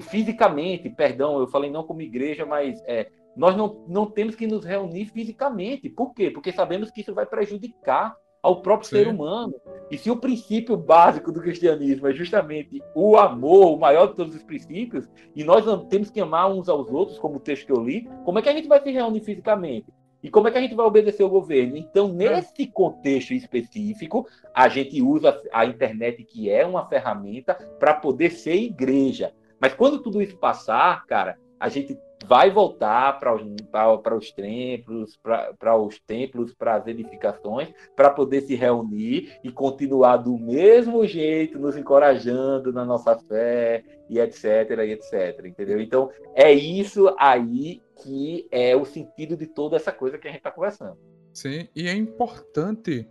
fisicamente, 0.00 0.90
perdão, 0.90 1.38
eu 1.38 1.46
falei 1.46 1.70
não 1.70 1.84
como 1.84 2.02
igreja, 2.02 2.44
mas 2.44 2.82
é, 2.84 3.08
nós 3.36 3.56
não, 3.56 3.84
não 3.86 4.06
temos 4.06 4.34
que 4.34 4.44
nos 4.44 4.64
reunir 4.64 5.04
fisicamente. 5.04 5.88
Por 5.88 6.12
quê? 6.12 6.32
Porque 6.32 6.50
sabemos 6.50 6.90
que 6.90 7.00
isso 7.00 7.14
vai 7.14 7.24
prejudicar 7.24 8.12
ao 8.42 8.60
próprio 8.60 8.88
Sim. 8.88 8.96
ser 8.96 9.08
humano. 9.08 9.54
E 9.88 9.96
se 9.96 10.10
o 10.10 10.16
princípio 10.16 10.76
básico 10.76 11.30
do 11.30 11.40
cristianismo 11.40 12.08
é 12.08 12.12
justamente 12.12 12.82
o 12.92 13.16
amor, 13.16 13.76
o 13.76 13.78
maior 13.78 14.08
de 14.08 14.16
todos 14.16 14.34
os 14.34 14.42
princípios, 14.42 15.08
e 15.32 15.44
nós 15.44 15.64
não 15.64 15.86
temos 15.86 16.10
que 16.10 16.20
amar 16.20 16.50
uns 16.50 16.68
aos 16.68 16.90
outros, 16.90 17.20
como 17.20 17.36
o 17.36 17.40
texto 17.40 17.66
que 17.66 17.72
eu 17.72 17.84
li, 17.84 18.10
como 18.24 18.40
é 18.40 18.42
que 18.42 18.48
a 18.48 18.52
gente 18.52 18.66
vai 18.66 18.82
se 18.82 18.90
reunir 18.90 19.20
fisicamente? 19.20 19.86
E 20.22 20.30
como 20.30 20.46
é 20.46 20.50
que 20.50 20.58
a 20.58 20.60
gente 20.60 20.74
vai 20.74 20.86
obedecer 20.86 21.24
o 21.24 21.28
governo? 21.28 21.76
Então, 21.76 22.10
é. 22.10 22.12
nesse 22.12 22.66
contexto 22.66 23.34
específico, 23.34 24.26
a 24.54 24.68
gente 24.68 25.02
usa 25.02 25.40
a 25.52 25.66
internet, 25.66 26.22
que 26.24 26.48
é 26.48 26.64
uma 26.64 26.88
ferramenta, 26.88 27.54
para 27.80 27.94
poder 27.94 28.30
ser 28.30 28.54
igreja. 28.54 29.32
Mas 29.60 29.74
quando 29.74 30.02
tudo 30.02 30.22
isso 30.22 30.36
passar, 30.36 31.04
cara, 31.06 31.38
a 31.58 31.68
gente 31.68 31.96
vai 32.26 32.50
voltar 32.50 33.18
para 33.18 33.34
os, 33.34 33.42
para 33.70 34.16
os 34.16 34.32
templos, 34.32 35.18
para 35.58 35.76
os 35.76 35.98
templos, 36.00 36.54
para 36.54 36.76
as 36.76 36.86
edificações, 36.86 37.72
para 37.96 38.10
poder 38.10 38.42
se 38.42 38.54
reunir 38.54 39.38
e 39.42 39.50
continuar 39.50 40.18
do 40.18 40.38
mesmo 40.38 41.04
jeito, 41.06 41.58
nos 41.58 41.76
encorajando 41.76 42.72
na 42.72 42.84
nossa 42.84 43.18
fé 43.18 43.84
e 44.12 44.20
etc, 44.20 44.44
e 44.44 44.92
etc, 44.92 45.46
entendeu? 45.46 45.80
Então, 45.80 46.10
é 46.34 46.52
isso 46.52 47.14
aí 47.18 47.80
que 48.02 48.46
é 48.50 48.76
o 48.76 48.84
sentido 48.84 49.36
de 49.36 49.46
toda 49.46 49.76
essa 49.76 49.90
coisa 49.90 50.18
que 50.18 50.28
a 50.28 50.30
gente 50.30 50.40
está 50.40 50.50
conversando. 50.50 50.98
Sim, 51.32 51.68
e 51.74 51.88
é 51.88 51.94
importante 51.94 53.08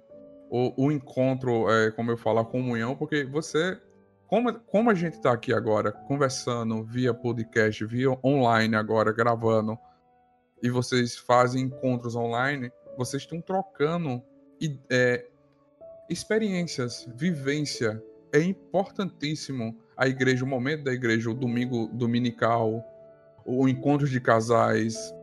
o, 0.50 0.86
o 0.86 0.92
encontro, 0.92 1.70
é, 1.72 1.92
como 1.92 2.12
eu 2.12 2.18
falo, 2.18 2.40
a 2.40 2.46
comunhão, 2.46 2.96
porque 2.96 3.24
você 3.24 3.80
como, 4.28 4.54
como 4.62 4.90
a 4.90 4.94
gente 4.94 5.16
está 5.16 5.34
aqui 5.34 5.54
agora 5.54 5.92
conversando 5.92 6.86
via 6.86 7.14
podcast, 7.14 7.84
via 7.84 8.18
online 8.24 8.76
agora, 8.76 9.12
gravando, 9.12 9.78
e 10.64 10.70
vocês 10.70 11.18
fazem 11.18 11.64
encontros 11.64 12.16
online, 12.16 12.72
vocês 12.98 13.24
estão 13.24 13.42
trocando 13.42 14.24
é, 14.90 15.26
experiências, 16.10 17.10
vivência. 17.14 18.02
É 18.32 18.40
importantíssimo 18.40 19.78
a 20.02 20.08
igreja, 20.08 20.44
o 20.44 20.48
momento 20.48 20.86
da 20.86 20.92
igreja, 20.92 21.30
o 21.30 21.34
domingo 21.36 21.88
dominical, 21.94 22.84
o 23.46 23.70
encontro 23.70 24.10
de 24.10 24.20
casais. 24.20 25.14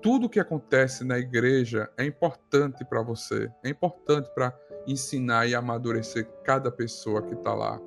Tudo 0.00 0.30
que 0.30 0.40
acontece 0.40 1.04
na 1.04 1.18
igreja 1.18 1.86
é 1.98 2.06
importante 2.06 2.86
para 2.86 3.02
você, 3.02 3.50
é 3.62 3.68
importante 3.68 4.30
para 4.34 4.56
ensinar 4.86 5.46
e 5.46 5.54
amadurecer 5.54 6.26
cada 6.42 6.72
pessoa 6.72 7.20
que 7.20 7.34
está 7.34 7.52
lá 7.52 7.78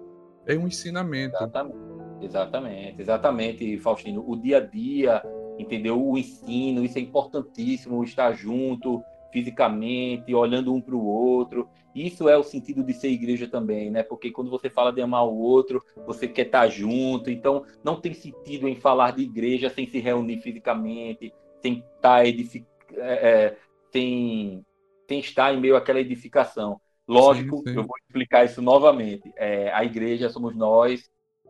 é 0.46 0.56
um 0.56 0.68
ensinamento. 0.68 1.36
Exatamente, 1.36 1.76
exatamente, 2.22 3.02
exatamente, 3.02 3.78
Faustino. 3.80 4.24
O 4.28 4.36
dia 4.36 4.58
a 4.58 4.62
dia, 4.62 5.24
entendeu? 5.58 6.00
O 6.00 6.20
ensino, 6.20 6.84
isso 6.84 7.00
é 7.00 7.02
importantíssimo, 7.02 8.04
estar 8.04 8.32
junto 8.34 9.04
fisicamente, 9.32 10.34
olhando 10.34 10.74
um 10.74 10.82
para 10.82 10.96
o 10.96 11.06
outro. 11.06 11.68
Isso 11.94 12.30
é 12.30 12.38
o 12.38 12.44
sentido 12.44 12.84
de 12.84 12.94
ser 12.94 13.10
igreja 13.10 13.48
também, 13.48 13.90
né? 13.90 14.04
Porque 14.04 14.32
quando 14.32 14.50
você 14.50 14.70
fala 14.70 14.92
de 14.92 15.02
amar 15.02 15.26
o 15.26 15.38
outro, 15.38 15.84
você 16.06 16.28
quer 16.28 16.46
estar 16.46 16.68
junto. 16.68 17.30
Então, 17.30 17.64
não 17.84 18.00
tem 18.00 18.14
sentido 18.14 18.68
em 18.68 18.76
falar 18.76 19.12
de 19.12 19.24
igreja 19.24 19.70
sem 19.70 19.88
se 19.88 20.00
reunir 20.00 20.40
fisicamente, 20.42 21.34
sem 21.62 21.84
estar 21.96 22.26
edific... 22.26 22.66
É, 22.96 23.30
é, 23.30 23.58
sem, 23.92 24.64
sem 25.08 25.20
estar 25.20 25.54
em 25.54 25.60
meio 25.60 25.76
àquela 25.76 26.00
edificação. 26.00 26.80
Lógico, 27.08 27.58
sim, 27.58 27.74
sim. 27.74 27.78
eu 27.78 27.84
vou 27.84 27.96
explicar 28.06 28.46
isso 28.46 28.62
novamente. 28.62 29.32
É, 29.36 29.72
a 29.74 29.84
igreja 29.84 30.30
somos 30.30 30.56
nós, 30.56 31.10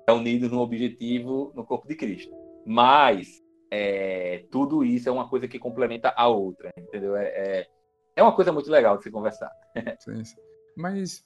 unidos 0.10 0.52
no 0.52 0.60
objetivo 0.60 1.52
no 1.56 1.66
corpo 1.66 1.88
de 1.88 1.96
Cristo. 1.96 2.34
Mas 2.66 3.42
é, 3.72 4.46
tudo 4.52 4.84
isso 4.84 5.08
é 5.08 5.12
uma 5.12 5.30
coisa 5.30 5.48
que 5.48 5.60
complementa 5.60 6.14
a 6.16 6.28
outra, 6.28 6.72
entendeu? 6.78 7.16
É, 7.16 7.28
é, 7.28 7.68
é 8.16 8.24
uma 8.24 8.36
coisa 8.36 8.52
muito 8.52 8.70
legal 8.70 8.98
de 8.98 9.04
se 9.04 9.12
conversar. 9.12 9.52
Sim, 10.00 10.24
sim. 10.24 10.38
Mas, 10.76 11.26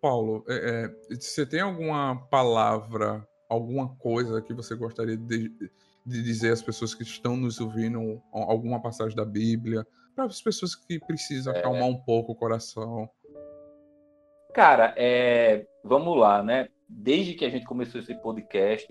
Paulo, 0.00 0.44
é, 0.48 0.54
é, 1.10 1.14
você 1.14 1.46
tem 1.46 1.60
alguma 1.60 2.16
palavra, 2.28 3.26
alguma 3.48 3.94
coisa 3.96 4.40
que 4.40 4.54
você 4.54 4.74
gostaria 4.74 5.16
de, 5.16 5.50
de 6.04 6.22
dizer 6.22 6.52
às 6.52 6.62
pessoas 6.62 6.94
que 6.94 7.02
estão 7.02 7.36
nos 7.36 7.60
ouvindo, 7.60 8.22
alguma 8.32 8.80
passagem 8.80 9.14
da 9.14 9.24
Bíblia, 9.24 9.86
para 10.14 10.24
as 10.24 10.40
pessoas 10.40 10.74
que 10.74 10.98
precisam 11.00 11.52
é. 11.54 11.58
acalmar 11.58 11.88
um 11.88 11.96
pouco 11.96 12.32
o 12.32 12.36
coração? 12.36 13.08
Cara, 14.52 14.94
é, 14.96 15.66
vamos 15.82 16.16
lá, 16.18 16.42
né? 16.42 16.68
Desde 16.88 17.34
que 17.34 17.44
a 17.44 17.50
gente 17.50 17.66
começou 17.66 18.00
esse 18.00 18.14
podcast, 18.14 18.86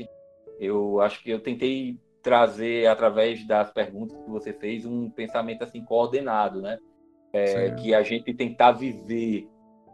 eu 0.60 1.00
acho 1.00 1.24
que 1.24 1.30
eu 1.30 1.40
tentei 1.40 2.00
trazer, 2.24 2.88
através 2.88 3.46
das 3.46 3.70
perguntas 3.72 4.18
que 4.18 4.30
você 4.30 4.54
fez, 4.54 4.86
um 4.86 5.10
pensamento 5.10 5.64
assim 5.64 5.84
coordenado, 5.84 6.62
né? 6.62 6.80
É, 7.34 7.72
que 7.72 7.94
a 7.94 8.04
gente 8.04 8.34
tentar 8.34 8.72
viver 8.72 9.50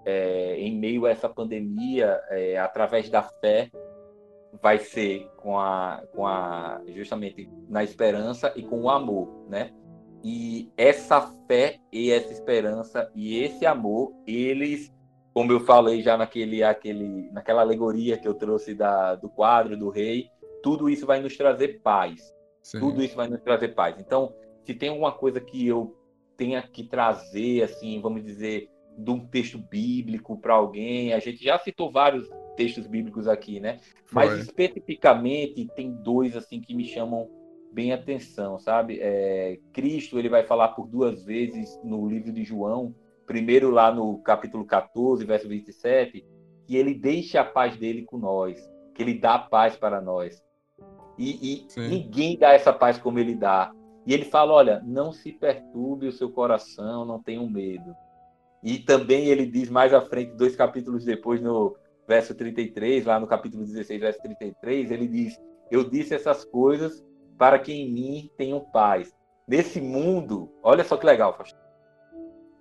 é, 0.06 0.56
em 0.60 0.78
meio 0.78 1.06
a 1.06 1.10
essa 1.10 1.28
pandemia, 1.28 2.20
é, 2.30 2.58
através 2.58 3.10
da 3.10 3.24
fé, 3.24 3.70
vai 4.62 4.78
ser 4.78 5.28
com 5.38 5.58
a, 5.58 6.04
com 6.14 6.28
a 6.28 6.82
justamente 6.88 7.50
na 7.68 7.84
esperança 7.84 8.54
e 8.56 8.64
com 8.64 8.82
o 8.82 8.90
amor, 8.90 9.46
né? 9.48 9.72
E 10.24 10.70
essa 10.78 11.22
fé 11.48 11.80
e 11.92 12.12
essa 12.12 12.32
esperança 12.32 13.10
e 13.16 13.42
esse 13.42 13.66
amor, 13.66 14.14
eles 14.28 14.94
como 15.34 15.52
eu 15.54 15.62
falei 15.62 16.02
já 16.02 16.18
naquele, 16.18 16.64
aquele, 16.64 17.32
naquela 17.32 17.62
alegoria 17.62 18.18
que 18.18 18.28
eu 18.28 18.34
trouxe 18.34 18.74
da, 18.74 19.16
do 19.16 19.30
quadro 19.30 19.78
do 19.78 19.90
rei, 19.90 20.30
tudo 20.62 20.90
isso 20.90 21.06
vai 21.06 21.22
nos 21.22 21.36
trazer 21.36 21.82
paz. 21.82 22.34
Sim. 22.62 22.80
Tudo 22.80 23.04
isso 23.04 23.16
vai 23.16 23.28
nos 23.28 23.42
trazer 23.42 23.70
paz. 23.70 23.96
Então, 24.00 24.34
se 24.66 24.74
tem 24.74 24.90
alguma 24.90 25.12
coisa 25.12 25.40
que 25.40 25.66
eu 25.66 25.96
tenha 26.38 26.62
que 26.62 26.84
trazer, 26.84 27.64
assim, 27.64 28.00
vamos 28.02 28.24
dizer, 28.24 28.70
de 28.98 29.12
um 29.12 29.26
texto 29.26 29.58
bíblico 29.58 30.38
para 30.38 30.54
alguém, 30.54 31.14
a 31.14 31.20
gente 31.20 31.44
já 31.44 31.58
citou 31.60 31.92
vários 31.92 32.30
textos 32.56 32.86
bíblicos 32.88 33.28
aqui, 33.28 33.60
né? 33.60 33.78
Mas 34.12 34.32
Foi. 34.32 34.40
especificamente 34.42 35.68
tem 35.76 35.92
dois 35.92 36.36
assim 36.36 36.60
que 36.60 36.74
me 36.74 36.86
chamam 36.86 37.30
bem 37.72 37.94
atenção, 37.94 38.60
sabe? 38.60 39.00
É, 39.00 39.58
Cristo 39.72 40.20
ele 40.20 40.28
vai 40.28 40.44
falar 40.44 40.70
por 40.70 40.88
duas 40.88 41.24
vezes 41.24 41.80
no 41.84 42.08
livro 42.08 42.32
de 42.32 42.44
João 42.44 42.94
primeiro 43.30 43.70
lá 43.70 43.94
no 43.94 44.18
capítulo 44.24 44.66
14, 44.66 45.24
verso 45.24 45.48
27, 45.48 46.26
que 46.66 46.76
ele 46.76 46.96
deixa 46.96 47.42
a 47.42 47.46
paz 47.46 47.78
dele 47.78 48.02
com 48.02 48.18
nós, 48.18 48.60
que 48.96 49.04
ele 49.04 49.14
dá 49.14 49.38
paz 49.38 49.78
para 49.78 50.02
nós. 50.02 50.44
E, 51.20 51.68
e 51.76 51.80
ninguém 51.82 52.38
dá 52.38 52.54
essa 52.54 52.72
paz 52.72 52.98
como 52.98 53.20
ele 53.20 53.36
dá. 53.36 53.72
E 54.08 54.14
ele 54.14 54.24
fala: 54.24 54.54
olha, 54.54 54.82
não 54.86 55.12
se 55.12 55.34
perturbe 55.34 56.08
o 56.08 56.12
seu 56.12 56.32
coração, 56.32 57.06
não 57.06 57.22
tenham 57.22 57.50
medo. 57.50 57.94
E 58.64 58.80
também 58.80 59.26
ele 59.26 59.46
diz 59.46 59.70
mais 59.70 59.94
à 59.94 60.02
frente, 60.02 60.36
dois 60.36 60.56
capítulos 60.56 61.04
depois, 61.04 61.42
no 61.42 61.76
verso 62.08 62.34
33, 62.34 63.06
lá 63.06 63.20
no 63.20 63.28
capítulo 63.28 63.66
16, 63.66 64.00
verso 64.00 64.22
33, 64.22 64.92
ele 64.92 65.08
diz: 65.08 65.38
Eu 65.70 65.90
disse 65.90 66.16
essas 66.16 66.46
coisas 66.46 67.06
para 67.38 67.60
que 67.60 67.74
em 67.74 67.92
mim 67.92 68.32
tenham 68.38 68.62
paz. 68.72 69.14
Nesse 69.46 69.82
mundo, 69.82 70.50
olha 70.64 70.84
só 70.84 70.96
que 70.96 71.06
legal, 71.06 71.34
pastor. 71.34 71.60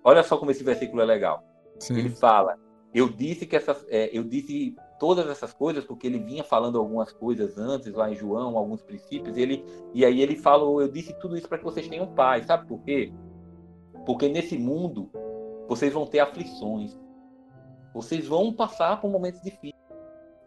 Olha 0.03 0.23
só 0.23 0.37
como 0.37 0.51
esse 0.51 0.63
versículo 0.63 1.01
é 1.01 1.05
legal. 1.05 1.43
Sim. 1.79 1.97
Ele 1.97 2.09
fala: 2.09 2.57
eu 2.93 3.09
disse 3.09 3.45
que 3.45 3.55
essas, 3.55 3.85
é, 3.89 4.09
eu 4.11 4.23
disse 4.23 4.75
todas 4.99 5.27
essas 5.27 5.53
coisas 5.53 5.85
porque 5.85 6.07
ele 6.07 6.19
vinha 6.19 6.43
falando 6.43 6.77
algumas 6.77 7.11
coisas 7.11 7.57
antes 7.57 7.93
lá 7.93 8.11
em 8.11 8.15
João, 8.15 8.57
alguns 8.57 8.81
princípios. 8.81 9.37
E 9.37 9.41
ele 9.41 9.65
e 9.93 10.05
aí 10.05 10.21
ele 10.21 10.35
falou: 10.35 10.81
eu 10.81 10.87
disse 10.87 11.13
tudo 11.19 11.37
isso 11.37 11.47
para 11.47 11.57
que 11.57 11.63
vocês 11.63 11.87
tenham 11.87 12.13
paz. 12.13 12.45
Sabe 12.45 12.67
por 12.67 12.81
quê? 12.83 13.11
Porque 14.05 14.27
nesse 14.27 14.57
mundo 14.57 15.09
vocês 15.67 15.93
vão 15.93 16.05
ter 16.05 16.19
aflições. 16.19 16.97
Vocês 17.93 18.27
vão 18.27 18.53
passar 18.53 19.01
por 19.01 19.09
momentos 19.09 19.41
difíceis. 19.41 19.73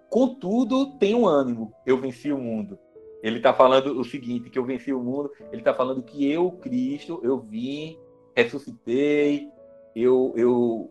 Contudo, 0.09 0.99
tenham 0.99 1.27
ânimo. 1.27 1.73
Eu 1.87 1.99
venci 1.99 2.33
o 2.33 2.39
mundo. 2.39 2.79
Ele 3.23 3.39
está 3.39 3.53
falando 3.53 3.99
o 3.99 4.05
seguinte, 4.05 4.51
que 4.51 4.59
eu 4.59 4.65
venci 4.65 4.93
o 4.93 5.03
mundo. 5.03 5.31
Ele 5.51 5.61
está 5.61 5.73
falando 5.73 6.03
que 6.03 6.31
eu, 6.31 6.53
Cristo, 6.53 7.21
eu 7.23 7.39
vim 7.39 7.97
ressuscitei, 8.35 9.49
eu, 9.95 10.33
eu 10.37 10.91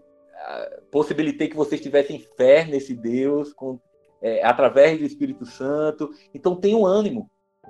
possibilitei 0.92 1.48
que 1.48 1.56
vocês 1.56 1.82
tivessem 1.82 2.20
fé 2.38 2.66
nesse 2.66 2.96
Deus 2.96 3.54
com, 3.54 3.80
é, 4.22 4.44
através 4.46 5.00
do 5.00 5.06
Espírito 5.06 5.46
Santo. 5.46 6.10
Então 6.34 6.56
tenham 6.56 6.86
ânimo, 6.86 7.30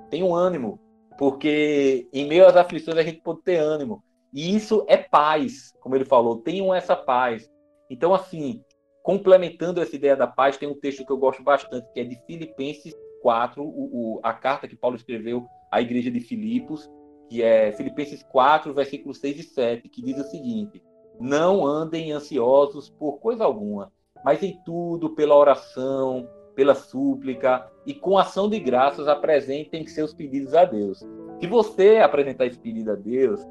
tenham 0.09 0.35
ânimo, 0.35 0.79
porque 1.17 2.07
em 2.13 2.27
meio 2.27 2.45
às 2.45 2.55
aflições 2.55 2.97
a 2.97 3.03
gente 3.03 3.21
pode 3.21 3.41
ter 3.43 3.57
ânimo. 3.57 4.03
E 4.33 4.55
isso 4.55 4.85
é 4.87 4.97
paz, 4.97 5.73
como 5.81 5.95
ele 5.95 6.05
falou, 6.05 6.37
tenham 6.37 6.73
essa 6.73 6.95
paz. 6.95 7.49
Então, 7.89 8.13
assim, 8.13 8.63
complementando 9.03 9.81
essa 9.81 9.95
ideia 9.95 10.15
da 10.15 10.27
paz, 10.27 10.57
tem 10.57 10.69
um 10.69 10.79
texto 10.79 11.05
que 11.05 11.11
eu 11.11 11.17
gosto 11.17 11.43
bastante, 11.43 11.91
que 11.93 11.99
é 11.99 12.03
de 12.03 12.15
Filipenses 12.25 12.95
4, 13.21 13.61
o, 13.61 13.67
o, 13.67 14.19
a 14.23 14.33
carta 14.33 14.67
que 14.67 14.75
Paulo 14.75 14.95
escreveu 14.95 15.45
à 15.71 15.81
igreja 15.81 16.09
de 16.09 16.21
Filipos, 16.21 16.89
que 17.29 17.41
é 17.43 17.71
Filipenses 17.73 18.23
4, 18.23 18.73
versículos 18.73 19.19
6 19.19 19.39
e 19.39 19.43
7, 19.43 19.89
que 19.89 20.01
diz 20.01 20.17
o 20.17 20.29
seguinte: 20.29 20.81
Não 21.19 21.65
andem 21.65 22.11
ansiosos 22.11 22.89
por 22.89 23.19
coisa 23.19 23.43
alguma, 23.43 23.91
mas 24.23 24.41
em 24.41 24.57
tudo, 24.63 25.11
pela 25.11 25.35
oração, 25.35 26.27
pela 26.55 26.75
súplica 26.75 27.67
e 27.85 27.93
com 27.93 28.17
ação 28.17 28.49
de 28.49 28.59
graças 28.59 29.07
apresentem 29.07 29.85
seus 29.87 30.13
pedidos 30.13 30.53
a 30.53 30.65
Deus. 30.65 30.99
Se 31.39 31.47
você 31.47 31.97
apresentar 31.97 32.45
esse 32.45 32.59
pedido 32.59 32.91
a 32.91 32.95
Deus, 32.95 33.41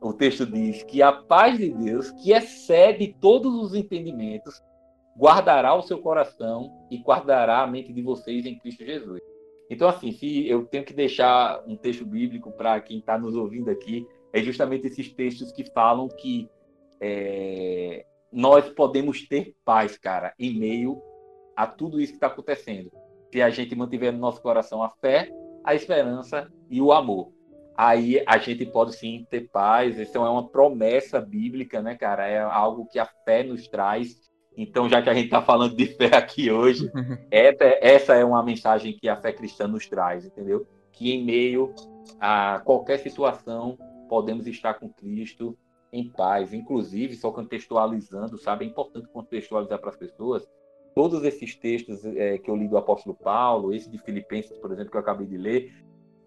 o 0.00 0.12
texto 0.12 0.46
diz 0.46 0.82
que 0.82 1.02
a 1.02 1.12
paz 1.12 1.58
de 1.58 1.70
Deus, 1.70 2.10
que 2.12 2.32
excede 2.32 3.14
todos 3.20 3.54
os 3.54 3.74
entendimentos, 3.74 4.62
guardará 5.16 5.74
o 5.74 5.82
seu 5.82 5.98
coração 5.98 6.72
e 6.90 6.98
guardará 6.98 7.62
a 7.62 7.66
mente 7.66 7.92
de 7.92 8.02
vocês 8.02 8.46
em 8.46 8.58
Cristo 8.58 8.84
Jesus. 8.84 9.20
Então, 9.68 9.88
assim, 9.88 10.10
se 10.10 10.48
eu 10.48 10.64
tenho 10.64 10.84
que 10.84 10.92
deixar 10.92 11.62
um 11.66 11.76
texto 11.76 12.04
bíblico 12.04 12.50
para 12.50 12.80
quem 12.80 12.98
está 12.98 13.18
nos 13.18 13.36
ouvindo 13.36 13.70
aqui, 13.70 14.06
é 14.32 14.42
justamente 14.42 14.86
esses 14.86 15.12
textos 15.12 15.52
que 15.52 15.64
falam 15.72 16.08
que 16.08 16.48
é, 17.00 18.04
nós 18.32 18.68
podemos 18.70 19.26
ter 19.26 19.54
paz, 19.64 19.96
cara, 19.96 20.34
em 20.38 20.58
meio 20.58 21.00
a 21.56 21.66
tudo 21.66 22.00
isso 22.00 22.12
que 22.12 22.16
está 22.16 22.28
acontecendo. 22.28 22.90
Se 23.32 23.40
a 23.40 23.50
gente 23.50 23.74
mantiver 23.74 24.12
no 24.12 24.18
nosso 24.18 24.42
coração 24.42 24.82
a 24.82 24.88
fé, 24.88 25.30
a 25.64 25.74
esperança 25.74 26.50
e 26.68 26.80
o 26.80 26.92
amor. 26.92 27.32
Aí 27.76 28.22
a 28.26 28.38
gente 28.38 28.66
pode 28.66 28.94
sim 28.96 29.26
ter 29.30 29.48
paz. 29.50 29.98
Isso 29.98 30.18
é 30.18 30.20
uma 30.20 30.48
promessa 30.48 31.20
bíblica, 31.20 31.80
né, 31.80 31.94
cara? 31.94 32.26
É 32.26 32.40
algo 32.40 32.86
que 32.86 32.98
a 32.98 33.06
fé 33.24 33.42
nos 33.42 33.66
traz 33.68 34.30
então, 34.56 34.88
já 34.88 35.00
que 35.00 35.08
a 35.08 35.14
gente 35.14 35.24
está 35.24 35.40
falando 35.40 35.74
de 35.74 35.86
fé 35.86 36.14
aqui 36.14 36.50
hoje, 36.50 36.90
essa 37.30 38.14
é 38.14 38.24
uma 38.24 38.42
mensagem 38.42 38.92
que 38.92 39.08
a 39.08 39.16
fé 39.16 39.32
cristã 39.32 39.66
nos 39.66 39.86
traz, 39.86 40.26
entendeu? 40.26 40.66
Que 40.92 41.12
em 41.12 41.24
meio 41.24 41.72
a 42.20 42.60
qualquer 42.64 42.98
situação 42.98 43.78
podemos 44.08 44.46
estar 44.46 44.74
com 44.74 44.88
Cristo 44.88 45.56
em 45.92 46.08
paz. 46.08 46.52
Inclusive, 46.52 47.14
só 47.16 47.30
contextualizando, 47.30 48.38
sabe? 48.38 48.64
É 48.64 48.68
importante 48.68 49.08
contextualizar 49.08 49.78
para 49.78 49.90
as 49.90 49.96
pessoas. 49.96 50.48
Todos 50.94 51.22
esses 51.24 51.54
textos 51.54 52.04
é, 52.04 52.38
que 52.38 52.50
eu 52.50 52.56
li 52.56 52.68
do 52.68 52.76
apóstolo 52.76 53.14
Paulo, 53.14 53.72
esse 53.72 53.88
de 53.88 53.98
Filipenses, 53.98 54.56
por 54.58 54.72
exemplo, 54.72 54.90
que 54.90 54.96
eu 54.96 55.00
acabei 55.00 55.26
de 55.26 55.36
ler, 55.36 55.72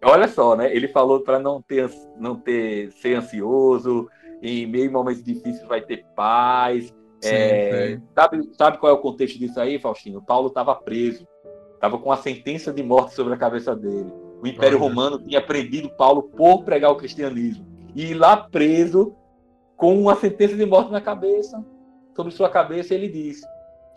olha 0.03 0.27
só, 0.27 0.55
né? 0.55 0.73
Ele 0.73 0.87
falou 0.87 1.21
para 1.21 1.39
não 1.39 1.61
ter, 1.61 1.89
não 2.17 2.35
ter, 2.35 2.91
ser 2.93 3.15
ansioso, 3.15 4.09
em 4.41 4.65
meio 4.65 4.89
a 4.89 4.93
momentos 4.93 5.23
difíceis 5.23 5.67
vai 5.67 5.81
ter 5.81 6.05
paz. 6.15 6.93
Sim, 7.21 7.29
é, 7.29 8.01
sabe, 8.13 8.49
sabe 8.57 8.77
qual 8.77 8.91
é 8.91 8.95
o 8.95 9.01
contexto 9.01 9.39
disso 9.39 9.59
aí, 9.59 9.79
Faustino? 9.79 10.21
Paulo 10.21 10.49
estava 10.49 10.75
preso, 10.75 11.25
estava 11.73 11.97
com 11.97 12.11
a 12.11 12.17
sentença 12.17 12.71
de 12.71 12.83
morte 12.83 13.13
sobre 13.13 13.33
a 13.33 13.37
cabeça 13.37 13.75
dele. 13.75 14.11
O 14.41 14.47
Império 14.47 14.77
Olha. 14.77 14.89
Romano 14.89 15.19
tinha 15.19 15.41
prendido 15.41 15.89
Paulo 15.91 16.23
por 16.23 16.65
pregar 16.65 16.91
o 16.91 16.97
cristianismo. 16.97 17.65
E 17.95 18.13
lá 18.13 18.35
preso, 18.35 19.15
com 19.77 19.99
uma 19.99 20.15
sentença 20.15 20.55
de 20.55 20.65
morte 20.65 20.91
na 20.91 21.01
cabeça, 21.01 21.63
sobre 22.15 22.31
sua 22.31 22.49
cabeça, 22.49 22.93
ele 22.93 23.09
disse: 23.09 23.45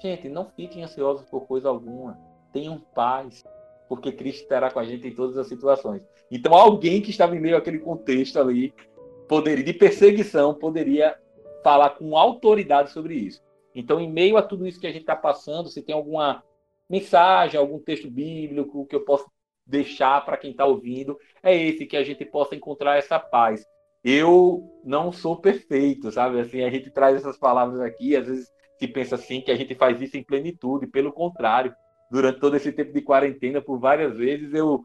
Gente, 0.01 0.29
não 0.29 0.47
fiquem 0.57 0.83
ansiosos 0.83 1.25
por 1.27 1.47
coisa 1.47 1.69
alguma. 1.69 2.19
Tenham 2.53 2.79
paz, 2.95 3.45
porque 3.89 4.13
Cristo 4.13 4.43
estará 4.43 4.71
com 4.71 4.79
a 4.79 4.85
gente 4.85 5.07
em 5.07 5.15
todas 5.15 5.37
as 5.37 5.49
situações. 5.49 6.03
Então, 6.31 6.55
alguém 6.55 7.01
que 7.01 7.11
estava 7.11 7.37
em 7.37 7.41
meio 7.41 7.57
àquele 7.57 7.79
contexto 7.79 8.39
ali, 8.39 8.75
poderia, 9.29 9.65
de 9.65 9.73
perseguição, 9.73 10.55
poderia 10.55 11.17
falar 11.63 11.91
com 11.91 12.17
autoridade 12.17 12.91
sobre 12.91 13.15
isso. 13.15 13.43
Então, 13.75 14.01
em 14.01 14.11
meio 14.11 14.37
a 14.37 14.43
tudo 14.43 14.67
isso 14.67 14.81
que 14.81 14.87
a 14.87 14.93
gente 14.93 15.03
está 15.03 15.17
passando, 15.17 15.69
se 15.69 15.83
tem 15.83 15.95
alguma 15.95 16.43
mensagem, 16.89 17.59
algum 17.59 17.79
texto 17.79 18.11
bíblico 18.11 18.87
que 18.87 18.97
eu 18.97 19.05
possa 19.05 19.27
deixar 19.67 20.25
para 20.25 20.37
quem 20.37 20.53
está 20.53 20.65
ouvindo, 20.65 21.19
é 21.43 21.55
esse, 21.55 21.87
que 21.87 21.97
a 21.97 22.05
gente 22.05 22.25
possa 22.25 22.55
encontrar 22.55 22.97
essa 22.97 23.19
paz. 23.19 23.67
Eu 24.09 24.63
não 24.85 25.11
sou 25.11 25.37
perfeito, 25.37 26.13
sabe? 26.13 26.39
Assim, 26.39 26.63
a 26.63 26.71
gente 26.71 26.89
traz 26.93 27.17
essas 27.17 27.37
palavras 27.37 27.81
aqui, 27.81 28.15
às 28.15 28.25
vezes 28.25 28.49
se 28.79 28.87
pensa 28.87 29.17
assim 29.17 29.41
que 29.41 29.51
a 29.51 29.57
gente 29.57 29.75
faz 29.75 30.01
isso 30.01 30.17
em 30.17 30.23
plenitude, 30.23 30.87
pelo 30.87 31.13
contrário, 31.13 31.75
durante 32.09 32.39
todo 32.39 32.55
esse 32.57 32.71
tempo 32.71 32.93
de 32.93 33.03
quarentena, 33.03 33.61
por 33.61 33.81
várias 33.81 34.17
vezes 34.17 34.55
eu 34.55 34.81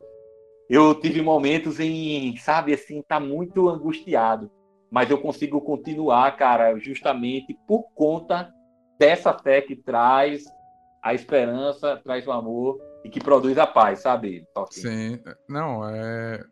eu 0.67 0.95
tive 0.95 1.21
momentos 1.21 1.79
em, 1.79 2.35
sabe, 2.37 2.73
assim, 2.73 3.03
tá 3.03 3.19
muito 3.19 3.69
angustiado, 3.69 4.49
mas 4.89 5.11
eu 5.11 5.21
consigo 5.21 5.61
continuar, 5.61 6.35
cara, 6.37 6.79
justamente 6.79 7.55
por 7.67 7.83
conta 7.93 8.51
dessa 8.97 9.37
fé 9.37 9.61
que 9.61 9.75
traz 9.75 10.45
a 11.03 11.13
esperança, 11.13 11.99
traz 12.03 12.25
o 12.25 12.31
amor 12.31 12.79
e 13.03 13.09
que 13.09 13.19
produz 13.19 13.57
a 13.59 13.67
paz, 13.67 13.99
sabe? 13.99 14.47
Sim, 14.71 15.19
não, 15.47 15.87
é 15.87 16.43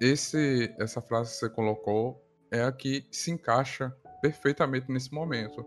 esse 0.00 0.74
essa 0.78 1.00
frase 1.00 1.32
que 1.32 1.36
você 1.36 1.50
colocou 1.50 2.22
é 2.50 2.62
a 2.62 2.72
que 2.72 3.06
se 3.10 3.30
encaixa 3.30 3.94
perfeitamente 4.20 4.90
nesse 4.90 5.12
momento. 5.12 5.64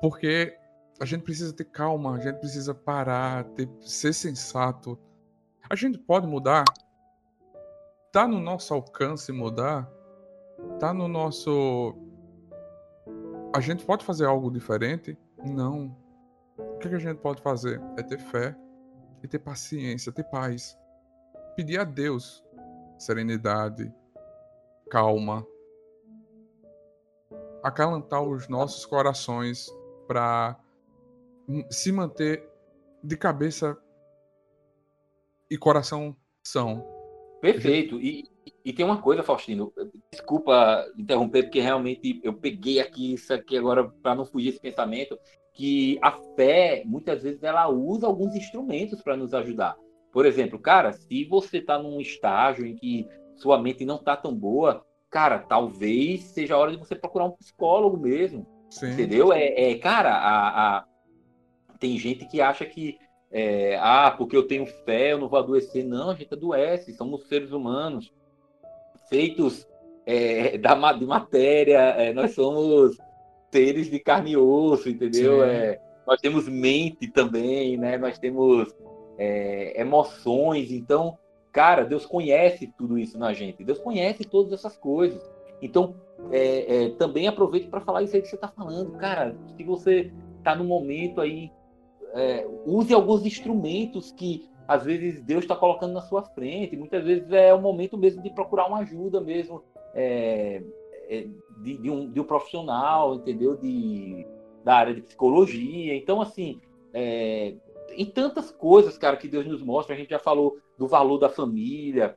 Porque 0.00 0.56
a 1.00 1.04
gente 1.04 1.22
precisa 1.22 1.52
ter 1.52 1.64
calma, 1.64 2.16
a 2.16 2.20
gente 2.20 2.38
precisa 2.38 2.74
parar, 2.74 3.44
ter, 3.54 3.68
ser 3.80 4.12
sensato, 4.12 4.98
a 5.68 5.74
gente 5.74 5.98
pode 5.98 6.26
mudar? 6.26 6.64
Tá 8.12 8.26
no 8.26 8.40
nosso 8.40 8.72
alcance 8.72 9.32
mudar? 9.32 9.90
Tá 10.78 10.94
no 10.94 11.08
nosso. 11.08 11.94
A 13.54 13.60
gente 13.60 13.84
pode 13.84 14.04
fazer 14.04 14.26
algo 14.26 14.50
diferente? 14.50 15.18
Não. 15.44 15.96
O 16.56 16.78
que 16.78 16.88
a 16.88 16.98
gente 16.98 17.18
pode 17.18 17.42
fazer? 17.42 17.80
É 17.98 18.02
ter 18.02 18.18
fé 18.18 18.56
e 19.22 19.28
ter 19.28 19.38
paciência, 19.38 20.12
ter 20.12 20.24
paz. 20.24 20.78
Pedir 21.56 21.80
a 21.80 21.84
Deus 21.84 22.45
serenidade, 22.98 23.92
calma. 24.90 25.46
Acalentar 27.62 28.22
os 28.22 28.48
nossos 28.48 28.84
corações 28.86 29.68
para 30.06 30.58
se 31.70 31.90
manter 31.92 32.48
de 33.02 33.16
cabeça 33.16 33.76
e 35.50 35.56
coração 35.56 36.16
são. 36.44 36.84
Perfeito. 37.40 38.00
E, 38.00 38.24
e 38.64 38.72
tem 38.72 38.84
uma 38.84 39.00
coisa, 39.00 39.22
Faustino, 39.22 39.72
desculpa 40.10 40.84
interromper, 40.96 41.44
porque 41.44 41.60
realmente 41.60 42.20
eu 42.22 42.34
peguei 42.34 42.80
aqui 42.80 43.14
isso 43.14 43.32
aqui 43.32 43.56
agora 43.56 43.88
para 44.02 44.14
não 44.14 44.24
fugir 44.24 44.50
esse 44.50 44.60
pensamento, 44.60 45.18
que 45.52 45.98
a 46.02 46.12
fé, 46.36 46.82
muitas 46.84 47.22
vezes, 47.22 47.42
ela 47.42 47.68
usa 47.68 48.06
alguns 48.06 48.34
instrumentos 48.34 49.00
para 49.02 49.16
nos 49.16 49.32
ajudar. 49.32 49.76
Por 50.16 50.24
exemplo, 50.24 50.58
cara, 50.58 50.94
se 50.94 51.26
você 51.26 51.58
está 51.58 51.78
num 51.78 52.00
estágio 52.00 52.64
em 52.64 52.74
que 52.74 53.06
sua 53.34 53.60
mente 53.60 53.84
não 53.84 53.96
está 53.96 54.16
tão 54.16 54.34
boa, 54.34 54.82
cara, 55.10 55.38
talvez 55.38 56.22
seja 56.22 56.54
a 56.54 56.58
hora 56.58 56.70
de 56.70 56.78
você 56.78 56.94
procurar 56.94 57.26
um 57.26 57.32
psicólogo 57.32 57.98
mesmo. 57.98 58.46
Sim. 58.70 58.92
Entendeu? 58.92 59.30
É, 59.30 59.72
é 59.72 59.74
cara, 59.74 60.14
a, 60.14 60.78
a, 60.78 60.84
tem 61.78 61.98
gente 61.98 62.26
que 62.28 62.40
acha 62.40 62.64
que 62.64 62.96
é, 63.30 63.76
ah, 63.78 64.10
porque 64.16 64.34
eu 64.34 64.48
tenho 64.48 64.64
fé, 64.64 65.12
eu 65.12 65.18
não 65.18 65.28
vou 65.28 65.38
adoecer. 65.38 65.84
Não, 65.84 66.08
a 66.08 66.14
gente 66.14 66.32
adoece, 66.32 66.94
somos 66.94 67.28
seres 67.28 67.52
humanos, 67.52 68.10
feitos 69.10 69.68
é, 70.06 70.56
da, 70.56 70.94
de 70.94 71.04
matéria, 71.04 71.90
é, 71.90 72.14
nós 72.14 72.34
somos 72.34 72.96
seres 73.52 73.90
de 73.90 74.00
carne 74.00 74.30
e 74.30 74.36
osso, 74.38 74.88
entendeu? 74.88 75.44
É, 75.44 75.78
nós 76.06 76.18
temos 76.22 76.48
mente 76.48 77.06
também, 77.06 77.76
né? 77.76 77.98
Nós 77.98 78.18
temos 78.18 78.74
é, 79.18 79.80
emoções, 79.80 80.70
então, 80.70 81.18
cara, 81.52 81.84
Deus 81.84 82.04
conhece 82.04 82.72
tudo 82.76 82.98
isso 82.98 83.18
na 83.18 83.32
gente, 83.32 83.64
Deus 83.64 83.78
conhece 83.78 84.24
todas 84.24 84.52
essas 84.52 84.76
coisas. 84.76 85.22
Então, 85.60 85.94
é, 86.30 86.84
é, 86.84 86.88
também 86.90 87.26
aproveite 87.26 87.68
para 87.68 87.80
falar 87.80 88.02
isso 88.02 88.14
aí 88.14 88.22
que 88.22 88.28
você 88.28 88.34
está 88.34 88.48
falando, 88.48 88.92
cara. 88.92 89.36
Se 89.56 89.64
você 89.64 90.12
está 90.38 90.54
no 90.54 90.64
momento 90.64 91.20
aí 91.20 91.50
é, 92.14 92.46
use 92.64 92.92
alguns 92.94 93.24
instrumentos 93.24 94.12
que 94.12 94.48
às 94.66 94.84
vezes 94.84 95.22
Deus 95.22 95.44
está 95.44 95.54
colocando 95.54 95.92
na 95.92 96.00
sua 96.00 96.22
frente. 96.22 96.76
Muitas 96.76 97.04
vezes 97.04 97.30
é 97.30 97.54
o 97.54 97.60
momento 97.60 97.96
mesmo 97.96 98.22
de 98.22 98.30
procurar 98.30 98.66
uma 98.66 98.78
ajuda 98.78 99.20
mesmo 99.20 99.62
é, 99.94 100.62
é, 101.08 101.26
de, 101.62 101.76
de, 101.78 101.90
um, 101.90 102.10
de 102.10 102.20
um 102.20 102.24
profissional, 102.24 103.14
entendeu? 103.14 103.56
De, 103.56 104.26
da 104.64 104.74
área 104.74 104.94
de 104.94 105.02
psicologia. 105.02 105.94
Então, 105.94 106.20
assim, 106.20 106.60
é, 106.92 107.54
em 107.90 108.06
tantas 108.06 108.50
coisas, 108.50 108.96
cara, 108.98 109.16
que 109.16 109.28
Deus 109.28 109.46
nos 109.46 109.62
mostra. 109.62 109.94
A 109.94 109.98
gente 109.98 110.10
já 110.10 110.18
falou 110.18 110.58
do 110.78 110.86
valor 110.86 111.18
da 111.18 111.28
família. 111.28 112.16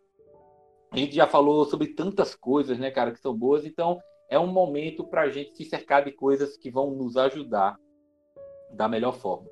A 0.91 0.97
gente 0.97 1.15
já 1.15 1.27
falou 1.27 1.65
sobre 1.65 1.87
tantas 1.93 2.35
coisas, 2.35 2.77
né, 2.79 2.89
cara, 2.91 3.11
que 3.11 3.19
são 3.19 3.35
boas. 3.35 3.65
Então, 3.65 3.99
é 4.29 4.39
um 4.39 4.47
momento 4.47 5.03
para 5.03 5.21
a 5.21 5.29
gente 5.29 5.55
se 5.55 5.65
cercar 5.65 6.03
de 6.03 6.11
coisas 6.11 6.57
que 6.57 6.69
vão 6.69 6.91
nos 6.91 7.17
ajudar 7.17 7.77
da 8.71 8.87
melhor 8.87 9.13
forma. 9.13 9.47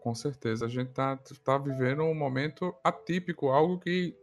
Com 0.00 0.14
certeza. 0.14 0.66
A 0.66 0.68
gente 0.68 0.90
tá, 0.92 1.18
tá 1.44 1.58
vivendo 1.58 2.02
um 2.02 2.14
momento 2.14 2.74
atípico, 2.84 3.48
algo 3.48 3.78
que 3.78 4.14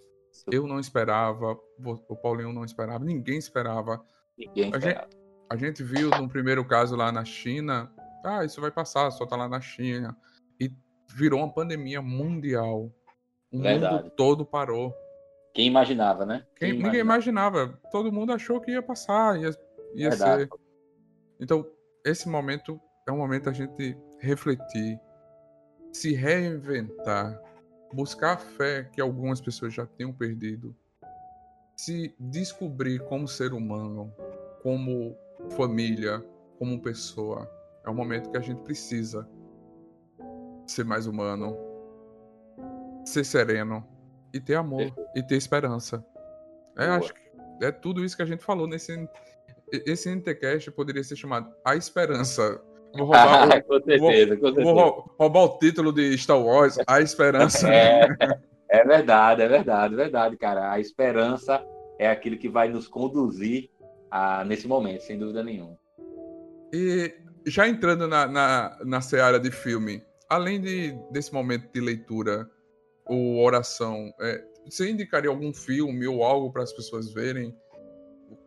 eu 0.52 0.68
não 0.68 0.80
esperava, 0.80 1.58
o 1.80 2.16
Paulinho 2.16 2.52
não 2.52 2.66
esperava, 2.66 3.04
ninguém 3.04 3.38
esperava. 3.38 4.04
Ninguém 4.38 4.66
esperava. 4.66 5.08
A 5.50 5.56
gente, 5.56 5.82
a 5.82 5.82
gente 5.82 5.84
viu 5.84 6.10
no 6.10 6.28
primeiro 6.28 6.64
caso 6.66 6.96
lá 6.96 7.12
na 7.12 7.24
China, 7.24 7.92
ah, 8.24 8.44
isso 8.44 8.60
vai 8.60 8.72
passar, 8.72 9.10
só 9.12 9.26
tá 9.26 9.36
lá 9.36 9.48
na 9.48 9.62
China. 9.62 10.16
Virou 11.16 11.40
uma 11.40 11.52
pandemia 11.52 12.02
mundial. 12.02 12.92
O 13.50 13.62
Verdade. 13.62 14.04
mundo 14.04 14.10
todo 14.18 14.46
parou. 14.46 14.94
Quem 15.54 15.68
imaginava, 15.68 16.26
né? 16.26 16.46
Quem, 16.58 16.72
Quem 16.72 16.84
ninguém 16.84 17.00
imaginava. 17.00 17.58
imaginava. 17.60 17.90
Todo 17.90 18.12
mundo 18.12 18.34
achou 18.34 18.60
que 18.60 18.72
ia 18.72 18.82
passar, 18.82 19.40
ia, 19.40 19.52
ia 19.96 20.12
ser. 20.12 20.50
Então, 21.40 21.66
esse 22.04 22.28
momento 22.28 22.80
é 23.08 23.12
um 23.14 23.18
momento 23.18 23.50
a 23.50 23.54
gente 23.54 23.98
refletir, 24.20 25.00
se 25.94 26.14
reinventar, 26.14 27.42
buscar 27.94 28.34
a 28.34 28.38
fé 28.38 28.84
que 28.92 29.00
algumas 29.00 29.40
pessoas 29.40 29.74
já 29.74 29.86
tenham 29.86 30.12
perdido, 30.12 30.76
se 31.78 32.14
descobrir 32.20 33.00
como 33.08 33.26
ser 33.26 33.54
humano, 33.54 34.14
como 34.62 35.16
família, 35.52 36.22
como 36.60 36.82
pessoa. 36.82 37.50
É 37.86 37.90
um 37.90 37.96
momento 37.96 38.30
que 38.30 38.38
a 38.38 38.42
gente 38.42 38.62
precisa 38.64 39.26
ser 40.66 40.86
mais 40.86 41.08
humano, 41.08 41.58
ser 43.06 43.24
sereno 43.24 43.86
e 44.34 44.40
ter 44.40 44.56
amor 44.56 44.94
e 45.16 45.24
ter 45.24 45.36
esperança. 45.36 46.06
É, 46.78 46.86
acho 46.88 47.14
que 47.14 47.22
é 47.62 47.72
tudo 47.72 48.04
isso 48.04 48.16
que 48.16 48.24
a 48.24 48.26
gente 48.26 48.44
falou 48.44 48.68
nesse 48.68 49.08
esse 49.72 50.10
NTCast 50.10 50.72
poderia 50.72 51.04
ser 51.04 51.16
chamado 51.16 51.52
A 51.64 51.76
Esperança. 51.76 52.62
Vou 52.94 53.08
roubar, 53.08 53.64
com 53.66 53.82
certeza, 53.82 54.36
vou, 54.36 54.40
com 54.40 54.56
certeza. 54.56 54.74
Vou 54.74 55.16
roubar 55.20 55.44
o 55.44 55.60
título 55.60 55.92
de 55.92 56.18
Star 56.18 56.40
Wars, 56.40 56.78
A 56.88 57.02
Esperança. 57.02 57.68
É, 57.68 58.08
é 58.70 58.84
verdade, 58.84 59.42
é 59.42 59.48
verdade, 59.48 59.94
é 59.94 59.98
verdade, 59.98 60.38
cara. 60.38 60.72
A 60.72 60.80
esperança 60.80 61.66
é 62.00 62.10
aquilo 62.10 62.38
que 62.38 62.48
vai 62.48 62.70
nos 62.70 62.88
conduzir 62.88 63.70
a, 64.10 64.44
nesse 64.46 64.68
momento, 64.68 65.02
sem 65.02 65.18
dúvida 65.18 65.44
nenhuma. 65.44 65.78
E 66.74 67.14
já 67.46 67.68
entrando 67.68 68.08
na, 68.08 68.28
na, 68.28 68.78
na 68.84 69.02
seara 69.02 69.40
de 69.40 69.52
filme, 69.52 70.02
além 70.30 70.62
de, 70.62 70.92
desse 71.12 71.34
momento 71.34 71.72
de 71.72 71.80
leitura 71.80 72.50
ou 73.06 73.44
oração, 73.44 74.14
é, 74.20 74.44
você 74.66 74.90
indicaria 74.90 75.30
algum 75.30 75.54
filme 75.54 76.08
ou 76.08 76.24
algo 76.24 76.52
para 76.52 76.64
as 76.64 76.74
pessoas 76.74 77.14
verem? 77.14 77.56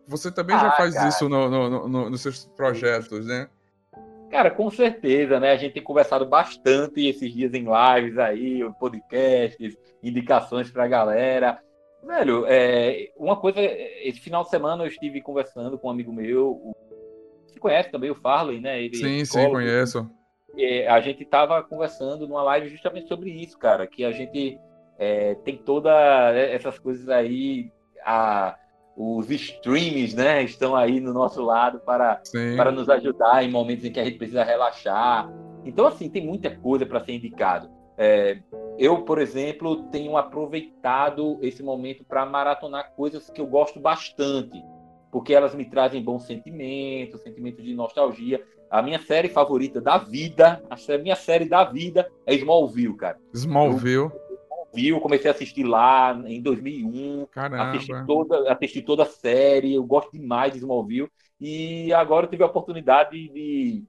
você 0.08 0.32
também 0.32 0.56
ah, 0.56 0.60
já 0.60 0.70
faz 0.72 0.94
cara. 0.94 1.08
isso 1.08 1.28
no, 1.28 1.50
no, 1.50 1.88
no, 1.88 2.10
nos 2.10 2.20
seus 2.22 2.46
projetos, 2.56 3.26
né? 3.26 3.48
Cara, 4.30 4.50
com 4.50 4.70
certeza, 4.70 5.38
né? 5.38 5.52
A 5.52 5.56
gente 5.56 5.74
tem 5.74 5.82
conversado 5.82 6.26
bastante 6.26 7.06
esses 7.06 7.32
dias 7.32 7.52
em 7.54 7.66
lives 7.66 8.18
aí, 8.18 8.60
podcasts, 8.80 9.76
indicações 10.02 10.70
pra 10.70 10.88
galera. 10.88 11.58
Velho, 12.02 12.44
é, 12.46 13.10
uma 13.16 13.36
coisa, 13.36 13.60
esse 13.60 14.20
final 14.20 14.44
de 14.44 14.50
semana 14.50 14.84
eu 14.84 14.88
estive 14.88 15.20
conversando 15.20 15.78
com 15.78 15.88
um 15.88 15.90
amigo 15.90 16.12
meu, 16.12 16.74
você 17.46 17.58
conhece 17.58 17.90
também 17.90 18.10
o 18.10 18.14
Farley, 18.14 18.60
né? 18.60 18.82
Ele 18.82 18.96
sim, 18.96 19.20
é 19.20 19.24
sim, 19.24 19.50
conheço. 19.50 20.10
É, 20.58 20.88
a 20.88 21.00
gente 21.00 21.22
estava 21.22 21.62
conversando 21.62 22.26
numa 22.26 22.42
live 22.42 22.68
justamente 22.68 23.08
sobre 23.08 23.30
isso, 23.30 23.56
cara, 23.58 23.86
que 23.86 24.04
a 24.04 24.10
gente 24.10 24.58
é, 24.98 25.34
tem 25.36 25.56
todas 25.56 25.94
essas 26.36 26.78
coisas 26.78 27.08
aí, 27.08 27.70
a, 28.04 28.56
os 28.96 29.30
streams, 29.30 30.16
né, 30.16 30.42
estão 30.42 30.74
aí 30.74 30.98
no 30.98 31.12
nosso 31.12 31.40
lado 31.40 31.78
para, 31.80 32.20
para 32.56 32.72
nos 32.72 32.88
ajudar 32.88 33.44
em 33.44 33.50
momentos 33.50 33.84
em 33.84 33.92
que 33.92 34.00
a 34.00 34.04
gente 34.04 34.18
precisa 34.18 34.42
relaxar. 34.42 35.30
Então, 35.64 35.86
assim, 35.86 36.10
tem 36.10 36.26
muita 36.26 36.50
coisa 36.56 36.84
para 36.84 37.04
ser 37.04 37.12
indicado. 37.12 37.70
É, 37.96 38.38
eu, 38.78 39.02
por 39.02 39.20
exemplo, 39.20 39.84
tenho 39.90 40.16
aproveitado 40.16 41.38
esse 41.42 41.62
momento 41.62 42.04
para 42.04 42.24
maratonar 42.26 42.92
coisas 42.94 43.30
que 43.30 43.40
eu 43.40 43.46
gosto 43.46 43.78
bastante, 43.78 44.64
porque 45.10 45.34
elas 45.34 45.54
me 45.54 45.64
trazem 45.64 46.02
bons 46.02 46.24
sentimentos, 46.24 47.20
sentimentos 47.22 47.64
de 47.64 47.74
nostalgia. 47.74 48.42
A 48.70 48.82
minha 48.82 48.98
série 48.98 49.28
favorita 49.28 49.80
da 49.80 49.96
vida, 49.98 50.62
a 50.68 50.98
minha 50.98 51.16
série 51.16 51.46
da 51.46 51.64
vida 51.64 52.10
é 52.26 52.34
Smallville, 52.34 52.96
cara. 52.96 53.18
Smallville. 53.32 53.94
Eu, 53.94 54.12
Smallville, 54.72 55.00
comecei 55.00 55.30
a 55.30 55.34
assistir 55.34 55.64
lá 55.64 56.12
em 56.26 56.42
2001. 56.42 57.26
Caramba. 57.30 57.70
Assisti 57.70 58.06
toda, 58.06 58.52
assisti 58.52 58.82
toda 58.82 59.02
a 59.04 59.06
série, 59.06 59.74
eu 59.74 59.84
gosto 59.84 60.12
demais 60.12 60.52
de 60.52 60.58
Smallville. 60.58 61.08
E 61.40 61.92
agora 61.92 62.26
eu 62.26 62.30
tive 62.30 62.42
a 62.42 62.46
oportunidade 62.46 63.28
de. 63.28 63.84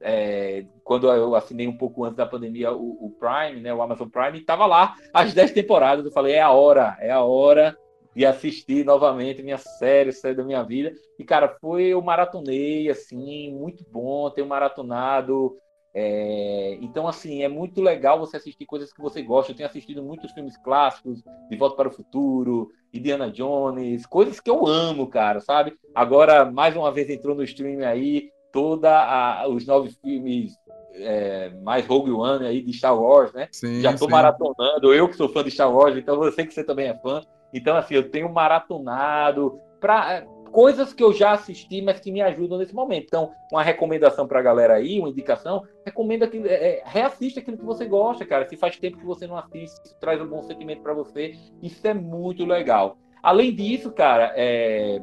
É, 0.00 0.66
quando 0.82 1.10
eu 1.10 1.34
assinei 1.34 1.66
um 1.66 1.78
pouco 1.78 2.04
antes 2.04 2.16
da 2.16 2.26
pandemia 2.26 2.72
o, 2.72 3.06
o 3.06 3.10
Prime, 3.18 3.62
né, 3.62 3.72
o 3.72 3.80
Amazon 3.80 4.08
Prime, 4.08 4.38
estava 4.38 4.66
lá 4.66 4.94
as 5.12 5.32
10 5.32 5.52
temporadas. 5.52 6.04
Eu 6.04 6.12
falei, 6.12 6.34
é 6.34 6.42
a 6.42 6.50
hora, 6.50 6.96
é 7.00 7.10
a 7.10 7.22
hora 7.22 7.76
de 8.14 8.24
assistir 8.24 8.84
novamente 8.84 9.42
minha 9.42 9.58
série, 9.58 10.12
série 10.12 10.34
da 10.34 10.44
minha 10.44 10.62
vida. 10.62 10.92
E, 11.18 11.24
cara, 11.24 11.56
foi, 11.60 11.84
eu 11.86 12.02
maratonei, 12.02 12.88
assim, 12.88 13.52
muito 13.52 13.84
bom, 13.90 14.30
tenho 14.30 14.46
maratonado 14.46 15.56
é, 15.96 16.76
então, 16.82 17.06
assim, 17.06 17.44
é 17.44 17.48
muito 17.48 17.80
legal 17.80 18.18
você 18.18 18.36
assistir 18.36 18.66
coisas 18.66 18.92
que 18.92 19.00
você 19.00 19.22
gosta. 19.22 19.52
Eu 19.52 19.56
tenho 19.56 19.68
assistido 19.68 20.02
muitos 20.02 20.32
filmes 20.32 20.56
clássicos, 20.56 21.22
De 21.48 21.56
Volta 21.56 21.76
para 21.76 21.88
o 21.88 21.92
Futuro, 21.92 22.72
Indiana 22.92 23.30
Jones, 23.30 24.04
coisas 24.04 24.40
que 24.40 24.50
eu 24.50 24.66
amo, 24.66 25.06
cara, 25.06 25.40
sabe? 25.40 25.74
Agora, 25.94 26.44
mais 26.50 26.76
uma 26.76 26.90
vez 26.90 27.08
entrou 27.08 27.36
no 27.36 27.44
stream 27.44 27.86
aí, 27.86 28.30
toda 28.52 29.46
os 29.48 29.64
nove 29.66 29.90
filmes 30.02 30.52
é, 30.94 31.50
mais 31.62 31.86
Rogue 31.86 32.10
One 32.10 32.44
aí 32.44 32.60
de 32.60 32.72
Star 32.72 33.00
Wars, 33.00 33.32
né? 33.32 33.48
Sim, 33.52 33.80
Já 33.80 33.92
estou 33.92 34.10
maratonando, 34.10 34.92
eu 34.92 35.08
que 35.08 35.16
sou 35.16 35.28
fã 35.28 35.44
de 35.44 35.50
Star 35.52 35.72
Wars, 35.72 35.96
então 35.96 36.22
eu 36.24 36.32
sei 36.32 36.44
que 36.44 36.52
você 36.52 36.64
também 36.64 36.88
é 36.88 36.98
fã. 36.98 37.22
Então, 37.54 37.76
assim, 37.76 37.94
eu 37.94 38.10
tenho 38.10 38.28
maratonado. 38.28 39.58
Pra, 39.80 40.24
coisas 40.54 40.92
que 40.92 41.02
eu 41.02 41.12
já 41.12 41.32
assisti, 41.32 41.82
mas 41.82 41.98
que 41.98 42.12
me 42.12 42.22
ajudam 42.22 42.58
nesse 42.58 42.72
momento. 42.72 43.06
Então, 43.08 43.32
uma 43.50 43.62
recomendação 43.62 44.26
para 44.28 44.38
a 44.38 44.42
galera 44.42 44.74
aí, 44.74 45.00
uma 45.00 45.08
indicação, 45.08 45.64
recomenda 45.84 46.28
que 46.28 46.38
é, 46.46 46.78
é, 46.78 46.82
reassista 46.86 47.40
aquilo 47.40 47.58
que 47.58 47.64
você 47.64 47.84
gosta, 47.86 48.24
cara. 48.24 48.48
Se 48.48 48.56
faz 48.56 48.76
tempo 48.76 48.98
que 48.98 49.04
você 49.04 49.26
não 49.26 49.36
assiste, 49.36 49.84
isso 49.84 49.96
traz 49.98 50.20
um 50.20 50.28
bom 50.28 50.42
sentimento 50.42 50.80
para 50.80 50.94
você, 50.94 51.34
isso 51.60 51.84
é 51.86 51.92
muito 51.92 52.46
legal. 52.46 52.96
Além 53.20 53.52
disso, 53.52 53.90
cara, 53.90 54.32
é, 54.36 55.00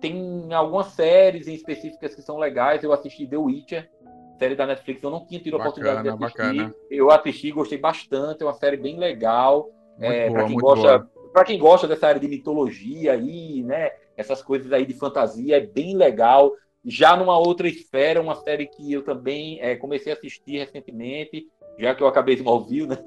tem 0.00 0.54
algumas 0.54 0.86
séries 0.88 1.48
em 1.48 1.54
específicas 1.54 2.14
que 2.14 2.22
são 2.22 2.38
legais. 2.38 2.84
Eu 2.84 2.92
assisti 2.92 3.26
The 3.26 3.38
Witcher, 3.38 3.90
série 4.38 4.54
da 4.54 4.66
Netflix, 4.66 5.02
eu 5.02 5.10
não 5.10 5.26
tinha 5.26 5.40
tido 5.40 5.56
a 5.56 5.60
oportunidade 5.60 6.02
de 6.02 6.08
assistir. 6.10 6.38
Bacana. 6.38 6.74
Eu 6.88 7.10
assisti, 7.10 7.50
gostei 7.50 7.78
bastante, 7.78 8.44
é 8.44 8.46
uma 8.46 8.54
série 8.54 8.76
bem 8.76 8.98
legal. 8.98 9.68
É, 10.00 10.30
para 10.30 10.46
quem 10.46 10.56
gosta, 10.56 11.08
para 11.32 11.44
quem 11.44 11.58
gosta 11.58 11.88
dessa 11.88 12.08
área 12.08 12.20
de 12.20 12.28
mitologia 12.28 13.12
aí, 13.12 13.62
né? 13.62 13.90
essas 14.16 14.42
coisas 14.42 14.72
aí 14.72 14.86
de 14.86 14.94
fantasia, 14.94 15.56
é 15.56 15.60
bem 15.60 15.96
legal. 15.96 16.52
Já 16.84 17.16
numa 17.16 17.38
outra 17.38 17.68
esfera, 17.68 18.20
uma 18.20 18.34
série 18.36 18.66
que 18.66 18.92
eu 18.92 19.02
também 19.02 19.60
é, 19.60 19.76
comecei 19.76 20.12
a 20.12 20.16
assistir 20.16 20.58
recentemente, 20.58 21.46
já 21.78 21.94
que 21.94 22.02
eu 22.02 22.06
acabei 22.06 22.34
de 22.34 22.40
Smallville, 22.40 22.88
né? 22.88 22.98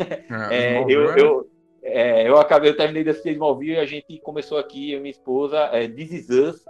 É, 0.49 0.77
é, 0.77 0.85
eu, 0.87 1.11
é. 1.11 1.21
eu, 1.21 1.49
é, 1.83 2.29
eu 2.29 2.37
acabei, 2.37 2.69
eu 2.69 2.77
terminei 2.77 3.03
de 3.03 3.09
assistir 3.09 3.31
Smallville 3.31 3.73
e 3.73 3.79
a 3.79 3.85
gente 3.85 4.19
começou 4.19 4.57
aqui, 4.57 4.91
eu 4.91 4.99
e 4.99 5.01
minha 5.01 5.11
esposa, 5.11 5.57
é, 5.71 5.87
This 5.87 6.11
Is 6.11 6.29
Us, 6.29 6.65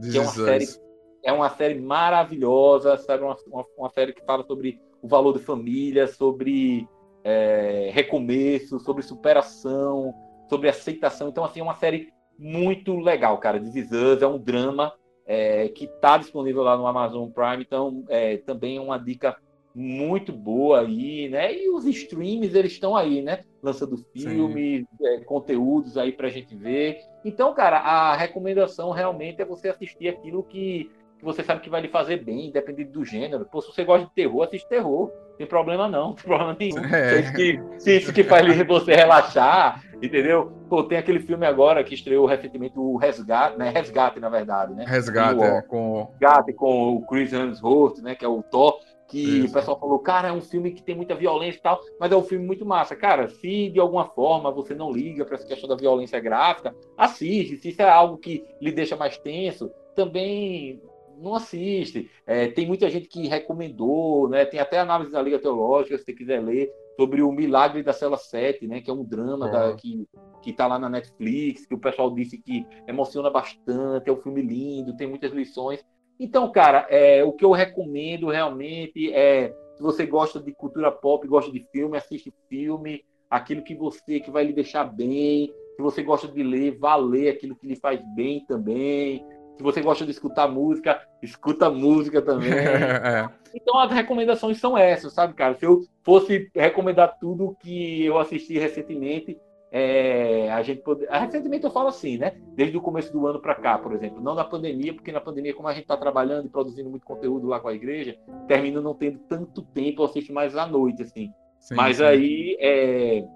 This 0.00 0.12
que 0.12 0.18
é 0.18 0.20
uma 0.20 0.30
série 0.30 0.90
é 1.22 1.32
uma 1.32 1.50
série 1.50 1.74
maravilhosa, 1.78 2.96
sabe? 2.96 3.22
Uma, 3.22 3.36
uma, 3.46 3.64
uma, 3.76 3.90
série 3.90 4.14
que 4.14 4.24
fala 4.24 4.42
sobre 4.42 4.80
o 5.02 5.08
valor 5.08 5.36
de 5.36 5.44
família, 5.44 6.06
sobre 6.06 6.88
é, 7.22 7.90
recomeço, 7.92 8.80
sobre 8.80 9.02
superação, 9.02 10.14
sobre 10.50 10.68
aceitação. 10.68 11.28
Então, 11.28 11.44
assim, 11.44 11.60
é 11.60 11.62
uma 11.62 11.76
série 11.76 12.12
muito 12.38 12.96
legal, 12.98 13.38
cara. 13.38 13.60
This 13.60 13.76
Is 13.76 13.92
é 14.20 14.26
um 14.26 14.38
drama 14.38 14.92
é, 15.24 15.68
que 15.68 15.84
está 15.84 16.18
disponível 16.18 16.62
lá 16.62 16.76
no 16.76 16.86
Amazon 16.86 17.30
Prime, 17.30 17.62
então 17.62 18.04
é, 18.08 18.38
também 18.38 18.76
é 18.76 18.80
uma 18.80 18.98
dica 18.98 19.36
muito 19.72 20.32
boa 20.32 20.80
aí, 20.80 21.28
né? 21.28 21.54
E 21.54 21.70
os 21.70 21.86
streams, 21.86 22.56
eles 22.56 22.72
estão 22.72 22.96
aí, 22.96 23.22
né? 23.22 23.44
Lançando 23.62 24.04
filmes, 24.12 24.84
é, 25.00 25.18
conteúdos 25.20 25.96
aí 25.96 26.10
pra 26.10 26.28
gente 26.28 26.56
ver. 26.56 26.98
Então, 27.24 27.54
cara, 27.54 27.78
a 27.78 28.16
recomendação 28.16 28.90
realmente 28.90 29.40
é 29.40 29.44
você 29.44 29.68
assistir 29.68 30.08
aquilo 30.08 30.42
que, 30.42 30.90
que 31.20 31.24
você 31.24 31.44
sabe 31.44 31.60
que 31.60 31.70
vai 31.70 31.80
lhe 31.80 31.88
fazer 31.88 32.24
bem, 32.24 32.48
independente 32.48 32.90
do 32.90 33.04
gênero. 33.04 33.44
Pô, 33.44 33.60
se 33.60 33.72
você 33.72 33.84
gosta 33.84 34.06
de 34.06 34.12
terror, 34.12 34.42
assiste 34.42 34.68
terror. 34.68 35.12
Não 35.30 35.36
tem 35.36 35.46
problema 35.46 35.86
não, 35.88 36.08
não 36.10 36.14
tem 36.14 36.24
problema 36.24 36.56
nenhum. 36.58 36.84
É. 36.84 37.10
Se, 37.10 37.20
isso 37.20 37.32
que, 37.32 37.62
se 37.78 37.96
isso 37.96 38.12
que 38.12 38.24
faz 38.24 38.66
você 38.66 38.94
relaxar, 38.94 39.82
Entendeu? 40.02 40.50
Pô, 40.68 40.82
tem 40.82 40.96
aquele 40.96 41.20
filme 41.20 41.44
agora 41.44 41.84
que 41.84 41.94
estreou 41.94 42.24
recentemente, 42.24 42.78
o 42.78 42.96
Resgate, 42.96 43.58
né? 43.58 43.68
Resgate, 43.68 44.18
na 44.18 44.30
verdade, 44.30 44.72
né? 44.72 44.84
Resgate, 44.86 45.42
é, 45.42 45.60
com... 45.60 46.08
Resgate 46.12 46.54
com 46.54 46.96
o 46.96 47.06
Chris 47.06 47.32
Hemsworth, 47.32 47.98
né? 47.98 48.14
Que 48.14 48.24
é 48.24 48.28
o 48.28 48.42
Thor, 48.42 48.78
que 49.10 49.40
Isso. 49.40 49.48
o 49.48 49.52
pessoal 49.52 49.78
falou, 49.78 49.98
cara, 49.98 50.28
é 50.28 50.32
um 50.32 50.40
filme 50.40 50.70
que 50.70 50.82
tem 50.82 50.94
muita 50.94 51.14
violência 51.14 51.58
e 51.58 51.62
tal, 51.62 51.80
mas 51.98 52.10
é 52.10 52.16
um 52.16 52.22
filme 52.22 52.46
muito 52.46 52.64
massa. 52.64 52.96
Cara, 52.96 53.28
se 53.28 53.68
de 53.68 53.78
alguma 53.78 54.06
forma 54.06 54.50
você 54.50 54.74
não 54.74 54.90
liga 54.90 55.24
para 55.24 55.34
essa 55.34 55.46
questão 55.46 55.68
da 55.68 55.76
violência 55.76 56.18
gráfica, 56.18 56.74
assiste. 56.96 57.58
Se 57.58 57.68
isso 57.68 57.82
é 57.82 57.90
algo 57.90 58.16
que 58.16 58.42
lhe 58.60 58.72
deixa 58.72 58.96
mais 58.96 59.18
tenso, 59.18 59.70
também 59.94 60.80
não 61.20 61.34
assiste. 61.34 62.10
É, 62.26 62.48
tem 62.48 62.66
muita 62.66 62.88
gente 62.88 63.08
que 63.08 63.28
recomendou, 63.28 64.28
né? 64.28 64.44
Tem 64.44 64.58
até 64.60 64.78
análise 64.78 65.10
da 65.10 65.22
Liga 65.22 65.38
Teológica, 65.38 65.98
se 65.98 66.04
você 66.04 66.12
quiser 66.12 66.40
ler, 66.42 66.70
sobre 66.98 67.22
o 67.22 67.32
Milagre 67.32 67.82
da 67.82 67.92
Cela 67.92 68.16
7, 68.16 68.66
né? 68.66 68.80
Que 68.80 68.90
é 68.90 68.94
um 68.94 69.04
drama 69.04 69.46
uhum. 69.46 69.52
da, 69.52 69.74
que, 69.74 70.06
que 70.42 70.52
tá 70.52 70.66
lá 70.66 70.78
na 70.78 70.88
Netflix, 70.88 71.66
que 71.66 71.74
o 71.74 71.78
pessoal 71.78 72.14
disse 72.14 72.38
que 72.38 72.66
emociona 72.86 73.30
bastante, 73.30 74.08
é 74.08 74.12
um 74.12 74.20
filme 74.20 74.42
lindo, 74.42 74.96
tem 74.96 75.06
muitas 75.06 75.32
lições. 75.32 75.84
Então, 76.18 76.50
cara, 76.52 76.86
é, 76.90 77.24
o 77.24 77.32
que 77.32 77.44
eu 77.44 77.52
recomendo 77.52 78.28
realmente 78.28 79.12
é 79.12 79.54
se 79.80 79.82
você 79.82 80.04
gosta 80.04 80.38
de 80.38 80.52
cultura 80.52 80.92
pop, 80.92 81.26
gosta 81.26 81.50
de 81.50 81.66
filme, 81.72 81.96
assiste 81.96 82.30
filme, 82.50 83.02
aquilo 83.30 83.62
que 83.62 83.74
você 83.74 84.20
que 84.20 84.30
vai 84.30 84.44
lhe 84.44 84.52
deixar 84.52 84.84
bem. 84.84 85.50
Se 85.74 85.80
você 85.80 86.02
gosta 86.02 86.28
de 86.28 86.42
ler, 86.42 86.76
vá 86.76 86.96
ler 86.96 87.30
aquilo 87.30 87.56
que 87.56 87.66
lhe 87.66 87.76
faz 87.76 87.98
bem 88.14 88.44
também. 88.44 89.24
Se 89.60 89.62
você 89.62 89.82
gosta 89.82 90.06
de 90.06 90.10
escutar 90.10 90.48
música, 90.48 91.06
escuta 91.22 91.68
música 91.68 92.22
também. 92.22 92.48
é. 92.56 93.28
Então 93.54 93.78
as 93.78 93.92
recomendações 93.92 94.58
são 94.58 94.76
essas, 94.76 95.12
sabe, 95.12 95.34
cara? 95.34 95.54
Se 95.54 95.66
eu 95.66 95.82
fosse 96.02 96.50
recomendar 96.54 97.18
tudo 97.20 97.54
que 97.60 98.02
eu 98.02 98.18
assisti 98.18 98.58
recentemente, 98.58 99.36
é, 99.70 100.50
a 100.50 100.62
gente 100.62 100.80
pode... 100.80 101.04
Recentemente 101.04 101.64
eu 101.64 101.70
falo 101.70 101.88
assim, 101.88 102.16
né? 102.16 102.32
Desde 102.54 102.74
o 102.74 102.80
começo 102.80 103.12
do 103.12 103.26
ano 103.26 103.38
para 103.38 103.54
cá, 103.54 103.76
por 103.76 103.92
exemplo. 103.92 104.22
Não 104.22 104.34
na 104.34 104.44
pandemia, 104.44 104.94
porque 104.94 105.12
na 105.12 105.20
pandemia, 105.20 105.52
como 105.52 105.68
a 105.68 105.74
gente 105.74 105.82
está 105.82 105.96
trabalhando 105.98 106.46
e 106.46 106.50
produzindo 106.50 106.88
muito 106.88 107.04
conteúdo 107.04 107.46
lá 107.46 107.60
com 107.60 107.68
a 107.68 107.74
igreja, 107.74 108.16
termina 108.48 108.80
não 108.80 108.94
tendo 108.94 109.18
tanto 109.28 109.60
tempo, 109.60 110.00
eu 110.00 110.06
assisto 110.06 110.32
mais 110.32 110.56
à 110.56 110.66
noite, 110.66 111.02
assim. 111.02 111.30
Sim, 111.58 111.74
Mas 111.74 111.98
sim. 111.98 112.04
aí, 112.04 112.56
é... 112.58 113.26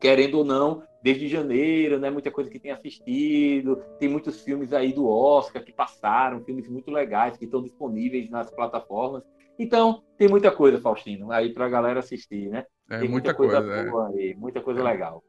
querendo 0.00 0.38
ou 0.38 0.44
não, 0.44 0.82
desde 1.06 1.28
janeiro, 1.28 2.00
né? 2.00 2.10
Muita 2.10 2.32
coisa 2.32 2.50
que 2.50 2.58
tem 2.58 2.72
assistido. 2.72 3.76
Tem 3.96 4.08
muitos 4.08 4.40
filmes 4.40 4.72
aí 4.72 4.92
do 4.92 5.08
Oscar 5.08 5.62
que 5.62 5.72
passaram, 5.72 6.42
filmes 6.44 6.68
muito 6.68 6.90
legais 6.90 7.36
que 7.36 7.44
estão 7.44 7.62
disponíveis 7.62 8.28
nas 8.28 8.50
plataformas. 8.50 9.22
Então, 9.56 10.02
tem 10.18 10.28
muita 10.28 10.50
coisa, 10.50 10.80
Faustino, 10.80 11.30
aí 11.30 11.54
para 11.54 11.66
a 11.66 11.68
galera 11.68 12.00
assistir, 12.00 12.50
né? 12.50 12.64
É, 12.90 12.98
tem 12.98 13.08
muita, 13.08 13.32
muita 13.32 13.34
coisa, 13.34 13.62
coisa 13.62 13.90
boa 13.90 14.10
é. 14.10 14.18
aí, 14.18 14.34
muita 14.34 14.60
coisa 14.60 14.80
é. 14.80 14.82
legal. 14.82 15.22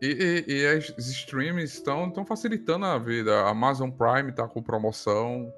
E, 0.00 0.44
e, 0.46 0.52
e 0.54 0.66
as 0.66 0.96
streams 0.98 1.74
estão 1.74 2.24
facilitando 2.24 2.86
a 2.86 2.96
vida. 2.96 3.34
A 3.34 3.50
Amazon 3.50 3.90
Prime 3.90 4.30
está 4.30 4.46
com 4.46 4.62
promoção. 4.62 5.52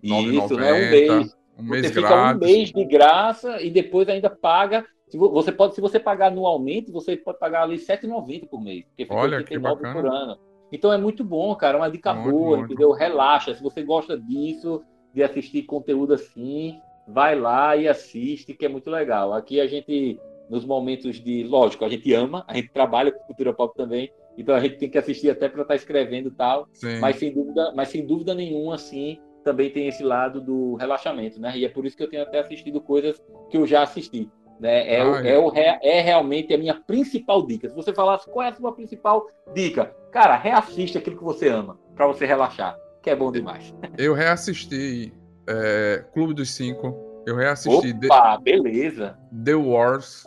Isso, 0.00 0.54
né? 0.54 0.72
Um 0.72 0.90
mês. 0.90 1.36
Um 1.58 1.62
mês 1.64 1.86
você 1.88 2.00
grátis. 2.00 2.34
fica 2.34 2.36
um 2.36 2.38
mês 2.38 2.70
de 2.70 2.84
graça 2.84 3.60
e 3.60 3.68
depois 3.68 4.08
ainda 4.08 4.30
paga 4.30 4.86
se 5.08 5.16
você 5.16 5.50
pode, 5.50 5.74
se 5.74 5.80
você 5.80 5.98
pagar 5.98 6.28
anualmente, 6.28 6.92
você 6.92 7.16
pode 7.16 7.38
pagar 7.38 7.62
ali 7.62 7.76
R$ 7.76 7.82
7,90 7.82 8.48
por 8.48 8.60
mês. 8.60 8.84
Porque 8.84 9.06
Olha, 9.12 9.42
que 9.42 9.58
bacana. 9.58 9.94
por 9.94 10.06
ano. 10.06 10.38
Então 10.70 10.92
é 10.92 10.98
muito 10.98 11.24
bom, 11.24 11.54
cara, 11.54 11.78
uma 11.78 11.90
dica 11.90 12.12
muito, 12.12 12.30
boa, 12.30 12.58
muito. 12.58 12.72
entendeu? 12.72 12.92
Relaxa, 12.92 13.54
se 13.54 13.62
você 13.62 13.82
gosta 13.82 14.18
disso, 14.18 14.82
de 15.14 15.22
assistir 15.22 15.62
conteúdo 15.62 16.12
assim, 16.12 16.78
vai 17.06 17.34
lá 17.34 17.74
e 17.76 17.88
assiste, 17.88 18.52
que 18.52 18.66
é 18.66 18.68
muito 18.68 18.90
legal. 18.90 19.32
Aqui 19.32 19.60
a 19.60 19.66
gente, 19.66 20.20
nos 20.50 20.64
momentos 20.64 21.16
de. 21.16 21.42
Lógico, 21.44 21.84
a 21.84 21.88
gente 21.88 22.12
ama, 22.12 22.44
a 22.46 22.54
gente 22.54 22.68
trabalha 22.70 23.10
com 23.10 23.24
cultura 23.24 23.54
pop 23.54 23.74
também, 23.74 24.12
então 24.36 24.54
a 24.54 24.60
gente 24.60 24.76
tem 24.76 24.90
que 24.90 24.98
assistir 24.98 25.30
até 25.30 25.48
para 25.48 25.62
estar 25.62 25.72
tá 25.72 25.76
escrevendo 25.76 26.28
e 26.28 26.32
tal. 26.32 26.68
Sim. 26.72 27.00
Mas 27.00 27.16
sem 27.16 27.32
dúvida, 27.32 27.72
mas 27.74 27.88
sem 27.88 28.06
dúvida 28.06 28.34
nenhuma, 28.34 28.74
assim, 28.74 29.18
também 29.42 29.70
tem 29.70 29.88
esse 29.88 30.02
lado 30.02 30.40
do 30.40 30.74
relaxamento, 30.74 31.40
né? 31.40 31.56
E 31.56 31.64
é 31.64 31.68
por 31.68 31.86
isso 31.86 31.96
que 31.96 32.02
eu 32.02 32.10
tenho 32.10 32.22
até 32.22 32.40
assistido 32.40 32.80
coisas 32.80 33.20
que 33.50 33.56
eu 33.56 33.66
já 33.66 33.82
assisti. 33.82 34.30
Né? 34.60 34.94
É, 34.94 35.02
ah, 35.02 35.22
é. 35.24 35.34
é, 35.34 35.38
o, 35.38 35.52
é 35.54 36.00
realmente 36.00 36.52
a 36.52 36.58
minha 36.58 36.74
principal 36.74 37.46
dica. 37.46 37.68
Se 37.68 37.74
você 37.74 37.92
falasse 37.92 38.28
qual 38.30 38.46
é 38.46 38.50
a 38.50 38.54
sua 38.54 38.72
principal 38.72 39.26
dica, 39.54 39.94
cara, 40.10 40.36
reassiste 40.36 40.98
aquilo 40.98 41.16
que 41.16 41.24
você 41.24 41.48
ama, 41.48 41.78
para 41.94 42.06
você 42.06 42.26
relaxar, 42.26 42.76
que 43.02 43.10
é 43.10 43.16
bom 43.16 43.30
demais. 43.30 43.74
Eu 43.96 44.14
reassisti 44.14 45.12
é, 45.46 46.04
Clube 46.12 46.34
dos 46.34 46.54
Cinco. 46.54 47.22
Eu 47.26 47.36
reassisti. 47.36 47.94
Opa, 48.06 48.36
The, 48.38 48.42
beleza. 48.42 49.18
The 49.44 49.54
Wars. 49.54 50.24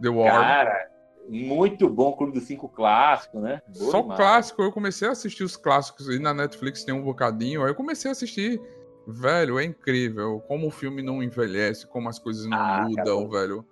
The 0.00 0.08
War. 0.08 0.30
Cara, 0.30 0.88
muito 1.28 1.88
bom 1.88 2.12
Clube 2.12 2.32
dos 2.32 2.44
Cinco 2.44 2.68
clássico, 2.68 3.38
né? 3.40 3.60
Boa 3.78 3.90
Só 3.90 4.00
demais. 4.00 4.18
clássico. 4.18 4.62
Eu 4.62 4.72
comecei 4.72 5.08
a 5.08 5.12
assistir 5.12 5.44
os 5.44 5.56
clássicos 5.56 6.08
e 6.08 6.18
na 6.18 6.32
Netflix 6.32 6.84
tem 6.84 6.94
um 6.94 7.02
bocadinho. 7.02 7.62
Aí 7.62 7.70
eu 7.70 7.74
comecei 7.74 8.10
a 8.10 8.12
assistir. 8.12 8.60
Velho, 9.10 9.58
é 9.58 9.64
incrível 9.64 10.38
como 10.46 10.66
o 10.66 10.70
filme 10.70 11.00
não 11.00 11.22
envelhece, 11.22 11.86
como 11.86 12.10
as 12.10 12.18
coisas 12.18 12.44
não 12.44 12.58
ah, 12.58 12.86
mudam, 12.86 13.26
velho. 13.30 13.64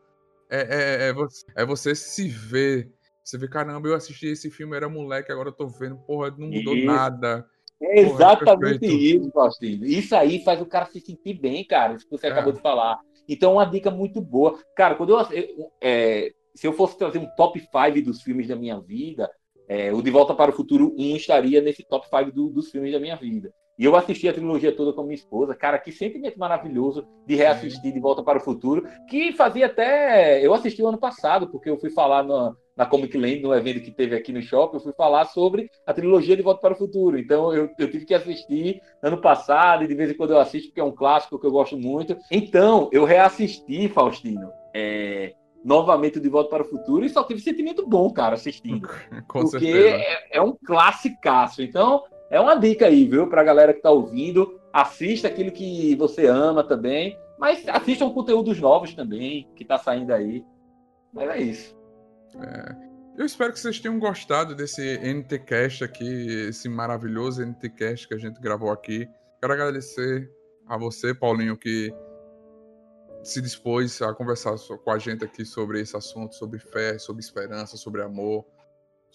É, 0.48 0.60
é, 0.60 1.08
é, 1.08 1.12
você, 1.12 1.44
é 1.54 1.66
você 1.66 1.94
se 1.94 2.26
ver. 2.26 2.90
Você 3.22 3.36
vê, 3.36 3.46
caramba, 3.46 3.86
eu 3.86 3.94
assisti 3.94 4.28
esse 4.28 4.50
filme, 4.50 4.74
era 4.74 4.88
moleque, 4.88 5.30
agora 5.30 5.50
eu 5.50 5.52
tô 5.52 5.66
vendo, 5.66 5.98
porra, 5.98 6.30
não 6.38 6.48
mudou 6.48 6.74
Isso. 6.74 6.86
nada. 6.86 7.46
É 7.82 8.00
exatamente 8.00 8.78
Porra, 8.78 8.92
isso, 8.94 9.30
Faustino. 9.30 9.84
Isso 9.84 10.16
aí 10.16 10.42
faz 10.42 10.62
o 10.62 10.66
cara 10.66 10.86
se 10.86 10.98
sentir 11.00 11.34
bem, 11.34 11.62
cara. 11.66 11.92
Isso 11.92 12.06
que 12.06 12.16
você 12.16 12.28
é. 12.28 12.30
acabou 12.30 12.54
de 12.54 12.62
falar. 12.62 12.98
Então, 13.28 13.54
uma 13.54 13.66
dica 13.66 13.90
muito 13.90 14.22
boa. 14.22 14.58
Cara, 14.74 14.94
quando 14.94 15.10
eu, 15.10 15.18
eu 15.32 15.70
é, 15.82 16.32
se 16.54 16.66
eu 16.66 16.72
fosse 16.72 16.96
trazer 16.96 17.18
um 17.18 17.28
top 17.36 17.60
5 17.60 18.02
dos 18.02 18.22
filmes 18.22 18.48
da 18.48 18.56
minha 18.56 18.80
vida, 18.80 19.30
é, 19.68 19.92
o 19.92 20.00
De 20.00 20.10
Volta 20.10 20.34
para 20.34 20.50
o 20.50 20.54
Futuro 20.54 20.94
1 20.98 21.16
estaria 21.16 21.60
nesse 21.60 21.84
top 21.84 22.06
5 22.08 22.32
do, 22.32 22.48
dos 22.48 22.70
filmes 22.70 22.92
da 22.92 22.98
minha 22.98 23.16
vida. 23.16 23.52
E 23.78 23.84
eu 23.84 23.94
assisti 23.94 24.28
a 24.28 24.32
trilogia 24.32 24.74
toda 24.74 24.92
com 24.92 25.02
minha 25.02 25.14
esposa. 25.14 25.54
Cara, 25.54 25.78
que 25.78 25.92
sentimento 25.92 26.38
maravilhoso 26.38 27.06
de 27.26 27.34
reassistir 27.34 27.92
De 27.92 28.00
Volta 28.00 28.22
para 28.22 28.38
o 28.38 28.42
Futuro, 28.42 28.86
que 29.08 29.32
fazia 29.32 29.66
até. 29.66 30.44
Eu 30.44 30.54
assisti 30.54 30.82
o 30.82 30.88
ano 30.88 30.98
passado, 30.98 31.48
porque 31.48 31.68
eu 31.68 31.78
fui 31.78 31.90
falar 31.90 32.22
no, 32.22 32.56
na 32.76 32.86
Comic 32.86 33.16
Land, 33.16 33.40
no 33.40 33.54
evento 33.54 33.82
que 33.82 33.90
teve 33.90 34.14
aqui 34.14 34.32
no 34.32 34.42
shopping, 34.42 34.76
eu 34.76 34.82
fui 34.82 34.92
falar 34.92 35.24
sobre 35.26 35.70
a 35.86 35.94
trilogia 35.94 36.36
De 36.36 36.42
Volta 36.42 36.60
para 36.60 36.74
o 36.74 36.78
Futuro. 36.78 37.18
Então 37.18 37.52
eu, 37.52 37.70
eu 37.78 37.90
tive 37.90 38.04
que 38.04 38.14
assistir 38.14 38.80
ano 39.02 39.20
passado, 39.20 39.84
e 39.84 39.88
de 39.88 39.94
vez 39.94 40.10
em 40.10 40.16
quando 40.16 40.32
eu 40.32 40.38
assisto, 40.38 40.68
porque 40.68 40.80
é 40.80 40.84
um 40.84 40.94
clássico 40.94 41.38
que 41.38 41.46
eu 41.46 41.52
gosto 41.52 41.76
muito. 41.76 42.16
Então, 42.30 42.88
eu 42.92 43.04
reassisti, 43.04 43.88
Faustino. 43.88 44.50
É, 44.74 45.34
novamente 45.64 46.20
De 46.20 46.28
Volta 46.28 46.50
para 46.50 46.62
o 46.62 46.68
Futuro 46.68 47.04
e 47.04 47.08
só 47.08 47.24
tive 47.24 47.40
sentimento 47.40 47.86
bom, 47.86 48.10
cara, 48.10 48.34
assistindo. 48.34 48.88
Com 49.26 49.40
porque 49.40 49.58
certeza. 49.58 49.96
É, 49.96 50.36
é 50.36 50.42
um 50.42 50.54
classicaço. 50.64 51.62
Então, 51.62 52.04
é 52.30 52.40
uma 52.40 52.56
dica 52.56 52.86
aí, 52.86 53.04
viu, 53.04 53.28
pra 53.28 53.44
galera 53.44 53.72
que 53.72 53.80
tá 53.80 53.90
ouvindo. 53.90 54.60
Assista 54.72 55.28
aquilo 55.28 55.52
que 55.52 55.94
você 55.96 56.26
ama 56.26 56.62
também, 56.64 57.18
mas 57.38 57.66
assistam 57.68 58.10
conteúdos 58.10 58.60
novos 58.60 58.94
também, 58.94 59.48
que 59.54 59.64
tá 59.64 59.78
saindo 59.78 60.12
aí. 60.12 60.44
Mas 61.12 61.28
é 61.30 61.38
isso. 61.38 61.76
É. 62.42 62.86
Eu 63.16 63.24
espero 63.24 63.52
que 63.52 63.60
vocês 63.60 63.80
tenham 63.80 63.98
gostado 63.98 64.54
desse 64.54 64.98
NTCast 64.98 65.84
aqui, 65.84 66.48
esse 66.48 66.68
maravilhoso 66.68 67.42
NTCast 67.42 68.06
que 68.06 68.14
a 68.14 68.18
gente 68.18 68.40
gravou 68.40 68.70
aqui. 68.70 69.08
Quero 69.40 69.52
agradecer 69.52 70.30
a 70.66 70.76
você, 70.76 71.14
Paulinho, 71.14 71.56
que 71.56 71.94
se 73.22 73.40
dispôs 73.40 74.02
a 74.02 74.12
conversar 74.12 74.54
com 74.84 74.90
a 74.90 74.98
gente 74.98 75.24
aqui 75.24 75.44
sobre 75.44 75.80
esse 75.80 75.96
assunto, 75.96 76.34
sobre 76.34 76.58
fé, 76.58 76.98
sobre 76.98 77.22
esperança, 77.22 77.76
sobre 77.76 78.02
amor 78.02 78.44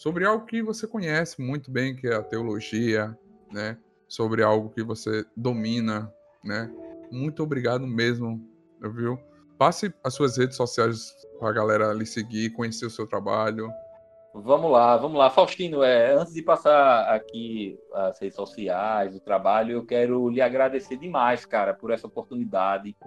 sobre 0.02 0.26
algo 0.26 0.48
que 0.48 0.64
você 0.64 0.88
conhece 0.88 1.40
muito 1.40 1.69
bem, 1.69 1.95
que 1.95 2.07
é 2.07 2.15
a 2.15 2.23
teologia, 2.23 3.15
né? 3.52 3.78
Sobre 4.07 4.41
algo 4.41 4.72
que 4.72 4.82
você 4.82 5.23
domina, 5.38 6.11
né? 6.44 6.73
Muito 7.11 7.44
obrigado 7.44 7.86
mesmo, 7.86 8.44
viu? 8.82 9.19
Passe 9.60 9.94
as 10.03 10.15
suas 10.15 10.38
redes 10.38 10.57
sociais 10.57 11.14
para 11.40 11.49
a 11.49 11.53
galera 11.53 11.94
lhe 11.94 12.07
seguir, 12.07 12.49
conhecer 12.49 12.88
o 12.88 12.90
seu 12.90 13.06
trabalho. 13.06 13.69
Vamos 14.34 14.72
lá, 14.72 14.98
vamos 14.98 15.19
lá. 15.19 15.30
Faustino, 15.30 15.84
é, 15.84 16.15
antes 16.15 16.34
de 16.34 16.41
passar 16.41 17.03
aqui 17.14 17.78
as 17.94 18.19
redes 18.19 18.36
sociais, 18.36 19.15
o 19.15 19.19
trabalho, 19.19 19.73
eu 19.73 19.86
quero 19.86 20.30
lhe 20.30 20.41
agradecer 20.41 20.98
demais, 20.98 21.45
cara, 21.45 21.76
por 21.76 21.91
essa 21.91 22.07
oportunidade, 22.07 22.98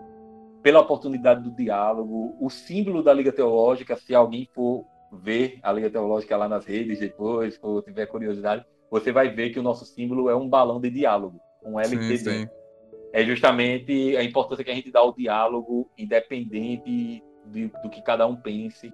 pela 0.62 0.78
oportunidade 0.78 1.42
do 1.42 1.50
diálogo. 1.56 2.36
O 2.40 2.48
símbolo 2.48 3.02
da 3.02 3.12
Liga 3.12 3.32
Teológica, 3.32 3.96
se 3.96 4.14
alguém 4.14 4.48
for 4.54 4.93
ver 5.14 5.58
a 5.62 5.72
Liga 5.72 5.90
Teológica 5.90 6.36
lá 6.36 6.48
nas 6.48 6.64
redes 6.64 6.98
depois, 6.98 7.58
ou 7.62 7.82
tiver 7.82 8.06
curiosidade, 8.06 8.64
você 8.90 9.10
vai 9.10 9.28
ver 9.28 9.50
que 9.50 9.58
o 9.58 9.62
nosso 9.62 9.84
símbolo 9.84 10.28
é 10.28 10.36
um 10.36 10.48
balão 10.48 10.80
de 10.80 10.90
diálogo, 10.90 11.40
um 11.64 11.78
LTD. 11.78 12.18
Sim, 12.18 12.24
sim. 12.24 12.48
É 13.12 13.24
justamente 13.24 14.16
a 14.16 14.24
importância 14.24 14.64
que 14.64 14.70
a 14.70 14.74
gente 14.74 14.90
dá 14.90 15.00
ao 15.00 15.14
diálogo, 15.14 15.90
independente 15.96 17.22
de, 17.46 17.70
do 17.82 17.88
que 17.88 18.02
cada 18.02 18.26
um 18.26 18.36
pense. 18.36 18.92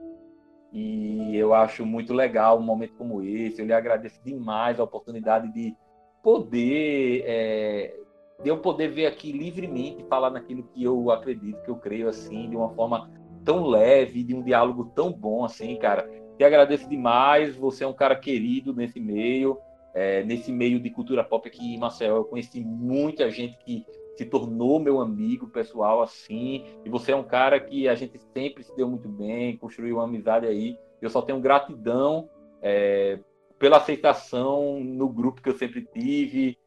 E 0.72 1.36
eu 1.36 1.52
acho 1.55 1.84
muito 1.84 2.12
legal 2.12 2.59
um 2.59 2.62
momento 2.62 2.94
como 2.94 3.22
esse. 3.22 3.60
Eu 3.60 3.66
lhe 3.66 3.72
agradeço 3.72 4.20
demais 4.22 4.78
a 4.78 4.84
oportunidade 4.84 5.52
de 5.52 5.74
poder, 6.22 7.24
é, 7.26 7.97
de 8.42 8.48
eu 8.48 8.59
poder 8.59 8.88
ver 8.88 9.06
aqui 9.06 9.32
livremente 9.32 10.05
falar 10.05 10.30
naquilo 10.30 10.64
que 10.64 10.84
eu 10.84 11.10
acredito, 11.10 11.62
que 11.62 11.70
eu 11.70 11.76
creio 11.76 12.09
assim, 12.09 12.48
de 12.51 12.56
uma 12.56 12.70
forma 12.74 13.10
tão 13.44 13.66
leve, 13.66 14.22
de 14.22 14.34
um 14.34 14.42
diálogo 14.42 14.92
tão 14.94 15.12
bom 15.12 15.44
assim, 15.44 15.76
cara. 15.76 16.08
Te 16.36 16.44
agradeço 16.44 16.88
demais. 16.88 17.56
Você 17.56 17.84
é 17.84 17.86
um 17.86 17.92
cara 17.92 18.16
querido 18.16 18.74
nesse 18.74 18.98
meio, 19.00 19.58
é, 19.94 20.22
nesse 20.24 20.50
meio 20.52 20.80
de 20.80 20.90
cultura 20.90 21.24
pop 21.24 21.46
aqui 21.48 21.74
em 21.74 21.78
Maceió. 21.78 22.16
Eu 22.16 22.24
conheci 22.24 22.60
muita 22.60 23.30
gente 23.30 23.58
que 23.58 23.84
se 24.16 24.24
tornou 24.24 24.78
meu 24.78 25.00
amigo 25.00 25.48
pessoal 25.48 26.02
assim. 26.02 26.64
E 26.84 26.90
você 26.90 27.12
é 27.12 27.16
um 27.16 27.24
cara 27.24 27.58
que 27.58 27.88
a 27.88 27.94
gente 27.94 28.18
sempre 28.34 28.62
se 28.62 28.74
deu 28.76 28.88
muito 28.88 29.08
bem, 29.08 29.56
construiu 29.56 29.96
uma 29.96 30.04
amizade 30.04 30.46
aí. 30.46 30.78
Eu 31.00 31.08
só 31.08 31.22
tenho 31.22 31.40
gratidão 31.40 32.28
é, 32.60 33.18
pela 33.58 33.78
aceitação 33.78 34.80
no 34.82 35.08
grupo 35.08 35.40
que 35.40 35.48
eu 35.48 35.56
sempre 35.56 35.86
tive, 35.86 36.58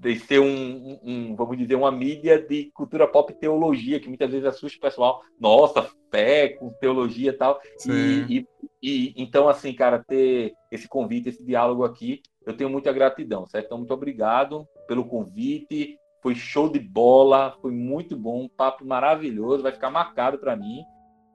de 0.00 0.18
ser 0.18 0.40
um, 0.40 0.98
um, 1.02 1.36
vamos 1.36 1.58
dizer, 1.58 1.74
uma 1.74 1.92
mídia 1.92 2.40
de 2.40 2.70
cultura 2.72 3.06
pop 3.06 3.30
e 3.30 3.36
teologia, 3.36 4.00
que 4.00 4.08
muitas 4.08 4.30
vezes 4.30 4.46
assusta 4.46 4.78
o 4.78 4.80
pessoal. 4.80 5.22
Nossa, 5.38 5.90
fé 6.10 6.48
com 6.48 6.70
teologia 6.70 7.30
e 7.30 7.34
tal. 7.34 7.60
E, 7.86 8.24
e, 8.38 8.46
e, 8.82 9.14
então, 9.22 9.46
assim, 9.46 9.74
cara, 9.74 10.02
ter 10.02 10.54
esse 10.72 10.88
convite, 10.88 11.28
esse 11.28 11.44
diálogo 11.44 11.84
aqui, 11.84 12.22
eu 12.46 12.56
tenho 12.56 12.70
muita 12.70 12.90
gratidão, 12.94 13.44
certo? 13.46 13.66
Então, 13.66 13.78
muito 13.78 13.92
obrigado 13.92 14.66
pelo 14.88 15.04
convite. 15.04 15.98
Foi 16.22 16.34
show 16.34 16.70
de 16.70 16.78
bola, 16.78 17.54
foi 17.60 17.70
muito 17.70 18.16
bom, 18.16 18.44
um 18.44 18.48
papo 18.48 18.86
maravilhoso, 18.86 19.62
vai 19.62 19.72
ficar 19.72 19.90
marcado 19.90 20.38
para 20.38 20.56
mim. 20.56 20.82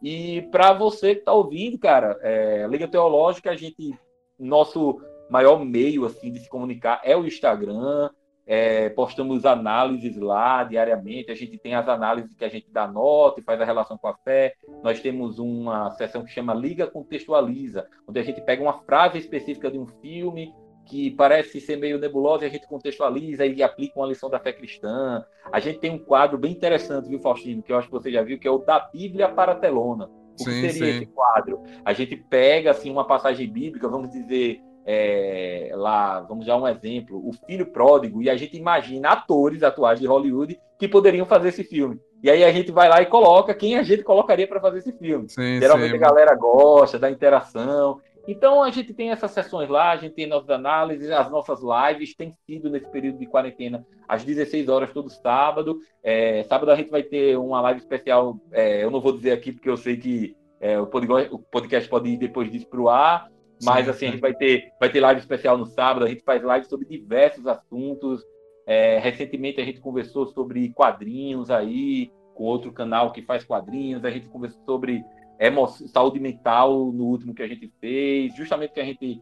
E 0.02 0.42
para 0.52 0.74
você 0.74 1.14
que 1.14 1.20
está 1.20 1.34
ouvindo, 1.34 1.78
cara, 1.78 2.18
é, 2.24 2.66
Liga 2.68 2.88
Teológica, 2.88 3.52
a 3.52 3.56
gente, 3.56 3.96
nosso 4.40 5.00
maior 5.30 5.64
meio 5.64 6.06
assim 6.06 6.32
de 6.32 6.40
se 6.40 6.50
comunicar 6.50 7.00
é 7.04 7.16
o 7.16 7.28
Instagram. 7.28 8.10
É, 8.48 8.90
postamos 8.90 9.46
análises 9.46 10.18
lá 10.18 10.64
diariamente. 10.64 11.32
A 11.32 11.36
gente 11.36 11.58
tem 11.58 11.74
as 11.74 11.88
análises 11.88 12.36
que 12.36 12.46
a 12.46 12.50
gente 12.50 12.70
dá 12.72 12.88
nota 12.88 13.40
e 13.40 13.44
faz 13.44 13.60
a 13.60 13.66
relação 13.66 13.98
com 13.98 14.08
a 14.08 14.14
fé. 14.14 14.54
Nós 14.84 15.00
temos 15.00 15.40
uma 15.40 15.92
seção 15.92 16.24
que 16.24 16.32
chama 16.32 16.54
Liga 16.54 16.88
Contextualiza, 16.88 17.88
onde 18.08 18.20
a 18.20 18.24
gente 18.24 18.42
pega 18.42 18.62
uma 18.62 18.80
frase 18.84 19.18
específica 19.18 19.72
de 19.72 19.80
um 19.80 19.88
filme 19.88 20.54
que 20.86 21.12
parece 21.12 21.60
ser 21.60 21.78
meio 21.78 21.98
nebulosa 21.98 22.44
e 22.44 22.48
a 22.48 22.52
gente 22.52 22.68
contextualiza 22.68 23.46
e 23.46 23.64
aplica 23.64 24.00
uma 24.00 24.08
lição 24.08 24.30
da 24.30 24.40
fé 24.40 24.54
cristã. 24.54 25.26
A 25.52 25.60
gente 25.60 25.80
tem 25.80 25.92
um 25.92 25.98
quadro 25.98 26.38
bem 26.38 26.52
interessante, 26.52 27.10
viu, 27.10 27.20
Faustino, 27.20 27.64
que 27.64 27.72
eu 27.72 27.78
acho 27.78 27.88
que 27.88 27.94
você 27.94 28.12
já 28.12 28.22
viu, 28.22 28.40
que 28.40 28.48
é 28.48 28.52
o 28.52 28.60
da 28.60 28.80
Bíblia 28.80 29.28
para 29.30 29.54
a 29.54 29.56
Telona. 29.56 30.10
O 30.40 30.44
sim, 30.44 30.62
que 30.62 30.70
seria 30.70 30.94
sim. 30.94 30.98
esse 30.98 31.06
quadro? 31.08 31.64
A 31.84 31.94
gente 31.94 32.16
pega 32.16 32.72
assim 32.72 32.92
uma 32.92 33.06
passagem 33.06 33.50
bíblica, 33.50 33.88
vamos 33.88 34.12
dizer, 34.12 34.62
é, 34.86 35.72
lá, 35.74 36.22
vamos 36.22 36.46
dar 36.46 36.58
um 36.58 36.68
exemplo, 36.68 37.18
o 37.18 37.34
Filho 37.34 37.66
Pródigo, 37.66 38.22
e 38.22 38.30
a 38.30 38.38
gente 38.38 38.56
imagina 38.56 39.10
atores 39.10 39.64
atuais 39.64 40.00
de 40.00 40.06
Hollywood 40.06 40.60
que 40.78 40.88
poderiam 40.88 41.26
fazer 41.26 41.50
esse 41.50 41.64
filme. 41.64 42.00
E 42.22 42.30
aí 42.30 42.44
a 42.44 42.52
gente 42.52 42.72
vai 42.72 42.88
lá 42.88 43.02
e 43.02 43.06
coloca 43.06 43.54
quem 43.54 43.78
a 43.78 43.84
gente 43.84 44.04
colocaria 44.04 44.48
para 44.48 44.60
fazer 44.60 44.80
esse 44.80 44.92
filme. 44.94 45.28
Sim, 45.30 45.60
Geralmente 45.60 45.92
sim. 45.92 45.98
a 45.98 46.00
galera 46.00 46.36
gosta 46.36 47.00
da 47.00 47.10
interação. 47.10 48.00
Então 48.28 48.64
a 48.64 48.72
gente 48.72 48.94
tem 48.94 49.12
essas 49.12 49.32
sessões 49.32 49.70
lá, 49.70 49.92
a 49.92 49.98
gente 49.98 50.16
tem 50.16 50.26
nossas 50.26 50.50
análises, 50.50 51.12
as 51.12 51.30
nossas 51.30 51.60
lives 51.62 52.16
têm 52.16 52.32
sido 52.46 52.70
nesse 52.70 52.90
período 52.90 53.20
de 53.20 53.28
quarentena 53.28 53.86
às 54.08 54.24
16 54.24 54.68
horas 54.68 54.92
todo 54.92 55.10
sábado. 55.10 55.80
É, 56.02 56.44
sábado 56.44 56.72
a 56.72 56.76
gente 56.76 56.90
vai 56.90 57.04
ter 57.04 57.38
uma 57.38 57.62
live 57.62 57.80
especial, 57.80 58.40
é, 58.52 58.84
eu 58.84 58.90
não 58.90 59.00
vou 59.00 59.12
dizer 59.12 59.32
aqui 59.32 59.52
porque 59.52 59.70
eu 59.70 59.78
sei 59.78 59.98
que 59.98 60.36
é, 60.60 60.80
o 60.80 60.88
podcast 60.88 61.88
pode 61.88 62.10
ir 62.10 62.18
depois 62.18 62.52
disso 62.52 62.68
para 62.68 62.82
o 62.82 62.90
ar, 62.90 63.30
Mas 63.64 63.88
assim, 63.88 64.08
a 64.08 64.12
gente 64.12 64.22
vai 64.22 64.34
ter, 64.34 64.72
vai 64.80 64.90
ter 64.90 65.00
live 65.00 65.20
especial 65.20 65.58
no 65.58 65.66
sábado, 65.66 66.06
a 66.06 66.10
gente 66.10 66.24
faz 66.24 66.44
live 66.44 66.66
sobre 66.66 66.86
diversos 66.86 67.48
assuntos. 67.48 68.24
É, 68.68 68.98
recentemente 68.98 69.62
a 69.62 69.66
gente 69.66 69.80
conversou 69.80 70.26
sobre 70.28 70.70
quadrinhos 70.74 71.52
aí, 71.52 72.12
com 72.34 72.44
outro 72.44 72.72
canal 72.72 73.12
que 73.12 73.22
faz 73.22 73.44
quadrinhos, 73.44 74.04
a 74.04 74.10
gente 74.10 74.28
conversou 74.28 74.62
sobre 74.66 75.04
saúde 75.94 76.20
mental 76.20 76.92
no 76.92 77.06
último 77.06 77.34
que 77.34 77.44
a 77.44 77.48
gente 77.48 77.72
fez, 77.80 78.36
justamente 78.36 78.74
que 78.74 78.80
a 78.80 78.86
gente 78.86 79.22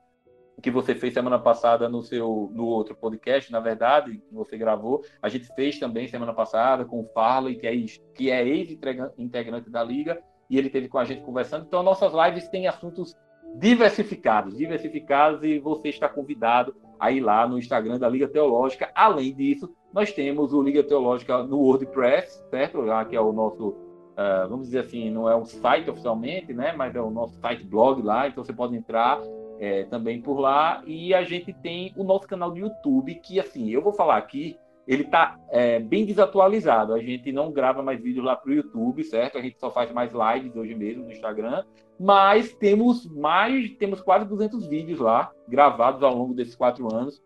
que 0.61 0.69
você 0.69 0.93
fez 0.93 1.13
semana 1.13 1.39
passada 1.39 1.89
no 1.89 2.03
seu 2.03 2.51
no 2.53 2.65
outro 2.65 2.95
podcast, 2.95 3.51
na 3.51 3.59
verdade, 3.59 4.17
que 4.17 4.33
você 4.33 4.57
gravou, 4.57 5.03
a 5.21 5.27
gente 5.27 5.47
fez 5.55 5.79
também 5.79 6.07
semana 6.07 6.33
passada 6.33 6.85
com 6.85 7.01
o 7.01 7.09
Farley, 7.13 7.55
que 7.55 7.67
é 7.67 7.73
que 8.13 8.29
é 8.29 8.47
ex-integrante 8.47 9.69
da 9.69 9.83
liga, 9.83 10.21
e 10.49 10.57
ele 10.57 10.69
teve 10.69 10.87
com 10.87 10.99
a 10.99 11.05
gente 11.05 11.23
conversando. 11.23 11.65
Então, 11.65 11.81
nossas 11.81 12.13
lives 12.13 12.47
têm 12.49 12.67
assuntos 12.67 13.15
diversificados, 13.55 14.57
diversificados, 14.57 15.43
e 15.43 15.59
você 15.59 15.89
está 15.89 16.09
convidado 16.09 16.75
a 16.99 17.11
ir 17.11 17.19
lá 17.21 17.47
no 17.47 17.57
Instagram 17.57 17.99
da 17.99 18.09
Liga 18.09 18.27
Teológica. 18.27 18.89
Além 18.95 19.33
disso, 19.33 19.73
nós 19.91 20.11
temos 20.11 20.53
o 20.53 20.61
Liga 20.61 20.83
Teológica 20.83 21.43
no 21.43 21.59
WordPress, 21.59 22.43
certo? 22.49 22.81
Lá 22.81 23.05
que 23.05 23.15
é 23.15 23.21
o 23.21 23.31
nosso, 23.31 23.69
uh, 23.69 24.49
vamos 24.49 24.67
dizer 24.67 24.79
assim, 24.79 25.09
não 25.09 25.29
é 25.29 25.35
um 25.35 25.45
site 25.45 25.89
oficialmente, 25.89 26.53
né? 26.53 26.73
Mas 26.73 26.95
é 26.95 27.01
o 27.01 27.09
nosso 27.09 27.39
site 27.39 27.63
blog 27.65 28.01
lá, 28.01 28.27
então 28.27 28.43
você 28.43 28.53
pode 28.53 28.75
entrar 28.75 29.21
é, 29.59 29.83
também 29.83 30.21
por 30.21 30.39
lá. 30.39 30.81
E 30.85 31.13
a 31.13 31.23
gente 31.23 31.53
tem 31.53 31.93
o 31.95 32.03
nosso 32.03 32.27
canal 32.27 32.51
do 32.51 32.57
YouTube, 32.57 33.15
que 33.15 33.39
assim, 33.39 33.69
eu 33.69 33.81
vou 33.81 33.93
falar 33.93 34.17
aqui, 34.17 34.57
ele 34.87 35.03
está 35.03 35.37
é, 35.49 35.79
bem 35.79 36.05
desatualizado. 36.05 36.93
A 36.93 36.99
gente 36.99 37.31
não 37.31 37.51
grava 37.51 37.81
mais 37.81 38.01
vídeos 38.01 38.25
lá 38.25 38.35
para 38.35 38.51
o 38.51 38.53
YouTube, 38.53 39.03
certo? 39.03 39.37
A 39.37 39.41
gente 39.41 39.59
só 39.59 39.71
faz 39.71 39.91
mais 39.91 40.11
lives 40.11 40.55
hoje 40.55 40.75
mesmo 40.75 41.05
no 41.05 41.11
Instagram. 41.11 41.63
Mas 41.99 42.53
temos 42.55 43.05
mais, 43.05 43.71
temos 43.77 44.01
quase 44.01 44.25
200 44.25 44.67
vídeos 44.67 44.99
lá, 44.99 45.31
gravados 45.47 46.03
ao 46.03 46.13
longo 46.13 46.33
desses 46.33 46.55
quatro 46.55 46.93
anos. 46.93 47.21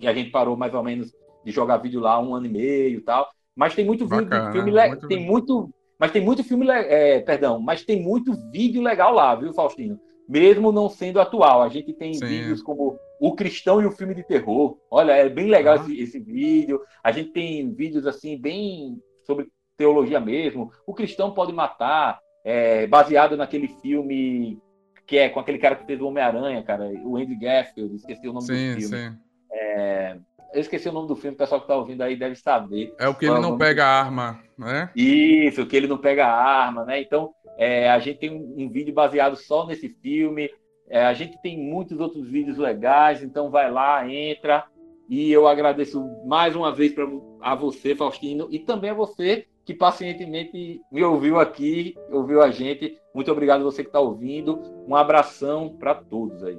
E 0.00 0.08
a 0.08 0.12
gente 0.12 0.30
parou 0.30 0.56
mais 0.56 0.74
ou 0.74 0.82
menos 0.82 1.14
de 1.44 1.52
jogar 1.52 1.76
vídeo 1.76 2.00
lá 2.00 2.20
um 2.20 2.34
ano 2.34 2.46
e 2.46 2.50
meio 2.50 2.98
e 2.98 3.02
tal. 3.02 3.28
Mas 3.54 3.74
tem 3.74 3.84
muito 3.84 4.06
Bacana, 4.06 4.50
filme, 4.50 4.72
muito 4.72 5.06
tem 5.06 5.24
muito, 5.24 5.70
mas 5.98 6.10
tem 6.10 6.22
muito 6.22 6.42
filme, 6.42 6.68
é, 6.68 7.20
perdão, 7.20 7.60
mas 7.60 7.84
tem 7.84 8.02
muito 8.02 8.32
vídeo 8.50 8.82
legal 8.82 9.14
lá, 9.14 9.34
viu, 9.36 9.52
Faustino? 9.52 10.00
Mesmo 10.28 10.72
não 10.72 10.88
sendo 10.88 11.20
atual, 11.20 11.62
a 11.62 11.68
gente 11.68 11.92
tem 11.92 12.14
Sim. 12.14 12.26
vídeos 12.26 12.62
como 12.62 12.98
o 13.20 13.34
cristão 13.34 13.80
e 13.80 13.86
o 13.86 13.92
filme 13.92 14.14
de 14.14 14.22
terror. 14.22 14.78
Olha, 14.90 15.12
é 15.12 15.28
bem 15.28 15.48
legal 15.48 15.76
esse, 15.76 16.00
esse, 16.00 16.20
vídeo. 16.20 16.80
A 17.02 17.12
gente 17.12 17.30
tem 17.30 17.72
vídeos 17.72 18.06
assim 18.06 18.38
bem 18.38 18.98
sobre 19.24 19.48
teologia 19.76 20.20
mesmo. 20.20 20.70
O 20.86 20.94
cristão 20.94 21.32
pode 21.32 21.52
matar, 21.52 22.18
é, 22.44 22.86
baseado 22.86 23.36
naquele 23.36 23.68
filme 23.68 24.58
que 25.06 25.18
é 25.18 25.28
com 25.28 25.38
aquele 25.38 25.58
cara 25.58 25.76
que 25.76 25.84
fez 25.84 26.00
o 26.00 26.06
Homem-Aranha, 26.06 26.62
cara, 26.62 26.90
o 27.04 27.16
Andy 27.16 27.36
Garfield, 27.36 27.94
esqueci 27.94 28.26
o 28.26 28.32
nome 28.32 28.46
sim, 28.46 28.74
do 28.74 28.80
filme. 28.80 29.10
Sim. 29.10 29.18
É, 29.52 30.16
eu 30.54 30.60
esqueci 30.60 30.88
o 30.88 30.92
nome 30.92 31.08
do 31.08 31.16
filme, 31.16 31.34
o 31.34 31.38
pessoal 31.38 31.60
que 31.60 31.64
está 31.64 31.76
ouvindo 31.76 32.02
aí 32.02 32.16
deve 32.16 32.36
saber. 32.36 32.94
É 32.98 33.08
o 33.08 33.14
que 33.14 33.26
ele 33.26 33.40
não 33.40 33.58
pega 33.58 33.84
arma, 33.84 34.40
né? 34.56 34.88
Isso, 34.94 35.66
que 35.66 35.76
ele 35.76 35.88
não 35.88 35.98
pega 35.98 36.26
arma, 36.26 36.84
né? 36.84 37.00
Então, 37.00 37.32
é, 37.58 37.90
a 37.90 37.98
gente 37.98 38.20
tem 38.20 38.30
um, 38.30 38.54
um, 38.64 38.70
vídeo 38.70 38.94
baseado 38.94 39.36
só 39.36 39.66
nesse 39.66 39.88
filme. 39.88 40.48
É, 40.88 41.04
a 41.04 41.12
gente 41.12 41.40
tem 41.42 41.58
muitos 41.58 41.98
outros 41.98 42.28
vídeos 42.28 42.56
legais, 42.56 43.22
então 43.22 43.50
vai 43.50 43.70
lá, 43.70 44.08
entra. 44.08 44.64
E 45.10 45.30
eu 45.30 45.48
agradeço 45.48 46.08
mais 46.24 46.54
uma 46.54 46.72
vez 46.72 46.92
pra, 46.92 47.04
a 47.42 47.54
você, 47.54 47.94
Faustino, 47.94 48.48
e 48.50 48.60
também 48.60 48.90
a 48.90 48.94
você 48.94 49.46
que 49.64 49.74
pacientemente 49.74 50.80
me 50.92 51.02
ouviu 51.02 51.40
aqui, 51.40 51.96
ouviu 52.10 52.42
a 52.42 52.50
gente. 52.50 52.96
Muito 53.14 53.32
obrigado 53.32 53.62
a 53.62 53.64
você 53.64 53.82
que 53.82 53.88
está 53.88 54.00
ouvindo. 54.00 54.60
Um 54.86 54.94
abração 54.94 55.74
para 55.78 55.94
todos 55.94 56.44
aí. 56.44 56.58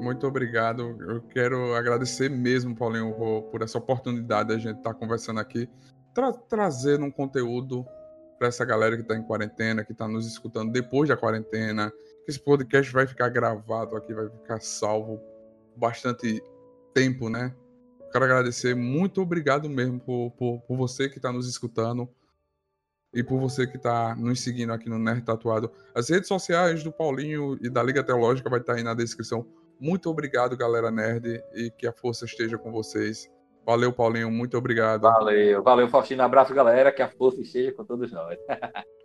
Muito 0.00 0.26
obrigado. 0.26 0.96
Eu 1.00 1.22
quero 1.22 1.74
agradecer 1.74 2.30
mesmo, 2.30 2.74
Paulinho, 2.74 3.12
por, 3.50 3.62
essa 3.62 3.78
oportunidade 3.78 4.50
de 4.50 4.54
a 4.54 4.58
gente 4.58 4.78
estar 4.78 4.94
tá 4.94 4.98
conversando 4.98 5.40
aqui, 5.40 5.68
tra 6.14 6.32
trazendo 6.32 7.04
um 7.04 7.10
conteúdo 7.10 7.84
para 8.38 8.48
essa 8.48 8.64
galera 8.64 8.96
que 8.96 9.02
está 9.02 9.16
em 9.16 9.22
quarentena, 9.22 9.84
que 9.84 9.92
está 9.92 10.06
nos 10.06 10.26
escutando 10.26 10.72
depois 10.72 11.08
da 11.08 11.16
quarentena. 11.16 11.92
Esse 12.26 12.38
podcast 12.38 12.92
vai 12.92 13.06
ficar 13.06 13.28
gravado 13.28 13.96
aqui, 13.96 14.14
vai 14.14 14.28
ficar 14.28 14.60
salvo 14.60 15.20
bastante 15.76 16.40
tempo, 16.94 17.28
né? 17.28 17.54
Quero 18.12 18.24
agradecer, 18.24 18.74
muito 18.74 19.20
obrigado 19.20 19.68
mesmo 19.68 20.00
por, 20.00 20.30
por, 20.32 20.60
por 20.60 20.76
você 20.76 21.08
que 21.08 21.18
está 21.18 21.32
nos 21.32 21.48
escutando 21.48 22.08
e 23.12 23.22
por 23.22 23.38
você 23.38 23.66
que 23.66 23.76
está 23.76 24.14
nos 24.14 24.40
seguindo 24.40 24.72
aqui 24.72 24.88
no 24.88 24.98
Nerd 24.98 25.22
Tatuado. 25.22 25.70
As 25.94 26.08
redes 26.08 26.28
sociais 26.28 26.82
do 26.82 26.92
Paulinho 26.92 27.58
e 27.60 27.68
da 27.68 27.82
Liga 27.82 28.02
Teológica 28.02 28.48
vai 28.48 28.60
estar 28.60 28.74
tá 28.74 28.78
aí 28.78 28.84
na 28.84 28.94
descrição. 28.94 29.46
Muito 29.80 30.10
obrigado, 30.10 30.56
galera 30.56 30.90
nerd, 30.90 31.42
e 31.54 31.70
que 31.70 31.86
a 31.86 31.92
força 31.92 32.24
esteja 32.24 32.58
com 32.58 32.72
vocês. 32.72 33.30
Valeu, 33.64 33.92
Paulinho, 33.92 34.30
muito 34.30 34.56
obrigado. 34.56 35.02
Valeu, 35.02 35.62
valeu, 35.62 35.88
Faustino. 35.88 36.22
Abraço, 36.22 36.54
galera, 36.54 36.90
que 36.90 37.02
a 37.02 37.08
força 37.08 37.40
esteja 37.40 37.72
com 37.72 37.84
todos 37.84 38.10
nós. 38.10 38.38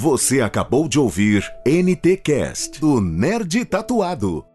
Você 0.00 0.40
acabou 0.40 0.88
de 0.88 0.96
ouvir 0.96 1.42
NTcast 1.66 2.80
do 2.80 3.00
Nerd 3.00 3.64
Tatuado. 3.64 4.46